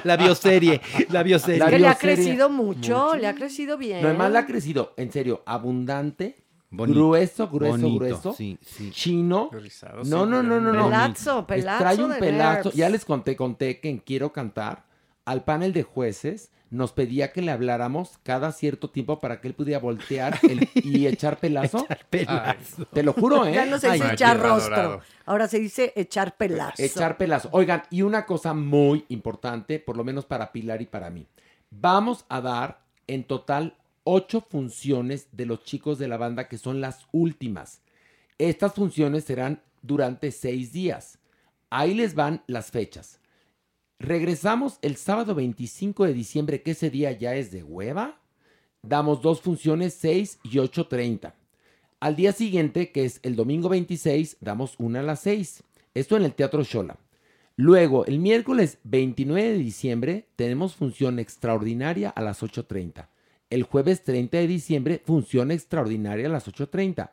La 0.04 0.16
bioserie, 0.18 0.82
la 1.10 1.24
bioserie. 1.24 1.60
La 1.60 1.70
que 1.70 1.80
le 1.80 1.88
ha 1.88 1.96
crecido 1.96 2.50
mucho, 2.50 3.16
le 3.16 3.28
ha 3.28 3.36
crecido 3.36 3.78
bien. 3.78 4.02
No, 4.02 4.08
además 4.10 4.32
le 4.32 4.38
ha 4.40 4.46
crecido, 4.46 4.94
en 4.98 5.12
serio, 5.12 5.44
abundante, 5.46 6.38
Bonito. 6.70 6.98
grueso, 7.00 7.48
grueso, 7.50 7.78
Bonito, 7.78 7.96
grueso, 7.96 8.34
sí, 8.34 8.58
sí. 8.62 8.92
chino. 8.92 9.50
Rizado, 9.52 9.98
No, 10.04 10.04
sí, 10.04 10.30
no, 10.32 10.44
no, 10.44 10.62
no, 10.62 10.72
no. 10.74 10.86
Pelazo, 10.86 11.48
pelazo 11.48 11.84
Trae 11.84 12.04
un 12.04 12.12
de 12.12 12.18
pelazo. 12.18 12.72
Ya 12.72 12.90
les 12.90 13.06
conté, 13.06 13.36
conté 13.36 13.80
que 13.80 13.90
en 13.90 13.98
Quiero 14.00 14.32
Cantar, 14.32 14.86
al 15.26 15.44
panel 15.44 15.74
de 15.74 15.84
jueces, 15.84 16.52
nos 16.72 16.92
pedía 16.92 17.32
que 17.32 17.42
le 17.42 17.52
habláramos 17.52 18.18
cada 18.24 18.52
cierto 18.52 18.90
tiempo 18.90 19.20
para 19.20 19.40
que 19.40 19.48
él 19.48 19.54
pudiera 19.54 19.80
voltear 19.80 20.40
el- 20.50 20.68
y 20.76 21.06
echar 21.08 21.38
pelazo. 21.40 21.86
Pelazo. 22.10 22.86
Te 22.92 23.04
lo 23.04 23.14
juro, 23.14 23.46
¿eh? 23.46 23.54
Ya 23.54 23.66
no 23.66 23.78
se 23.80 23.92
dice 23.92 24.04
Ay, 24.06 24.14
echar 24.14 24.40
rostro. 24.40 25.02
Ahora 25.26 25.48
se 25.48 25.60
dice 25.60 25.94
echar 25.96 26.36
pelazo. 26.38 26.82
Echar 26.82 27.18
pelazo. 27.18 27.50
Oigan, 27.52 27.84
y 27.90 28.02
una 28.02 28.26
cosa 28.26 28.54
muy 28.54 29.06
importante, 29.10 29.80
por 29.80 29.96
lo 29.98 30.04
menos 30.04 30.26
para 30.26 30.52
Pilar 30.52 30.82
y 30.82 30.86
para 30.86 31.10
mí. 31.10 31.28
Vamos 31.72 32.26
a 32.30 32.42
dar 32.42 32.82
en 33.08 33.24
total 33.24 33.76
ocho 34.04 34.42
funciones 34.42 35.28
de 35.32 35.46
los 35.46 35.64
chicos 35.64 35.98
de 35.98 36.08
la 36.08 36.18
banda 36.18 36.48
que 36.48 36.58
son 36.58 36.82
las 36.82 37.08
últimas. 37.12 37.82
Estas 38.38 38.74
funciones 38.74 39.24
serán 39.24 39.62
durante 39.82 40.32
seis 40.32 40.72
días. 40.74 41.20
Ahí 41.70 41.94
les 41.94 42.16
van 42.16 42.44
las 42.48 42.72
fechas. 42.72 43.20
Regresamos 44.00 44.78
el 44.82 44.98
sábado 44.98 45.36
25 45.36 46.06
de 46.06 46.14
diciembre, 46.14 46.62
que 46.62 46.72
ese 46.72 46.90
día 46.90 47.12
ya 47.14 47.36
es 47.36 47.52
de 47.52 47.64
hueva. 47.64 48.20
Damos 48.82 49.22
dos 49.22 49.42
funciones, 49.42 49.94
6 49.96 50.40
y 50.44 50.58
8.30. 50.58 51.34
Al 52.00 52.16
día 52.16 52.34
siguiente, 52.34 52.92
que 52.92 53.06
es 53.06 53.20
el 53.24 53.36
domingo 53.36 53.70
26, 53.70 54.38
damos 54.42 54.76
una 54.78 55.00
a 55.00 55.04
las 55.04 55.22
6. 55.22 55.64
Esto 55.94 56.18
en 56.18 56.24
el 56.24 56.34
Teatro 56.34 56.64
Shola. 56.64 56.98
Luego, 57.56 58.06
el 58.06 58.20
miércoles 58.20 58.80
29 58.84 59.52
de 59.52 59.58
diciembre, 59.58 60.28
tenemos 60.36 60.76
función 60.76 61.20
extraordinaria 61.20 62.10
a 62.10 62.22
las 62.22 62.44
8.30. 62.44 63.08
El 63.50 63.64
jueves 63.64 64.04
30 64.04 64.38
de 64.38 64.48
diciembre, 64.48 65.02
función 65.06 65.52
extraordinaria 65.52 66.28
a 66.28 66.32
las 66.32 66.48
8.30. 66.48 67.12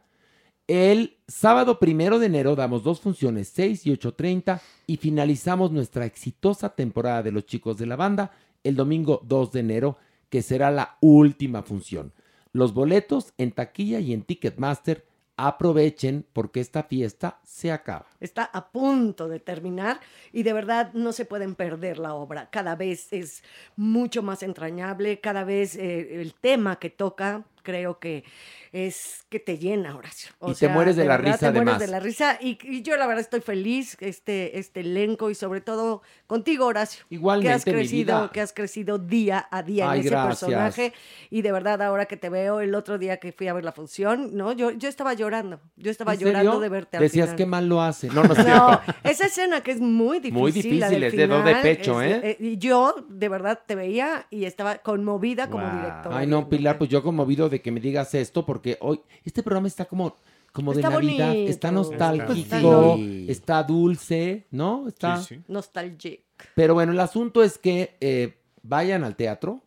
El 0.69 1.19
sábado 1.27 1.79
primero 1.79 2.19
de 2.19 2.27
enero 2.27 2.55
damos 2.55 2.85
dos 2.85 3.01
funciones, 3.01 3.49
6 3.49 3.87
y 3.87 3.91
8.30, 3.91 4.61
y 4.87 4.97
finalizamos 4.97 5.73
nuestra 5.73 6.07
exitosa 6.07 6.75
temporada 6.75 7.23
de 7.23 7.33
los 7.33 7.47
chicos 7.47 7.77
de 7.79 7.87
la 7.87 7.97
banda 7.97 8.31
el 8.65 8.77
domingo 8.77 9.21
2 9.25 9.53
de 9.53 9.61
enero, 9.61 9.99
que 10.31 10.43
será 10.43 10.71
la 10.71 10.97
última 11.01 11.63
función. 11.63 12.13
Los 12.53 12.75
boletos 12.75 13.33
en 13.39 13.53
taquilla 13.53 13.99
y 13.99 14.13
en 14.13 14.23
Ticketmaster 14.23 15.05
aprovechen 15.37 16.27
porque 16.33 16.61
esta 16.61 16.85
fiesta 16.85 17.41
se 17.43 17.73
acaba. 17.73 18.07
Está 18.21 18.45
a 18.45 18.71
punto 18.71 19.29
de 19.29 19.41
terminar 19.41 19.99
y 20.33 20.43
de 20.43 20.53
verdad 20.53 20.93
no 20.93 21.13
se 21.13 21.25
pueden 21.25 21.55
perder 21.55 21.99
la 21.99 22.15
obra. 22.15 22.51
Cada 22.51 22.77
vez 22.77 23.13
es 23.13 23.43
mucho 23.75 24.23
más 24.23 24.43
entrañable, 24.43 25.21
cada 25.21 25.45
vez 25.45 25.75
eh, 25.77 26.21
el 26.21 26.35
tema 26.35 26.79
que 26.79 26.91
toca 26.91 27.45
creo 27.63 27.99
que 27.99 28.25
es 28.73 29.25
que 29.29 29.39
te 29.39 29.59
llena, 29.59 29.95
Horacio. 29.95 30.33
Y 30.47 30.55
te 30.55 30.69
mueres 30.69 30.97
de 30.97 31.05
la 31.05 31.17
verdad, 31.19 31.33
risa, 31.35 31.53
Te 31.53 31.61
mueres 31.61 31.75
además. 31.75 31.81
de 31.81 31.87
la 31.89 32.01
risa 32.01 32.39
y, 32.41 32.59
y 32.63 32.83
yo 32.83 32.97
la 32.97 33.07
verdad 33.07 33.21
estoy 33.21 33.41
feliz, 33.43 33.97
este, 34.01 34.59
este 34.59 34.81
elenco 34.81 35.29
y 35.31 35.35
sobre 35.35 35.61
todo 35.61 36.01
contigo, 36.27 36.67
Horacio. 36.67 37.05
Igualmente, 37.11 37.49
que 37.51 37.55
has 37.55 37.67
mi 37.67 37.73
crecido, 37.73 38.19
vida. 38.23 38.31
que 38.33 38.41
has 38.41 38.53
crecido 38.55 38.99
día 38.99 39.47
a 39.51 39.63
día 39.63 39.91
Ay, 39.91 40.01
en 40.01 40.07
ese 40.07 40.11
gracias. 40.15 40.39
personaje 40.41 40.93
y 41.29 41.43
de 41.43 41.53
verdad 41.53 41.83
ahora 41.83 42.07
que 42.07 42.17
te 42.17 42.31
veo 42.31 42.61
el 42.61 42.75
otro 42.75 42.97
día 42.99 43.19
que 43.19 43.33
fui 43.33 43.47
a 43.49 43.53
ver 43.53 43.65
la 43.65 43.73
función, 43.73 44.35
no, 44.35 44.53
yo, 44.53 44.71
yo 44.71 44.89
estaba 44.89 45.13
llorando, 45.13 45.61
yo 45.77 45.91
estaba 45.91 46.15
¿En 46.15 46.21
llorando 46.21 46.59
de 46.59 46.69
verte 46.71 46.97
al 46.97 47.03
Decías 47.03 47.27
final. 47.27 47.37
que 47.37 47.47
mal 47.47 47.69
lo 47.69 47.83
hace. 47.83 48.09
No, 48.09 48.23
no 48.25 48.33
es 48.33 48.47
No, 48.47 48.81
esa 49.05 49.27
escena 49.27 49.63
que 49.63 49.73
es 49.73 49.81
muy 49.81 50.19
difícil. 50.21 50.33
Muy 50.41 50.51
la 50.79 50.89
del 50.89 51.01
difícil, 51.03 51.05
es 51.05 51.13
de 51.17 51.27
do 51.27 51.43
de 51.43 51.49
final, 51.51 51.63
pecho, 51.63 52.01
es- 52.01 52.25
¿eh? 52.25 52.37
Y 52.41 52.57
yo, 52.57 52.95
de 53.09 53.29
verdad, 53.29 53.61
te 53.67 53.75
veía 53.75 54.27
y 54.31 54.47
estaba 54.47 54.79
conmovida 54.79 55.51
como 55.51 55.67
Wow. 55.67 55.77
directora. 55.77 56.17
Ay, 56.19 56.27
no, 56.27 56.49
Pilar, 56.49 56.79
pues 56.79 56.89
yo 56.89 57.03
conmovido 57.03 57.49
de 57.51 57.61
que 57.61 57.71
me 57.71 57.81
digas 57.81 58.15
esto, 58.15 58.47
porque 58.47 58.62
hoy 58.81 59.01
este 59.25 59.43
programa 59.43 59.69
está 59.69 59.85
como, 59.85 60.17
como 60.53 60.75
de 60.75 60.83
Navidad, 60.83 61.29
bonito. 61.29 61.51
está 61.51 61.69
Está 61.69 61.73
nostálgico, 61.73 62.99
está 63.29 63.63
dulce, 63.63 64.47
¿no? 64.51 64.89
Está. 64.89 65.23
Nostalgic. 65.49 66.21
Pero 66.55 66.75
bueno, 66.75 66.93
el 66.93 67.01
asunto 67.01 67.43
es 67.43 67.59
que 67.59 67.97
eh, 68.01 68.35
vayan 68.63 69.05
al 69.05 69.17
teatro. 69.17 69.63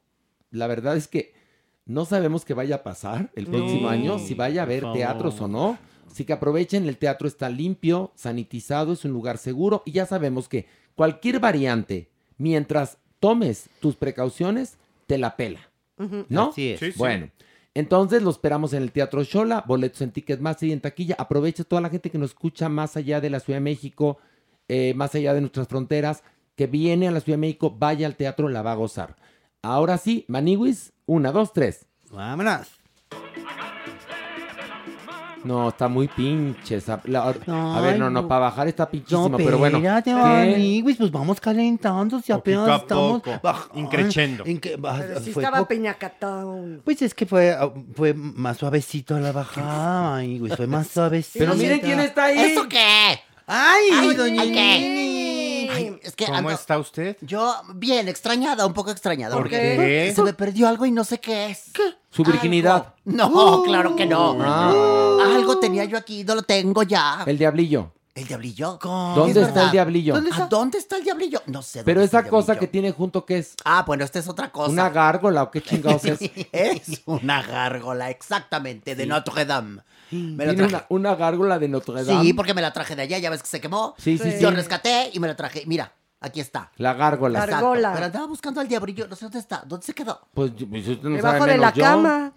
La 0.51 0.67
verdad 0.67 0.97
es 0.97 1.07
que 1.07 1.33
no 1.85 2.05
sabemos 2.05 2.45
qué 2.45 2.53
vaya 2.53 2.77
a 2.77 2.83
pasar 2.83 3.31
el 3.35 3.47
próximo 3.47 3.81
No, 3.81 3.89
año, 3.89 4.19
si 4.19 4.33
vaya 4.33 4.61
a 4.61 4.65
haber 4.65 4.83
teatros 4.93 5.39
o 5.41 5.47
no. 5.47 5.77
Así 6.09 6.23
que 6.23 6.33
aprovechen, 6.33 6.87
el 6.87 6.97
teatro 6.97 7.27
está 7.27 7.49
limpio, 7.49 8.11
sanitizado, 8.15 8.93
es 8.93 9.03
un 9.03 9.11
lugar 9.11 9.37
seguro 9.37 9.83
y 9.85 9.91
ya 9.91 10.05
sabemos 10.05 10.47
que 10.47 10.65
cualquier 10.95 11.39
variante, 11.39 12.09
mientras 12.37 12.97
tomes 13.19 13.69
tus 13.81 13.95
precauciones, 13.95 14.77
te 15.07 15.17
la 15.17 15.35
pela. 15.35 15.69
¿No? 16.29 16.49
Así 16.49 16.71
es. 16.71 16.79
Sí, 16.79 16.91
sí. 16.91 16.97
Bueno, 16.97 17.29
entonces 17.75 18.23
lo 18.23 18.29
esperamos 18.29 18.71
en 18.71 18.83
el 18.83 18.93
Teatro 18.93 19.21
Shola, 19.23 19.65
boletos 19.67 20.01
en 20.01 20.11
Ticketmaster 20.11 20.69
y 20.69 20.71
en 20.71 20.79
taquilla. 20.79 21.15
Aprovecha 21.19 21.65
toda 21.65 21.81
la 21.81 21.89
gente 21.89 22.09
que 22.09 22.17
nos 22.17 22.31
escucha 22.31 22.69
más 22.69 22.95
allá 22.95 23.19
de 23.19 23.29
la 23.29 23.41
Ciudad 23.41 23.57
de 23.57 23.63
México, 23.63 24.17
eh, 24.69 24.93
más 24.95 25.13
allá 25.13 25.33
de 25.33 25.41
nuestras 25.41 25.67
fronteras, 25.67 26.23
que 26.55 26.67
viene 26.67 27.09
a 27.09 27.11
la 27.11 27.19
Ciudad 27.19 27.37
de 27.37 27.41
México, 27.41 27.75
vaya 27.77 28.07
al 28.07 28.15
teatro, 28.15 28.47
la 28.47 28.61
va 28.61 28.71
a 28.71 28.75
gozar. 28.75 29.17
Ahora 29.61 29.97
sí, 29.97 30.23
Maniwis, 30.29 30.93
una, 31.05 31.33
dos, 31.33 31.51
tres. 31.51 31.85
Vámonos. 32.11 32.84
No, 35.45 35.69
está 35.69 35.87
muy 35.87 36.07
pinche. 36.07 36.75
esa- 36.77 36.99
la- 37.05 37.23
a 37.23 37.31
ver, 37.81 37.97
no, 37.99 38.09
no, 38.09 38.21
no. 38.21 38.27
para 38.27 38.41
bajar 38.41 38.67
está 38.67 38.89
pinchísimo, 38.89 39.29
No, 39.29 39.37
pero 39.37 39.57
bueno. 39.57 39.77
espérate. 39.77 40.13
Maniguis, 40.13 40.97
pues 40.97 41.11
vamos 41.11 41.39
calentando, 41.39 42.19
si 42.19 42.31
apenas 42.31 42.67
a 42.67 42.75
estamos 42.77 43.21
increchendo. 43.75 44.43
Pero 44.43 45.19
estaba 45.19 45.67
piñacatón. 45.67 46.81
Pues 46.83 47.01
es 47.01 47.13
que 47.13 47.25
fue, 47.25 47.51
ah, 47.51 47.71
fue 47.95 48.13
más 48.13 48.57
suavecito 48.57 49.19
la 49.19 49.31
bajada, 49.31 50.11
Maniguis, 50.15 50.55
fue 50.55 50.67
más 50.67 50.87
suavecito. 50.87 51.45
Pero 51.45 51.55
miren 51.55 51.79
quién 51.79 51.99
está 51.99 52.25
ahí. 52.25 52.39
¿Eso 52.39 52.67
qué? 52.67 53.19
¡Ay, 53.47 53.83
Ay, 53.93 54.15
doña 54.15 54.41
¿qué? 54.43 54.79
Nini! 54.79 55.34
Ay, 55.75 55.99
es 56.03 56.15
que 56.15 56.25
¿Cómo 56.25 56.37
ando- 56.49 56.53
está 56.53 56.77
usted? 56.79 57.17
Yo, 57.21 57.53
bien, 57.75 58.07
extrañada, 58.07 58.65
un 58.65 58.73
poco 58.73 58.91
extrañada. 58.91 59.33
¿Por 59.35 59.43
porque 59.43 59.57
qué? 59.57 60.13
Se 60.15 60.21
me 60.23 60.33
perdió 60.33 60.67
algo 60.67 60.85
y 60.85 60.91
no 60.91 61.03
sé 61.03 61.19
qué 61.19 61.47
es. 61.51 61.71
Su 62.11 62.23
virginidad. 62.23 62.93
No, 63.03 63.63
claro 63.63 63.95
que 63.95 64.05
no. 64.05 64.37
Ah. 64.41 65.17
Algo 65.35 65.59
tenía 65.59 65.85
yo 65.85 65.97
aquí, 65.97 66.23
no 66.23 66.35
lo 66.35 66.43
tengo 66.43 66.83
ya. 66.83 67.23
El 67.25 67.37
diablillo. 67.37 67.91
¿El 68.15 68.25
diablillo? 68.27 68.79
¿Dónde 68.81 69.31
Es 69.41 69.47
está 69.47 69.47
verdad. 69.47 69.65
el 69.65 69.71
diablillo? 69.71 70.13
¿Dónde 70.13 70.29
está? 70.29 70.45
¿Dónde 70.47 70.77
está 70.77 70.95
el 70.95 71.03
diablillo? 71.03 71.41
No 71.47 71.61
sé. 71.61 71.83
Pero 71.83 72.01
esa 72.01 72.19
el 72.19 72.27
cosa 72.29 72.57
que 72.57 72.65
tiene 72.67 72.93
junto, 72.93 73.25
¿qué 73.25 73.39
es? 73.39 73.55
Ah, 73.65 73.83
bueno, 73.85 74.05
esta 74.05 74.19
es 74.19 74.29
otra 74.29 74.53
cosa. 74.53 74.71
¿Una 74.71 74.89
gárgola 74.89 75.43
o 75.43 75.51
qué 75.51 75.61
chingados 75.61 76.05
es? 76.05 76.19
es 76.53 77.01
una 77.05 77.41
gárgola, 77.41 78.09
exactamente, 78.09 78.95
de 78.95 79.05
Notre 79.05 79.43
Dame. 79.43 79.81
Me 80.11 80.45
la 80.45 80.53
Tiene 80.53 80.67
traje. 80.69 80.85
una, 80.89 81.09
una 81.11 81.15
gárgola 81.15 81.59
de 81.59 81.67
Notre 81.67 82.03
Dame. 82.03 82.21
Sí, 82.23 82.33
porque 82.33 82.53
me 82.53 82.61
la 82.61 82.71
traje 82.73 82.95
de 82.95 83.01
allá, 83.03 83.17
ya 83.17 83.29
ves 83.29 83.41
que 83.41 83.47
se 83.49 83.59
quemó. 83.61 83.95
Sí, 83.97 84.17
sí, 84.17 84.31
Yo 84.39 84.49
sí. 84.49 84.55
rescaté 84.55 85.09
y 85.13 85.19
me 85.19 85.27
la 85.27 85.35
traje. 85.35 85.63
Mira, 85.65 85.91
aquí 86.21 86.39
está. 86.39 86.71
La 86.77 86.93
gárgola. 86.93 87.39
Exacto. 87.39 87.65
Gárgola. 87.65 87.93
Pero 87.93 88.05
andaba 88.05 88.27
buscando 88.27 88.61
al 88.61 88.67
diabrillo, 88.67 89.07
no 89.07 89.15
sé 89.15 89.25
dónde 89.25 89.39
está. 89.39 89.63
¿Dónde 89.65 89.85
se 89.85 89.93
quedó? 89.93 90.19
Pues, 90.33 90.51
pues 90.69 90.87
usted 90.87 91.07
no 91.09 91.15
Debajo 91.17 91.37
sabe 91.39 91.51
de 91.53 91.57
la 91.57 91.67
menos 91.71 91.77
yo. 91.77 91.83
cama. 91.83 92.31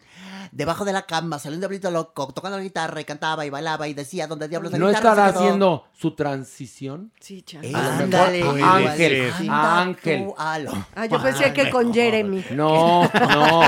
Debajo 0.52 0.84
de 0.84 0.92
la 0.92 1.02
cama, 1.02 1.38
salió 1.38 1.56
un 1.56 1.60
diablito 1.60 1.90
loco, 1.90 2.32
tocando 2.32 2.56
la 2.58 2.62
guitarra 2.62 3.00
y 3.00 3.04
cantaba 3.04 3.44
y 3.46 3.50
bailaba 3.50 3.88
y 3.88 3.94
decía, 3.94 4.26
¿dónde 4.26 4.48
diablos 4.48 4.72
la 4.72 4.78
¿No 4.78 4.88
guitarra 4.88 5.10
estará 5.10 5.26
se 5.28 5.32
quedó?" 5.32 5.40
haciendo 5.44 5.84
su 5.92 6.14
transición? 6.14 7.12
Sí, 7.20 7.42
cha. 7.42 7.60
Eh, 7.62 7.72
ándale. 7.74 8.42
Ángel, 8.62 9.32
Anda 9.38 9.80
Ángel. 9.82 10.24
tú, 10.26 10.34
alo. 10.38 10.72
Ah, 10.94 11.06
yo 11.06 11.22
pensé 11.22 11.52
que 11.52 11.70
con 11.70 11.92
Jeremy. 11.92 12.44
No, 12.52 13.02
no. 13.30 13.62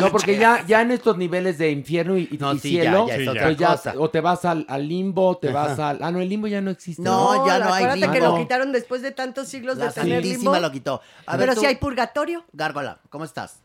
No, 0.00 0.10
porque 0.12 0.38
ya, 0.38 0.64
ya 0.66 0.82
en 0.82 0.90
estos 0.90 1.16
niveles 1.16 1.58
de 1.58 1.70
infierno 1.70 2.16
y, 2.16 2.28
y- 2.30 2.38
No, 2.38 2.52
y 2.54 2.58
sí, 2.58 2.72
ya, 2.74 2.82
cielo, 2.82 3.06
ya 3.08 3.14
es 3.14 3.18
pues 3.24 3.28
otra 3.28 3.52
ya, 3.52 3.68
cosa. 3.70 3.94
o 3.98 4.10
te 4.10 4.20
vas 4.20 4.44
al, 4.44 4.64
al 4.68 4.88
limbo, 4.88 5.36
te 5.38 5.50
vas 5.52 5.78
al... 5.78 5.98
Ah, 6.02 6.10
no, 6.10 6.20
el 6.20 6.28
limbo 6.28 6.46
ya 6.46 6.60
no 6.60 6.70
existe. 6.70 7.02
No, 7.02 7.46
ya 7.46 7.58
no 7.58 7.72
hay 7.72 7.84
Acuérdate 7.84 8.12
que 8.12 8.20
limbo. 8.20 8.36
lo 8.36 8.42
quitaron 8.42 8.72
después 8.72 9.02
de 9.02 9.10
tantos 9.12 9.48
siglos 9.48 9.76
La 9.78 9.86
de 9.86 9.92
tener 9.92 10.08
limbo. 10.22 10.28
Santísima 10.28 10.60
lo 10.60 10.70
quitó. 10.72 11.00
A 11.26 11.36
ver, 11.36 11.40
Pero 11.40 11.54
tú, 11.54 11.60
si 11.60 11.66
hay 11.66 11.76
purgatorio. 11.76 12.44
Gárgola, 12.52 13.00
¿cómo 13.10 13.24
estás? 13.24 13.60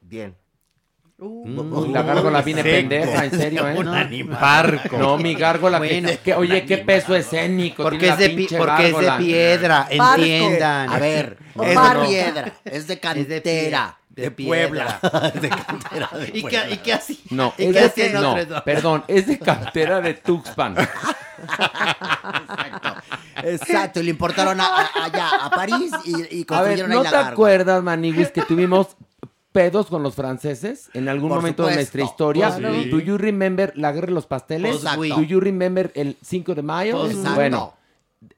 Bien. 0.00 0.36
Mm, 1.16 1.92
la 1.92 2.02
gárgola 2.02 2.42
viene 2.42 2.62
Seco. 2.62 2.74
pendeja, 2.74 3.24
en 3.24 3.30
serio, 3.30 3.68
¿eh? 3.68 3.74
Un 3.78 3.84
No. 3.86 3.92
animal. 3.92 4.38
Parco. 4.38 4.98
No, 4.98 5.16
mi 5.16 5.34
gárgola, 5.34 5.78
Bueno, 5.78 6.10
que, 6.24 6.34
oye, 6.34 6.64
qué 6.66 6.78
peso 6.78 7.14
escénico. 7.14 7.82
Porque 7.84 7.98
tiene 7.98 8.12
es, 8.14 8.20
la 8.20 8.26
de, 8.26 8.58
porque 8.58 8.88
es 8.88 8.98
de 8.98 9.12
piedra, 9.18 9.88
Parco. 9.96 10.22
entiendan. 10.22 10.90
A 10.90 10.98
ver, 10.98 11.38
O 11.54 11.62
es 11.62 11.68
de 11.68 12.06
piedra, 12.06 12.52
es 12.64 12.86
de 12.88 12.98
cantera, 13.00 13.96
de. 14.10 14.30
Puebla. 14.32 14.98
de 15.40 15.48
cantera 15.50 16.10
de 16.18 16.30
¿Y 16.34 16.40
Puebla. 16.42 16.66
qué, 16.66 16.74
y 16.74 16.76
qué 16.78 16.92
así? 16.92 17.20
No, 17.30 17.54
¿Y 17.58 17.64
es 17.76 17.92
no, 18.14 18.36
perdón, 18.64 19.04
es 19.06 19.26
de 19.28 19.38
cartera 19.38 20.00
de 20.00 20.14
Tuxpan. 20.14 20.74
Exacto, 23.42 24.00
y 24.00 24.04
le 24.04 24.10
importaron 24.10 24.60
a- 24.60 24.64
a- 24.66 25.04
allá 25.04 25.28
a 25.44 25.50
París 25.50 25.92
y, 26.04 26.10
y 26.38 26.46
A 26.48 26.62
ver, 26.62 26.78
construyeron 26.80 26.90
¿no 26.90 26.98
ahí 26.98 27.04
te 27.04 27.10
la 27.10 27.10
gárgola. 27.18 27.28
acuerdas, 27.32 27.82
Maniguis, 27.82 28.30
que 28.30 28.42
tuvimos 28.42 28.96
pedos 29.54 29.86
con 29.86 30.02
los 30.02 30.16
franceses 30.16 30.90
en 30.94 31.08
algún 31.08 31.28
Por 31.28 31.38
momento 31.38 31.64
de 31.64 31.76
nuestra 31.76 32.02
historia? 32.02 32.56
pues 32.60 32.82
sí. 32.82 32.90
¿Do 32.90 32.98
you 32.98 33.16
remember 33.16 33.72
la 33.76 33.92
guerra 33.92 34.08
de 34.08 34.12
los 34.14 34.26
pasteles? 34.26 34.74
Exacto. 34.74 35.02
¿Do 35.02 35.22
you 35.22 35.38
remember 35.38 35.92
el 35.94 36.16
5 36.22 36.56
de 36.56 36.62
mayo? 36.62 37.06
Exacto. 37.06 37.34
Bueno, 37.36 37.74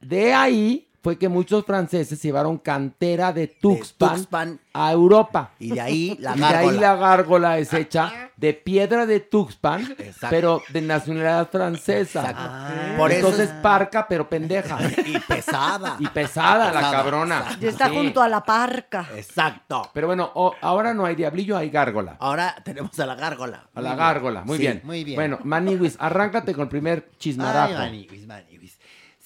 de 0.00 0.34
ahí 0.34 0.85
fue 1.06 1.16
que 1.18 1.28
muchos 1.28 1.64
franceses 1.64 2.20
llevaron 2.20 2.58
cantera 2.58 3.32
de 3.32 3.46
Tuxpan, 3.46 4.16
Tuxpan. 4.16 4.60
a 4.72 4.90
Europa. 4.90 5.52
Y 5.60 5.70
de 5.70 5.80
ahí 5.80 6.16
la 6.18 6.34
Y 6.34 6.40
de 6.40 6.44
ahí 6.44 6.52
gárgola. 6.52 6.80
la 6.80 6.96
gárgola 6.96 7.58
es 7.58 7.72
hecha 7.72 8.30
de 8.36 8.54
piedra 8.54 9.06
de 9.06 9.20
Tuxpan, 9.20 9.82
Exacto. 9.98 10.26
pero 10.30 10.62
de 10.70 10.80
nacionalidad 10.82 11.48
francesa. 11.48 12.22
Exacto. 12.22 12.42
Ah. 12.44 12.94
Por 12.96 13.12
eso 13.12 13.20
Entonces 13.28 13.50
es- 13.50 13.54
parca, 13.62 14.08
pero 14.08 14.28
pendeja. 14.28 14.78
Y 15.06 15.16
pesada. 15.20 15.94
Y 16.00 16.08
pesada 16.08 16.72
la 16.72 16.72
Pesada, 16.72 16.90
cabrona. 16.90 17.44
Y 17.60 17.66
está 17.66 17.88
Sí. 17.88 17.94
junto 17.94 18.20
a 18.20 18.28
la 18.28 18.42
parca. 18.42 19.06
Exacto. 19.14 19.88
Pero 19.94 20.08
bueno, 20.08 20.28
o- 20.34 20.56
ahora 20.60 20.92
no 20.92 21.06
hay 21.06 21.14
diablillo, 21.14 21.56
hay 21.56 21.70
gárgola. 21.70 22.16
Ahora 22.18 22.56
tenemos 22.64 22.98
a 22.98 23.06
la 23.06 23.14
gárgola. 23.14 23.68
A 23.76 23.80
la 23.80 23.94
gárgola, 23.94 24.42
muy 24.42 24.56
Sí, 24.56 24.62
bien. 24.62 24.80
muy 24.82 25.04
bien. 25.04 25.14
Bueno, 25.14 25.38
Maniwis, 25.44 25.94
arráncate 26.00 26.52
con 26.52 26.62
el 26.64 26.68
primer 26.68 27.04
Ay, 27.12 27.16
chismarajo. 27.20 27.74
Maniwis, 27.74 28.26
Maniwis. 28.26 28.76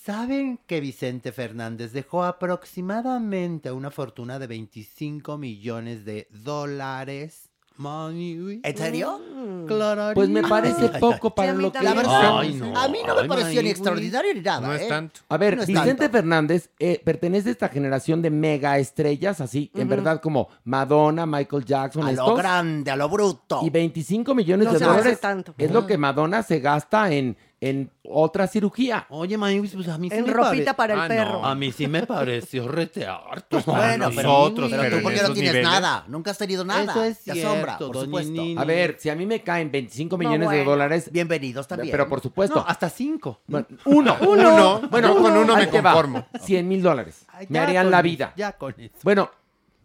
¿Saben 0.04 0.58
que 0.66 0.80
Vicente 0.80 1.30
Fernández 1.30 1.92
dejó 1.92 2.24
aproximadamente 2.24 3.70
una 3.70 3.90
fortuna 3.90 4.38
de 4.38 4.46
25 4.46 5.36
millones 5.36 6.04
de 6.06 6.26
dólares? 6.30 7.50
¿En 7.82 8.76
serio? 8.76 9.18
Claro. 9.66 10.12
Pues 10.14 10.28
me 10.28 10.42
parece 10.42 10.88
poco 11.00 11.34
para 11.34 11.54
Sí, 11.54 11.62
lo 11.62 11.72
que. 11.72 11.82
La 11.82 11.94
verdad, 11.94 12.38
Ay, 12.40 12.52
no. 12.54 12.76
a 12.76 12.88
mí 12.88 12.98
no 13.06 13.14
me 13.14 13.22
Ay, 13.22 13.28
pareció 13.28 13.62
ni 13.62 13.70
extraordinario 13.70 14.34
ni 14.34 14.40
nada. 14.42 14.66
No 14.66 14.74
es 14.74 14.82
¿eh? 14.82 14.88
tanto. 14.88 15.20
A 15.30 15.38
ver, 15.38 15.56
No 15.56 15.64
Vicente 15.64 15.94
tanto. 15.94 16.12
Fernández 16.12 16.68
eh, 16.78 17.00
pertenece 17.02 17.48
a 17.48 17.52
esta 17.52 17.68
generación 17.70 18.20
de 18.20 18.28
mega 18.30 18.78
estrellas, 18.78 19.40
así, 19.40 19.70
en 19.74 19.88
verdad, 19.88 20.20
como 20.20 20.48
Madonna, 20.64 21.24
Michael 21.24 21.64
Jackson, 21.64 22.04
A 22.06 22.12
lo 22.12 22.34
grande, 22.34 22.90
a 22.90 22.96
lo 22.96 23.08
bruto. 23.08 23.60
Y 23.62 23.70
25 23.70 24.34
millones 24.34 24.66
No 24.66 24.72
de 24.74 24.78
dólares 24.84 25.20
tanto. 25.20 25.54
es 25.56 25.70
lo 25.70 25.86
que 25.86 25.96
Madonna 25.96 26.42
se 26.42 26.60
gasta 26.60 27.10
en, 27.10 27.34
en 27.62 27.90
otra 28.08 28.46
cirugía. 28.46 29.06
Oye, 29.10 29.36
Maniwis, 29.36 29.72
pues 29.74 29.86
a 29.88 29.98
mí 29.98 30.08
sí 30.08 30.16
En 30.16 30.24
me 30.24 30.32
ropita 30.32 30.74
pare- 30.74 30.94
para 30.94 30.94
el 30.94 31.00
Ah, 31.00 31.08
perro. 31.26 31.40
no. 31.42 31.46
A 31.46 31.54
mí 31.54 31.70
sí 31.72 31.86
me 31.86 32.06
pareció 32.06 32.66
rete 32.66 33.06
harto. 33.06 33.60
Bueno, 33.66 34.08
pero, 34.16 34.28
nosotros, 34.28 34.70
pero 34.70 34.82
pero 34.82 34.90
tú 34.92 34.96
en 34.96 35.02
porque 35.02 35.16
no 35.18 35.22
esos 35.24 35.34
tienes 35.34 35.52
niveles. 35.52 35.70
nada. 35.70 36.04
Nunca 36.08 36.30
has 36.30 36.38
tenido 36.38 36.64
nada. 36.64 36.90
Eso 36.92 37.04
es 37.04 37.18
Te 37.22 37.32
cierto, 37.34 37.50
asombra, 37.50 37.78
por 37.78 37.92
doña 37.92 38.04
supuesto. 38.06 38.32
Nini. 38.32 38.54
A 38.58 38.64
ver, 38.64 38.96
si 38.98 39.10
a 39.10 39.14
mí 39.14 39.26
me 39.26 39.42
caen 39.42 39.70
25 39.70 40.16
No, 40.16 40.18
millones 40.18 40.48
de 40.48 40.56
bueno. 40.56 40.70
dólares, 40.70 41.10
Bienvenidos 41.12 41.68
también. 41.68 41.90
pero 41.90 42.08
por 42.08 42.20
supuesto. 42.22 42.60
No, 42.60 42.64
hasta 42.66 42.88
cinco. 42.88 43.40
Bueno, 43.46 43.66
uno. 43.84 44.16
Uno. 44.22 44.80
Bueno, 44.90 45.14
Yo 45.14 45.22
con 45.22 45.36
uno 45.36 45.54
ahí 45.54 45.66
me 45.66 45.70
te 45.72 45.80
va. 45.82 45.92
conformo. 45.92 46.26
100 46.42 46.66
mil 46.66 46.80
dólares. 46.82 47.26
Ay, 47.28 47.46
Me 47.50 47.56
ya 47.58 47.62
harían 47.64 47.84
con 47.84 47.90
la 47.92 48.02
vida. 48.02 48.32
Ya 48.36 48.52
con 48.52 48.74
eso. 48.78 48.94
Bueno, 49.02 49.30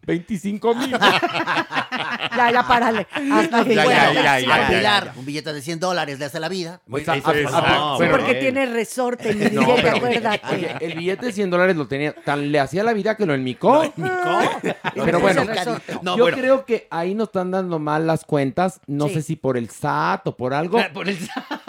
25 0.06 0.76
mil. 0.76 0.96
Ya, 2.36 2.52
ya, 2.52 2.68
párale. 2.68 3.08
Hasta. 3.32 3.64
Ya, 3.64 3.84
Bueno, 3.86 3.90
ya, 3.90 4.14
ya, 4.14 4.34
A 4.34 4.40
ya, 4.40 4.68
Pilar, 4.68 5.06
ya. 5.06 5.14
un 5.20 5.26
billete 5.26 5.54
de 5.54 5.62
100 5.62 5.80
dólares 5.80 6.20
le 6.20 6.26
hace 6.26 6.40
la 6.40 6.50
vida. 6.50 6.82
Eso 6.94 7.12
a- 7.12 7.16
es- 7.16 7.26
a- 7.26 7.32
no, 7.32 7.38
Sí, 7.38 7.98
bueno, 7.98 8.12
porque 8.12 8.24
bueno. 8.26 8.40
tiene 8.40 8.66
resorte, 8.66 9.34
mi 9.34 9.46
No, 9.52 9.62
billete, 9.62 9.82
pero- 9.84 9.96
acuérdate. 9.98 10.56
Oye, 10.56 10.76
el 10.82 10.94
billete 10.98 11.26
de 11.28 11.32
100 11.32 11.50
dólares 11.50 11.76
lo 11.78 11.88
tenía, 11.88 12.14
tan 12.14 12.52
le 12.52 12.60
hacía 12.60 12.84
la 12.84 12.92
vida 12.92 13.16
que 13.16 13.26
lo 13.26 13.34
enmicó. 13.34 13.84
Pero 14.96 15.20
bueno, 15.20 15.44
Ese 15.44 15.54
resorte. 15.54 15.94
No, 16.02 16.18
yo 16.18 16.24
bueno. 16.24 16.38
creo 16.38 16.66
que 16.66 16.88
ahí 16.90 17.16
nos 17.16 17.28
están 17.30 17.52
dando 17.52 17.80
mal 17.80 18.06
las 18.06 18.26
cuentas. 18.26 18.82
No 18.88 19.08
Sí. 19.08 19.16
sé 19.16 19.22
si 19.22 19.36
por 19.38 19.58
el 19.58 19.70
SAT 19.70 20.28
o 20.28 20.36
por 20.36 20.54
algo. 20.54 20.80
Por 20.94 21.08
el- 21.08 21.18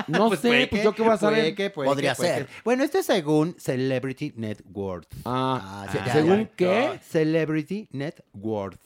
No 0.08 0.30
sé, 0.30 0.36
puede 0.48 0.66
pues 0.66 0.80
que- 0.80 0.84
yo 0.84 0.94
qué 0.94 1.02
voy 1.02 1.12
a 1.12 1.16
saber. 1.18 1.38
puede 1.40 1.54
que- 1.54 1.70
puede 1.70 1.88
Podría 1.88 2.14
que- 2.14 2.22
ser. 2.22 2.46
que. 2.46 2.52
Bueno, 2.64 2.82
esto 2.82 2.98
es 2.98 3.06
según 3.06 3.54
Celebrity 3.58 4.32
Net 4.36 4.62
Worth. 4.72 5.08
Ah, 5.24 5.86
Ah, 5.88 6.08
¿según 6.12 6.50
qué? 6.56 6.98
Celebrity 7.08 7.88
Net 7.92 8.14
Worth. 8.40 8.78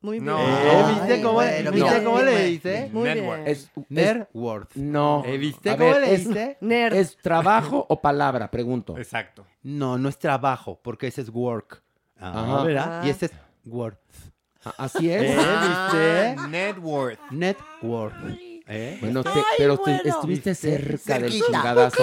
Muy 0.00 0.18
bien. 0.20 0.26
No. 0.26 0.38
¿Eh? 0.38 0.84
¿Viste 0.94 1.12
Ay, 1.14 1.22
cómo, 1.22 1.34
bueno, 1.34 1.70
¿viste 1.70 1.90
mira. 1.90 2.04
cómo 2.04 2.20
le 2.20 2.44
dice? 2.44 2.90
Muy 2.92 3.04
Network. 3.04 3.42
bien. 3.44 3.48
Es, 3.56 3.70
Net 3.88 4.16
es- 4.20 4.26
Worth. 4.34 4.74
no. 4.74 5.22
¿Eh, 5.24 5.38
¿Viste 5.38 5.70
A 5.70 5.76
cómo 5.78 5.90
ver, 5.90 6.00
le 6.02 6.14
es- 6.14 6.28
dice? 6.28 6.56
Nerd. 6.60 6.94
¿Es 6.94 7.16
trabajo 7.16 7.86
o 7.88 8.00
palabra? 8.02 8.50
Pregunto. 8.50 8.98
Exacto. 8.98 9.46
No, 9.62 9.96
no 9.96 10.08
es 10.10 10.18
trabajo, 10.18 10.78
porque 10.82 11.06
ese 11.06 11.22
es 11.22 11.30
work. 11.30 11.82
Ah, 12.18 12.42
Ajá. 12.56 12.64
¿verdad? 12.64 13.00
Ah. 13.02 13.06
Y 13.06 13.10
este 13.10 13.26
es 13.26 13.32
worth. 13.64 13.98
Así 14.76 15.10
es. 15.10 15.22
¿Eh? 15.22 16.36
¿Viste? 16.36 16.48
Net 16.48 16.76
worth. 16.78 17.18
¿Eh? 18.66 18.96
Bueno, 19.02 19.22
te- 19.22 19.28
Ay, 19.28 19.42
pero 19.58 19.76
te- 19.76 20.08
estuviste 20.08 20.54
cerca 20.54 21.18
del 21.18 21.30
chingadazo. 21.30 22.02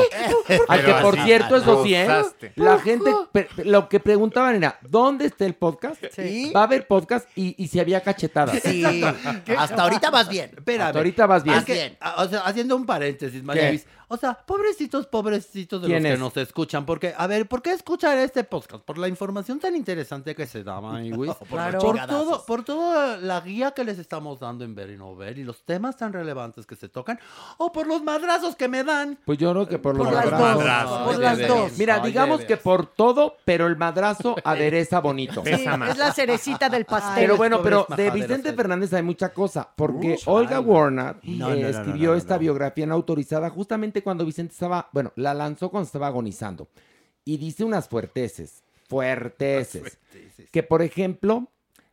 Al 0.68 0.86
que 0.86 0.94
por 1.02 1.20
cierto, 1.24 1.56
eso 1.56 1.84
sí, 1.84 1.96
¿eh? 1.96 2.08
La 2.56 2.78
gente, 2.80 3.12
lo 3.64 3.90
que 3.90 4.00
preguntaban 4.00 4.56
era, 4.56 4.78
¿dónde 4.82 5.26
está 5.26 5.46
el 5.46 5.56
podcast? 5.56 6.04
Sí. 6.16 6.52
Va 6.56 6.62
a 6.62 6.64
haber 6.66 6.86
podcast 6.86 7.28
y, 7.36 7.56
y 7.58 7.68
si 7.68 7.80
había 7.80 8.02
cachetadas. 8.02 8.60
Sí. 8.62 8.84
Hasta 9.58 9.82
ahorita 9.82 10.12
vas 10.12 10.30
bien. 10.30 10.52
Espérame. 10.56 10.88
Hasta 10.88 11.00
ahorita 11.00 11.26
vas 11.26 11.44
bien. 11.44 11.58
O 12.18 12.28
sea, 12.28 12.42
haciendo 12.42 12.76
un 12.76 12.86
paréntesis, 12.86 13.42
María 13.44 13.72
O 14.12 14.18
sea, 14.18 14.34
pobrecitos, 14.34 15.08
pobrecitos 15.08 15.82
de 15.82 15.88
los 15.88 16.02
que 16.02 16.18
nos 16.18 16.36
escuchan. 16.36 16.86
Porque, 16.86 17.14
a 17.18 17.28
ver, 17.28 17.48
¿por 17.48 17.62
qué 17.62 17.72
escuchar 17.72 18.18
este 18.18 18.44
podcast? 18.44 18.84
Por 18.84 18.98
la 18.98 19.08
información 19.08 19.58
tan 19.58 19.74
interesante 19.74 20.36
que 20.36 20.46
se 20.46 20.66
da, 20.66 20.82
María 20.82 21.16
Luis. 21.16 21.32
Por 21.40 21.48
por, 21.48 21.74
los 21.74 21.82
chingadazos. 21.84 22.28
todo, 22.28 22.46
por 22.46 22.64
toda 22.66 23.18
la 23.18 23.40
guía 23.40 23.72
que 23.72 23.86
les 23.86 23.98
estamos 24.00 24.40
dando 24.42 24.66
en 24.66 24.76
Ver 24.76 24.90
y 24.90 24.98
No 24.98 25.16
Ver 25.16 25.38
y 25.38 25.46
los 25.46 25.64
temas 25.64 25.96
tan 25.96 26.12
relevantes 26.12 26.66
que 26.66 26.76
se 26.76 26.90
tocan. 26.90 27.20
O 27.58 27.72
por 27.72 27.88
los 27.88 28.04
madrazos 28.04 28.56
que 28.58 28.68
me 28.68 28.84
dan. 28.84 29.18
Pues 29.24 29.38
yo 29.38 29.52
creo 29.52 29.68
que 29.68 29.80
por 29.80 29.96
los 29.96 30.06
Por 30.06 30.14
las 30.14 30.30
madrazos. 30.30 30.90
dos, 31.00 31.08
por 31.08 31.20
las 31.20 31.38
de 31.38 31.48
dos. 31.48 31.78
Mira, 31.78 31.96
Ay, 31.96 32.10
digamos 32.10 32.42
que 32.42 32.58
por 32.58 32.88
todo, 32.88 33.38
pero 33.46 33.68
el 33.68 33.78
madrazo 33.78 34.36
adereza 34.44 35.00
bonito. 35.00 35.42
Sí, 35.46 35.52
es 35.52 35.98
la 35.98 36.12
cerecita 36.14 36.68
del 36.68 36.84
pastel. 36.84 37.24
Pero 37.24 37.38
bueno, 37.38 37.62
pero 37.62 37.88
de 37.96 38.12
Vicente. 38.12 38.52
Fernández 38.52 38.92
hay 38.94 39.04
mucha 39.04 39.30
cosa, 39.30 39.70
porque 39.74 40.18
Olga. 40.26 40.60
Warner 40.60 41.16
No, 41.24 41.50
no, 41.50 41.56
no, 41.56 41.62
no, 41.62 41.68
escribió 41.68 42.10
no, 42.10 42.14
no, 42.14 42.18
esta 42.18 42.34
no. 42.34 42.40
biografía 42.42 42.86
no 42.86 42.94
autorizada 42.94 43.50
justamente 43.50 44.01
cuando 44.02 44.26
Vicente 44.26 44.54
estaba, 44.54 44.90
bueno, 44.94 45.12
la 45.16 45.34
lanzó 45.34 45.70
cuando 45.70 45.86
estaba 45.86 46.08
agonizando. 46.08 46.68
Y 47.24 47.38
dice 47.38 47.64
unas 47.64 47.88
fuerteces, 47.88 48.64
fuerteces, 48.88 50.00
que 50.52 50.64
por 50.64 50.82
ejemplo, 50.82 51.48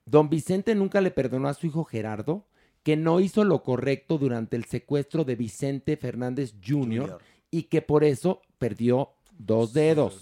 don 0.06 0.28
Vicente 0.28 0.74
nunca 0.74 1.01
le 1.01 1.10
perdonó 1.10 1.48
a 1.48 1.55
su 1.55 1.66
hijo 1.66 1.85
Gerardo 1.85 2.44
que 2.82 2.97
no 2.97 3.20
hizo 3.20 3.44
lo 3.44 3.62
correcto 3.62 4.16
durante 4.16 4.56
el 4.56 4.64
secuestro 4.64 5.24
de 5.24 5.36
Vicente 5.36 5.97
Fernández 5.97 6.55
Jr. 6.55 6.80
Junior. 6.80 7.18
y 7.51 7.64
que 7.64 7.82
por 7.82 8.05
eso 8.05 8.40
perdió 8.59 9.10
dos 9.39 9.72
dedos 9.72 10.20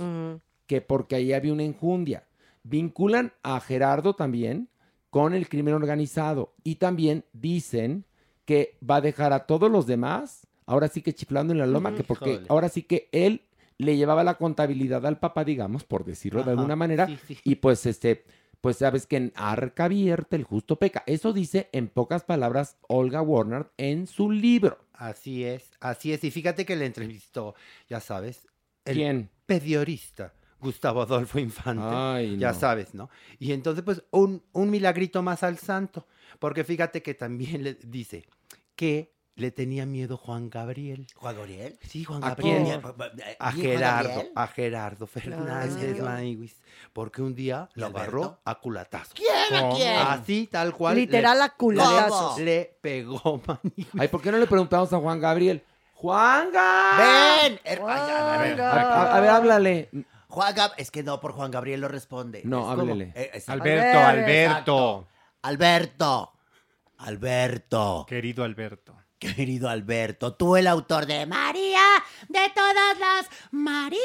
que 0.66 0.80
porque 0.80 1.16
ahí 1.16 1.32
había 1.32 1.52
una 1.52 1.62
enjundia. 1.62 2.24
Vinculan 2.64 3.32
a 3.42 3.60
Gerardo 3.60 4.14
también 4.14 4.68
con 5.10 5.32
el 5.32 5.48
crimen 5.48 5.74
organizado 5.74 6.54
y 6.64 6.76
también 6.76 7.24
dicen 7.32 8.04
que 8.44 8.76
va 8.88 8.96
a 8.96 9.00
dejar 9.00 9.32
a 9.32 9.46
todos 9.46 9.70
los 9.70 9.86
demás, 9.86 10.46
ahora 10.66 10.88
sí 10.88 11.02
que 11.02 11.14
chiflando 11.14 11.52
en 11.52 11.58
la 11.58 11.66
loma, 11.66 11.94
que 11.94 12.04
porque 12.04 12.42
ahora 12.48 12.68
sí 12.68 12.82
que 12.82 13.08
él 13.12 13.42
le 13.78 13.96
llevaba 13.96 14.24
la 14.24 14.34
contabilidad 14.34 15.04
al 15.06 15.18
papá, 15.18 15.44
digamos, 15.44 15.84
por 15.84 16.04
decirlo 16.04 16.42
de 16.42 16.50
alguna 16.50 16.76
manera, 16.76 17.06
sí, 17.06 17.18
sí. 17.26 17.38
y 17.44 17.56
pues 17.56 17.86
este, 17.86 18.24
pues 18.60 18.78
sabes 18.78 19.06
que 19.06 19.16
en 19.16 19.32
arca 19.36 19.84
abierta 19.84 20.36
el 20.36 20.44
justo 20.44 20.76
peca. 20.76 21.02
Eso 21.06 21.32
dice 21.32 21.68
en 21.72 21.88
pocas 21.88 22.24
palabras 22.24 22.76
Olga 22.88 23.22
Warner 23.22 23.70
en 23.76 24.06
su 24.06 24.30
libro. 24.30 24.78
Así 24.94 25.44
es, 25.44 25.70
así 25.80 26.12
es. 26.12 26.24
Y 26.24 26.30
fíjate 26.30 26.64
que 26.64 26.76
le 26.76 26.86
entrevistó, 26.86 27.54
ya 27.88 28.00
sabes, 28.00 28.46
el 28.84 28.96
¿Quién? 28.96 29.30
periodista 29.44 30.32
Gustavo 30.58 31.02
Adolfo 31.02 31.38
Infante. 31.38 31.84
Ay, 31.84 32.38
ya 32.38 32.52
no. 32.52 32.58
sabes, 32.58 32.94
¿no? 32.94 33.10
Y 33.38 33.52
entonces, 33.52 33.84
pues, 33.84 34.02
un, 34.10 34.42
un 34.52 34.70
milagrito 34.70 35.22
más 35.22 35.42
al 35.42 35.58
santo. 35.58 36.06
Porque 36.38 36.64
fíjate 36.64 37.02
que 37.02 37.14
también 37.14 37.62
le 37.62 37.74
dice 37.74 38.26
que 38.74 39.15
le 39.36 39.50
tenía 39.50 39.84
miedo 39.86 40.16
Juan 40.16 40.48
Gabriel. 40.50 41.06
¿Juan 41.14 41.36
Gabriel? 41.36 41.78
Sí, 41.86 42.04
Juan 42.04 42.24
¿A 42.24 42.30
Gabriel. 42.30 42.62
quién? 42.64 42.82
A 42.84 42.92
¿Bien, 42.92 43.36
Juan 43.38 43.52
Gerardo, 43.54 44.08
Gabriel? 44.08 44.32
a 44.34 44.46
Gerardo 44.48 45.06
Fernández? 45.06 46.00
Maniwis, 46.02 46.60
porque 46.94 47.20
un 47.22 47.34
día 47.34 47.68
¿Y 47.76 47.80
lo 47.80 47.86
agarró 47.86 48.40
a 48.44 48.54
culatazos. 48.58 49.12
¿Quién? 49.14 49.62
¿A 49.64 49.68
quién? 49.76 49.96
Así, 49.98 50.48
tal 50.50 50.74
cual. 50.74 50.96
Literal 50.96 51.36
le- 51.38 51.44
a 51.44 51.50
culatazos. 51.50 52.38
Le, 52.38 52.44
le 52.44 52.78
pegó, 52.80 53.40
Maniwis. 53.46 53.86
Ay, 53.98 54.08
¿por 54.08 54.22
qué 54.22 54.32
no 54.32 54.38
le 54.38 54.46
preguntamos 54.46 54.90
a 54.92 54.98
Juan 54.98 55.20
Gabriel? 55.20 55.62
¡Juanga! 55.92 56.96
¡Ven! 56.98 57.60
Er- 57.64 57.82
ay, 57.86 58.10
a 58.10 58.36
ver, 58.38 58.60
A, 58.60 58.70
a- 58.72 59.16
a 59.16 59.20
ver, 59.20 59.30
háblale. 59.30 59.90
Juan 60.28 60.54
Gab- 60.54 60.72
Es 60.78 60.90
que 60.90 61.02
no, 61.02 61.20
por 61.20 61.32
Juan 61.32 61.50
Gabriel 61.50 61.80
lo 61.82 61.88
responde. 61.88 62.40
No, 62.44 62.60
Es 62.60 62.64
como- 62.78 62.92
háblele. 62.92 63.12
eh, 63.14 63.30
es- 63.34 63.48
Alberto, 63.48 63.98
Alberto. 63.98 65.08
Alberto. 65.42 66.32
Alberto. 66.98 68.06
Querido 68.08 68.42
Alberto. 68.44 68.94
Querido 69.18 69.68
Alberto, 69.70 70.34
tú 70.34 70.56
el 70.56 70.66
autor 70.66 71.06
de 71.06 71.24
María, 71.24 71.82
de 72.28 72.50
todas 72.54 72.98
las 72.98 73.26
Marías. 73.50 74.02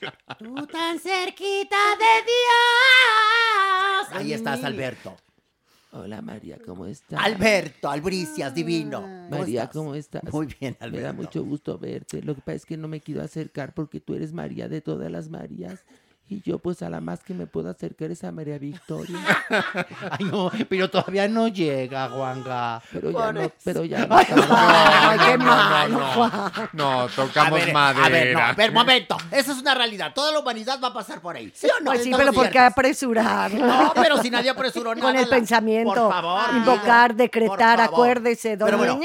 Tú 0.38 0.66
tan 0.66 0.98
cerquita 1.00 1.76
de 1.98 2.22
Dios. 2.24 4.12
Ahí 4.12 4.32
estás, 4.32 4.62
Alberto. 4.64 5.16
Hola 5.90 6.22
María, 6.22 6.58
¿cómo 6.64 6.86
estás? 6.86 7.20
Alberto, 7.22 7.90
Albricias, 7.90 8.54
divino. 8.54 9.00
¿Cómo 9.02 9.40
María? 9.40 9.68
¿cómo 9.68 9.94
estás? 9.94 10.22
Muy 10.32 10.46
bien, 10.46 10.76
Me 10.80 11.00
da 11.00 11.10
Alberto. 11.10 11.14
mucho 11.22 11.44
gusto 11.44 11.78
verte. 11.78 12.22
Lo 12.22 12.34
que 12.34 12.40
pasa 12.40 12.56
es 12.56 12.64
que 12.66 12.76
no 12.76 12.88
me 12.88 13.00
quiero 13.00 13.22
acercar 13.22 13.74
porque 13.74 14.00
tú 14.00 14.14
eres 14.14 14.32
María 14.32 14.68
de 14.68 14.80
todas 14.80 15.10
las 15.10 15.28
Marías. 15.28 15.84
Y 16.32 16.40
yo, 16.48 16.58
pues, 16.58 16.80
a 16.82 16.88
la 16.88 17.00
más 17.02 17.22
que 17.22 17.34
me 17.34 17.46
puedo 17.46 17.68
acercar 17.68 18.10
es 18.10 18.24
a 18.24 18.32
María 18.32 18.56
Victoria. 18.56 19.18
Ay, 20.10 20.24
no, 20.24 20.50
pero 20.68 20.88
todavía 20.88 21.28
no 21.28 21.48
llega, 21.48 22.08
Juanga. 22.08 22.80
Pero 22.90 23.10
ya 23.10 23.32
no, 23.32 23.52
pero 23.62 23.84
ya 23.84 24.06
no. 24.06 24.16
Ay, 24.16 24.26
Ay, 24.30 25.18
qué 25.18 25.38
no, 25.38 25.44
malo, 25.44 25.98
no. 25.98 26.52
No, 26.72 27.00
A 27.02 27.08
tocamos 27.08 27.60
ver, 27.60 27.72
madera. 27.74 28.06
a 28.06 28.08
ver, 28.08 28.34
no, 28.34 28.40
a 28.40 28.52
ver, 28.54 28.72
momento. 28.72 29.16
Esa 29.30 29.52
es 29.52 29.58
una 29.58 29.74
realidad. 29.74 30.12
Toda 30.14 30.32
la 30.32 30.38
humanidad 30.38 30.78
va 30.82 30.88
a 30.88 30.94
pasar 30.94 31.20
por 31.20 31.36
ahí. 31.36 31.52
¿Sí 31.54 31.66
o 31.66 31.80
no? 31.82 31.90
Pues 31.90 32.02
sí, 32.04 32.12
pero 32.16 32.32
¿por 32.32 32.48
qué 32.48 32.58
apresurar? 32.58 33.52
No, 33.52 33.92
pero 33.94 34.16
si 34.22 34.30
nadie 34.30 34.48
apresuró 34.48 34.94
nada. 34.94 35.06
Con 35.12 35.16
el 35.20 35.28
pensamiento. 35.28 35.92
Por 35.92 36.10
favor. 36.12 36.56
Invocar, 36.56 37.14
decretar, 37.14 37.76
por 37.76 37.84
favor. 37.86 37.94
acuérdese, 37.94 38.56
don 38.56 38.66
Pero 38.66 38.78
bueno. 38.78 39.00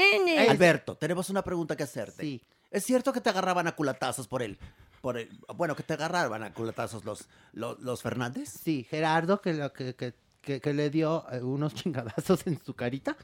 Alberto, 0.48 0.96
tenemos 0.96 1.28
una 1.28 1.42
pregunta 1.42 1.76
que 1.76 1.82
hacerte. 1.82 2.22
Sí. 2.22 2.42
¿Es 2.70 2.84
cierto 2.84 3.12
que 3.12 3.20
te 3.20 3.30
agarraban 3.30 3.66
a 3.66 3.72
culatazos 3.72 4.28
por 4.28 4.42
él? 4.42 4.58
Por 5.00 5.16
el, 5.16 5.28
bueno, 5.56 5.74
que 5.76 5.82
te 5.82 5.94
agarraban 5.94 6.42
a 6.42 6.52
culatazos 6.52 7.04
los, 7.04 7.28
los, 7.52 7.78
los 7.80 8.02
Fernández. 8.02 8.48
Sí, 8.48 8.86
Gerardo 8.90 9.40
que, 9.40 9.54
lo- 9.54 9.72
que, 9.72 9.94
que, 9.94 10.14
que- 10.42 10.60
que 10.60 10.74
le 10.74 10.90
dio 10.90 11.24
eh, 11.30 11.40
unos 11.42 11.74
chingadazos 11.74 12.46
en 12.46 12.60
su 12.64 12.74
carita. 12.74 13.16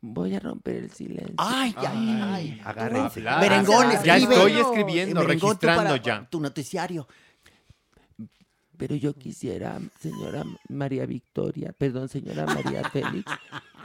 Voy 0.00 0.34
a 0.34 0.40
romper 0.40 0.76
el 0.76 0.90
silencio. 0.90 1.34
Ay, 1.38 1.74
ay, 1.76 2.20
ay. 2.22 2.60
Agárrense. 2.64 3.20
Merengón, 3.20 3.86
Ya 4.04 4.16
estoy 4.16 4.52
escribiendo, 4.58 5.20
Merengón, 5.20 5.50
registrando 5.50 5.82
para- 5.84 5.96
ya. 6.02 6.26
Tu 6.28 6.40
noticiario. 6.40 7.06
Pero 8.76 8.96
yo 8.96 9.14
quisiera, 9.14 9.78
señora 10.00 10.42
María 10.68 11.06
Victoria, 11.06 11.72
perdón, 11.76 12.08
señora 12.08 12.46
María 12.46 12.82
Félix, 12.90 13.30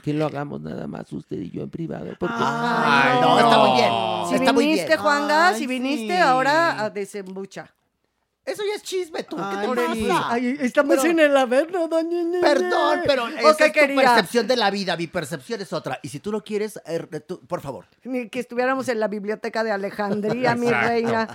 que 0.07 0.13
lo 0.13 0.25
hagamos 0.25 0.61
nada 0.61 0.87
más 0.87 1.11
usted 1.11 1.35
y 1.37 1.51
yo 1.51 1.63
en 1.63 1.69
privado. 1.69 2.05
Porque 2.17 2.35
Ay, 2.39 3.19
no, 3.19 3.37
está 3.39 3.57
muy 3.59 3.71
bien. 3.77 3.91
Si 4.29 4.35
está 4.35 4.51
viniste, 4.53 4.87
bien. 4.87 4.99
Juanga, 4.99 5.47
Ay, 5.49 5.55
si 5.59 5.67
viniste, 5.67 6.15
sí. 6.15 6.21
ahora 6.21 6.81
a 6.81 6.89
desembucha. 6.89 7.69
Eso 8.45 8.63
ya 8.65 8.75
es 8.77 8.83
chisme, 8.83 9.23
tú. 9.23 9.35
¿Qué 9.35 9.41
Ay, 9.43 9.67
te 9.75 9.93
sí. 9.95 10.05
pasa? 10.07 10.27
Ay, 10.31 10.57
estamos 10.61 10.95
Pero- 10.99 11.11
en 11.11 11.19
el 11.19 11.35
averno, 11.35 11.89
doña 11.89 12.09
Ñeñe. 12.23 12.39
Perdón, 12.39 13.01
pero 13.05 13.25
¿O 13.25 13.27
esa 13.49 13.69
qué 13.73 13.81
es 13.81 13.89
tu 13.89 13.95
percepción 13.97 14.47
de 14.47 14.55
la 14.55 14.71
vida. 14.71 14.95
Mi 14.95 15.07
percepción 15.07 15.59
es 15.59 15.73
otra. 15.73 15.99
Y 16.01 16.07
si 16.07 16.21
tú 16.21 16.31
lo 16.31 16.41
quieres, 16.41 16.79
eh, 16.85 17.05
tú- 17.27 17.41
por 17.45 17.59
favor. 17.59 17.87
Ni 18.05 18.29
que 18.29 18.39
estuviéramos 18.39 18.87
en 18.87 19.01
la 19.01 19.09
biblioteca 19.09 19.65
de 19.65 19.71
Alejandría, 19.71 20.55
mi 20.55 20.71
reina. 20.71 21.27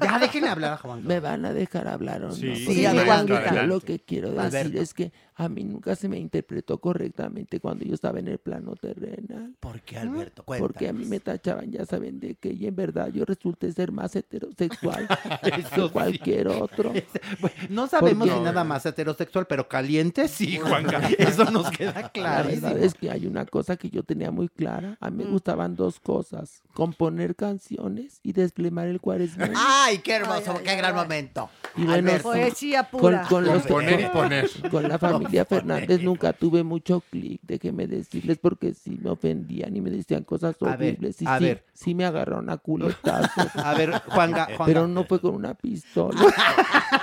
Ya 0.00 0.20
déjenle 0.20 0.50
hablar 0.50 0.74
a 0.74 0.76
Juanga. 0.76 1.02
¿Me 1.04 1.18
van 1.18 1.44
a 1.46 1.52
dejar 1.52 1.88
hablar 1.88 2.22
o 2.22 2.28
no? 2.28 2.32
Sí, 2.36 2.54
Sí, 2.64 2.86
adelante. 2.86 3.66
Lo 3.66 3.80
que 3.80 3.98
quiero 3.98 4.28
decir 4.30 4.44
Alberto. 4.60 4.80
es 4.82 4.94
que 4.94 5.12
a 5.44 5.48
mí 5.48 5.64
nunca 5.64 5.94
se 5.96 6.08
me 6.08 6.18
interpretó 6.18 6.78
correctamente 6.78 7.60
cuando 7.60 7.84
yo 7.84 7.94
estaba 7.94 8.18
en 8.18 8.28
el 8.28 8.38
plano 8.38 8.74
terrenal. 8.76 9.54
¿Por 9.60 9.80
qué, 9.82 9.98
Alberto? 9.98 10.42
Cuéntanos. 10.44 10.72
Porque 10.72 10.88
a 10.88 10.92
mí 10.92 11.04
me 11.04 11.20
tachaban, 11.20 11.70
ya 11.70 11.84
saben 11.84 12.20
de 12.20 12.34
qué, 12.36 12.50
y 12.52 12.66
en 12.66 12.76
verdad 12.76 13.08
yo 13.12 13.24
resulté 13.24 13.70
ser 13.72 13.92
más 13.92 14.14
heterosexual 14.16 15.08
que 15.42 15.90
cualquier 15.90 16.48
otro. 16.48 16.92
Bueno, 17.40 17.56
no 17.70 17.86
sabemos 17.88 18.28
Porque- 18.28 18.38
si 18.40 18.44
nada 18.44 18.64
más 18.64 18.84
heterosexual, 18.86 19.46
pero 19.46 19.68
caliente 19.68 20.28
sí, 20.28 20.58
Juanga. 20.58 20.98
Eso 21.18 21.44
nos 21.50 21.70
queda 21.70 21.92
La 21.92 22.08
clarísimo. 22.10 22.68
verdad 22.68 22.84
es 22.84 22.94
que 22.94 23.10
hay 23.10 23.26
una 23.26 23.44
cosa 23.46 23.76
que 23.76 23.90
yo 23.90 24.02
tenía 24.02 24.30
muy 24.30 24.48
clara. 24.48 24.96
A 25.00 25.10
mí 25.10 25.24
me 25.24 25.30
gustaban 25.30 25.74
dos 25.76 25.98
cosas: 26.00 26.62
componer 26.74 27.34
canciones 27.34 28.20
y 28.22 28.32
desplemar 28.32 28.86
el 28.88 29.00
cuaresma. 29.00 29.50
Ay, 29.56 29.98
qué 29.98 30.14
hermoso, 30.14 30.52
Ay, 30.52 30.56
ay, 30.58 30.64
qué 30.64 30.76
gran 30.76 30.94
ay. 30.96 31.02
momento. 31.02 31.50
Y 31.76 31.84
bueno. 31.84 32.12
Poesía 32.22 32.84
con, 32.88 33.00
pura. 33.00 33.26
con 33.28 33.44
los- 33.44 33.62
Componer 33.62 34.00
y 34.00 34.04
con- 34.04 34.12
poner. 34.12 34.50
con 34.70 34.88
la 34.88 34.98
familia 34.98 35.31
Fernández 35.48 36.02
nunca 36.02 36.32
tuve 36.32 36.62
mucho 36.62 37.02
clic, 37.10 37.40
déjeme 37.42 37.86
decirles, 37.86 38.38
porque 38.38 38.74
sí 38.74 38.98
me 39.02 39.10
ofendían 39.10 39.74
y 39.76 39.80
me 39.80 39.90
decían 39.90 40.24
cosas 40.24 40.56
A 40.60 40.76
ver, 40.76 40.94
horribles. 40.94 41.20
y 41.22 41.26
a 41.26 41.38
sí, 41.38 41.44
ver. 41.44 41.64
sí 41.72 41.94
me 41.94 42.04
agarraron 42.04 42.50
a 42.50 42.56
culetazos. 42.58 43.30
A 43.56 43.74
ver, 43.74 43.90
Juanga, 44.08 44.44
Juanga. 44.56 44.64
Pero 44.66 44.86
no 44.88 45.04
fue 45.04 45.20
con 45.20 45.34
una 45.34 45.54
pistola. 45.54 46.20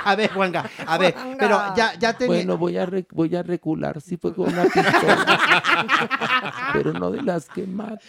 A 0.06 0.15
ver, 0.15 0.31
Juanga, 0.31 0.69
a 0.85 0.97
ver, 0.97 1.14
Juanga. 1.14 1.38
pero 1.38 1.76
ya, 1.76 1.93
ya 1.99 2.14
tenía... 2.18 2.35
Bueno, 2.35 2.57
voy 2.57 2.77
a, 2.77 2.85
re- 2.85 3.07
voy 3.11 3.35
a 3.35 3.43
recular. 3.43 3.99
Sí 4.01 4.18
fue 4.18 4.34
con 4.34 4.49
una 4.53 4.64
pistola. 4.64 5.39
pero 6.73 6.93
no 6.93 7.11
de 7.11 7.22
las 7.22 7.47
que 7.49 7.65
matan. 7.65 7.99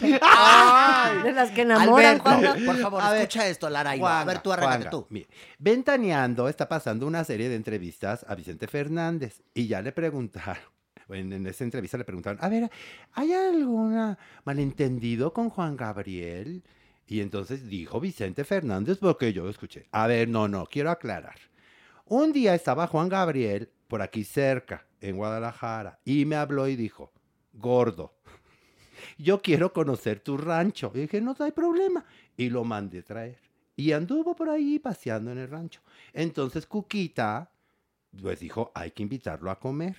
De 1.22 1.32
las 1.32 1.50
que 1.50 1.62
enamoran, 1.62 2.18
Juanga. 2.18 2.54
por 2.64 2.76
favor, 2.76 3.02
A 3.02 3.10
ver, 3.12 3.22
escucha 3.22 3.48
esto, 3.48 3.68
Laraino. 3.70 4.06
A 4.06 4.24
ver, 4.24 4.40
tú 4.40 4.50
Juanga, 4.52 4.90
tú. 4.90 5.06
mire, 5.10 5.28
Ventaneando 5.58 6.48
está 6.48 6.68
pasando 6.68 7.06
una 7.06 7.24
serie 7.24 7.48
de 7.48 7.56
entrevistas 7.56 8.24
a 8.28 8.34
Vicente 8.34 8.66
Fernández 8.66 9.42
y 9.54 9.66
ya 9.66 9.82
le 9.82 9.92
preguntaron. 10.00 10.62
en, 11.10 11.46
esa 11.46 11.64
entrevista 11.64 11.98
le 11.98 12.04
preguntaron, 12.04 12.42
a 12.42 12.48
ver, 12.48 12.70
¿hay 13.12 13.32
algún 13.32 14.16
malentendido 14.44 15.32
con 15.32 15.50
Juan 15.50 15.76
Gabriel? 15.76 16.62
Y 17.06 17.20
entonces 17.20 17.68
dijo 17.68 18.00
Vicente 18.00 18.44
Fernández, 18.44 18.98
porque 18.98 19.32
yo 19.32 19.48
escuché, 19.48 19.88
a 19.90 20.06
ver, 20.06 20.28
no, 20.28 20.48
no, 20.48 20.64
quiero 20.66 20.90
aclarar. 20.90 21.38
Un 22.06 22.32
día 22.32 22.54
estaba 22.54 22.86
Juan 22.86 23.08
Gabriel 23.08 23.68
por 23.88 24.00
aquí 24.00 24.24
cerca, 24.24 24.86
en 25.00 25.16
Guadalajara, 25.16 25.98
y 26.04 26.24
me 26.24 26.36
habló 26.36 26.66
y 26.66 26.76
dijo, 26.76 27.12
gordo, 27.52 28.14
yo 29.18 29.42
quiero 29.42 29.72
conocer 29.72 30.20
tu 30.20 30.38
rancho. 30.38 30.92
Y 30.94 31.00
dije, 31.00 31.20
no 31.20 31.36
hay 31.38 31.52
problema. 31.52 32.04
Y 32.36 32.48
lo 32.48 32.64
mandé 32.64 33.02
traer. 33.02 33.38
Y 33.76 33.92
anduvo 33.92 34.34
por 34.34 34.48
ahí 34.48 34.78
paseando 34.78 35.32
en 35.32 35.38
el 35.38 35.48
rancho. 35.48 35.80
Entonces 36.12 36.66
Cuquita, 36.66 37.49
pues 38.20 38.40
dijo, 38.40 38.70
hay 38.74 38.90
que 38.92 39.02
invitarlo 39.02 39.50
a 39.50 39.58
comer. 39.58 39.96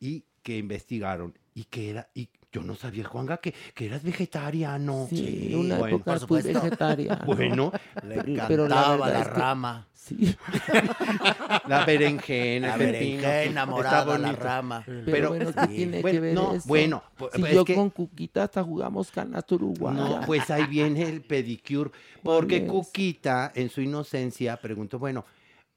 Y 0.00 0.24
que 0.42 0.58
investigaron. 0.58 1.38
Y 1.54 1.64
que 1.64 1.90
era, 1.90 2.08
y 2.14 2.28
yo 2.50 2.62
no 2.62 2.74
sabía, 2.74 3.04
Juanga, 3.04 3.36
que, 3.36 3.54
que 3.74 3.86
eras 3.86 4.02
vegetariano. 4.02 5.06
Sí, 5.08 5.52
una 5.54 5.78
época 5.88 6.18
fui 6.20 6.42
vegetariano. 6.42 7.22
Bueno, 7.26 7.72
Le 8.02 8.16
Pero- 8.22 8.44
pero 8.48 8.68
la 8.68 8.74
encantaba 8.76 9.08
la 9.10 9.20
es 9.20 9.28
que- 9.28 9.34
rama. 9.34 9.88
Sí. 9.94 10.36
La 11.68 11.84
berenjena, 11.84 12.68
La 12.68 12.76
berenjena 12.76 13.66
morada, 13.66 14.18
la 14.18 14.32
rama. 14.32 14.84
Pero, 15.04 15.28
bueno, 15.28 15.52
¿qué 15.52 15.66
tiene 15.68 16.00
bueno, 16.02 16.16
que 16.16 16.20
ver 16.20 16.34
no, 16.34 16.54
eso? 16.54 16.68
bueno, 16.68 17.02
pues, 17.16 17.32
si 17.34 17.42
yo 17.54 17.64
que- 17.64 17.74
con 17.76 17.90
Cuquita 17.90 18.42
hasta 18.44 18.62
jugamos 18.64 19.10
canasta 19.12 19.54
uruguaya. 19.54 19.98
No, 20.00 20.20
pues 20.26 20.50
ahí 20.50 20.66
viene 20.66 21.02
el 21.04 21.22
pedicure. 21.22 21.90
Porque? 22.22 22.66
Cuquita, 22.66 23.52
en 23.54 23.70
su 23.70 23.80
inocencia, 23.80 24.56
preguntó, 24.56 24.98
bueno, 24.98 25.24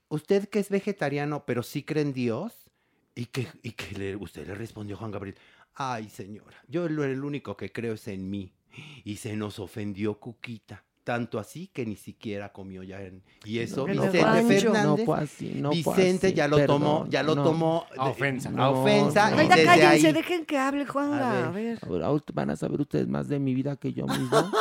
¿usted 0.10 0.48
que 0.50 0.60
es 0.60 0.70
vegetariano, 0.70 1.46
pero 1.46 1.64
sí 1.64 1.84
cree 1.84 2.04
en 2.04 2.14
Dios? 2.14 2.54
Y 3.16 3.26
que, 3.28 3.48
y 3.64 3.72
que 3.72 3.96
le- 3.98 4.16
usted 4.16 4.46
le 4.48 4.56
respondió, 4.56 4.98
Juan 4.98 5.12
Gabriel, 5.12 5.38
ay 5.76 6.10
señora, 6.10 6.58
yo 6.68 6.90
lo 6.90 7.04
el 7.06 7.24
único 7.24 7.56
que 7.56 7.72
creo 7.72 7.94
es 7.94 8.08
en 8.08 8.30
mí. 8.30 8.54
Y 9.06 9.16
se 9.18 9.36
nos 9.38 9.60
ofendió 9.60 10.20
Cuquita. 10.20 10.84
Tanto 11.06 11.38
así 11.38 11.68
que 11.68 11.86
ni 11.86 11.96
siquiera 11.96 12.52
comió 12.52 12.82
ya 12.82 13.00
en... 13.00 13.22
Y 13.46 13.60
eso 13.60 13.88
No, 13.88 13.94
no 13.94 14.02
Vicente 14.02 14.20
fue 14.22 14.28
así. 14.40 14.60
Fernández... 14.60 15.06
No 15.08 15.14
así, 15.14 15.52
no 15.56 15.70
Vicente 15.70 16.28
así, 16.28 16.36
ya 16.36 16.48
lo 16.48 16.66
tomó, 16.66 16.96
perdón, 16.96 17.12
ya 17.12 17.22
lo 17.24 17.36
no. 17.36 17.44
tomó... 17.44 17.86
A 17.96 18.06
de- 18.06 18.12
ofensa. 18.12 18.50
A 18.50 18.52
No, 18.52 18.72
ofensa. 18.82 19.30
no. 19.30 19.44
y 19.44 19.48
desde 19.48 19.64
cállense, 19.66 20.08
ahí- 20.08 20.14
dejen 20.14 20.46
que 20.48 20.58
hable 20.58 20.86
Juanga. 20.88 21.48
A 21.48 21.52
ver. 21.52 21.78
Ahora 21.84 22.08
ahorita 22.08 22.34
van 22.34 22.50
a 22.50 22.56
saber 22.56 22.82
ustedes 22.82 23.08
más 23.08 23.28
de 23.30 23.38
mi 23.40 23.54
vida 23.54 23.76
que 23.78 23.94
yo 23.94 24.08
mismo. 24.08 24.52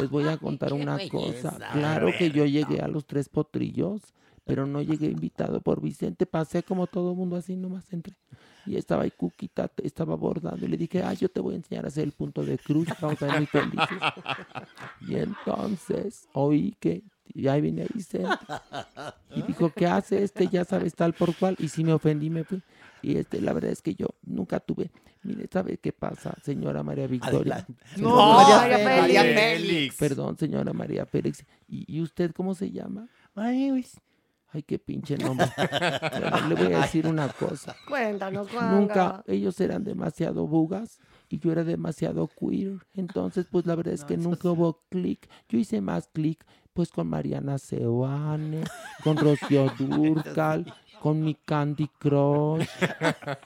Les 0.00 0.08
voy 0.08 0.26
a 0.28 0.38
contar 0.38 0.72
una 0.72 0.98
cosa. 1.10 1.56
Claro 1.72 2.08
que 2.18 2.30
yo 2.30 2.46
llegué 2.46 2.80
a 2.80 2.88
los 2.88 3.06
tres 3.06 3.28
potrillos, 3.28 4.00
pero 4.44 4.66
no 4.66 4.82
llegué 4.82 5.06
invitado 5.06 5.60
por 5.60 5.80
Vicente. 5.80 6.26
Pasé 6.26 6.62
como 6.62 6.86
todo 6.86 7.14
mundo 7.14 7.36
así, 7.36 7.56
nomás 7.56 7.92
entré. 7.92 8.14
Y 8.66 8.76
estaba 8.76 9.04
ahí 9.04 9.10
Cuquita, 9.10 9.70
estaba 9.82 10.16
bordando. 10.16 10.64
Y 10.64 10.68
le 10.68 10.76
dije, 10.76 11.02
ah, 11.02 11.14
yo 11.14 11.28
te 11.28 11.40
voy 11.40 11.54
a 11.54 11.56
enseñar 11.58 11.84
a 11.84 11.88
hacer 11.88 12.04
el 12.04 12.12
punto 12.12 12.44
de 12.44 12.58
cruz. 12.58 12.88
Vamos 13.00 13.22
a 13.22 13.26
ver 13.26 13.36
muy 13.36 13.46
felices. 13.46 13.88
Y 15.08 15.16
entonces 15.16 16.28
oí 16.32 16.76
que 16.78 17.02
y 17.32 17.48
ahí 17.48 17.60
viene 17.60 17.86
Vicente. 17.94 18.28
Y 19.34 19.42
dijo, 19.42 19.70
¿qué 19.70 19.86
hace 19.86 20.22
este? 20.22 20.48
Ya 20.48 20.64
sabes 20.64 20.94
tal 20.94 21.12
por 21.14 21.34
cual. 21.36 21.56
Y 21.58 21.68
si 21.68 21.84
me 21.84 21.92
ofendí, 21.92 22.30
me 22.30 22.44
fui. 22.44 22.62
Y 23.02 23.16
este, 23.16 23.40
la 23.40 23.52
verdad 23.52 23.70
es 23.70 23.82
que 23.82 23.94
yo 23.94 24.08
nunca 24.22 24.60
tuve. 24.60 24.90
Mire, 25.22 25.48
¿sabe 25.52 25.78
qué 25.78 25.92
pasa, 25.92 26.34
señora 26.42 26.82
María 26.82 27.06
Victoria? 27.06 27.66
Señora 27.94 28.14
No, 28.14 28.34
María 28.34 28.56
María 28.56 28.78
Félix. 28.78 29.00
María 29.00 29.22
Félix. 29.22 29.96
Perdón, 29.96 30.38
señora 30.38 30.72
María 30.72 31.06
Félix. 31.06 31.44
¿Y, 31.68 31.96
y 31.96 32.00
usted 32.00 32.32
cómo 32.32 32.54
se 32.54 32.70
llama? 32.70 33.08
Ay, 34.52 34.62
qué 34.62 34.78
pinche 34.78 35.16
nombre. 35.16 35.46
Bueno, 36.30 36.48
le 36.48 36.54
voy 36.54 36.72
a 36.72 36.80
decir 36.80 37.06
una 37.06 37.28
cosa. 37.28 37.76
Cuéntanos, 37.88 38.50
Juanga. 38.50 38.72
Nunca, 38.72 39.24
ellos 39.26 39.60
eran 39.60 39.84
demasiado 39.84 40.46
bugas 40.46 40.98
y 41.28 41.38
yo 41.38 41.52
era 41.52 41.64
demasiado 41.64 42.28
queer. 42.28 42.78
Entonces, 42.94 43.46
pues 43.50 43.66
la 43.66 43.74
verdad 43.74 43.94
es 43.94 44.04
que 44.04 44.16
nunca 44.16 44.50
hubo 44.50 44.82
clic. 44.88 45.28
Yo 45.48 45.58
hice 45.58 45.80
más 45.80 46.08
clic, 46.08 46.44
pues 46.72 46.90
con 46.90 47.08
Mariana 47.08 47.58
Seoane, 47.58 48.64
con 49.04 49.16
Rocío 49.16 49.70
Durcal, 49.78 50.72
con 51.00 51.22
mi 51.22 51.34
Candy 51.34 51.88
Crush, 51.98 52.66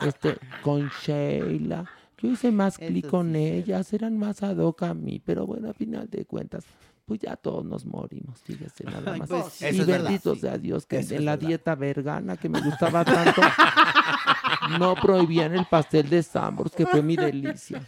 este, 0.00 0.38
con 0.62 0.88
Sheila. 1.02 1.84
Yo 2.18 2.30
hice 2.30 2.50
más 2.50 2.78
clic 2.78 3.06
con 3.08 3.36
ellas, 3.36 3.92
eran 3.92 4.16
más 4.18 4.42
ad 4.42 4.56
hoc 4.56 4.82
a 4.84 4.94
mí, 4.94 5.20
pero 5.24 5.46
bueno, 5.46 5.68
a 5.70 5.74
final 5.74 6.08
de 6.08 6.24
cuentas, 6.24 6.64
pues 7.06 7.20
ya 7.20 7.36
todos 7.36 7.64
nos 7.64 7.84
morimos, 7.84 8.40
fíjese 8.42 8.84
nada 8.90 9.16
más. 9.16 9.28
pues 9.28 9.44
sí. 9.52 9.66
y 9.66 9.80
es 9.80 9.86
bendito 9.86 10.34
sí. 10.34 10.40
sea 10.40 10.58
Dios 10.58 10.86
que 10.86 10.98
Eso 11.00 11.14
en 11.14 11.24
la 11.24 11.32
verdad. 11.32 11.48
dieta 11.48 11.74
vergana 11.74 12.36
que 12.36 12.48
me 12.48 12.60
gustaba 12.60 13.04
tanto, 13.04 13.42
no 14.78 14.94
prohibían 14.94 15.54
el 15.54 15.66
pastel 15.66 16.08
de 16.08 16.22
Sambors, 16.22 16.72
que 16.74 16.86
fue 16.86 17.02
mi 17.02 17.16
delicia. 17.16 17.82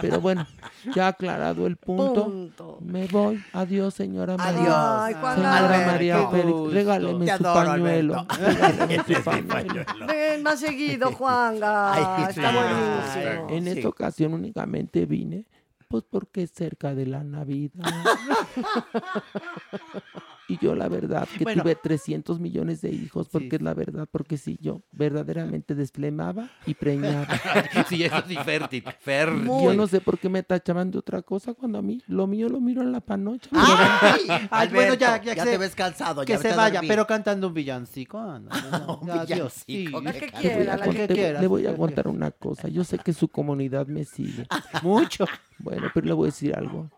Pero 0.00 0.20
bueno, 0.20 0.46
ya 0.94 1.08
aclarado 1.08 1.66
el 1.66 1.76
punto, 1.76 2.24
Punto. 2.24 2.78
me 2.80 3.06
voy. 3.06 3.42
Adiós, 3.52 3.94
señora 3.94 4.36
María. 4.36 5.04
Adiós. 5.04 5.22
Ay. 5.22 5.34
Señora 5.36 5.86
María 5.86 6.28
Félix, 6.28 6.72
regáleme 6.72 7.26
su 7.26 7.32
adoro, 7.32 7.70
pañuelo. 7.70 8.14
Alberto. 8.20 8.34
Regáleme 8.46 8.96
su 8.96 9.12
Sí, 9.12 9.42
pañuelo. 9.48 10.06
Ven 10.08 10.42
más 10.42 10.60
seguido, 10.60 11.12
Juanga. 11.12 11.92
Ay, 11.92 12.24
Está 12.30 12.50
sí. 12.50 12.56
buenísimo. 12.56 13.48
En 13.50 13.64
Sí. 13.64 13.70
esta 13.70 13.88
ocasión 13.88 14.34
únicamente 14.34 15.04
vine, 15.06 15.44
pues 15.92 16.04
porque 16.08 16.44
es 16.44 16.52
cerca 16.52 16.94
de 16.94 17.04
la 17.04 17.22
Navidad. 17.22 17.84
y 20.48 20.58
yo 20.58 20.74
la 20.74 20.88
verdad 20.88 21.26
que 21.38 21.44
Bueno. 21.44 21.62
tuve 21.62 21.74
300 21.76 22.40
millones 22.40 22.80
de 22.82 22.90
hijos, 22.90 23.28
porque 23.28 23.50
Sí. 23.50 23.56
es 23.56 23.62
la 23.62 23.74
verdad, 23.74 24.08
porque 24.10 24.36
sí, 24.36 24.58
yo 24.60 24.82
verdaderamente 24.92 25.74
desplemaba 25.74 26.48
y 26.66 26.74
preñaba. 26.74 27.26
sí, 27.88 28.02
eso 28.04 28.22
sí, 28.26 28.36
fértil. 28.44 28.82
fértil. 29.00 29.44
Yo 29.46 29.74
no 29.74 29.86
sé 29.86 30.00
por 30.00 30.18
qué 30.18 30.28
me 30.28 30.42
tachaban 30.42 30.90
de 30.90 30.98
otra 30.98 31.22
cosa 31.22 31.54
cuando 31.54 31.78
a 31.78 31.82
mí 31.82 32.02
lo 32.06 32.26
mío 32.26 32.48
lo 32.48 32.60
miro 32.60 32.82
en 32.82 32.92
la 32.92 33.00
panocha. 33.00 33.48
¡Ay! 33.52 34.20
Ay, 34.50 34.68
bueno, 34.68 34.94
ya- 34.94 35.20
ya 35.22 35.34
ya 35.34 35.44
se- 35.44 35.50
te 35.52 35.58
ves 35.58 35.74
cansado. 35.74 36.24
Que 36.24 36.32
ya 36.34 36.38
se 36.38 36.54
vaya, 36.54 36.74
dormir. 36.74 36.88
pero 36.88 37.06
cantando 37.06 37.48
un 37.48 37.54
villancico. 37.54 38.18
anda, 38.18 38.54
no, 38.70 38.98
Un 39.02 39.06
ya, 39.08 39.20
adiós, 39.22 39.64
villancico, 39.66 40.00
sí. 40.00 40.04
La 40.04 40.12
que 40.12 40.20
Le 40.20 40.26
voy, 40.26 40.36
quiera, 40.42 40.76
la 40.76 40.84
que 40.84 41.40
le- 41.40 41.46
voy 41.46 41.66
a 41.66 41.76
contar 41.76 42.08
una 42.08 42.30
cosa. 42.30 42.68
Yo 42.68 42.84
sé 42.84 42.98
que 42.98 43.12
su 43.12 43.28
comunidad 43.28 43.86
me 43.86 44.04
sigue. 44.04 44.46
Mucho. 44.82 45.24
Bueno, 45.58 45.88
pero 45.94 46.06
le 46.06 46.12
voy 46.12 46.26
a 46.26 46.30
decir 46.30 46.54
algo. 46.54 46.90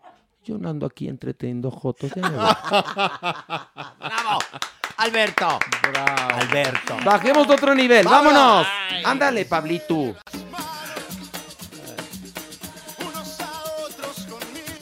Yo 0.45 0.59
no 0.59 0.69
ando 0.69 0.85
aquí 0.85 1.07
entreteniendo 1.07 1.71
jotos. 1.71 2.11
ya 2.15 2.21
me 2.21 2.37
voy. 2.37 2.45
¡Bravo! 3.99 4.39
¡Alberto! 4.97 5.59
¡Alberto! 6.35 6.97
Bajemos 7.03 7.47
de 7.47 7.53
otro 7.55 7.73
nivel, 7.73 8.05
vámonos. 8.05 8.67
Ándale, 9.03 9.45
Pablito. 9.45 10.15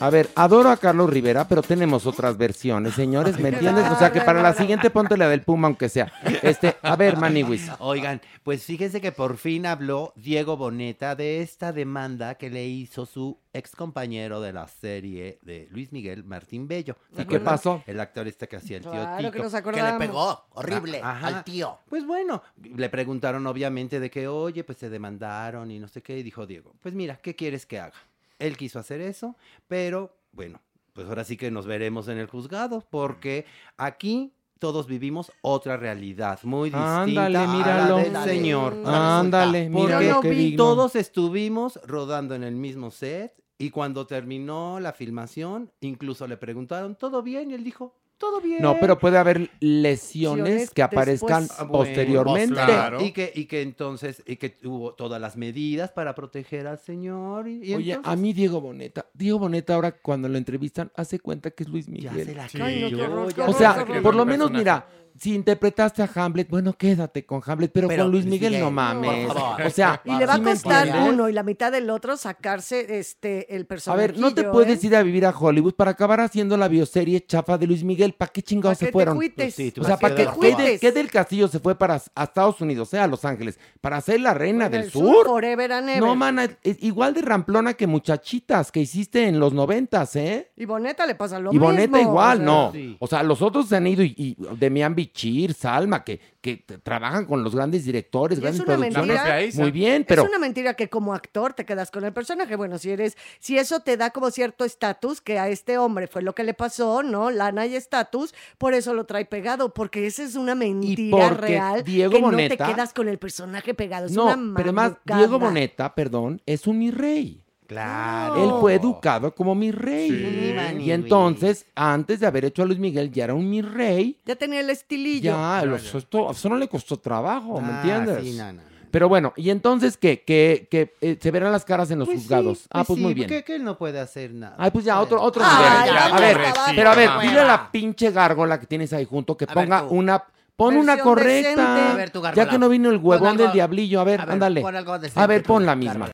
A 0.04 0.10
ver, 0.10 0.28
adoro 0.34 0.68
a 0.68 0.76
Carlos 0.76 1.08
Rivera, 1.08 1.48
pero 1.48 1.62
tenemos 1.62 2.04
otras 2.04 2.36
versiones, 2.36 2.92
señores, 2.92 3.40
¿me 3.40 3.48
entiendes? 3.48 3.90
O 3.90 3.96
sea 3.98 4.12
que 4.12 4.20
para 4.20 4.42
la 4.42 4.52
siguiente 4.52 4.90
ponte 4.90 5.16
la 5.16 5.30
del 5.30 5.40
Puma, 5.40 5.66
aunque 5.68 5.88
sea. 5.88 6.12
Este, 6.42 6.76
a 6.82 6.94
ver, 6.94 7.16
Maniwis. 7.16 7.70
Oigan, 7.78 8.20
pues 8.42 8.64
fíjense 8.64 9.00
que 9.00 9.12
por 9.12 9.38
fin 9.38 9.64
habló 9.64 10.12
Diego 10.14 10.58
Boneta 10.58 11.16
de 11.16 11.40
esta 11.40 11.72
demanda 11.72 12.34
que 12.34 12.50
le 12.50 12.66
hizo 12.66 13.06
su 13.06 13.40
ex 13.54 13.74
compañero 13.74 14.42
de 14.42 14.52
la 14.52 14.68
serie 14.68 15.38
de 15.40 15.68
Luis 15.70 15.90
Miguel, 15.90 16.22
Martín 16.22 16.68
Bello. 16.68 16.98
¿Se 17.16 17.22
¿Y 17.22 17.24
qué 17.24 17.40
pasó? 17.40 17.82
El 17.86 17.98
actor 17.98 18.28
este 18.28 18.46
que 18.46 18.56
hacía 18.56 18.76
el 18.76 18.82
tío 18.82 18.92
Claro 18.92 19.16
Tito. 19.16 19.30
que 19.32 19.38
nos 19.38 19.54
Que 19.54 19.82
le 19.82 19.92
pegó 19.94 20.44
horrible 20.50 21.00
Ah, 21.02 21.12
ajá. 21.12 21.26
al 21.28 21.44
tío. 21.44 21.78
Pues 21.88 22.06
bueno, 22.06 22.42
le 22.62 22.90
preguntaron 22.90 23.46
obviamente 23.46 23.98
de 24.00 24.10
que, 24.10 24.28
oye, 24.28 24.64
pues 24.64 24.76
se 24.76 24.90
demandaron 24.90 25.70
y 25.70 25.78
no 25.78 25.88
sé 25.88 26.02
qué, 26.02 26.18
y 26.18 26.22
dijo 26.22 26.46
Diego, 26.46 26.74
pues 26.82 26.92
mira, 26.92 27.16
¿qué 27.16 27.34
quieres 27.34 27.64
que 27.64 27.80
haga? 27.80 27.94
Él 28.38 28.56
quiso 28.56 28.78
hacer 28.78 29.00
eso, 29.00 29.36
pero 29.68 30.16
bueno, 30.32 30.60
pues 30.92 31.08
ahora 31.08 31.24
sí 31.24 31.36
que 31.36 31.50
nos 31.50 31.66
veremos 31.66 32.08
en 32.08 32.18
el 32.18 32.26
juzgado, 32.26 32.86
porque 32.90 33.46
aquí 33.76 34.32
todos 34.58 34.86
vivimos 34.86 35.30
otra 35.42 35.76
realidad 35.76 36.38
muy 36.42 36.70
distinta 36.70 37.02
Ándale, 37.02 37.38
a 37.38 37.46
míralo. 37.46 37.96
la 37.98 38.02
del 38.02 38.36
señor. 38.36 38.82
Ándale, 38.86 39.68
mira 39.68 40.00
Porque 40.14 40.54
todos 40.56 40.96
estuvimos 40.96 41.78
rodando 41.84 42.34
en 42.34 42.44
el 42.44 42.54
mismo 42.54 42.90
set 42.90 43.34
y 43.58 43.70
cuando 43.70 44.06
terminó 44.06 44.80
la 44.80 44.92
filmación, 44.92 45.70
incluso 45.80 46.26
le 46.26 46.36
preguntaron, 46.36 46.96
¿todo 46.96 47.22
bien? 47.22 47.50
Y 47.50 47.54
él 47.54 47.64
dijo, 47.64 47.94
todo 48.24 48.40
bien. 48.40 48.62
No, 48.62 48.76
pero 48.80 48.98
puede 48.98 49.18
haber 49.18 49.50
lesiones 49.60 50.44
Lesiones 50.44 50.70
que 50.70 50.82
aparezcan 50.82 51.42
después. 51.42 51.60
Ah, 51.60 51.64
bueno, 51.64 51.78
posteriormente. 51.84 52.54
pues, 52.54 52.66
claro. 52.66 53.00
Y 53.02 53.12
que, 53.12 53.32
y 53.34 53.44
que 53.46 53.62
entonces, 53.62 54.22
y 54.26 54.36
que 54.36 54.56
hubo 54.64 54.94
todas 54.94 55.20
las 55.20 55.36
medidas 55.36 55.90
para 55.92 56.14
proteger 56.14 56.66
al 56.66 56.78
señor. 56.78 57.48
Y, 57.48 57.64
y 57.70 57.74
Oye, 57.74 57.92
entonces- 57.92 58.12
a 58.12 58.16
mí 58.16 58.32
Diego 58.32 58.60
Boneta, 58.60 59.06
Diego 59.14 59.38
Boneta 59.38 59.74
ahora 59.74 59.92
cuando 59.92 60.28
lo 60.28 60.38
entrevistan 60.38 60.90
hace 60.96 61.18
cuenta 61.20 61.50
que 61.50 61.64
es 61.64 61.68
Luis 61.68 61.86
ya 61.86 61.92
Miguel. 62.12 62.26
se 62.26 62.34
la 62.34 62.48
Sí. 62.48 62.58
Ay, 62.60 62.80
no, 62.82 62.88
qué 62.88 62.94
creyó, 62.94 63.04
horror, 63.12 63.28
qué 63.28 63.34
ya 63.36 63.42
O 63.42 63.44
horror, 63.44 63.52
se 63.54 63.58
sea, 63.58 63.68
la 63.76 63.84
qué 63.84 63.90
horror. 63.92 64.02
por 64.02 64.14
lo 64.14 64.24
menos, 64.26 64.50
mira, 64.50 64.86
si 65.16 65.34
interpretaste 65.34 66.02
a 66.02 66.10
Hamlet, 66.14 66.48
bueno, 66.50 66.72
quédate 66.72 67.24
con 67.24 67.40
Hamlet, 67.46 67.70
pero, 67.72 67.86
Pero 67.88 68.02
con 68.04 68.12
Luis 68.12 68.24
Miguel, 68.24 68.50
Miguel, 68.52 68.64
no 68.64 68.70
mames. 68.70 69.26
por 69.28 69.36
favor. 69.36 69.62
O 69.62 69.70
sea, 69.70 70.02
Y 70.04 70.16
le 70.16 70.26
va 70.26 70.32
a 70.32 70.36
¿sí 70.36 70.42
me 70.42 70.50
costar 70.50 70.88
uno 71.08 71.28
y 71.28 71.32
la 71.32 71.42
mitad 71.44 71.70
del 71.70 71.88
otro 71.90 72.16
sacarse 72.16 72.98
este 72.98 73.54
el 73.54 73.62
A 73.62 73.64
personaje. 73.66 74.00
ver, 74.08 74.18
no 74.18 74.34
te 74.34 74.44
puedes 74.44 74.82
ir 74.82 74.96
a 74.96 75.02
vivir 75.02 75.24
a 75.26 75.30
Hollywood 75.30 75.74
para 75.74 75.92
acabar 75.92 76.20
haciendo 76.20 76.56
la 76.56 76.66
bioserie 76.68 77.24
chafa 77.24 77.56
de 77.58 77.66
Luis 77.66 77.84
Miguel. 77.84 78.14
¿Para 78.14 78.32
qué 78.32 78.42
chingados 78.42 78.78
¿Para 78.78 78.86
se 78.88 78.92
fueron? 78.92 79.16
Pues 79.16 79.54
sí, 79.54 79.72
o 79.78 79.84
sea, 79.84 79.96
¿para 79.96 80.14
a 80.14 80.16
qué, 80.40 80.54
de- 80.56 80.78
qué 80.80 80.90
del 80.92 81.10
Castillo 81.10 81.46
se 81.48 81.60
fue 81.60 81.76
para 81.78 82.02
a 82.14 82.24
Estados 82.24 82.60
Unidos, 82.60 82.92
eh, 82.94 82.98
a 82.98 83.06
Los 83.06 83.24
Ángeles, 83.24 83.58
para 83.80 84.00
ser 84.00 84.20
la 84.20 84.34
reina 84.34 84.68
del 84.68 84.82
el 84.84 84.90
sur? 84.90 85.26
Forever 85.26 85.72
and 85.72 85.88
ever. 85.90 86.00
No, 86.02 86.16
mana, 86.16 86.48
es 86.62 86.82
igual 86.82 87.14
de 87.14 87.22
ramplona 87.22 87.74
que 87.74 87.86
muchachitas 87.86 88.72
que 88.72 88.80
hiciste 88.80 89.28
en 89.28 89.38
los 89.38 89.52
noventas, 89.52 90.16
¿eh? 90.16 90.50
Y 90.56 90.64
Boneta 90.64 91.06
le 91.06 91.14
pasa 91.14 91.38
lo 91.38 91.50
y 91.50 91.54
mismo. 91.54 91.66
Boneta 91.66 92.00
igual, 92.00 92.38
o 92.48 92.72
sea, 92.72 92.80
no. 92.80 92.96
O 92.98 93.06
sea, 93.06 93.22
los 93.22 93.40
otros 93.42 93.68
se 93.68 93.76
han 93.76 93.86
ido 93.86 94.02
y, 94.02 94.14
y 94.16 94.36
Demian 94.58 94.94
Bichir, 95.04 95.52
Salma, 95.54 96.02
que, 96.04 96.20
que 96.40 96.56
trabajan 96.82 97.26
con 97.26 97.44
los 97.44 97.54
grandes 97.54 97.84
directores, 97.84 98.38
Y 98.38 98.40
es 98.40 98.42
grandes 98.42 98.60
una 98.60 98.76
producciones. 98.76 99.22
mentira. 99.22 99.62
Muy 99.62 99.70
bien, 99.70 100.04
pero 100.08 100.22
Es 100.22 100.28
una 100.28 100.38
mentira 100.38 100.74
que 100.74 100.88
como 100.88 101.12
actor 101.14 101.52
te 101.52 101.64
quedas 101.64 101.90
con 101.90 102.04
el 102.04 102.12
personaje. 102.12 102.56
Bueno, 102.56 102.78
si 102.78 102.90
eres, 102.90 103.16
si 103.38 103.58
eso 103.58 103.80
te 103.80 103.96
da 103.96 104.10
como 104.10 104.30
cierto 104.30 104.64
estatus, 104.64 105.20
que 105.20 105.38
a 105.38 105.48
este 105.48 105.76
hombre 105.78 106.06
fue 106.06 106.22
lo 106.22 106.34
que 106.34 106.44
le 106.44 106.54
pasó, 106.54 107.02
¿no? 107.02 107.30
Lana 107.30 107.66
y 107.66 107.76
estatus, 107.76 108.34
por 108.58 108.72
eso 108.74 108.94
lo 108.94 109.04
trae 109.04 109.24
pegado, 109.26 109.74
porque 109.74 110.06
esa 110.06 110.22
es 110.22 110.34
una 110.36 110.54
mentira 110.54 111.30
real 111.30 111.84
Diego 111.84 112.12
que 112.14 112.20
no 112.20 112.26
Boneta- 112.30 112.56
te 112.66 112.72
quedas 112.72 112.92
con 112.94 113.08
el 113.08 113.18
personaje 113.18 113.74
pegado. 113.74 114.06
Es 114.06 114.12
no, 114.12 114.24
una 114.24 114.54
pero 114.56 114.68
además. 114.70 114.92
Diego 115.04 115.38
Boneta, 115.38 115.94
perdón, 115.94 116.40
es 116.46 116.66
un 116.66 116.78
mi 116.78 116.90
rey. 116.90 117.43
Claro. 117.66 118.36
Él 118.44 118.50
fue 118.60 118.74
educado 118.74 119.34
como 119.34 119.54
mi 119.54 119.70
rey. 119.70 120.10
Sí, 120.10 120.52
Manny, 120.54 120.84
y 120.84 120.92
entonces, 120.92 121.66
antes 121.74 122.20
de 122.20 122.26
haber 122.26 122.44
hecho 122.44 122.62
a 122.62 122.66
Luis 122.66 122.78
Miguel, 122.78 123.10
ya 123.10 123.24
era 123.24 123.34
un 123.34 123.48
mi 123.48 123.62
rey. 123.62 124.18
Ya 124.26 124.36
tenía 124.36 124.60
el 124.60 124.70
estilillo. 124.70 125.32
Ya, 125.32 125.62
Esto, 125.94 126.30
eso 126.30 126.48
no 126.48 126.56
le 126.56 126.68
costó 126.68 126.98
trabajo, 126.98 127.60
¿me 127.60 127.72
Ah, 127.72 127.76
entiendes? 127.82 128.24
sí, 128.24 128.32
no, 128.36 128.52
no, 128.52 128.60
Pero 128.90 129.08
bueno, 129.08 129.32
y 129.36 129.50
entonces, 129.50 129.96
¿qué? 129.96 130.22
Que, 130.22 130.68
que 130.70 130.94
eh, 131.00 131.18
se 131.20 131.30
verán 131.30 131.52
las 131.52 131.64
caras 131.64 131.90
en 131.90 131.98
los 131.98 132.06
Pues 132.08 132.20
juzgados. 132.20 132.58
sí, 132.58 132.66
ah, 132.70 132.84
pues 132.84 132.96
sí, 132.98 133.02
muy 133.02 133.14
bien. 133.14 133.28
Que, 133.28 133.44
él 133.56 133.64
no 133.64 133.76
puede 133.78 133.98
hacer 133.98 134.32
nada. 134.32 134.54
Ay, 134.58 134.70
pues 134.70 134.84
ya, 134.84 135.00
otro, 135.00 135.20
otro 135.22 135.42
Ay, 135.44 135.88
nivel. 135.90 135.94
ya, 135.94 136.06
a 136.16 136.20
ver, 136.20 136.38
pero 136.76 136.90
a 136.90 136.94
ver, 136.94 137.10
dile 137.22 137.40
a 137.40 137.44
la 137.44 137.70
pinche 137.72 138.10
gárgola 138.10 138.60
que 138.60 138.66
tienes 138.66 138.92
ahí 138.92 139.04
junto 139.04 139.36
que 139.36 139.44
A 139.46 139.54
ponga 139.54 139.82
una. 139.84 140.22
Pon 140.56 140.76
una 140.76 140.98
correcta. 140.98 141.94
ver, 141.96 142.12
ya 142.36 142.48
que 142.48 142.58
no 142.58 142.68
vino 142.68 142.88
el 142.90 142.98
huevón 142.98 143.36
del 143.36 143.50
diablillo. 143.50 144.00
A 144.00 144.04
ver, 144.04 144.20
a 144.20 144.24
ver, 144.24 144.32
ándale. 144.34 144.60
pon 144.60 144.76
algo 144.76 144.92
a 145.14 145.26
ver, 145.26 145.42
pon 145.42 145.66
la 145.66 145.74
misma. 145.74 146.10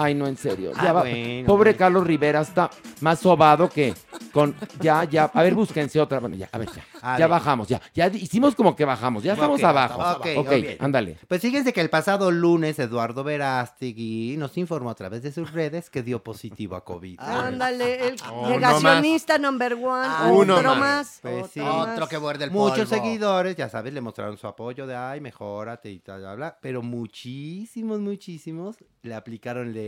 Ay, 0.00 0.14
no, 0.14 0.26
en 0.28 0.36
serio. 0.36 0.70
Ah, 0.76 0.84
Ya 0.84 0.92
va- 0.92 1.00
bueno, 1.00 1.46
Pobre 1.46 1.70
bueno. 1.70 1.78
Carlos 1.78 2.06
Rivera 2.06 2.40
está 2.40 2.70
más 3.00 3.18
sobado 3.18 3.68
que 3.68 3.94
con. 4.32 4.54
Ya, 4.80 5.02
ya. 5.04 5.24
A 5.34 5.42
ver, 5.42 5.54
búsquense 5.54 6.00
otra. 6.00 6.20
Bueno, 6.20 6.36
ya, 6.36 6.48
a 6.52 6.58
ver, 6.58 6.68
ya. 6.74 6.82
A 7.02 7.18
ya 7.18 7.26
ver. 7.26 7.30
bajamos, 7.30 7.66
ya. 7.68 7.80
Ya 7.94 8.06
hicimos 8.06 8.54
como 8.54 8.76
que 8.76 8.84
bajamos. 8.84 9.22
Ya 9.24 9.32
estamos 9.32 9.62
abajo. 9.64 10.00
ok, 10.18 10.26
ok, 10.36 10.46
ok. 10.48 10.66
ándale. 10.80 11.18
Pues 11.26 11.40
fíjense 11.40 11.72
que 11.72 11.80
el 11.80 11.90
pasado 11.90 12.30
lunes 12.30 12.78
Eduardo 12.78 13.24
Verástegui 13.24 14.36
nos 14.38 14.56
informó 14.56 14.90
a 14.90 14.94
través 14.94 15.22
de 15.22 15.32
sus 15.32 15.52
redes 15.52 15.90
que 15.90 16.02
dio 16.02 16.22
positivo 16.22 16.76
a 16.76 16.84
COVID. 16.84 17.18
Ándale, 17.20 18.08
el 18.08 18.16
Oh, 18.30 18.48
negacionista 18.48 19.38
number 19.38 19.74
one. 19.74 20.06
Ah, 20.08 20.28
otro 20.30 20.38
uno 20.58 20.62
más. 20.62 20.78
más. 20.78 21.18
Pues 21.22 21.34
otro 21.34 21.48
sí. 21.52 21.60
más. 21.60 21.88
Otro 21.94 22.08
que 22.08 22.18
muerde 22.18 22.44
el 22.44 22.50
Muchos 22.50 22.88
polvo. 22.88 23.02
seguidores, 23.02 23.56
ya 23.56 23.68
sabes, 23.68 23.92
le 23.92 24.00
mostraron 24.00 24.36
su 24.38 24.46
apoyo 24.46 24.86
de 24.86 24.94
ay, 24.94 25.20
mejórate 25.20 25.90
y 25.90 25.98
tal, 25.98 26.20
bla, 26.20 26.34
bla. 26.34 26.58
Pero 26.60 26.82
muchísimos, 26.82 28.00
muchísimos 28.00 28.76
le 29.02 29.14
aplicaron 29.14 29.72
de 29.72 29.87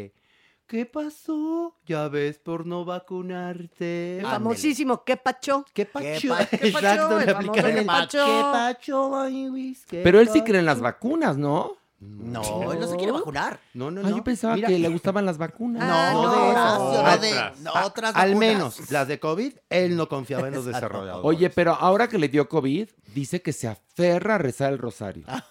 ¿Qué 0.70 0.86
pasó? 0.86 1.74
Ya 1.84 2.06
ves 2.06 2.38
por 2.38 2.64
no 2.64 2.84
vacunarte. 2.84 4.18
El 4.18 4.26
famosísimo 4.26 5.02
¿Qué 5.04 5.16
pacho? 5.16 5.64
¿Qué 5.74 5.84
pacho? 5.84 6.28
pa- 6.28 6.46
qué 6.46 6.56
Exacto, 6.68 7.08
pacho? 7.08 7.18
le 7.18 7.24
El 7.24 7.30
aplicaron 7.30 7.46
famoso 7.48 7.66
el 7.66 7.74
¿Qué 7.74 7.84
pacho? 7.86 8.24
¿Qué 8.24 8.42
pacho, 8.52 9.16
ay, 9.20 9.46
Luis? 9.46 9.84
¿Qué 9.86 10.00
Pero 10.04 10.20
él 10.20 10.28
sí 10.28 10.34
pacho? 10.38 10.44
cree 10.44 10.60
en 10.60 10.66
las 10.66 10.80
vacunas, 10.80 11.36
¿no? 11.36 11.72
No, 12.00 12.72
él 12.72 12.80
no 12.80 12.86
se 12.86 12.96
quiere 12.96 13.12
vacunar. 13.12 13.60
No, 13.74 13.90
no, 13.90 14.00
Ah, 14.00 14.08
no. 14.08 14.16
yo 14.16 14.24
pensaba 14.24 14.54
Mira. 14.54 14.68
que 14.68 14.78
le 14.78 14.88
gustaban 14.88 15.26
las 15.26 15.36
vacunas. 15.36 15.82
Ah, 15.84 16.10
no, 16.14 16.20
de 16.30 16.36
Horacio, 16.38 16.50
esas. 16.50 17.02
no 17.02 17.06
Al- 17.06 17.20
de- 17.20 17.38
a- 17.38 17.52
no, 17.60 17.72
otras 17.86 18.16
Al 18.16 18.30
vacunas. 18.30 18.38
menos 18.38 18.90
las 18.90 19.06
de 19.06 19.20
COVID, 19.20 19.52
él 19.68 19.96
no 19.96 20.08
confiaba 20.08 20.48
en 20.48 20.54
los 20.54 20.64
desarrolladores. 20.64 21.26
Oye, 21.26 21.50
pero 21.50 21.74
ahora 21.74 22.08
que 22.08 22.16
le 22.18 22.28
dio 22.28 22.48
COVID, 22.48 22.88
dice 23.14 23.42
que 23.42 23.52
se 23.52 23.68
aferra 23.68 24.36
a 24.36 24.38
rezar 24.38 24.72
el 24.72 24.78
rosario. 24.78 25.24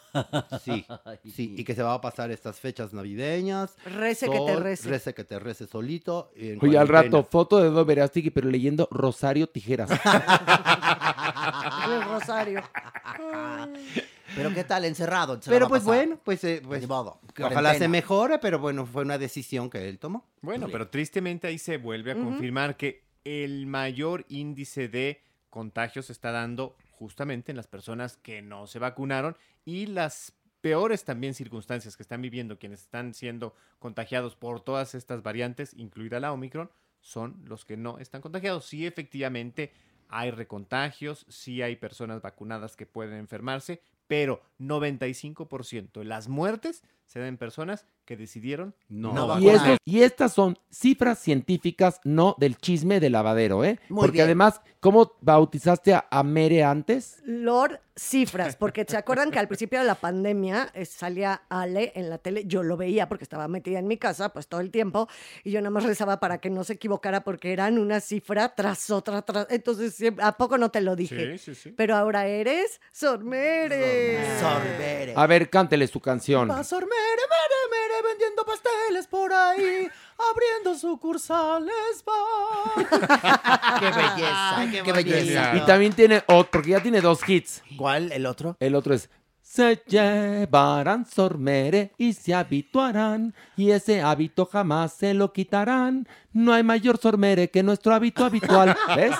Sí, 0.66 0.88
sí, 1.36 1.54
y 1.56 1.64
que 1.64 1.76
se 1.76 1.84
va 1.84 1.94
a 1.94 2.02
pasar 2.02 2.32
estas 2.32 2.60
fechas 2.60 2.94
navideñas. 2.94 3.76
Rece 3.86 4.28
que 4.28 4.40
te 4.40 4.56
rece. 4.56 4.90
Rece 4.90 5.14
que 5.14 5.24
te 5.24 5.38
rece 5.38 5.68
solito. 5.68 6.32
y 6.36 6.50
en 6.54 6.60
Oye, 6.64 6.80
al 6.80 6.88
rato, 6.88 7.24
foto 7.30 7.60
de 7.60 7.68
Edo 7.68 7.86
Verástegui, 7.86 8.32
pero 8.32 8.50
leyendo 8.50 8.88
Rosario 8.90 9.46
Tijeras. 9.48 9.88
El 11.86 12.04
rosario. 12.06 12.64
Pero 14.36 14.54
¿qué 14.54 14.64
tal? 14.64 14.86
Encerrado. 14.86 15.42
se 15.42 15.50
Pero 15.50 15.68
pues 15.68 15.84
bueno, 15.84 16.20
pues, 16.24 16.44
eh, 16.44 16.62
pues 16.64 16.82
Ni 16.82 16.88
modo, 16.88 17.20
ojalá 17.42 17.74
se 17.76 17.88
mejore, 17.88 18.40
pero 18.40 18.60
bueno, 18.60 18.86
fue 18.86 19.04
una 19.04 19.18
decisión 19.18 19.70
que 19.70 19.88
él 19.88 20.00
tomó. 20.00 20.26
Bueno, 20.42 20.68
pero 20.72 20.90
tristemente 20.90 21.48
ahí 21.48 21.58
se 21.58 21.78
vuelve 21.78 22.12
a 22.12 22.16
confirmar 22.16 22.78
que 22.78 23.04
el 23.24 23.68
mayor 23.68 24.26
índice 24.30 24.88
de 24.88 25.22
contagios 25.50 26.08
se 26.08 26.14
está 26.14 26.32
dando 26.32 26.76
justamente 26.92 27.52
en 27.52 27.58
las 27.58 27.68
personas 27.68 28.18
que 28.18 28.42
no 28.42 28.68
se 28.68 28.80
vacunaron 28.80 29.38
y 29.66 29.88
las 29.88 30.34
peores 30.62 31.06
también 31.06 31.34
circunstancias 31.34 31.96
que 31.96 32.04
están 32.04 32.22
viviendo 32.22 32.60
quienes 32.60 32.82
están 32.82 33.14
siendo 33.14 33.56
contagiados 33.80 34.36
por 34.36 34.62
todas 34.62 34.96
estas 34.96 35.24
variantes, 35.24 35.74
incluida 35.74 36.20
la 36.20 36.34
Omicron, 36.34 36.70
son 37.02 37.42
los 37.46 37.66
que 37.66 37.78
no 37.78 37.98
están 37.98 38.22
contagiados. 38.22 38.66
Sí, 38.66 38.86
efectivamente 38.86 39.72
hay 40.10 40.32
recontagios, 40.32 41.26
sí 41.30 41.62
hay 41.62 41.76
personas 41.76 42.22
vacunadas 42.22 42.76
que 42.76 42.86
pueden 42.86 43.18
enfermarse, 43.18 43.82
pero 44.10 44.42
95% 44.58 46.00
de 46.00 46.04
las 46.04 46.30
muertes 46.30 46.84
se 47.10 47.20
dan 47.20 47.28
en 47.28 47.38
personas 47.38 47.86
que 48.06 48.16
decidieron 48.16 48.74
no, 48.88 49.38
y, 49.40 49.50
estos- 49.50 49.78
y 49.86 50.02
estas 50.02 50.32
son 50.34 50.58
cifras 50.72 51.20
científicas, 51.20 52.00
no 52.04 52.36
del 52.40 52.56
chisme 52.58 53.00
de 53.00 53.10
lavadero, 53.10 53.64
¿eh? 53.64 53.80
Muy 53.90 54.02
Porque 54.02 54.14
bien. 54.18 54.26
además, 54.26 54.62
¿cómo 54.80 55.12
bautizaste 55.22 55.94
a, 55.94 56.06
a 56.10 56.24
Mere 56.24 56.64
antes? 56.64 57.22
Lord 57.26 57.80
Cifras, 57.96 58.56
porque 58.56 58.86
se 58.88 58.96
acuerdan 58.96 59.30
que 59.30 59.40
al 59.40 59.48
principio 59.50 59.78
de 59.80 59.86
la 59.86 59.96
pandemia 59.96 60.70
eh, 60.74 60.86
salía 60.86 61.42
Ale 61.50 61.92
en 61.96 62.10
la 62.10 62.18
tele, 62.18 62.46
yo 62.46 62.64
lo 62.64 62.78
veía 62.78 63.10
porque 63.10 63.26
estaba 63.26 63.50
metida 63.50 63.78
en 63.78 63.88
mi 63.88 63.98
casa 63.98 64.30
pues 64.30 64.48
todo 64.48 64.62
el 64.62 64.72
tiempo 64.72 65.10
y 65.44 65.52
yo 65.52 65.60
nada 65.60 65.70
más 65.72 65.84
rezaba 65.84 66.20
para 66.22 66.38
que 66.38 66.50
no 66.50 66.64
se 66.64 66.74
equivocara 66.74 67.26
porque 67.26 67.52
eran 67.52 67.78
una 67.78 68.00
cifra 68.00 68.56
tras 68.56 68.90
otra, 68.90 69.22
tras, 69.24 69.48
entonces 69.50 69.94
siempre- 69.96 70.24
¿a 70.24 70.32
poco 70.38 70.58
no 70.58 70.72
te 70.72 70.80
lo 70.80 70.96
dije? 70.96 71.38
Sí, 71.38 71.54
sí, 71.54 71.56
sí. 71.62 71.74
Pero 71.76 71.96
ahora 71.98 72.26
eres 72.28 72.80
Sormere. 72.94 74.20
Sorbere. 74.40 75.14
A 75.16 75.28
ver, 75.28 75.50
cántele 75.50 75.86
su 75.88 76.00
canción. 76.00 76.50
Va 76.50 76.64
Sor 76.64 76.84
Mere, 76.84 76.99
mere, 77.00 77.60
mere, 77.72 78.10
vendiendo 78.10 78.46
pasteles 78.46 79.08
por 79.08 79.32
ahí, 79.34 79.88
abriendo 80.32 80.76
sucursales, 80.76 82.04
va. 82.08 82.76
qué 83.80 83.86
belleza, 83.86 84.84
qué, 84.84 84.92
belleza. 84.92 85.56
Y 85.56 85.66
también 85.66 85.94
tiene 85.94 86.24
otro, 86.28 86.50
porque 86.52 86.72
ya 86.72 86.82
tiene 86.82 87.02
dos 87.02 87.28
hits. 87.28 87.64
¿Cuál? 87.78 88.12
¿El 88.12 88.26
otro? 88.26 88.58
El 88.60 88.76
otro 88.76 88.94
es 88.94 89.10
Se 89.42 89.82
llevarán 89.88 91.06
sormere 91.06 91.92
y 91.98 92.14
se 92.14 92.34
habituarán, 92.34 93.34
y 93.56 93.72
ese 93.72 94.02
hábito 94.02 94.46
jamás 94.46 94.94
se 94.94 95.14
lo 95.14 95.34
quitarán. 95.34 96.08
No 96.32 96.54
hay 96.54 96.64
mayor 96.64 96.98
sormere 96.98 97.50
que 97.50 97.64
nuestro 97.64 97.94
hábito 97.94 98.26
habitual. 98.26 98.76
¿Ves? 98.96 99.16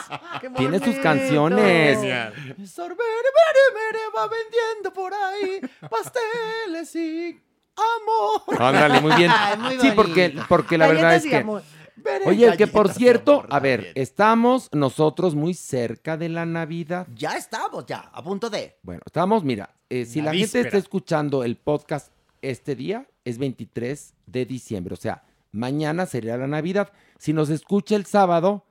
Tiene 0.56 0.80
sus 0.80 0.96
canciones. 0.98 1.98
Sor 2.70 2.90
Mere, 2.90 3.30
mere, 3.40 3.66
mere, 3.74 4.00
va 4.16 4.28
vendiendo 4.28 4.94
por 4.94 5.14
ahí 5.14 5.62
pasteles 5.90 6.96
y 6.96 7.49
amor. 7.80 8.62
Ándale, 8.62 9.02
muy 9.02 9.16
bien. 9.16 9.32
Muy 9.60 9.80
sí, 9.80 9.92
porque, 9.96 10.36
porque 10.48 10.78
la 10.78 10.88
verdad 10.88 11.16
es 11.16 11.26
que. 11.26 11.38
amor. 11.38 11.64
Oye, 12.26 12.56
que 12.58 12.68
por 12.68 12.94
cierto, 12.94 13.40
amor 13.40 13.48
a 13.50 13.60
ver, 13.60 13.80
también. 13.80 14.04
estamos 14.04 14.70
nosotros 14.72 15.36
muy 15.36 15.54
cerca 15.54 16.18
de 16.18 16.30
la 16.30 16.46
Navidad. 16.46 17.08
Ya 17.14 17.32
estamos, 17.36 17.86
ya, 17.86 18.10
a 18.14 18.24
punto 18.24 18.50
de. 18.50 18.78
Bueno, 18.84 19.02
estamos, 19.06 19.44
mira, 19.44 19.70
eh, 19.90 20.06
si 20.06 20.20
La 20.22 20.32
la, 20.32 20.40
gente 20.40 20.62
está 20.62 20.78
escuchando 20.78 21.44
el 21.44 21.58
podcast 21.58 22.12
este 22.42 22.76
día, 22.76 23.08
es 23.26 23.38
23 23.38 24.14
de 24.26 24.46
diciembre, 24.46 24.94
o 24.94 24.98
sea, 24.98 25.24
mañana 25.52 26.06
sería 26.06 26.38
la 26.38 26.48
Navidad. 26.48 26.92
Si 27.18 27.34
nos 27.34 27.50
escucha 27.50 27.96
el 27.96 28.06
sábado, 28.06 28.66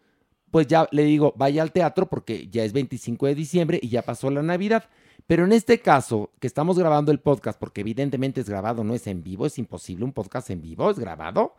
pues 0.51 0.67
ya 0.67 0.89
le 0.91 1.05
digo, 1.05 1.35
vaya 1.37 1.63
al 1.63 1.73
teatro 1.73 2.09
porque 2.09 2.49
ya 2.49 2.65
es 2.65 2.73
25 2.73 3.27
de 3.27 3.35
diciembre 3.35 3.79
y 3.83 3.89
ya 3.89 4.03
pasó 4.03 4.31
la 4.31 4.43
Navidad. 4.43 4.85
Pero 5.29 5.45
en 5.45 5.53
este 5.53 5.81
caso, 5.81 6.33
que 6.41 6.47
estamos 6.49 6.77
grabando 6.79 7.13
el 7.13 7.21
podcast, 7.21 7.61
porque 7.61 7.83
evidentemente 7.83 8.41
es 8.41 8.49
grabado, 8.49 8.83
no 8.83 8.95
es 8.95 9.07
en 9.07 9.23
vivo, 9.23 9.47
es 9.47 9.59
imposible 9.59 10.05
un 10.05 10.13
podcast 10.13 10.49
en 10.51 10.61
vivo, 10.63 10.91
es 10.91 10.99
grabado, 10.99 11.55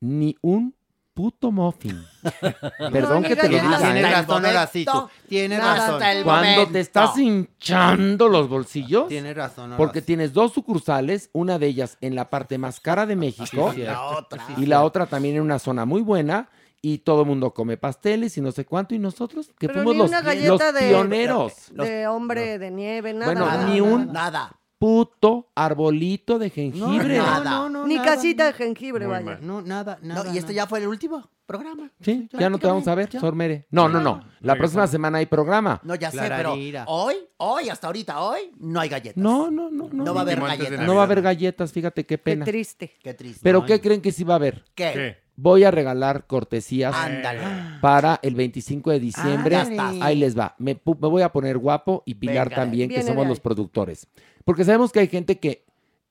ni 0.00 0.36
un 0.42 0.74
puto 1.14 1.50
muffin. 1.52 2.04
Perdón 2.92 3.22
que 3.22 3.36
te 3.36 3.48
lo 3.48 3.54
diga. 3.58 3.78
Tienes 3.78 4.04
¿eh? 4.04 4.10
razón, 4.10 4.26
momento. 4.34 4.48
Horacito. 4.50 5.10
Tienes 5.28 5.58
Nada 5.60 5.74
razón. 5.76 5.94
hasta 5.94 6.12
el 6.12 6.24
Cuando 6.24 6.50
momento. 6.50 6.72
te 6.72 6.80
estás 6.80 7.16
hinchando 7.16 8.28
los 8.28 8.48
bolsillos, 8.48 9.08
Tienes 9.08 9.36
razón, 9.36 9.74
porque 9.76 10.02
tienes 10.02 10.32
dos 10.32 10.52
sucursales, 10.52 11.30
una 11.32 11.58
de 11.58 11.68
ellas 11.68 11.96
en 12.00 12.16
la 12.16 12.28
parte 12.28 12.58
más 12.58 12.80
cara 12.80 13.06
de 13.06 13.16
México 13.16 13.72
Sí, 13.72 13.78
La 13.82 13.94
cierto. 13.94 14.08
otra. 14.18 14.46
y 14.58 14.66
la 14.66 14.82
otra 14.82 15.06
también 15.06 15.36
en 15.36 15.42
una 15.42 15.58
zona 15.58 15.84
muy 15.84 16.02
buena. 16.02 16.48
Y 16.88 16.98
todo 16.98 17.22
el 17.22 17.26
mundo 17.26 17.52
come 17.52 17.76
pasteles 17.76 18.38
y 18.38 18.40
no 18.40 18.52
sé 18.52 18.64
cuánto 18.64 18.94
y 18.94 19.00
nosotros 19.00 19.50
que 19.58 19.66
Pero 19.66 19.82
fuimos 19.82 19.94
ni 19.94 19.98
los, 19.98 20.08
una 20.08 20.18
los 20.18 20.26
galleta 20.26 20.70
de, 20.70 20.88
pioneros. 20.88 21.52
de 21.72 22.06
hombre 22.06 22.60
de 22.60 22.70
nieve, 22.70 23.12
nada. 23.12 23.32
Bueno, 23.32 23.44
nada, 23.44 23.66
ni 23.68 23.80
un 23.80 24.12
nada. 24.12 24.60
puto 24.78 25.50
arbolito 25.56 26.38
de 26.38 26.48
jengibre. 26.48 27.18
No, 27.18 27.88
Ni 27.88 27.98
casita 27.98 28.46
de 28.46 28.52
jengibre, 28.52 29.04
vaya. 29.08 29.40
No, 29.42 29.62
nada, 29.62 29.98
nada. 30.00 30.22
No, 30.22 30.32
y 30.32 30.38
este 30.38 30.54
ya 30.54 30.68
fue 30.68 30.78
el 30.78 30.86
último 30.86 31.28
programa. 31.44 31.90
Sí, 32.00 32.28
ya 32.38 32.48
no 32.48 32.58
te 32.58 32.68
vamos 32.68 32.86
a 32.86 32.94
ver, 32.94 33.10
Sormere. 33.10 33.66
No, 33.72 33.88
no, 33.88 34.00
no. 34.00 34.22
La 34.42 34.54
próxima 34.54 34.86
semana 34.86 35.18
hay 35.18 35.26
programa. 35.26 35.80
No, 35.82 35.96
ya 35.96 36.12
sé, 36.12 36.20
pero 36.20 36.52
hoy, 36.86 37.16
hoy, 37.38 37.68
hasta 37.68 37.88
ahorita, 37.88 38.20
hoy, 38.20 38.52
no 38.60 38.78
hay 38.78 38.88
galletas. 38.88 39.16
No, 39.16 39.50
no, 39.50 39.72
no, 39.72 39.88
no. 39.92 40.04
No 40.04 40.14
va 40.14 40.20
a 40.20 40.22
haber 40.22 40.40
galletas. 40.40 40.86
No 40.86 40.94
va 40.94 41.00
a 41.00 41.04
haber 41.04 41.20
galletas, 41.20 41.72
fíjate 41.72 42.06
qué 42.06 42.16
pena. 42.16 42.44
triste. 42.44 42.94
Qué 43.02 43.12
triste. 43.12 43.40
Pero 43.42 43.64
¿qué 43.64 43.80
creen 43.80 44.00
que 44.00 44.12
sí 44.12 44.22
va 44.22 44.34
a 44.34 44.36
haber? 44.36 44.64
¿Qué? 44.76 45.25
Voy 45.36 45.64
a 45.64 45.70
regalar 45.70 46.26
cortesías 46.26 46.94
Ándale. 46.94 47.40
para 47.80 48.18
el 48.22 48.34
25 48.34 48.90
de 48.90 49.00
diciembre. 49.00 49.56
Ándale. 49.56 50.00
Ahí 50.02 50.16
les 50.16 50.36
va. 50.38 50.54
Me, 50.58 50.80
voy 50.84 51.22
a 51.22 51.30
poner 51.30 51.58
guapo 51.58 52.02
y 52.06 52.14
Pilar 52.14 52.48
Venga, 52.48 52.62
también, 52.62 52.88
que 52.88 53.02
somos 53.02 53.26
los 53.26 53.40
productores. 53.40 54.06
Porque 54.44 54.64
sabemos 54.64 54.92
que 54.92 55.00
hay 55.00 55.08
gente 55.08 55.38
que 55.38 55.64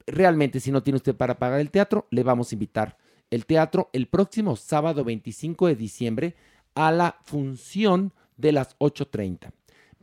realmente 0.06 0.60
si 0.60 0.72
no 0.72 0.84
tiene 0.84 0.98
usted 0.98 1.16
para 1.16 1.40
pagar 1.40 1.60
el 1.60 1.72
teatro, 1.72 2.08
le 2.12 2.24
vamos 2.24 2.52
a 2.52 2.56
invitar 2.56 2.98
el 3.32 3.46
teatro 3.46 3.90
el 3.94 4.08
próximo 4.08 4.56
sábado 4.56 5.04
25 5.04 5.68
de 5.68 5.76
diciembre 5.76 6.36
a 6.76 6.92
la 6.92 7.18
función 7.24 8.14
de 8.38 8.52
las 8.52 8.78
8.30. 8.80 9.52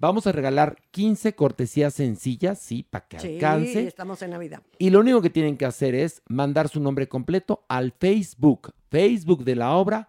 Vamos 0.02 0.26
a 0.26 0.32
regalar 0.32 0.78
15 0.90 1.36
cortesías 1.36 1.94
sencillas, 1.94 2.58
sí, 2.58 2.82
para 2.82 3.06
que 3.06 3.20
Sí, 3.20 3.34
alcance. 3.34 3.86
estamos 3.86 4.20
en 4.22 4.30
Navidad. 4.30 4.60
Y 4.76 4.90
lo 4.90 4.98
único 4.98 5.22
que 5.22 5.30
tienen 5.30 5.56
que 5.56 5.64
hacer 5.64 5.94
es 5.94 6.22
mandar 6.28 6.68
su 6.68 6.80
nombre 6.80 7.08
completo 7.08 7.64
al 7.68 7.92
Facebook, 7.92 8.74
Facebook 8.90 9.44
de 9.44 9.54
la 9.54 9.76
obra, 9.76 10.08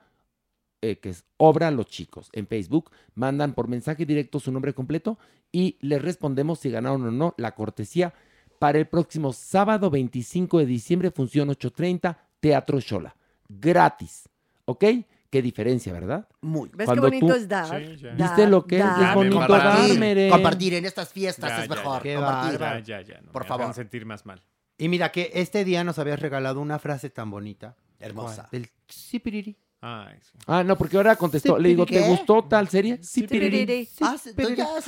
eh, 0.81 0.97
que 0.97 1.09
es 1.09 1.25
Obra 1.37 1.69
Los 1.69 1.85
Chicos. 1.85 2.31
En 2.33 2.47
Facebook 2.47 2.89
mandan 3.13 3.53
por 3.53 3.67
mensaje 3.67 4.07
directo 4.07 4.39
su 4.39 4.51
nombre 4.51 4.73
completo 4.73 5.19
y 5.51 5.77
les 5.79 6.01
respondemos 6.01 6.57
si 6.57 6.71
ganaron 6.71 7.05
o 7.05 7.11
no 7.11 7.35
la 7.37 7.53
cortesía 7.53 8.15
para 8.57 8.79
el 8.79 8.87
próximo 8.87 9.31
sábado 9.31 9.91
25 9.91 10.57
de 10.57 10.65
diciembre, 10.65 11.11
función 11.11 11.49
8.30, 11.49 12.17
Teatro 12.39 12.79
Shola. 12.79 13.15
Gratis, 13.47 14.27
¿ok? 14.65 14.85
Qué 15.34 15.41
diferencia, 15.41 15.91
¿verdad? 15.91 16.27
Muy. 16.41 16.69
¿Ves 16.76 16.85
Cuando 16.85 17.01
qué 17.01 17.07
bonito 17.07 17.26
tú- 17.26 17.34
es 17.34 17.47
dar? 17.47 17.65
Sí, 17.84 17.97
ya. 17.97 18.11
¿Viste 18.11 18.45
lo 18.45 18.68
que 18.68 18.77
es? 18.77 18.85
dar. 18.85 19.10
Es 19.10 19.15
bonito 19.15 19.35
compartir, 19.38 20.15
dar, 20.15 20.30
compartir 20.30 20.73
en 20.76 20.85
estas 20.85 21.10
fiestas 21.11 21.49
Ya, 21.49 21.64
es 21.64 21.69
ya, 21.69 21.76
mejor. 21.76 22.01
Qué 22.03 22.14
compartir. 22.14 22.60
Ya, 22.60 22.80
ya, 22.81 23.01
ya. 23.01 23.22
no 23.22 23.31
Por 23.31 23.41
me 23.41 23.47
favor. 23.47 23.73
sentir 23.73 24.05
más 24.05 24.27
mal. 24.27 24.39
Y 24.77 24.89
mira 24.89 25.11
que 25.11 25.31
este 25.34 25.65
día 25.65 25.84
nos 25.84 25.97
habías 25.97 26.19
regalado 26.19 26.61
una 26.61 26.77
frase 26.77 27.10
tan 27.10 27.31
bonita. 27.31 27.76
Hermosa. 27.99 28.47
Del 28.51 28.69
sipiriri. 28.88 29.53
Sí. 29.53 30.38
Ah, 30.45 30.64
no, 30.64 30.77
porque 30.77 30.97
ahora 30.97 31.15
contestó. 31.15 31.57
Le 31.57 31.69
digo, 31.69 31.85
¿te 31.88 31.93
¿Qué? 31.93 32.07
gustó 32.07 32.43
tal 32.43 32.68
serie? 32.69 32.99
Sí, 33.01 33.23
piriri. 33.27 33.89
Ah, 34.01 34.15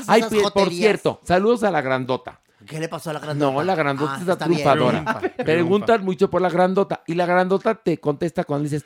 Ay, 0.07 0.23
por 0.53 0.69
cierto, 0.69 1.21
saludos 1.23 1.63
a 1.63 1.71
la 1.71 1.81
grandota. 1.81 2.39
¿Qué 2.65 2.79
le 2.79 2.87
pasó 2.87 3.09
a 3.09 3.13
la 3.13 3.19
grandota? 3.19 3.51
No, 3.51 3.63
la 3.63 3.75
grandota 3.75 4.13
Ah, 4.15 4.17
es 4.21 4.25
la 4.27 4.37
triunfadora. 4.37 5.03
Triunfa. 5.19 5.43
Preguntan 5.43 6.03
mucho 6.05 6.29
por 6.29 6.41
la 6.41 6.49
grandota. 6.49 7.03
Y 7.07 7.13
la 7.15 7.25
grandota 7.25 7.75
te 7.75 7.99
contesta 7.99 8.43
cuando 8.43 8.63
dices, 8.63 8.85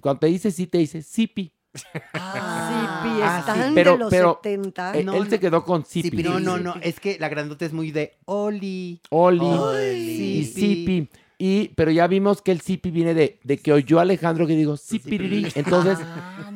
cuando 0.00 0.20
te 0.20 0.26
dice 0.28 0.50
sí, 0.50 0.66
te 0.66 0.78
dice 0.78 1.02
sipi. 1.02 1.52
Sipi, 1.74 1.82
Ah, 2.14 3.36
están 3.40 3.68
sí. 3.68 3.72
Pero- 3.74 3.92
de 3.92 3.98
los 3.98 4.10
pero, 4.10 4.40
70. 4.42 4.96
eh, 4.96 5.06
él 5.14 5.28
se 5.30 5.38
quedó 5.40 5.64
con 5.64 5.84
sipi. 5.84 6.22
No, 6.22 6.40
no, 6.40 6.58
no. 6.58 6.74
Es 6.80 7.00
que 7.00 7.18
la 7.18 7.28
grandota 7.28 7.64
es 7.66 7.72
muy 7.72 7.90
de 7.90 8.16
Oli. 8.24 9.00
Oli 9.10 9.40
Oli. 9.44 10.38
y 10.38 10.44
sipi. 10.44 11.08
Y, 11.38 11.68
pero 11.76 11.90
ya 11.90 12.06
vimos 12.06 12.40
que 12.40 12.50
el 12.50 12.62
sipi 12.62 12.90
viene 12.90 13.12
de, 13.12 13.38
de 13.44 13.58
que 13.58 13.70
oyó 13.74 13.98
a 13.98 14.02
Alejandro 14.02 14.46
que 14.46 14.56
dijo 14.56 14.76
sipiriri. 14.78 15.48
Entonces, 15.54 15.98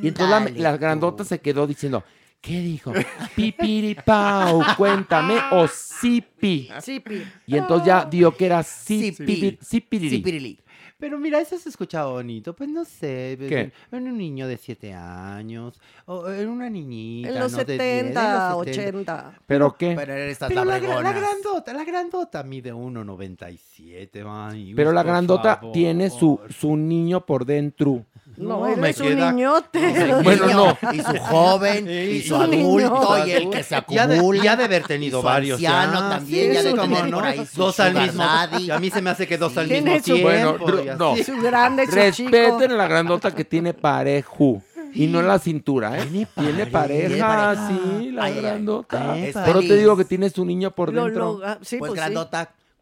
y 0.03 0.09
entonces 0.09 0.57
la, 0.57 0.77
grandota 0.79 1.23
se 1.25 1.39
quedó 1.39 1.67
diciendo, 1.67 2.03
¿qué 2.41 2.61
dijo? 2.61 2.95
Pipiripau, 3.37 4.63
cuéntame, 4.79 5.35
o 5.53 5.69
sipi. 5.69 6.71
Sipi. 6.81 7.23
Y 7.47 7.57
entonces 7.59 7.87
ya 7.87 8.05
dio 8.07 8.35
que 8.35 8.47
era 8.47 8.63
Sipi. 8.63 9.13
sipi, 9.13 9.59
sipiriri. 9.61 10.17
Sipirili. 10.17 10.59
Pero 11.01 11.19
mira, 11.19 11.41
eso 11.41 11.59
se 11.59 11.71
escucha 11.71 12.05
bonito. 12.05 12.55
Pues 12.55 12.69
no 12.69 12.85
sé. 12.85 13.35
pues, 13.39 13.49
¿Qué? 13.49 13.61
En, 13.61 13.73
en 13.93 14.09
un 14.13 14.19
niño 14.19 14.47
de 14.47 14.57
7 14.59 14.93
años. 14.93 15.81
O 16.05 16.31
en 16.31 16.49
una 16.49 16.69
niñita. 16.69 17.31
En 17.31 17.39
los 17.41 17.53
¿no? 17.53 17.59
de 17.59 17.65
10, 17.65 17.79
70, 17.79 18.03
en 18.07 18.15
los 18.59 18.67
70. 18.67 18.93
80. 19.01 19.41
¿Pero 19.47 19.77
qué? 19.77 19.95
Pero 19.97 20.15
estas 20.15 20.49
Pero 20.49 20.65
la, 20.65 20.79
la 20.79 21.13
grandota, 21.13 21.73
la 21.73 21.85
grandota 21.85 22.43
mide 22.43 22.73
1,97. 22.73 24.25
ay, 24.29 24.75
Pero 24.75 24.93
la 24.93 25.03
grandota 25.03 25.57
favor. 25.57 25.73
tiene 25.73 26.11
su, 26.11 26.39
su 26.51 26.77
niño 26.77 27.25
por 27.25 27.45
dentro. 27.47 28.05
No, 28.41 28.61
No, 28.61 28.67
él 28.69 28.77
me 28.79 28.91
es 28.91 29.01
un 29.01 29.07
queda- 29.09 29.33
niñote. 29.33 29.81
Bueno, 30.25 30.47
no. 30.49 30.93
Y 30.93 31.01
su 31.03 31.17
joven, 31.19 31.89
y 31.91 32.23
su 32.23 32.35
un 32.37 32.43
adulto, 32.43 33.27
y 33.27 33.31
el 33.33 33.51
que 33.51 33.63
se 33.63 33.77
Ya 33.91 34.07
de, 34.07 34.17
acumula. 34.17 34.43
ya 34.43 34.57
de 34.57 34.65
haber 34.65 34.83
tenido 34.85 35.19
y 35.19 35.21
su 35.21 35.27
varios. 35.27 35.57
anciano 35.59 35.93
ya. 36.01 36.09
también, 36.09 36.49
Sí, 36.49 36.55
ya 36.55 36.63
de 36.63 36.71
tener 36.73 36.81
¿Cómo 36.81 36.97
por 36.97 37.09
no? 37.11 37.21
ahí 37.21 37.47
su 37.47 37.61
Dos 37.61 37.81
al 37.81 37.95
mismo. 37.95 38.25
Y 38.61 38.71
a 38.71 38.79
mí 38.79 38.91
se 38.91 39.03
me 39.03 39.11
hace 39.11 39.27
que 39.27 39.37
dos 39.39 39.57
al 39.57 39.69
Tiene 39.69 39.93
mismo 39.95 39.99
su- 40.07 40.15
tiempo. 40.15 40.65
Bueno, 40.67 40.97
no. 40.99 41.17
Su 41.23 41.37
grande, 41.43 41.87
su 41.87 42.11
chico. 42.17 42.31
Respeten 42.31 42.73
a 42.73 42.77
la 42.77 42.89
grandota 42.89 43.31
que 43.35 43.45
tiene 43.45 43.75
parejo. 43.75 44.63
Y 44.93 45.07
no 45.07 45.21
en 45.21 45.29
la 45.29 45.39
cintura, 45.39 45.99
¿eh? 45.99 46.07
Tiene 46.07 46.27
Tiene 46.35 46.67
pareja, 46.67 47.27
pareja. 47.29 47.69
sí, 47.69 48.11
la 48.11 48.25
Ay, 48.25 48.33
ay, 48.35 48.41
grandota. 48.43 49.13
ay, 49.13 49.33
Pero 49.45 49.61
te 49.61 49.77
digo 49.77 49.97
que 49.97 50.05
tiene 50.05 50.31
su 50.31 50.45
niño 50.45 50.73
por 50.73 50.93
Lo- 50.93 51.05
dentro. 51.05 51.39
lo- 51.39 51.47
ah, 51.47 51.59
sí, 51.63 51.77
pues, 51.77 51.91
pues 51.91 52.01
sí. 52.01 52.07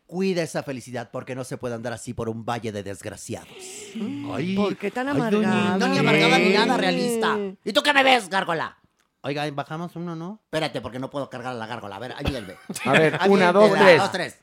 Cuida 0.09 0.43
esa 0.43 0.65
felicidad 0.65 1.11
porque 1.13 1.37
no 1.37 1.45
se 1.45 1.59
puede 1.59 1.77
andar 1.77 1.93
así 1.93 2.15
por 2.15 2.29
un 2.29 2.45
valle 2.45 2.73
de 2.73 2.83
desgraciados. 2.83 3.49
Ay, 4.35 4.57
¿Por 4.57 4.77
qué 4.77 4.91
tan 4.91 5.07
ay, 5.07 5.15
amargada? 5.15 5.77
No, 5.77 5.87
ni 5.89 5.99
amargada 5.99 6.39
ni 6.39 6.49
nada, 6.53 6.77
realista. 6.77 7.39
¿Y 7.65 7.73
tú 7.73 7.83
qué 7.83 7.93
me 7.93 8.03
ves, 8.03 8.29
gárgola? 8.29 8.79
Oiga, 9.21 9.49
bajamos 9.51 9.95
uno, 9.97 10.17
¿no? 10.17 10.41
Espérate, 10.45 10.81
porque 10.81 10.99
no 10.99 11.11
puedo 11.11 11.29
cargar 11.29 11.53
a 11.53 11.57
la 11.57 11.67
gárgola. 11.67 11.97
A 11.97 11.99
ver, 11.99 12.15
ayúdenme. 12.17 12.55
A 12.85 12.93
ver, 12.93 13.19
una, 13.29 13.53
dos, 13.53 13.71
Una, 13.71 13.81
tres. 13.81 13.99
dos, 13.99 14.13
tres. 14.13 14.39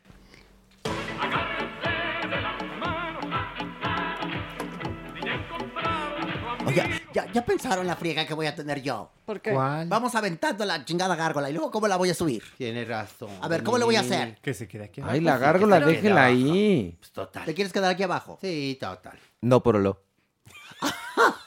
Oye, 6.66 6.84
¿ya, 7.14 7.32
ya 7.32 7.46
pensaron 7.46 7.86
la 7.86 7.96
friega 7.96 8.26
que 8.26 8.34
voy 8.34 8.48
a 8.48 8.56
tener 8.56 8.82
yo? 8.82 9.12
¿Por 9.26 9.42
qué? 9.42 9.52
¿Cuál? 9.52 9.88
Vamos 9.88 10.16
aventando 10.16 10.66
la 10.66 10.84
chingada 10.86 11.16
gárgola 11.16 11.50
y 11.50 11.54
luego 11.54 11.72
¿cómo 11.72 11.88
la 11.88 11.98
voy 11.98 12.10
a 12.10 12.14
subir? 12.14 12.44
Tiene 12.58 12.86
razón. 12.86 13.30
A 13.42 13.48
ver, 13.48 13.64
¿cómo 13.64 13.78
le 13.78 13.86
voy 13.86 13.96
a 13.96 14.02
hacer? 14.02 14.38
Que 14.42 14.54
se 14.54 14.68
quede 14.68 14.86
aquí. 14.86 15.02
Ay, 15.02 15.20
abajo. 15.20 15.22
la 15.22 15.38
gárgola, 15.38 15.80
déjela 15.80 16.26
ahí. 16.26 16.96
Pues 17.00 17.12
total. 17.12 17.46
¿Te 17.46 17.54
quieres 17.54 17.72
quedar 17.72 17.92
aquí 17.92 18.04
abajo? 18.04 18.38
Sí, 18.42 18.78
total. 18.80 19.18
No, 19.42 19.62
por 19.62 19.76
lo. 19.80 20.05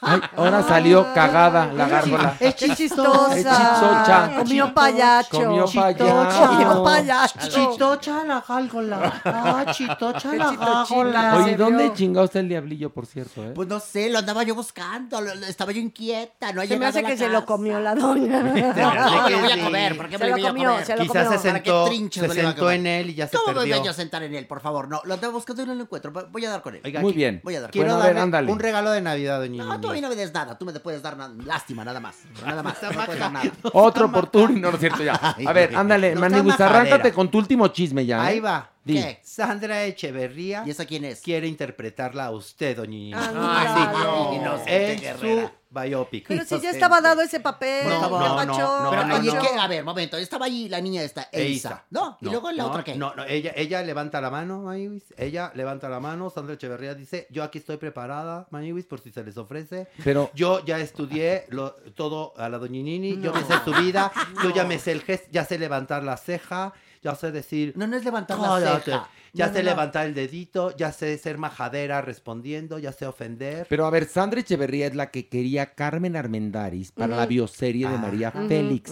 Ay, 0.01 0.21
ahora 0.35 0.63
salió 0.63 1.13
cagada 1.13 1.71
la 1.73 1.87
gárgola. 1.87 2.35
Es 2.39 2.55
chistosa. 2.55 3.35
Es 3.35 3.45
chistocha. 3.45 4.31
Comió 4.37 4.73
payacho. 4.73 5.29
Comió 5.29 5.65
Comió 5.65 6.83
payacho. 6.83 6.83
payacho. 6.83 7.49
Chitocha 7.71 8.23
la 8.23 8.43
gárgola. 8.47 9.21
Ah, 9.25 9.65
chitocha 9.71 10.33
la 10.35 10.51
gárgola. 10.53 11.35
Oye, 11.37 11.51
se 11.51 11.57
¿dónde 11.57 11.93
chingado 11.93 12.25
está 12.25 12.39
el 12.39 12.49
diablillo, 12.49 12.89
por 12.91 13.05
cierto, 13.05 13.43
eh? 13.43 13.51
Pues 13.53 13.67
no 13.67 13.79
sé, 13.79 14.09
lo 14.09 14.19
andaba 14.19 14.43
yo 14.43 14.55
buscando, 14.55 15.21
lo- 15.21 15.35
lo- 15.35 15.45
estaba 15.45 15.71
yo 15.71 15.79
inquieta, 15.81 16.51
no 16.53 16.61
Se 16.65 16.77
me 16.77 16.85
hace 16.87 17.03
que 17.03 17.17
se 17.17 17.29
lo 17.29 17.45
comió 17.45 17.79
la 17.79 17.95
doña. 17.95 18.41
No, 18.41 18.53
no, 18.95 19.25
que 19.25 19.31
lo 19.31 19.39
voy 19.39 19.51
a 19.51 19.63
comer, 19.63 19.97
¿por 19.97 20.09
qué 20.09 20.17
Se 20.17 20.23
me 20.23 20.29
lo 20.31 20.35
lo 20.37 20.41
voy 20.41 20.45
a 20.45 20.49
comió, 20.49 20.69
comer? 20.71 20.85
se 20.85 20.95
lo 20.97 21.01
Quizás 21.03 21.13
se 21.13 21.23
comió. 21.23 21.41
¿Para 21.41 21.63
qué 21.63 21.69
sentó, 21.69 21.85
trinches 21.85 22.23
se 22.23 22.41
sentó 22.41 22.61
comer? 22.61 22.79
en 22.79 22.87
él 22.87 23.09
y 23.11 23.15
ya 23.15 23.27
se 23.27 23.37
¿Cómo 23.37 23.47
me 23.49 23.53
voy 23.59 23.69
perdió. 23.69 23.83
yo 23.85 23.91
a 23.91 23.93
sentar 23.93 24.23
en 24.23 24.33
él, 24.35 24.47
por 24.47 24.61
favor? 24.61 24.87
No, 24.87 25.01
lo 25.03 25.13
andaba 25.13 25.33
buscando 25.33 25.63
y 25.63 25.65
no 25.65 25.75
lo 25.75 25.81
encuentro. 25.83 26.11
Voy 26.31 26.45
a 26.45 26.49
dar 26.49 26.61
con 26.61 26.75
él. 26.75 26.81
Oiga, 26.83 27.01
Muy 27.01 27.13
bien. 27.13 27.41
Voy 27.43 27.55
a 27.55 27.61
dar. 27.61 27.71
Quiero 27.71 27.89
Bueno, 27.95 28.03
a 28.03 28.07
ver, 28.23 28.31
darle 28.31 28.51
un 28.51 28.59
regalo 28.59 28.91
de 28.91 29.01
Navidad, 29.01 29.39
doña 29.39 29.58
No, 29.65 29.79
tú 29.79 29.89
a 29.89 29.93
mí 29.93 30.01
no 30.01 30.09
me 30.09 30.15
des 30.15 30.33
nada. 30.33 30.57
Tú 30.57 30.65
me 30.65 30.73
puedes 30.79 31.01
dar 31.01 31.17
nada. 31.17 31.33
Lástima, 31.45 31.83
nada 31.83 31.99
más. 31.99 32.15
Nada 32.45 32.63
más. 32.63 32.81
No 32.81 33.05
puedes 33.05 33.19
dar 33.19 33.31
nada. 33.31 33.51
Otro 33.73 34.05
oportuno, 34.07 34.49
no, 34.59 34.69
no 34.69 34.73
es 34.75 34.79
cierto 34.79 35.03
ya. 35.03 35.13
A 35.47 35.53
ver, 35.53 35.75
ándale, 35.75 36.13
está 36.13 36.67
arráncate 36.67 37.13
con 37.13 37.29
tu 37.29 37.37
último 37.37 37.67
chisme 37.67 38.05
ya. 38.05 38.17
¿eh? 38.17 38.27
Ahí 38.27 38.39
va. 38.39 38.69
Di. 38.89 39.01
¿Qué? 39.01 39.19
Sandra 39.23 39.83
Echeverría 39.85 40.63
¿Y 40.65 40.71
esa 40.71 40.85
quién 40.85 41.05
es? 41.05 41.21
quiere 41.21 41.47
interpretarla 41.47 42.25
a 42.25 42.31
usted, 42.31 42.75
doña 42.77 42.89
Nini. 42.89 43.13
Ándale. 43.13 44.35
Inocente 44.35 44.93
En 44.93 44.99
Guerrera. 45.01 45.41
su 45.47 45.51
biopic. 45.71 46.27
Pero 46.27 46.43
si 46.45 46.59
ya 46.59 46.71
estaba 46.71 46.99
dado 46.99 47.21
ese 47.21 47.39
papel. 47.39 47.87
No, 47.87 48.01
no, 48.09 48.09
no, 48.09 48.45
no, 48.45 48.89
Pero 48.89 49.05
no, 49.05 49.15
ahí 49.15 49.27
es 49.27 49.33
pacho. 49.35 49.47
que, 49.53 49.59
a 49.59 49.67
ver, 49.67 49.83
momento. 49.83 50.17
Estaba 50.17 50.47
allí 50.47 50.67
la 50.67 50.81
niña 50.81 51.03
esta, 51.03 51.29
Elsa. 51.31 51.85
¿No? 51.91 52.17
¿Y 52.21 52.25
luego 52.25 52.51
la 52.51 52.63
no, 52.63 52.69
otra 52.69 52.83
qué? 52.83 52.95
No, 52.95 53.13
no, 53.15 53.23
ella, 53.25 53.53
ella 53.55 53.81
levanta 53.83 54.19
la 54.21 54.31
mano, 54.31 54.61
Maniwis. 54.63 55.03
Ella 55.17 55.51
levanta 55.53 55.87
la 55.89 55.99
mano. 55.99 56.29
Sandra 56.31 56.55
Echeverría 56.55 56.95
dice: 56.95 57.27
Yo 57.29 57.43
aquí 57.43 57.59
estoy 57.59 57.77
preparada, 57.77 58.47
Maniwis, 58.49 58.85
por 58.85 58.99
si 58.99 59.11
se 59.11 59.23
les 59.23 59.37
ofrece. 59.37 59.87
Pero, 60.03 60.31
Yo 60.33 60.65
ya 60.65 60.79
estudié 60.79 61.45
lo- 61.49 61.73
todo 61.95 62.33
a 62.37 62.49
la 62.49 62.57
doñinini. 62.57 63.21
Yo 63.21 63.31
me 63.33 63.43
sé 63.43 63.53
su 63.63 63.71
vida. 63.73 64.11
Yo 64.43 64.49
ya 64.53 64.63
me 64.63 64.79
sé 64.79 64.91
el 64.93 65.01
gesto. 65.01 65.27
Ya 65.31 65.45
sé 65.45 65.59
levantar 65.59 66.03
la 66.03 66.17
ceja. 66.17 66.73
Ya 67.01 67.15
sé 67.15 67.31
decir. 67.31 67.73
No, 67.75 67.87
no 67.87 67.95
es 67.95 68.03
levantar 68.03 68.37
la 68.39 68.59
ceja. 68.81 69.09
Ya 69.33 69.47
No, 69.47 69.53
sé 69.53 69.59
no, 69.59 69.63
no. 69.65 69.69
levantar 69.71 70.05
el 70.07 70.13
dedito. 70.13 70.75
Ya 70.75 70.91
sé 70.91 71.17
ser 71.17 71.37
majadera 71.37 72.01
respondiendo. 72.01 72.77
Ya 72.79 72.91
sé 72.91 73.05
ofender. 73.05 73.67
pero 73.69 73.85
a 73.85 73.89
ver, 73.89 74.05
Sandra 74.05 74.39
Echeverría 74.41 74.87
es 74.87 74.95
la 74.95 75.11
que 75.11 75.29
quería 75.29 75.73
Carmen 75.75 76.15
Armendaris 76.15 76.91
para 76.91 77.15
la 77.15 77.25
bioserie 77.25 77.87
de 77.87 77.95
Ah. 77.95 77.99
María 77.99 78.31
Félix. 78.31 78.91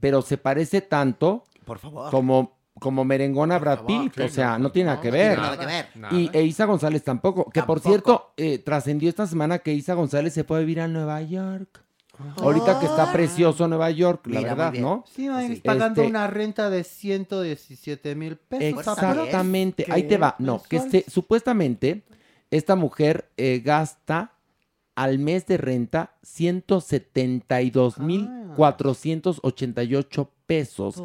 Pero 0.00 0.22
se 0.22 0.38
parece 0.38 0.80
tanto 0.80 1.44
Por 1.64 1.78
favor. 1.78 2.10
como, 2.10 2.58
como 2.78 3.04
merengona 3.04 3.58
Brad 3.58 3.84
Pitt, 3.86 4.18
o 4.20 4.28
sea, 4.28 4.58
no 4.58 4.70
tiene 4.72 4.90
nada 4.90 5.00
que 5.02 5.10
ver. 5.10 5.38
nada 5.38 5.58
que 5.58 5.66
ver. 5.66 5.86
Y 6.12 6.30
e 6.32 6.42
Isa 6.44 6.64
González 6.66 7.02
tampoco, 7.04 7.50
que 7.50 7.62
por 7.62 7.80
cierto, 7.80 8.32
eh, 8.36 8.58
trascendió 8.58 9.08
esta 9.08 9.26
semana 9.26 9.58
que 9.60 9.72
Isa 9.72 9.94
González 9.94 10.32
se 10.34 10.44
puede 10.44 10.62
vivir 10.62 10.80
a 10.80 10.88
Nueva 10.88 11.20
York. 11.22 11.83
Ahorita 12.36 12.78
que 12.78 12.86
está 12.86 13.12
precioso 13.12 13.66
Nueva 13.68 13.90
York, 13.90 14.26
la 14.26 14.38
Mira, 14.40 14.40
muy 14.40 14.48
verdad, 14.58 14.72
bien. 14.72 14.84
¿no? 14.84 15.04
Sí, 15.12 15.28
Maniguis, 15.28 15.60
pagando 15.60 16.02
Este, 16.02 16.10
una 16.10 16.26
renta 16.26 16.70
de 16.70 16.84
117 16.84 18.14
mil 18.14 18.36
pesos. 18.36 18.78
Exactamente, 18.78 19.86
ahí 19.90 20.04
te 20.04 20.16
va. 20.18 20.36
No, 20.38 20.62
que 20.62 20.76
este, 20.76 21.04
supuestamente 21.08 22.04
esta 22.50 22.76
mujer 22.76 23.30
eh, 23.36 23.60
gasta 23.64 24.32
al 24.94 25.18
mes 25.18 25.46
de 25.46 25.56
renta 25.56 26.14
172 26.22 27.98
mil 27.98 28.28
488 28.56 30.30
pesos, 30.46 31.02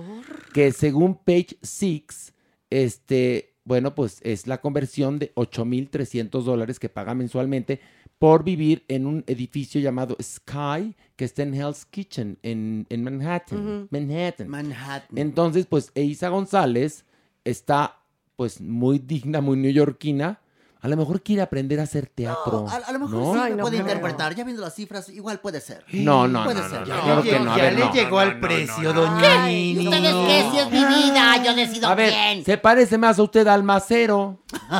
que 0.54 0.72
según 0.72 1.16
Page 1.16 1.58
Six, 1.62 2.34
este, 2.70 3.56
bueno, 3.64 3.96
pues 3.96 4.20
es 4.24 4.46
la 4.48 4.62
conversión 4.62 5.18
de 5.20 5.32
8 5.36 5.66
mil 5.66 5.90
300 5.90 6.46
dólares 6.46 6.80
que 6.80 6.90
paga 6.90 7.16
mensualmente 7.16 7.80
por 8.20 8.44
vivir 8.44 8.84
en 8.90 9.06
un 9.08 9.24
edificio 9.28 9.80
llamado 9.80 10.18
Sky, 10.22 10.94
que 11.16 11.26
está 11.26 11.44
en 11.44 11.54
Hell's 11.54 11.86
Kitchen, 11.86 12.38
en, 12.44 12.86
en 12.90 13.04
Manhattan. 13.04 13.88
Manhattan. 13.90 14.50
Manhattan. 14.50 15.18
Entonces, 15.18 15.66
pues 15.66 15.92
Eiza 15.96 16.28
González 16.28 17.06
está 17.46 18.02
pues 18.36 18.60
muy 18.60 19.00
digna, 19.00 19.40
muy 19.42 19.58
neoyorquina. 19.58 20.42
A 20.82 20.88
lo 20.88 20.96
mejor 20.96 21.22
quiere 21.22 21.42
aprender 21.42 21.80
a 21.82 21.84
hacer 21.84 22.08
teatro. 22.08 22.66
A, 22.70 22.76
a 22.76 22.92
lo 22.94 23.00
mejor 23.00 23.36
¿no? 23.36 23.46
sí 23.46 23.52
me 23.52 23.62
puede 23.62 23.78
interpretar. 23.78 24.34
Ya 24.34 24.46
viendo 24.46 24.62
las 24.62 24.74
cifras, 24.76 25.10
igual 25.10 25.40
puede 25.42 25.60
ser. 25.60 25.84
No, 25.92 26.26
no, 26.28 26.46
puede 26.46 26.62
no, 26.62 26.70
ser. 26.70 26.88
no, 26.88 26.96
no, 26.96 27.04
claro 27.04 27.24
que 27.24 27.40
no, 27.40 27.52
a 27.54 27.58
Ya 27.58 27.64
ver, 27.64 27.74
le 27.74 27.80
no. 27.86 27.94
llegó 27.94 28.20
al 28.20 28.40
precio, 28.40 28.94
doña 28.94 29.46
Nini. 29.48 29.88
¿Ustedes 29.88 30.16
qué? 30.28 30.48
Si 30.52 30.58
es 30.60 30.72
mi 30.72 30.86
vida, 30.86 31.44
yo 31.44 31.54
decido 31.54 31.88
A 31.90 31.96
ver, 31.96 32.12
bien. 32.14 32.46
se 32.46 32.58
parece 32.58 32.98
más 32.98 33.20
a 33.20 33.24
usted 33.24 33.46
a 33.48 33.54
Almacero. 33.56 34.38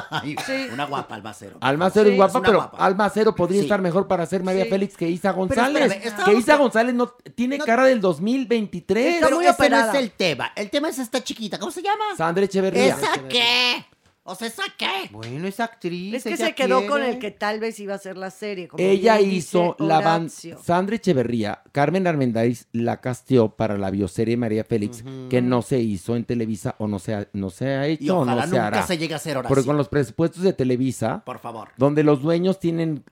Ay, 0.10 0.36
Una 0.74 0.86
guapa 0.86 1.16
albacero. 1.16 1.58
Almacero 1.60 2.06
Sí, 2.06 2.12
es 2.12 2.16
guapa, 2.18 2.42
pero 2.42 2.58
guapa. 2.60 2.78
Almacero 2.78 3.36
podría 3.36 3.60
Sí. 3.60 3.66
estar 3.66 3.82
mejor 3.82 4.08
para 4.08 4.26
ser 4.26 4.42
María 4.42 4.64
Sí. 4.64 4.70
Félix 4.70 4.96
que 4.96 5.10
Isa 5.10 5.32
González. 5.32 5.92
espérame, 5.92 6.26
que 6.26 6.34
Isa 6.34 6.56
González 6.56 6.96
no 6.96 7.08
tiene 7.36 7.58
cara 7.60 7.84
del 7.84 8.00
2023. 8.00 9.18
Pero 9.22 9.42
ese 9.42 9.70
no 9.70 9.78
es 9.90 9.96
el 9.96 10.12
tema. 10.12 10.52
El 10.56 10.70
tema 10.70 10.90
es 10.90 10.98
esta 11.00 11.22
chiquita. 11.24 11.60
¿Cómo 11.60 11.72
se 11.72 11.82
llama? 11.82 12.04
Sandra 12.18 12.46
Echeverría. 12.46 12.96
¿Esa 12.96 13.12
qué? 13.28 13.86
O 14.30 14.36
sea, 14.36 14.48
¿esa 14.48 14.64
qué? 14.78 15.10
Bueno, 15.12 15.48
es 15.48 15.60
actriz. 15.60 16.14
Es 16.14 16.24
que 16.24 16.34
ella 16.34 16.48
se 16.48 16.56
quedó 16.56 16.86
con 16.88 17.02
el 17.04 17.18
que 17.20 17.32
tal 17.32 17.60
vez 17.60 17.80
iba 17.80 17.96
a 17.96 17.98
ser 17.98 18.16
la 18.18 18.30
serie. 18.30 18.68
como 18.68 18.84
Ella 18.84 19.20
hizo 19.20 19.76
dice 19.78 19.84
la 19.88 20.02
banda. 20.02 20.32
Sandra 20.64 20.96
Echeverría, 20.96 21.62
Carmen 21.72 22.06
Armendáriz 22.08 22.68
la 22.72 23.02
casteó 23.02 23.56
para 23.56 23.78
la 23.78 23.90
bioserie 23.90 24.38
María 24.38 24.64
Félix, 24.64 25.04
que 25.30 25.42
no 25.42 25.62
se 25.62 25.80
hizo 25.80 26.16
en 26.16 26.26
Televisa 26.26 26.76
o 26.78 26.88
no 26.88 27.00
se 27.00 27.16
ha, 27.16 27.28
no 27.34 27.50
se 27.50 27.68
ha 27.70 27.88
hecho 27.88 28.04
Y 28.04 28.10
o 28.12 28.18
ojalá 28.20 28.36
no 28.36 28.42
se 28.44 28.48
nunca 28.50 28.68
hará. 28.68 28.84
se 28.88 28.98
llegue 28.98 29.14
a 29.14 29.18
hacer, 29.18 29.38
Horacio. 29.38 29.54
Porque 29.56 29.66
con 29.68 29.78
los 29.78 29.90
presupuestos 29.90 30.44
de 30.44 30.54
Televisa, 30.54 31.24
Por 31.26 31.40
favor. 31.40 31.70
donde 31.78 32.04
los 32.04 32.22
dueños 32.22 32.60
tienen 32.60 33.04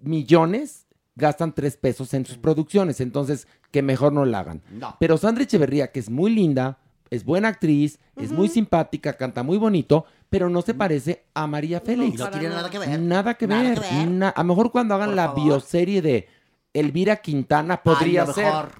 millones, 0.00 0.86
gastan 1.16 1.54
tres 1.54 1.76
pesos 1.76 2.14
en 2.14 2.24
sus 2.26 2.38
producciones. 2.38 3.00
Entonces, 3.00 3.46
que 3.70 3.82
mejor 3.82 4.12
no 4.12 4.24
la 4.24 4.40
hagan. 4.40 4.62
No. 4.70 4.96
Pero 5.00 5.16
Sandra 5.18 5.44
Echeverría, 5.44 5.90
que 5.92 6.00
es 6.00 6.10
muy 6.10 6.30
linda, 6.30 6.78
es 7.10 7.24
buena 7.24 7.48
actriz, 7.48 7.98
es 8.16 8.32
muy 8.32 8.48
simpática, 8.48 9.12
canta 9.14 9.42
muy 9.42 9.58
bonito, 9.58 10.04
pero 10.30 10.48
no 10.50 10.62
se 10.62 10.74
parece 10.74 11.24
a 11.34 11.46
María 11.46 11.80
Félix. 11.80 12.18
No 12.18 12.30
tiene 12.30 12.48
nada 12.50 12.68
que 12.70 12.78
ver. 12.78 13.00
Nada 13.00 13.34
que 13.34 13.46
Nada 13.46 13.62
ver. 13.62 13.80
que 13.80 13.94
ver. 13.96 14.08
na- 14.08 14.28
a 14.30 14.42
lo 14.42 14.48
mejor 14.48 14.70
cuando 14.72 14.94
hagan 14.94 15.10
Por 15.10 15.16
la 15.16 15.26
favor. 15.28 15.44
bioserie 15.44 16.02
de 16.02 16.28
Elvira 16.74 17.16
Quintana 17.16 17.82
podría 17.82 18.24
lo 18.26 18.32
ser. 18.32 18.44
mejor. 18.46 18.70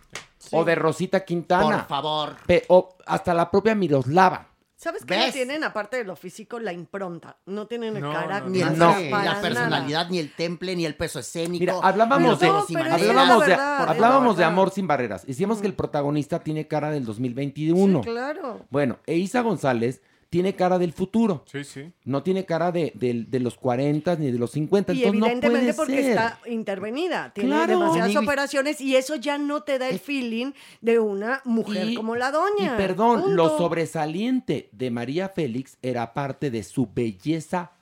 O 0.52 0.64
de 0.64 0.74
Rosita 0.74 1.24
Quintana. 1.24 1.78
Por 1.78 1.86
favor. 1.88 2.36
Pe- 2.46 2.64
o 2.68 2.96
hasta 3.06 3.34
la 3.34 3.50
propia 3.50 3.74
Miroslava. 3.74 4.47
¿Sabes 4.78 5.04
qué? 5.04 5.16
No 5.16 5.32
tienen, 5.32 5.64
aparte 5.64 5.96
de 5.96 6.04
lo 6.04 6.14
físico, 6.14 6.60
la 6.60 6.72
impronta. 6.72 7.36
No 7.46 7.66
tienen 7.66 7.96
el 7.96 8.02
No, 8.02 8.12
carácter. 8.12 8.52
Ni, 8.52 8.60
el 8.60 8.78
No. 8.78 8.96
ni 8.96 9.10
la 9.10 9.24
nada. 9.24 9.40
personalidad, 9.40 10.08
ni 10.08 10.20
el 10.20 10.32
temple, 10.32 10.76
ni 10.76 10.86
el 10.86 10.94
peso 10.94 11.18
escénico. 11.18 11.58
Mira, 11.58 11.74
hablábamos 11.82 12.40
ni 12.40 12.46
de, 12.46 12.52
hablábamos 12.80 13.40
de, 13.42 13.48
verdad, 13.48 13.88
hablábamos 13.88 14.36
de. 14.36 14.44
Amor 14.44 14.70
sin 14.70 14.86
barreras. 14.86 15.26
Decíamos 15.26 15.60
que 15.60 15.66
el 15.66 15.74
protagonista 15.74 16.38
tiene 16.38 16.68
cara 16.68 16.92
del 16.92 17.04
2021. 17.04 18.04
Sí, 18.04 18.08
claro. 18.08 18.66
Bueno, 18.70 19.00
Eiza 19.06 19.40
González 19.40 20.00
tiene 20.30 20.54
cara 20.54 20.78
del 20.78 20.92
futuro. 20.92 21.42
Sí, 21.50 21.64
sí. 21.64 21.90
No 22.04 22.22
tiene 22.22 22.44
cara 22.44 22.70
de, 22.70 22.92
de- 22.94 23.24
de 23.26 23.40
los 23.40 23.54
40 23.56 24.16
ni 24.16 24.30
de 24.30 24.38
los 24.38 24.50
50. 24.50 24.92
Y 24.92 24.98
entonces 24.98 25.20
no 25.20 25.26
evidentemente 25.26 25.74
puede 25.74 25.86
porque 25.86 26.02
ser. 26.02 26.10
está 26.10 26.38
intervenida. 26.46 27.32
Tiene 27.34 27.48
Claro. 27.50 27.78
demasiadas 27.78 28.12
Y- 28.12 28.16
operaciones 28.18 28.80
y 28.82 28.96
eso 28.96 29.16
ya 29.16 29.38
no 29.38 29.62
te 29.62 29.78
da 29.78 29.88
el 29.88 29.98
feeling 29.98 30.52
de 30.82 30.98
una 30.98 31.40
mujer 31.46 31.88
Y- 31.88 31.94
como 31.94 32.14
la 32.14 32.28
Y 32.28 32.32
doña. 32.32 32.76
perdón, 32.76 33.36
lo 33.36 33.56
sobresaliente 33.56 34.68
de 34.72 34.90
María 34.90 35.30
Félix 35.30 35.78
era 35.80 36.12
parte 36.12 36.50
de 36.50 36.62
su 36.62 36.86
belleza 36.94 37.72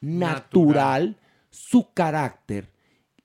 natural, 0.00 1.16
su 1.50 1.92
carácter. 1.92 2.70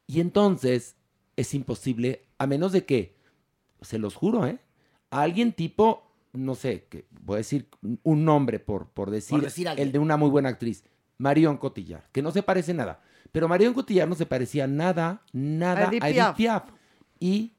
Y 0.08 0.20
entonces 0.20 0.96
es 1.36 1.54
imposible, 1.54 2.24
a 2.38 2.48
menos 2.48 2.72
de 2.72 2.86
que, 2.86 3.16
se 3.82 3.98
los 4.00 4.16
juro, 4.16 4.46
¿eh? 4.48 4.60
A 5.12 5.22
alguien 5.22 5.52
tipo, 5.54 6.04
no 6.34 6.56
sé, 6.56 6.86
que 6.90 7.06
voy 7.22 7.36
a 7.36 7.38
decir 7.38 7.70
un 8.04 8.26
nombre 8.26 8.60
por, 8.60 8.90
por 8.90 9.12
decir, 9.12 9.40
decir 9.40 9.68
el 9.78 9.92
de 9.92 10.00
una 10.00 10.18
muy 10.18 10.30
buena 10.30 10.50
actriz, 10.50 10.84
Marion 11.18 11.58
Cotillar, 11.58 12.10
que 12.12 12.22
no 12.22 12.32
se 12.32 12.44
parece 12.44 12.74
nada. 12.74 13.02
Pero 13.32 13.48
Marion 13.48 13.74
Cotillar 13.74 14.08
no 14.08 14.16
se 14.16 14.26
parecía 14.26 14.68
nada, 14.68 15.24
nada 15.32 15.86
a 15.86 15.88
Edith 15.88 16.04
Piaf. 16.04 16.36
Piaf. 16.36 16.64
Y 17.20 17.53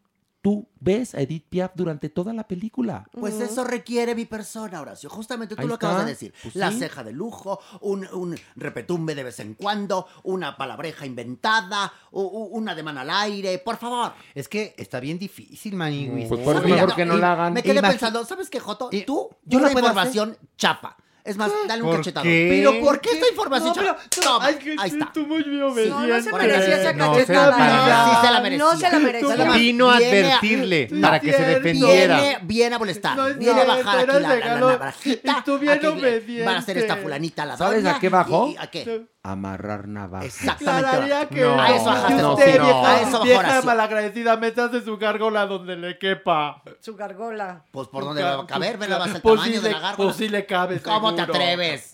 tú 0.44 0.68
ves 0.78 1.14
a 1.14 1.22
Edith 1.22 1.46
Piaf 1.48 1.70
durante 1.74 2.10
toda 2.10 2.34
la 2.34 2.46
película. 2.46 3.08
Pues 3.18 3.40
eso 3.40 3.64
requiere 3.64 4.14
mi 4.14 4.26
persona, 4.26 4.78
Horacio. 4.82 5.08
Justamente 5.08 5.56
tú 5.56 5.62
Ahí 5.62 5.66
lo 5.68 5.76
acabas 5.76 6.04
de 6.04 6.10
decir. 6.10 6.34
Pues 6.42 6.54
la 6.54 6.70
sí. 6.70 6.80
ceja 6.80 7.02
de 7.02 7.12
lujo, 7.12 7.60
un, 7.80 8.06
un 8.12 8.38
repetumbe 8.54 9.14
de 9.14 9.22
vez 9.24 9.40
en 9.40 9.54
cuando, 9.54 10.06
una 10.22 10.58
palabreja 10.58 11.06
inventada, 11.06 11.90
u- 12.10 12.20
u- 12.20 12.48
una 12.58 12.74
demanda 12.74 13.00
al 13.00 13.08
aire, 13.10 13.56
por 13.58 13.78
favor. 13.78 14.12
Es 14.34 14.46
que 14.46 14.74
está 14.76 15.00
bien 15.00 15.18
difícil, 15.18 15.76
Maniguis. 15.76 16.28
Pues 16.28 16.42
por 16.42 16.62
mejor 16.62 16.94
que 16.94 17.06
no 17.06 17.16
y 17.16 17.20
la 17.20 17.32
hagan. 17.32 17.54
Me 17.54 17.62
quedé 17.62 17.80
pensando, 17.80 18.22
¿sabes 18.26 18.50
qué, 18.50 18.60
Joto? 18.60 18.90
Tú, 19.06 19.30
yo 19.46 19.60
puedo 19.60 19.78
información 19.78 20.36
chapa. 20.58 20.98
Es 21.24 21.38
más, 21.38 21.50
dale 21.66 21.82
un 21.82 21.88
¿Por 21.88 21.96
cachetado. 22.00 22.22
qué? 22.22 22.48
Pero 22.50 22.80
¿por 22.84 23.00
qué 23.00 23.12
esta 23.12 23.26
información 23.30 23.70
No, 23.70 23.74
pero- 23.74 23.94
no, 23.94 24.22
Toma, 24.22 24.44
ay, 24.44 24.54
que 24.56 24.76
ahí 24.78 24.90
está. 24.90 25.10
tú 25.10 25.26
muy 25.26 25.42
bien 25.42 25.74
Sí. 25.74 25.88
No, 25.88 26.06
no 26.06 26.20
se 26.20 26.32
merecía 26.32 26.76
esa 26.82 26.92
No, 26.92 27.14
se 27.14 27.20
cachetada. 27.26 27.58
la 27.58 28.04
Sí 28.20 28.26
se 28.26 28.32
la 28.32 28.40
merecía. 28.40 28.64
No 28.64 28.76
se 28.76 28.90
la 28.90 28.98
merecía. 28.98 29.46
Vino 29.54 29.90
a 29.90 29.96
advertirle 29.96 30.88
para 31.00 31.20
que 31.20 31.32
se 31.32 31.42
defendiera. 31.42 32.20
Viene, 32.20 32.38
viene 32.42 32.74
a 32.74 32.78
molestar. 32.78 33.16
No 33.16 33.26
es 33.26 33.38
viene 33.38 33.58
a 33.62 33.64
bajar 33.64 33.98
aquí 34.00 34.06
la, 34.12 34.20
la, 34.20 34.36
la 34.36 34.54
navarajita. 34.60 35.36
Y 35.38 35.44
tú 35.44 35.58
bien 35.58 35.72
aquí 35.72 35.86
le- 35.86 35.92
obediente. 35.92 36.44
Va 36.44 36.56
a 36.58 36.62
ser 36.62 36.76
esta 36.76 36.96
fulanita 36.98 37.46
la 37.46 37.56
¿Sabes 37.56 37.86
a 37.86 37.98
qué 37.98 38.10
bajó? 38.10 38.48
y- 38.48 38.56
¿A 38.58 38.66
qué? 38.66 39.06
Amarrar 39.26 39.88
navaja. 39.88 40.26
Exactamente. 40.26 41.28
Que 41.34 41.40
No. 41.40 41.58
A 41.58 41.74
eso 41.74 41.84
bajaste. 41.86 42.14
No, 42.22 42.34
usted, 42.34 42.58
no. 42.58 42.64
vieja, 42.64 42.90
A 42.90 43.00
eso 43.00 43.10
bajó 43.12 43.24
vieja 43.24 43.38
Horacio. 43.40 43.62
malagradecida, 43.64 44.36
metas 44.36 44.70
de 44.72 44.82
su 44.82 44.98
gárgola 44.98 45.46
donde 45.46 45.76
le 45.76 45.98
quepa. 45.98 46.62
Su 46.80 46.94
gargola. 46.94 47.64
Pues 47.70 47.88
por 47.88 48.04
dónde 48.04 48.22
va 48.22 48.42
a 48.42 48.46
caber, 48.46 48.76
ve 48.76 48.86
nada 48.86 49.06
más 49.06 49.14
el 49.14 49.22
Pues 49.22 49.36
tamaño 49.36 49.54
sí 49.56 49.62
de 49.62 49.68
le- 49.68 49.74
la 49.74 49.80
gárgola. 49.80 49.96
Pues 50.08 50.16
sí 50.16 50.28
le 50.28 50.44
cabe, 50.44 50.80
¿Cómo 50.82 51.13
te 51.14 51.22
atreves? 51.22 51.92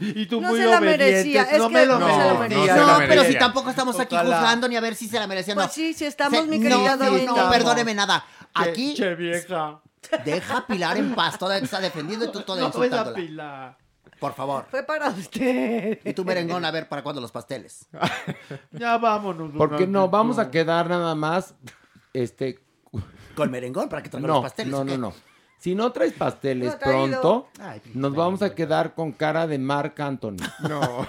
Y 0.00 0.26
tú 0.26 0.40
No 0.40 0.48
muy 0.48 0.58
se 0.60 0.66
la 0.66 0.80
merecía, 0.80 1.42
es 1.42 1.58
no 1.58 1.68
que 1.68 1.74
me 1.74 1.86
lo 1.86 1.98
no 1.98 2.06
se 2.08 2.24
la 2.26 2.34
merecía. 2.34 2.76
No, 2.76 2.98
pero 3.08 3.24
si 3.24 3.38
tampoco 3.38 3.70
estamos 3.70 3.98
aquí 4.00 4.14
Ojalá. 4.14 4.36
juzgando 4.36 4.68
ni 4.68 4.76
a 4.76 4.80
ver 4.80 4.94
si 4.94 5.08
se 5.08 5.18
la 5.18 5.26
merecía 5.26 5.54
o 5.54 5.56
no. 5.56 5.62
Pues 5.62 5.72
sí, 5.74 5.94
sí 5.94 6.04
estamos, 6.04 6.40
Se- 6.40 6.46
mi 6.46 6.58
no, 6.58 6.62
querida 6.68 6.96
no, 6.96 7.04
doña. 7.10 7.24
no, 7.44 7.50
perdóneme 7.50 7.94
nada. 7.94 8.24
Aquí 8.54 8.94
Che 8.94 9.14
vieja. 9.14 9.80
deja 10.24 10.58
a 10.58 10.66
Pilar 10.66 10.96
en 10.96 11.14
paz. 11.14 11.38
Toda 11.38 11.58
está 11.58 11.80
defendiendo 11.80 12.24
y 12.26 12.32
tú 12.32 12.40
toda 12.42 12.62
insultándola. 12.66 13.14
pila. 13.16 13.78
Por 14.18 14.34
favor. 14.34 14.66
Fue 14.70 14.82
para 14.82 15.10
usted. 15.10 16.00
Y 16.04 16.12
tú, 16.12 16.24
merengón, 16.24 16.64
a 16.64 16.70
ver 16.72 16.88
para 16.88 17.02
cuándo 17.04 17.20
los 17.20 17.30
pasteles. 17.30 17.86
Ya 18.72 18.98
vámonos. 18.98 19.52
Porque 19.56 19.86
no, 19.86 20.08
vamos 20.08 20.38
a 20.40 20.50
quedar 20.50 20.88
nada 20.88 21.14
más, 21.14 21.54
este, 22.12 22.58
Con 23.36 23.50
merengón 23.50 23.88
para 23.88 24.02
que 24.02 24.08
traigan 24.08 24.28
los 24.30 24.42
pasteles. 24.42 24.72
no, 24.72 24.78
¿o 24.80 24.84
no, 24.84 24.98
no. 24.98 25.14
Si 25.58 25.74
no 25.74 25.90
traes 25.90 26.12
pasteles 26.12 26.72
No 26.74 26.78
pronto, 26.78 27.48
Ay, 27.60 27.82
nos 27.94 28.14
vamos 28.14 28.42
a 28.42 28.54
quedar 28.54 28.94
con 28.94 29.10
cara 29.12 29.46
de 29.48 29.58
Marc 29.58 29.98
Anthony. 29.98 30.36
No. 30.68 30.80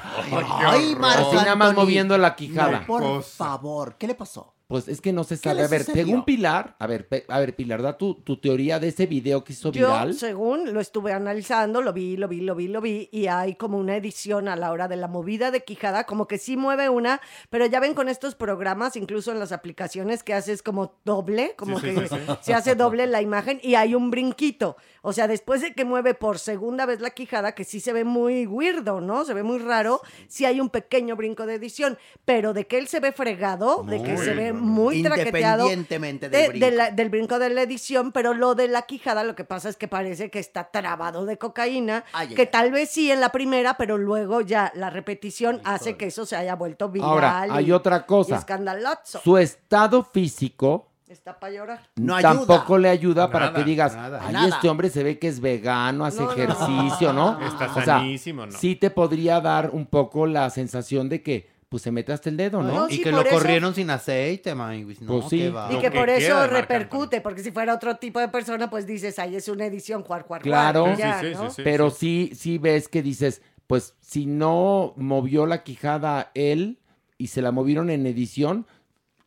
Ay, 0.66 0.96
Marc 0.96 1.20
Así 1.20 1.36
nada 1.36 1.56
más 1.56 1.70
Anthony. 1.70 1.82
moviendo 1.84 2.18
la 2.18 2.36
quijada. 2.36 2.80
No, 2.82 2.86
por 2.88 3.24
favor, 3.24 3.96
¿qué 3.98 4.08
le 4.08 4.16
pasó? 4.16 4.54
Pues 4.70 4.88
es 4.88 5.02
que 5.02 5.12
no 5.12 5.24
se 5.24 5.34
¿Qué 5.34 5.50
sabe. 5.50 5.64
A 5.64 5.68
ver, 5.68 5.80
sucedió? 5.84 6.06
según 6.06 6.26
Pilar, 6.26 6.76
a 6.78 6.86
ver, 6.86 7.08
pe- 7.08 7.26
a 7.28 7.40
ver, 7.40 7.56
Pilar, 7.56 7.82
da 7.82 7.98
tu, 7.98 8.14
tu 8.14 8.38
teoría 8.40 8.78
de 8.80 8.90
ese 8.90 9.08
video 9.08 9.44
que 9.44 9.54
hizo 9.54 9.72
Yo, 9.72 9.88
viral. 9.88 10.14
según 10.14 10.74
lo 10.76 10.80
estuve 10.80 11.12
analizando, 11.12 11.82
lo 11.82 11.92
vi, 11.92 12.18
lo 12.18 12.28
vi, 12.28 12.42
lo 12.42 12.54
vi, 12.54 12.68
lo 12.68 12.80
vi, 12.80 13.10
y 13.12 13.26
hay 13.26 13.56
como 13.56 13.80
una 13.80 13.96
edición 13.96 14.48
a 14.48 14.56
la 14.56 14.72
hora 14.72 14.88
de 14.88 14.96
la 14.96 15.08
movida 15.08 15.50
de 15.50 15.64
Quijada, 15.64 16.04
como 16.04 16.28
que 16.28 16.38
sí 16.38 16.56
mueve 16.56 16.88
una, 16.88 17.20
pero 17.50 17.66
ya 17.66 17.80
ven 17.80 17.96
con 17.96 18.10
estos 18.10 18.36
programas, 18.36 18.96
incluso 18.96 19.32
en 19.32 19.40
las 19.40 19.52
aplicaciones, 19.52 20.22
que 20.22 20.36
haces 20.36 20.62
como 20.62 21.00
doble, 21.04 21.56
como 21.58 21.80
Sí, 21.80 21.88
que 21.88 22.02
sí, 22.02 22.08
sí, 22.08 22.16
sí. 22.28 22.34
se 22.42 22.54
hace 22.54 22.76
doble 22.76 23.08
la 23.08 23.24
imagen 23.24 23.60
y 23.64 23.74
hay 23.74 23.96
un 23.96 24.12
brinquito. 24.12 24.78
O 25.02 25.14
sea, 25.14 25.28
después 25.28 25.62
de 25.62 25.74
que 25.74 25.84
mueve 25.84 26.14
por 26.14 26.38
segunda 26.38 26.86
vez 26.86 27.02
la 27.02 27.10
Quijada, 27.10 27.56
que 27.56 27.64
sí 27.64 27.80
se 27.80 27.92
ve 27.92 28.04
muy 28.04 28.46
weirdo, 28.46 29.02
¿no? 29.02 29.26
Se 29.26 29.34
ve 29.34 29.42
muy 29.42 29.58
raro, 29.58 30.02
sí 30.28 30.46
hay 30.46 30.62
un 30.62 30.70
pequeño 30.70 31.16
brinco 31.16 31.48
de 31.48 31.56
edición, 31.56 31.98
pero 32.24 32.54
de 32.54 32.68
que 32.68 32.78
él 32.78 32.88
se 32.88 33.00
ve 33.00 33.12
fregado, 33.14 33.82
de 33.84 34.04
que 34.04 34.16
se 34.16 34.36
ve 34.36 34.54
muy 34.60 35.04
traqueteado. 35.04 35.64
Independientemente 35.64 36.30
del 36.30 36.42
de- 36.42 36.48
brinco. 36.50 36.66
de 36.66 36.72
la- 36.72 36.92
del 36.92 37.10
brinco 37.10 37.40
de 37.40 37.50
la 37.50 37.62
edición, 37.62 38.12
pero 38.12 38.34
lo 38.34 38.56
de 38.56 38.68
la 38.68 38.84
quijada 38.84 39.24
lo 39.24 39.36
que 39.36 39.44
pasa 39.44 39.70
es 39.70 39.78
que 39.78 39.88
parece 39.88 40.30
que 40.30 40.40
está 40.40 40.70
trabado 40.72 41.26
de 41.26 41.38
cocaína, 41.38 42.04
Ay, 42.14 42.30
que 42.36 42.46
tal 42.46 42.72
vez 42.72 42.90
sí 42.92 43.12
en 43.12 43.22
la 43.22 43.30
primera, 43.32 43.78
pero 43.78 43.98
luego 43.98 44.42
ya 44.42 44.72
la 44.76 44.90
repetición 44.90 45.62
hace 45.64 45.98
que 45.98 46.08
eso 46.08 46.26
se 46.26 46.36
haya 46.36 46.56
vuelto 46.56 46.90
viral. 46.90 47.10
Ahora, 47.10 47.46
y- 47.48 47.52
hay 47.52 47.72
otra 47.72 48.06
cosa. 48.06 48.36
y 48.36 48.38
escandaloso. 48.38 49.20
Su 49.24 49.38
estado 49.38 50.04
físico 50.04 50.88
Está 51.08 51.40
para 51.40 51.54
llorar. 51.54 51.80
tampoco 52.22 52.78
le 52.78 52.88
ayuda 52.90 53.32
para 53.32 53.52
que 53.54 53.64
digas, 53.64 53.96
nada. 53.96 54.22
ay, 54.24 54.34
Nada. 54.34 54.48
este 54.50 54.70
hombre 54.70 54.90
se 54.90 55.04
ve 55.04 55.18
que 55.18 55.28
es 55.28 55.40
vegano, 55.40 56.06
hace 56.06 56.20
No, 56.22 56.26
no, 56.28 56.32
ejercicio, 56.34 57.14
¿no? 57.14 57.40
Está 57.48 57.66
O 57.72 57.74
sea, 57.76 57.84
sanísimo, 57.86 58.46
¿no? 58.46 58.52
Sí 58.52 58.76
te 58.76 58.92
podría 58.92 59.42
dar 59.42 59.72
un 59.72 59.88
poco 59.88 60.28
la 60.28 60.50
sensación 60.52 61.10
de 61.10 61.24
que, 61.24 61.50
pues, 61.70 61.84
se 61.84 61.92
mete 61.92 62.12
hasta 62.12 62.30
el 62.30 62.38
dedo, 62.38 62.62
¿no? 62.64 62.74
No, 62.74 62.90
y 62.90 62.94
sí, 62.98 63.02
que 63.04 63.12
lo 63.12 63.22
eso- 63.22 63.30
corrieron 63.30 63.76
sin 63.76 63.90
aceite, 63.92 64.56
Manguis. 64.56 65.02
No, 65.02 65.20
Pues 65.20 65.30
sí. 65.30 65.38
qué 65.38 65.50
va. 65.52 65.72
Y 65.72 65.78
que 65.80 65.92
por 65.92 66.10
eso 66.10 66.48
repercute, 66.48 67.22
porque 67.22 67.44
si 67.44 67.52
fuera 67.52 67.76
otro 67.76 67.96
tipo 67.98 68.20
de 68.20 68.28
persona, 68.28 68.70
pues 68.70 68.88
dices, 68.88 69.20
ay, 69.20 69.36
es 69.36 69.48
una 69.48 69.66
edición, 69.66 70.02
cuar, 70.04 70.26
cuar, 70.26 70.42
Claro. 70.42 70.84
cuar, 70.86 70.96
Sí, 70.96 71.02
ya, 71.02 71.20
sí, 71.20 71.28
sí, 71.28 71.34
¿no? 71.36 71.50
sí. 71.52 71.62
Pero 71.64 71.90
sí, 71.92 72.32
sí 72.36 72.58
ves 72.58 72.88
que 72.90 73.04
dices, 73.04 73.42
pues, 73.68 73.94
si 74.02 74.26
no 74.26 74.94
movió 74.98 75.46
la 75.46 75.64
quijada 75.64 76.32
él 76.34 76.80
y 77.20 77.28
se 77.28 77.42
la 77.44 77.52
movieron 77.52 77.92
en 77.92 78.08
edición, 78.08 78.66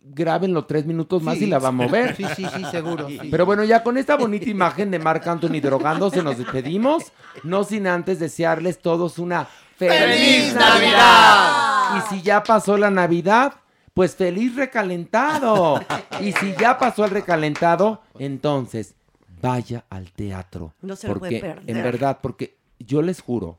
grábenlo 0.04 0.64
tres 0.64 0.84
minutos 0.84 1.22
más 1.22 1.38
Sí. 1.38 1.44
y 1.44 1.46
la 1.46 1.60
va 1.60 1.68
a 1.68 1.70
mover. 1.70 2.16
Sí, 2.16 2.24
sí, 2.34 2.44
sí, 2.56 2.64
seguro. 2.72 3.06
sí. 3.08 3.20
Pero 3.30 3.46
bueno, 3.46 3.62
ya 3.62 3.84
con 3.84 3.96
esta 3.96 4.16
bonita 4.16 4.50
imagen 4.50 4.90
de 4.90 4.98
Marc 4.98 5.24
Anthony 5.28 5.60
drogándose 5.60 6.24
nos 6.24 6.38
despedimos, 6.38 7.12
no 7.44 7.62
sin 7.62 7.86
antes 7.86 8.18
desearles 8.18 8.80
todos 8.80 9.20
una 9.20 9.44
feliz, 9.76 9.94
¡Feliz 9.96 10.54
Navidad. 10.54 11.68
Y 11.98 12.00
si 12.14 12.22
ya 12.22 12.42
pasó 12.42 12.76
la 12.76 12.90
Navidad, 12.90 13.54
pues 13.94 14.16
feliz 14.16 14.56
recalentado. 14.56 15.80
Y 16.20 16.32
si 16.32 16.54
ya 16.58 16.78
pasó 16.78 17.04
el 17.04 17.10
recalentado, 17.10 18.02
entonces 18.18 18.94
vaya 19.40 19.84
al 19.90 20.12
teatro. 20.12 20.74
No 20.80 20.96
se 20.96 21.08
lo 21.08 21.18
puede 21.18 21.40
porque, 21.40 21.46
perder. 21.46 21.76
En 21.76 21.82
verdad, 21.82 22.18
porque 22.22 22.58
yo 22.78 23.02
les 23.02 23.20
juro 23.20 23.58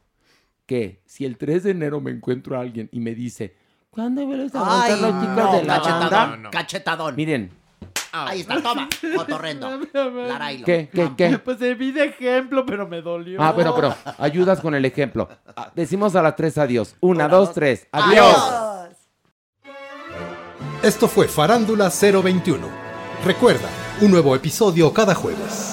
que 0.66 1.02
si 1.06 1.26
el 1.26 1.38
3 1.38 1.64
de 1.64 1.72
enero 1.72 2.02
me 2.02 2.12
encuentro 2.12 2.58
a 2.58 2.62
alguien 2.62 2.90
y 2.92 3.00
me 3.00 3.14
dice, 3.14 3.56
¿cuándo 3.90 4.26
vuelves 4.26 4.56
a 4.56 4.84
Ay, 4.84 4.92
los 5.02 5.22
chicos 5.22 5.36
no, 5.36 5.54
de 5.54 5.64
la 5.64 5.76
cachetadón, 5.76 6.10
banda? 6.10 6.50
cachetadón. 6.52 7.16
Miren, 7.16 7.52
Ahí 8.16 8.42
está, 8.42 8.62
toma, 8.62 8.88
cotorrendo. 9.16 9.82
Larailo. 9.92 10.66
¿qué, 10.66 10.88
qué, 10.94 11.12
qué? 11.18 11.40
Pues 11.40 11.58
se 11.58 11.74
vi 11.74 11.92
de 11.92 12.06
ejemplo, 12.06 12.64
pero 12.64 12.88
me 12.88 13.02
dolió. 13.02 13.42
Ah, 13.42 13.52
bueno, 13.52 13.74
pero 13.76 13.96
ayudas 14.20 14.60
con 14.62 14.76
el 14.76 14.86
ejemplo. 14.86 15.28
Ah, 15.56 15.72
Decimos 15.74 16.16
a 16.16 16.22
las 16.22 16.36
tres 16.36 16.58
adiós. 16.60 16.96
Una, 17.00 17.28
dos, 17.28 17.54
tres. 17.54 17.88
Adiós. 17.92 18.38
Esto 20.84 21.08
fue 21.08 21.28
Farándula 21.28 21.90
021. 21.90 22.68
Recuerda, 23.26 23.70
un 24.02 24.12
nuevo 24.12 24.36
episodio 24.36 24.94
cada 24.94 25.16
jueves. 25.16 25.73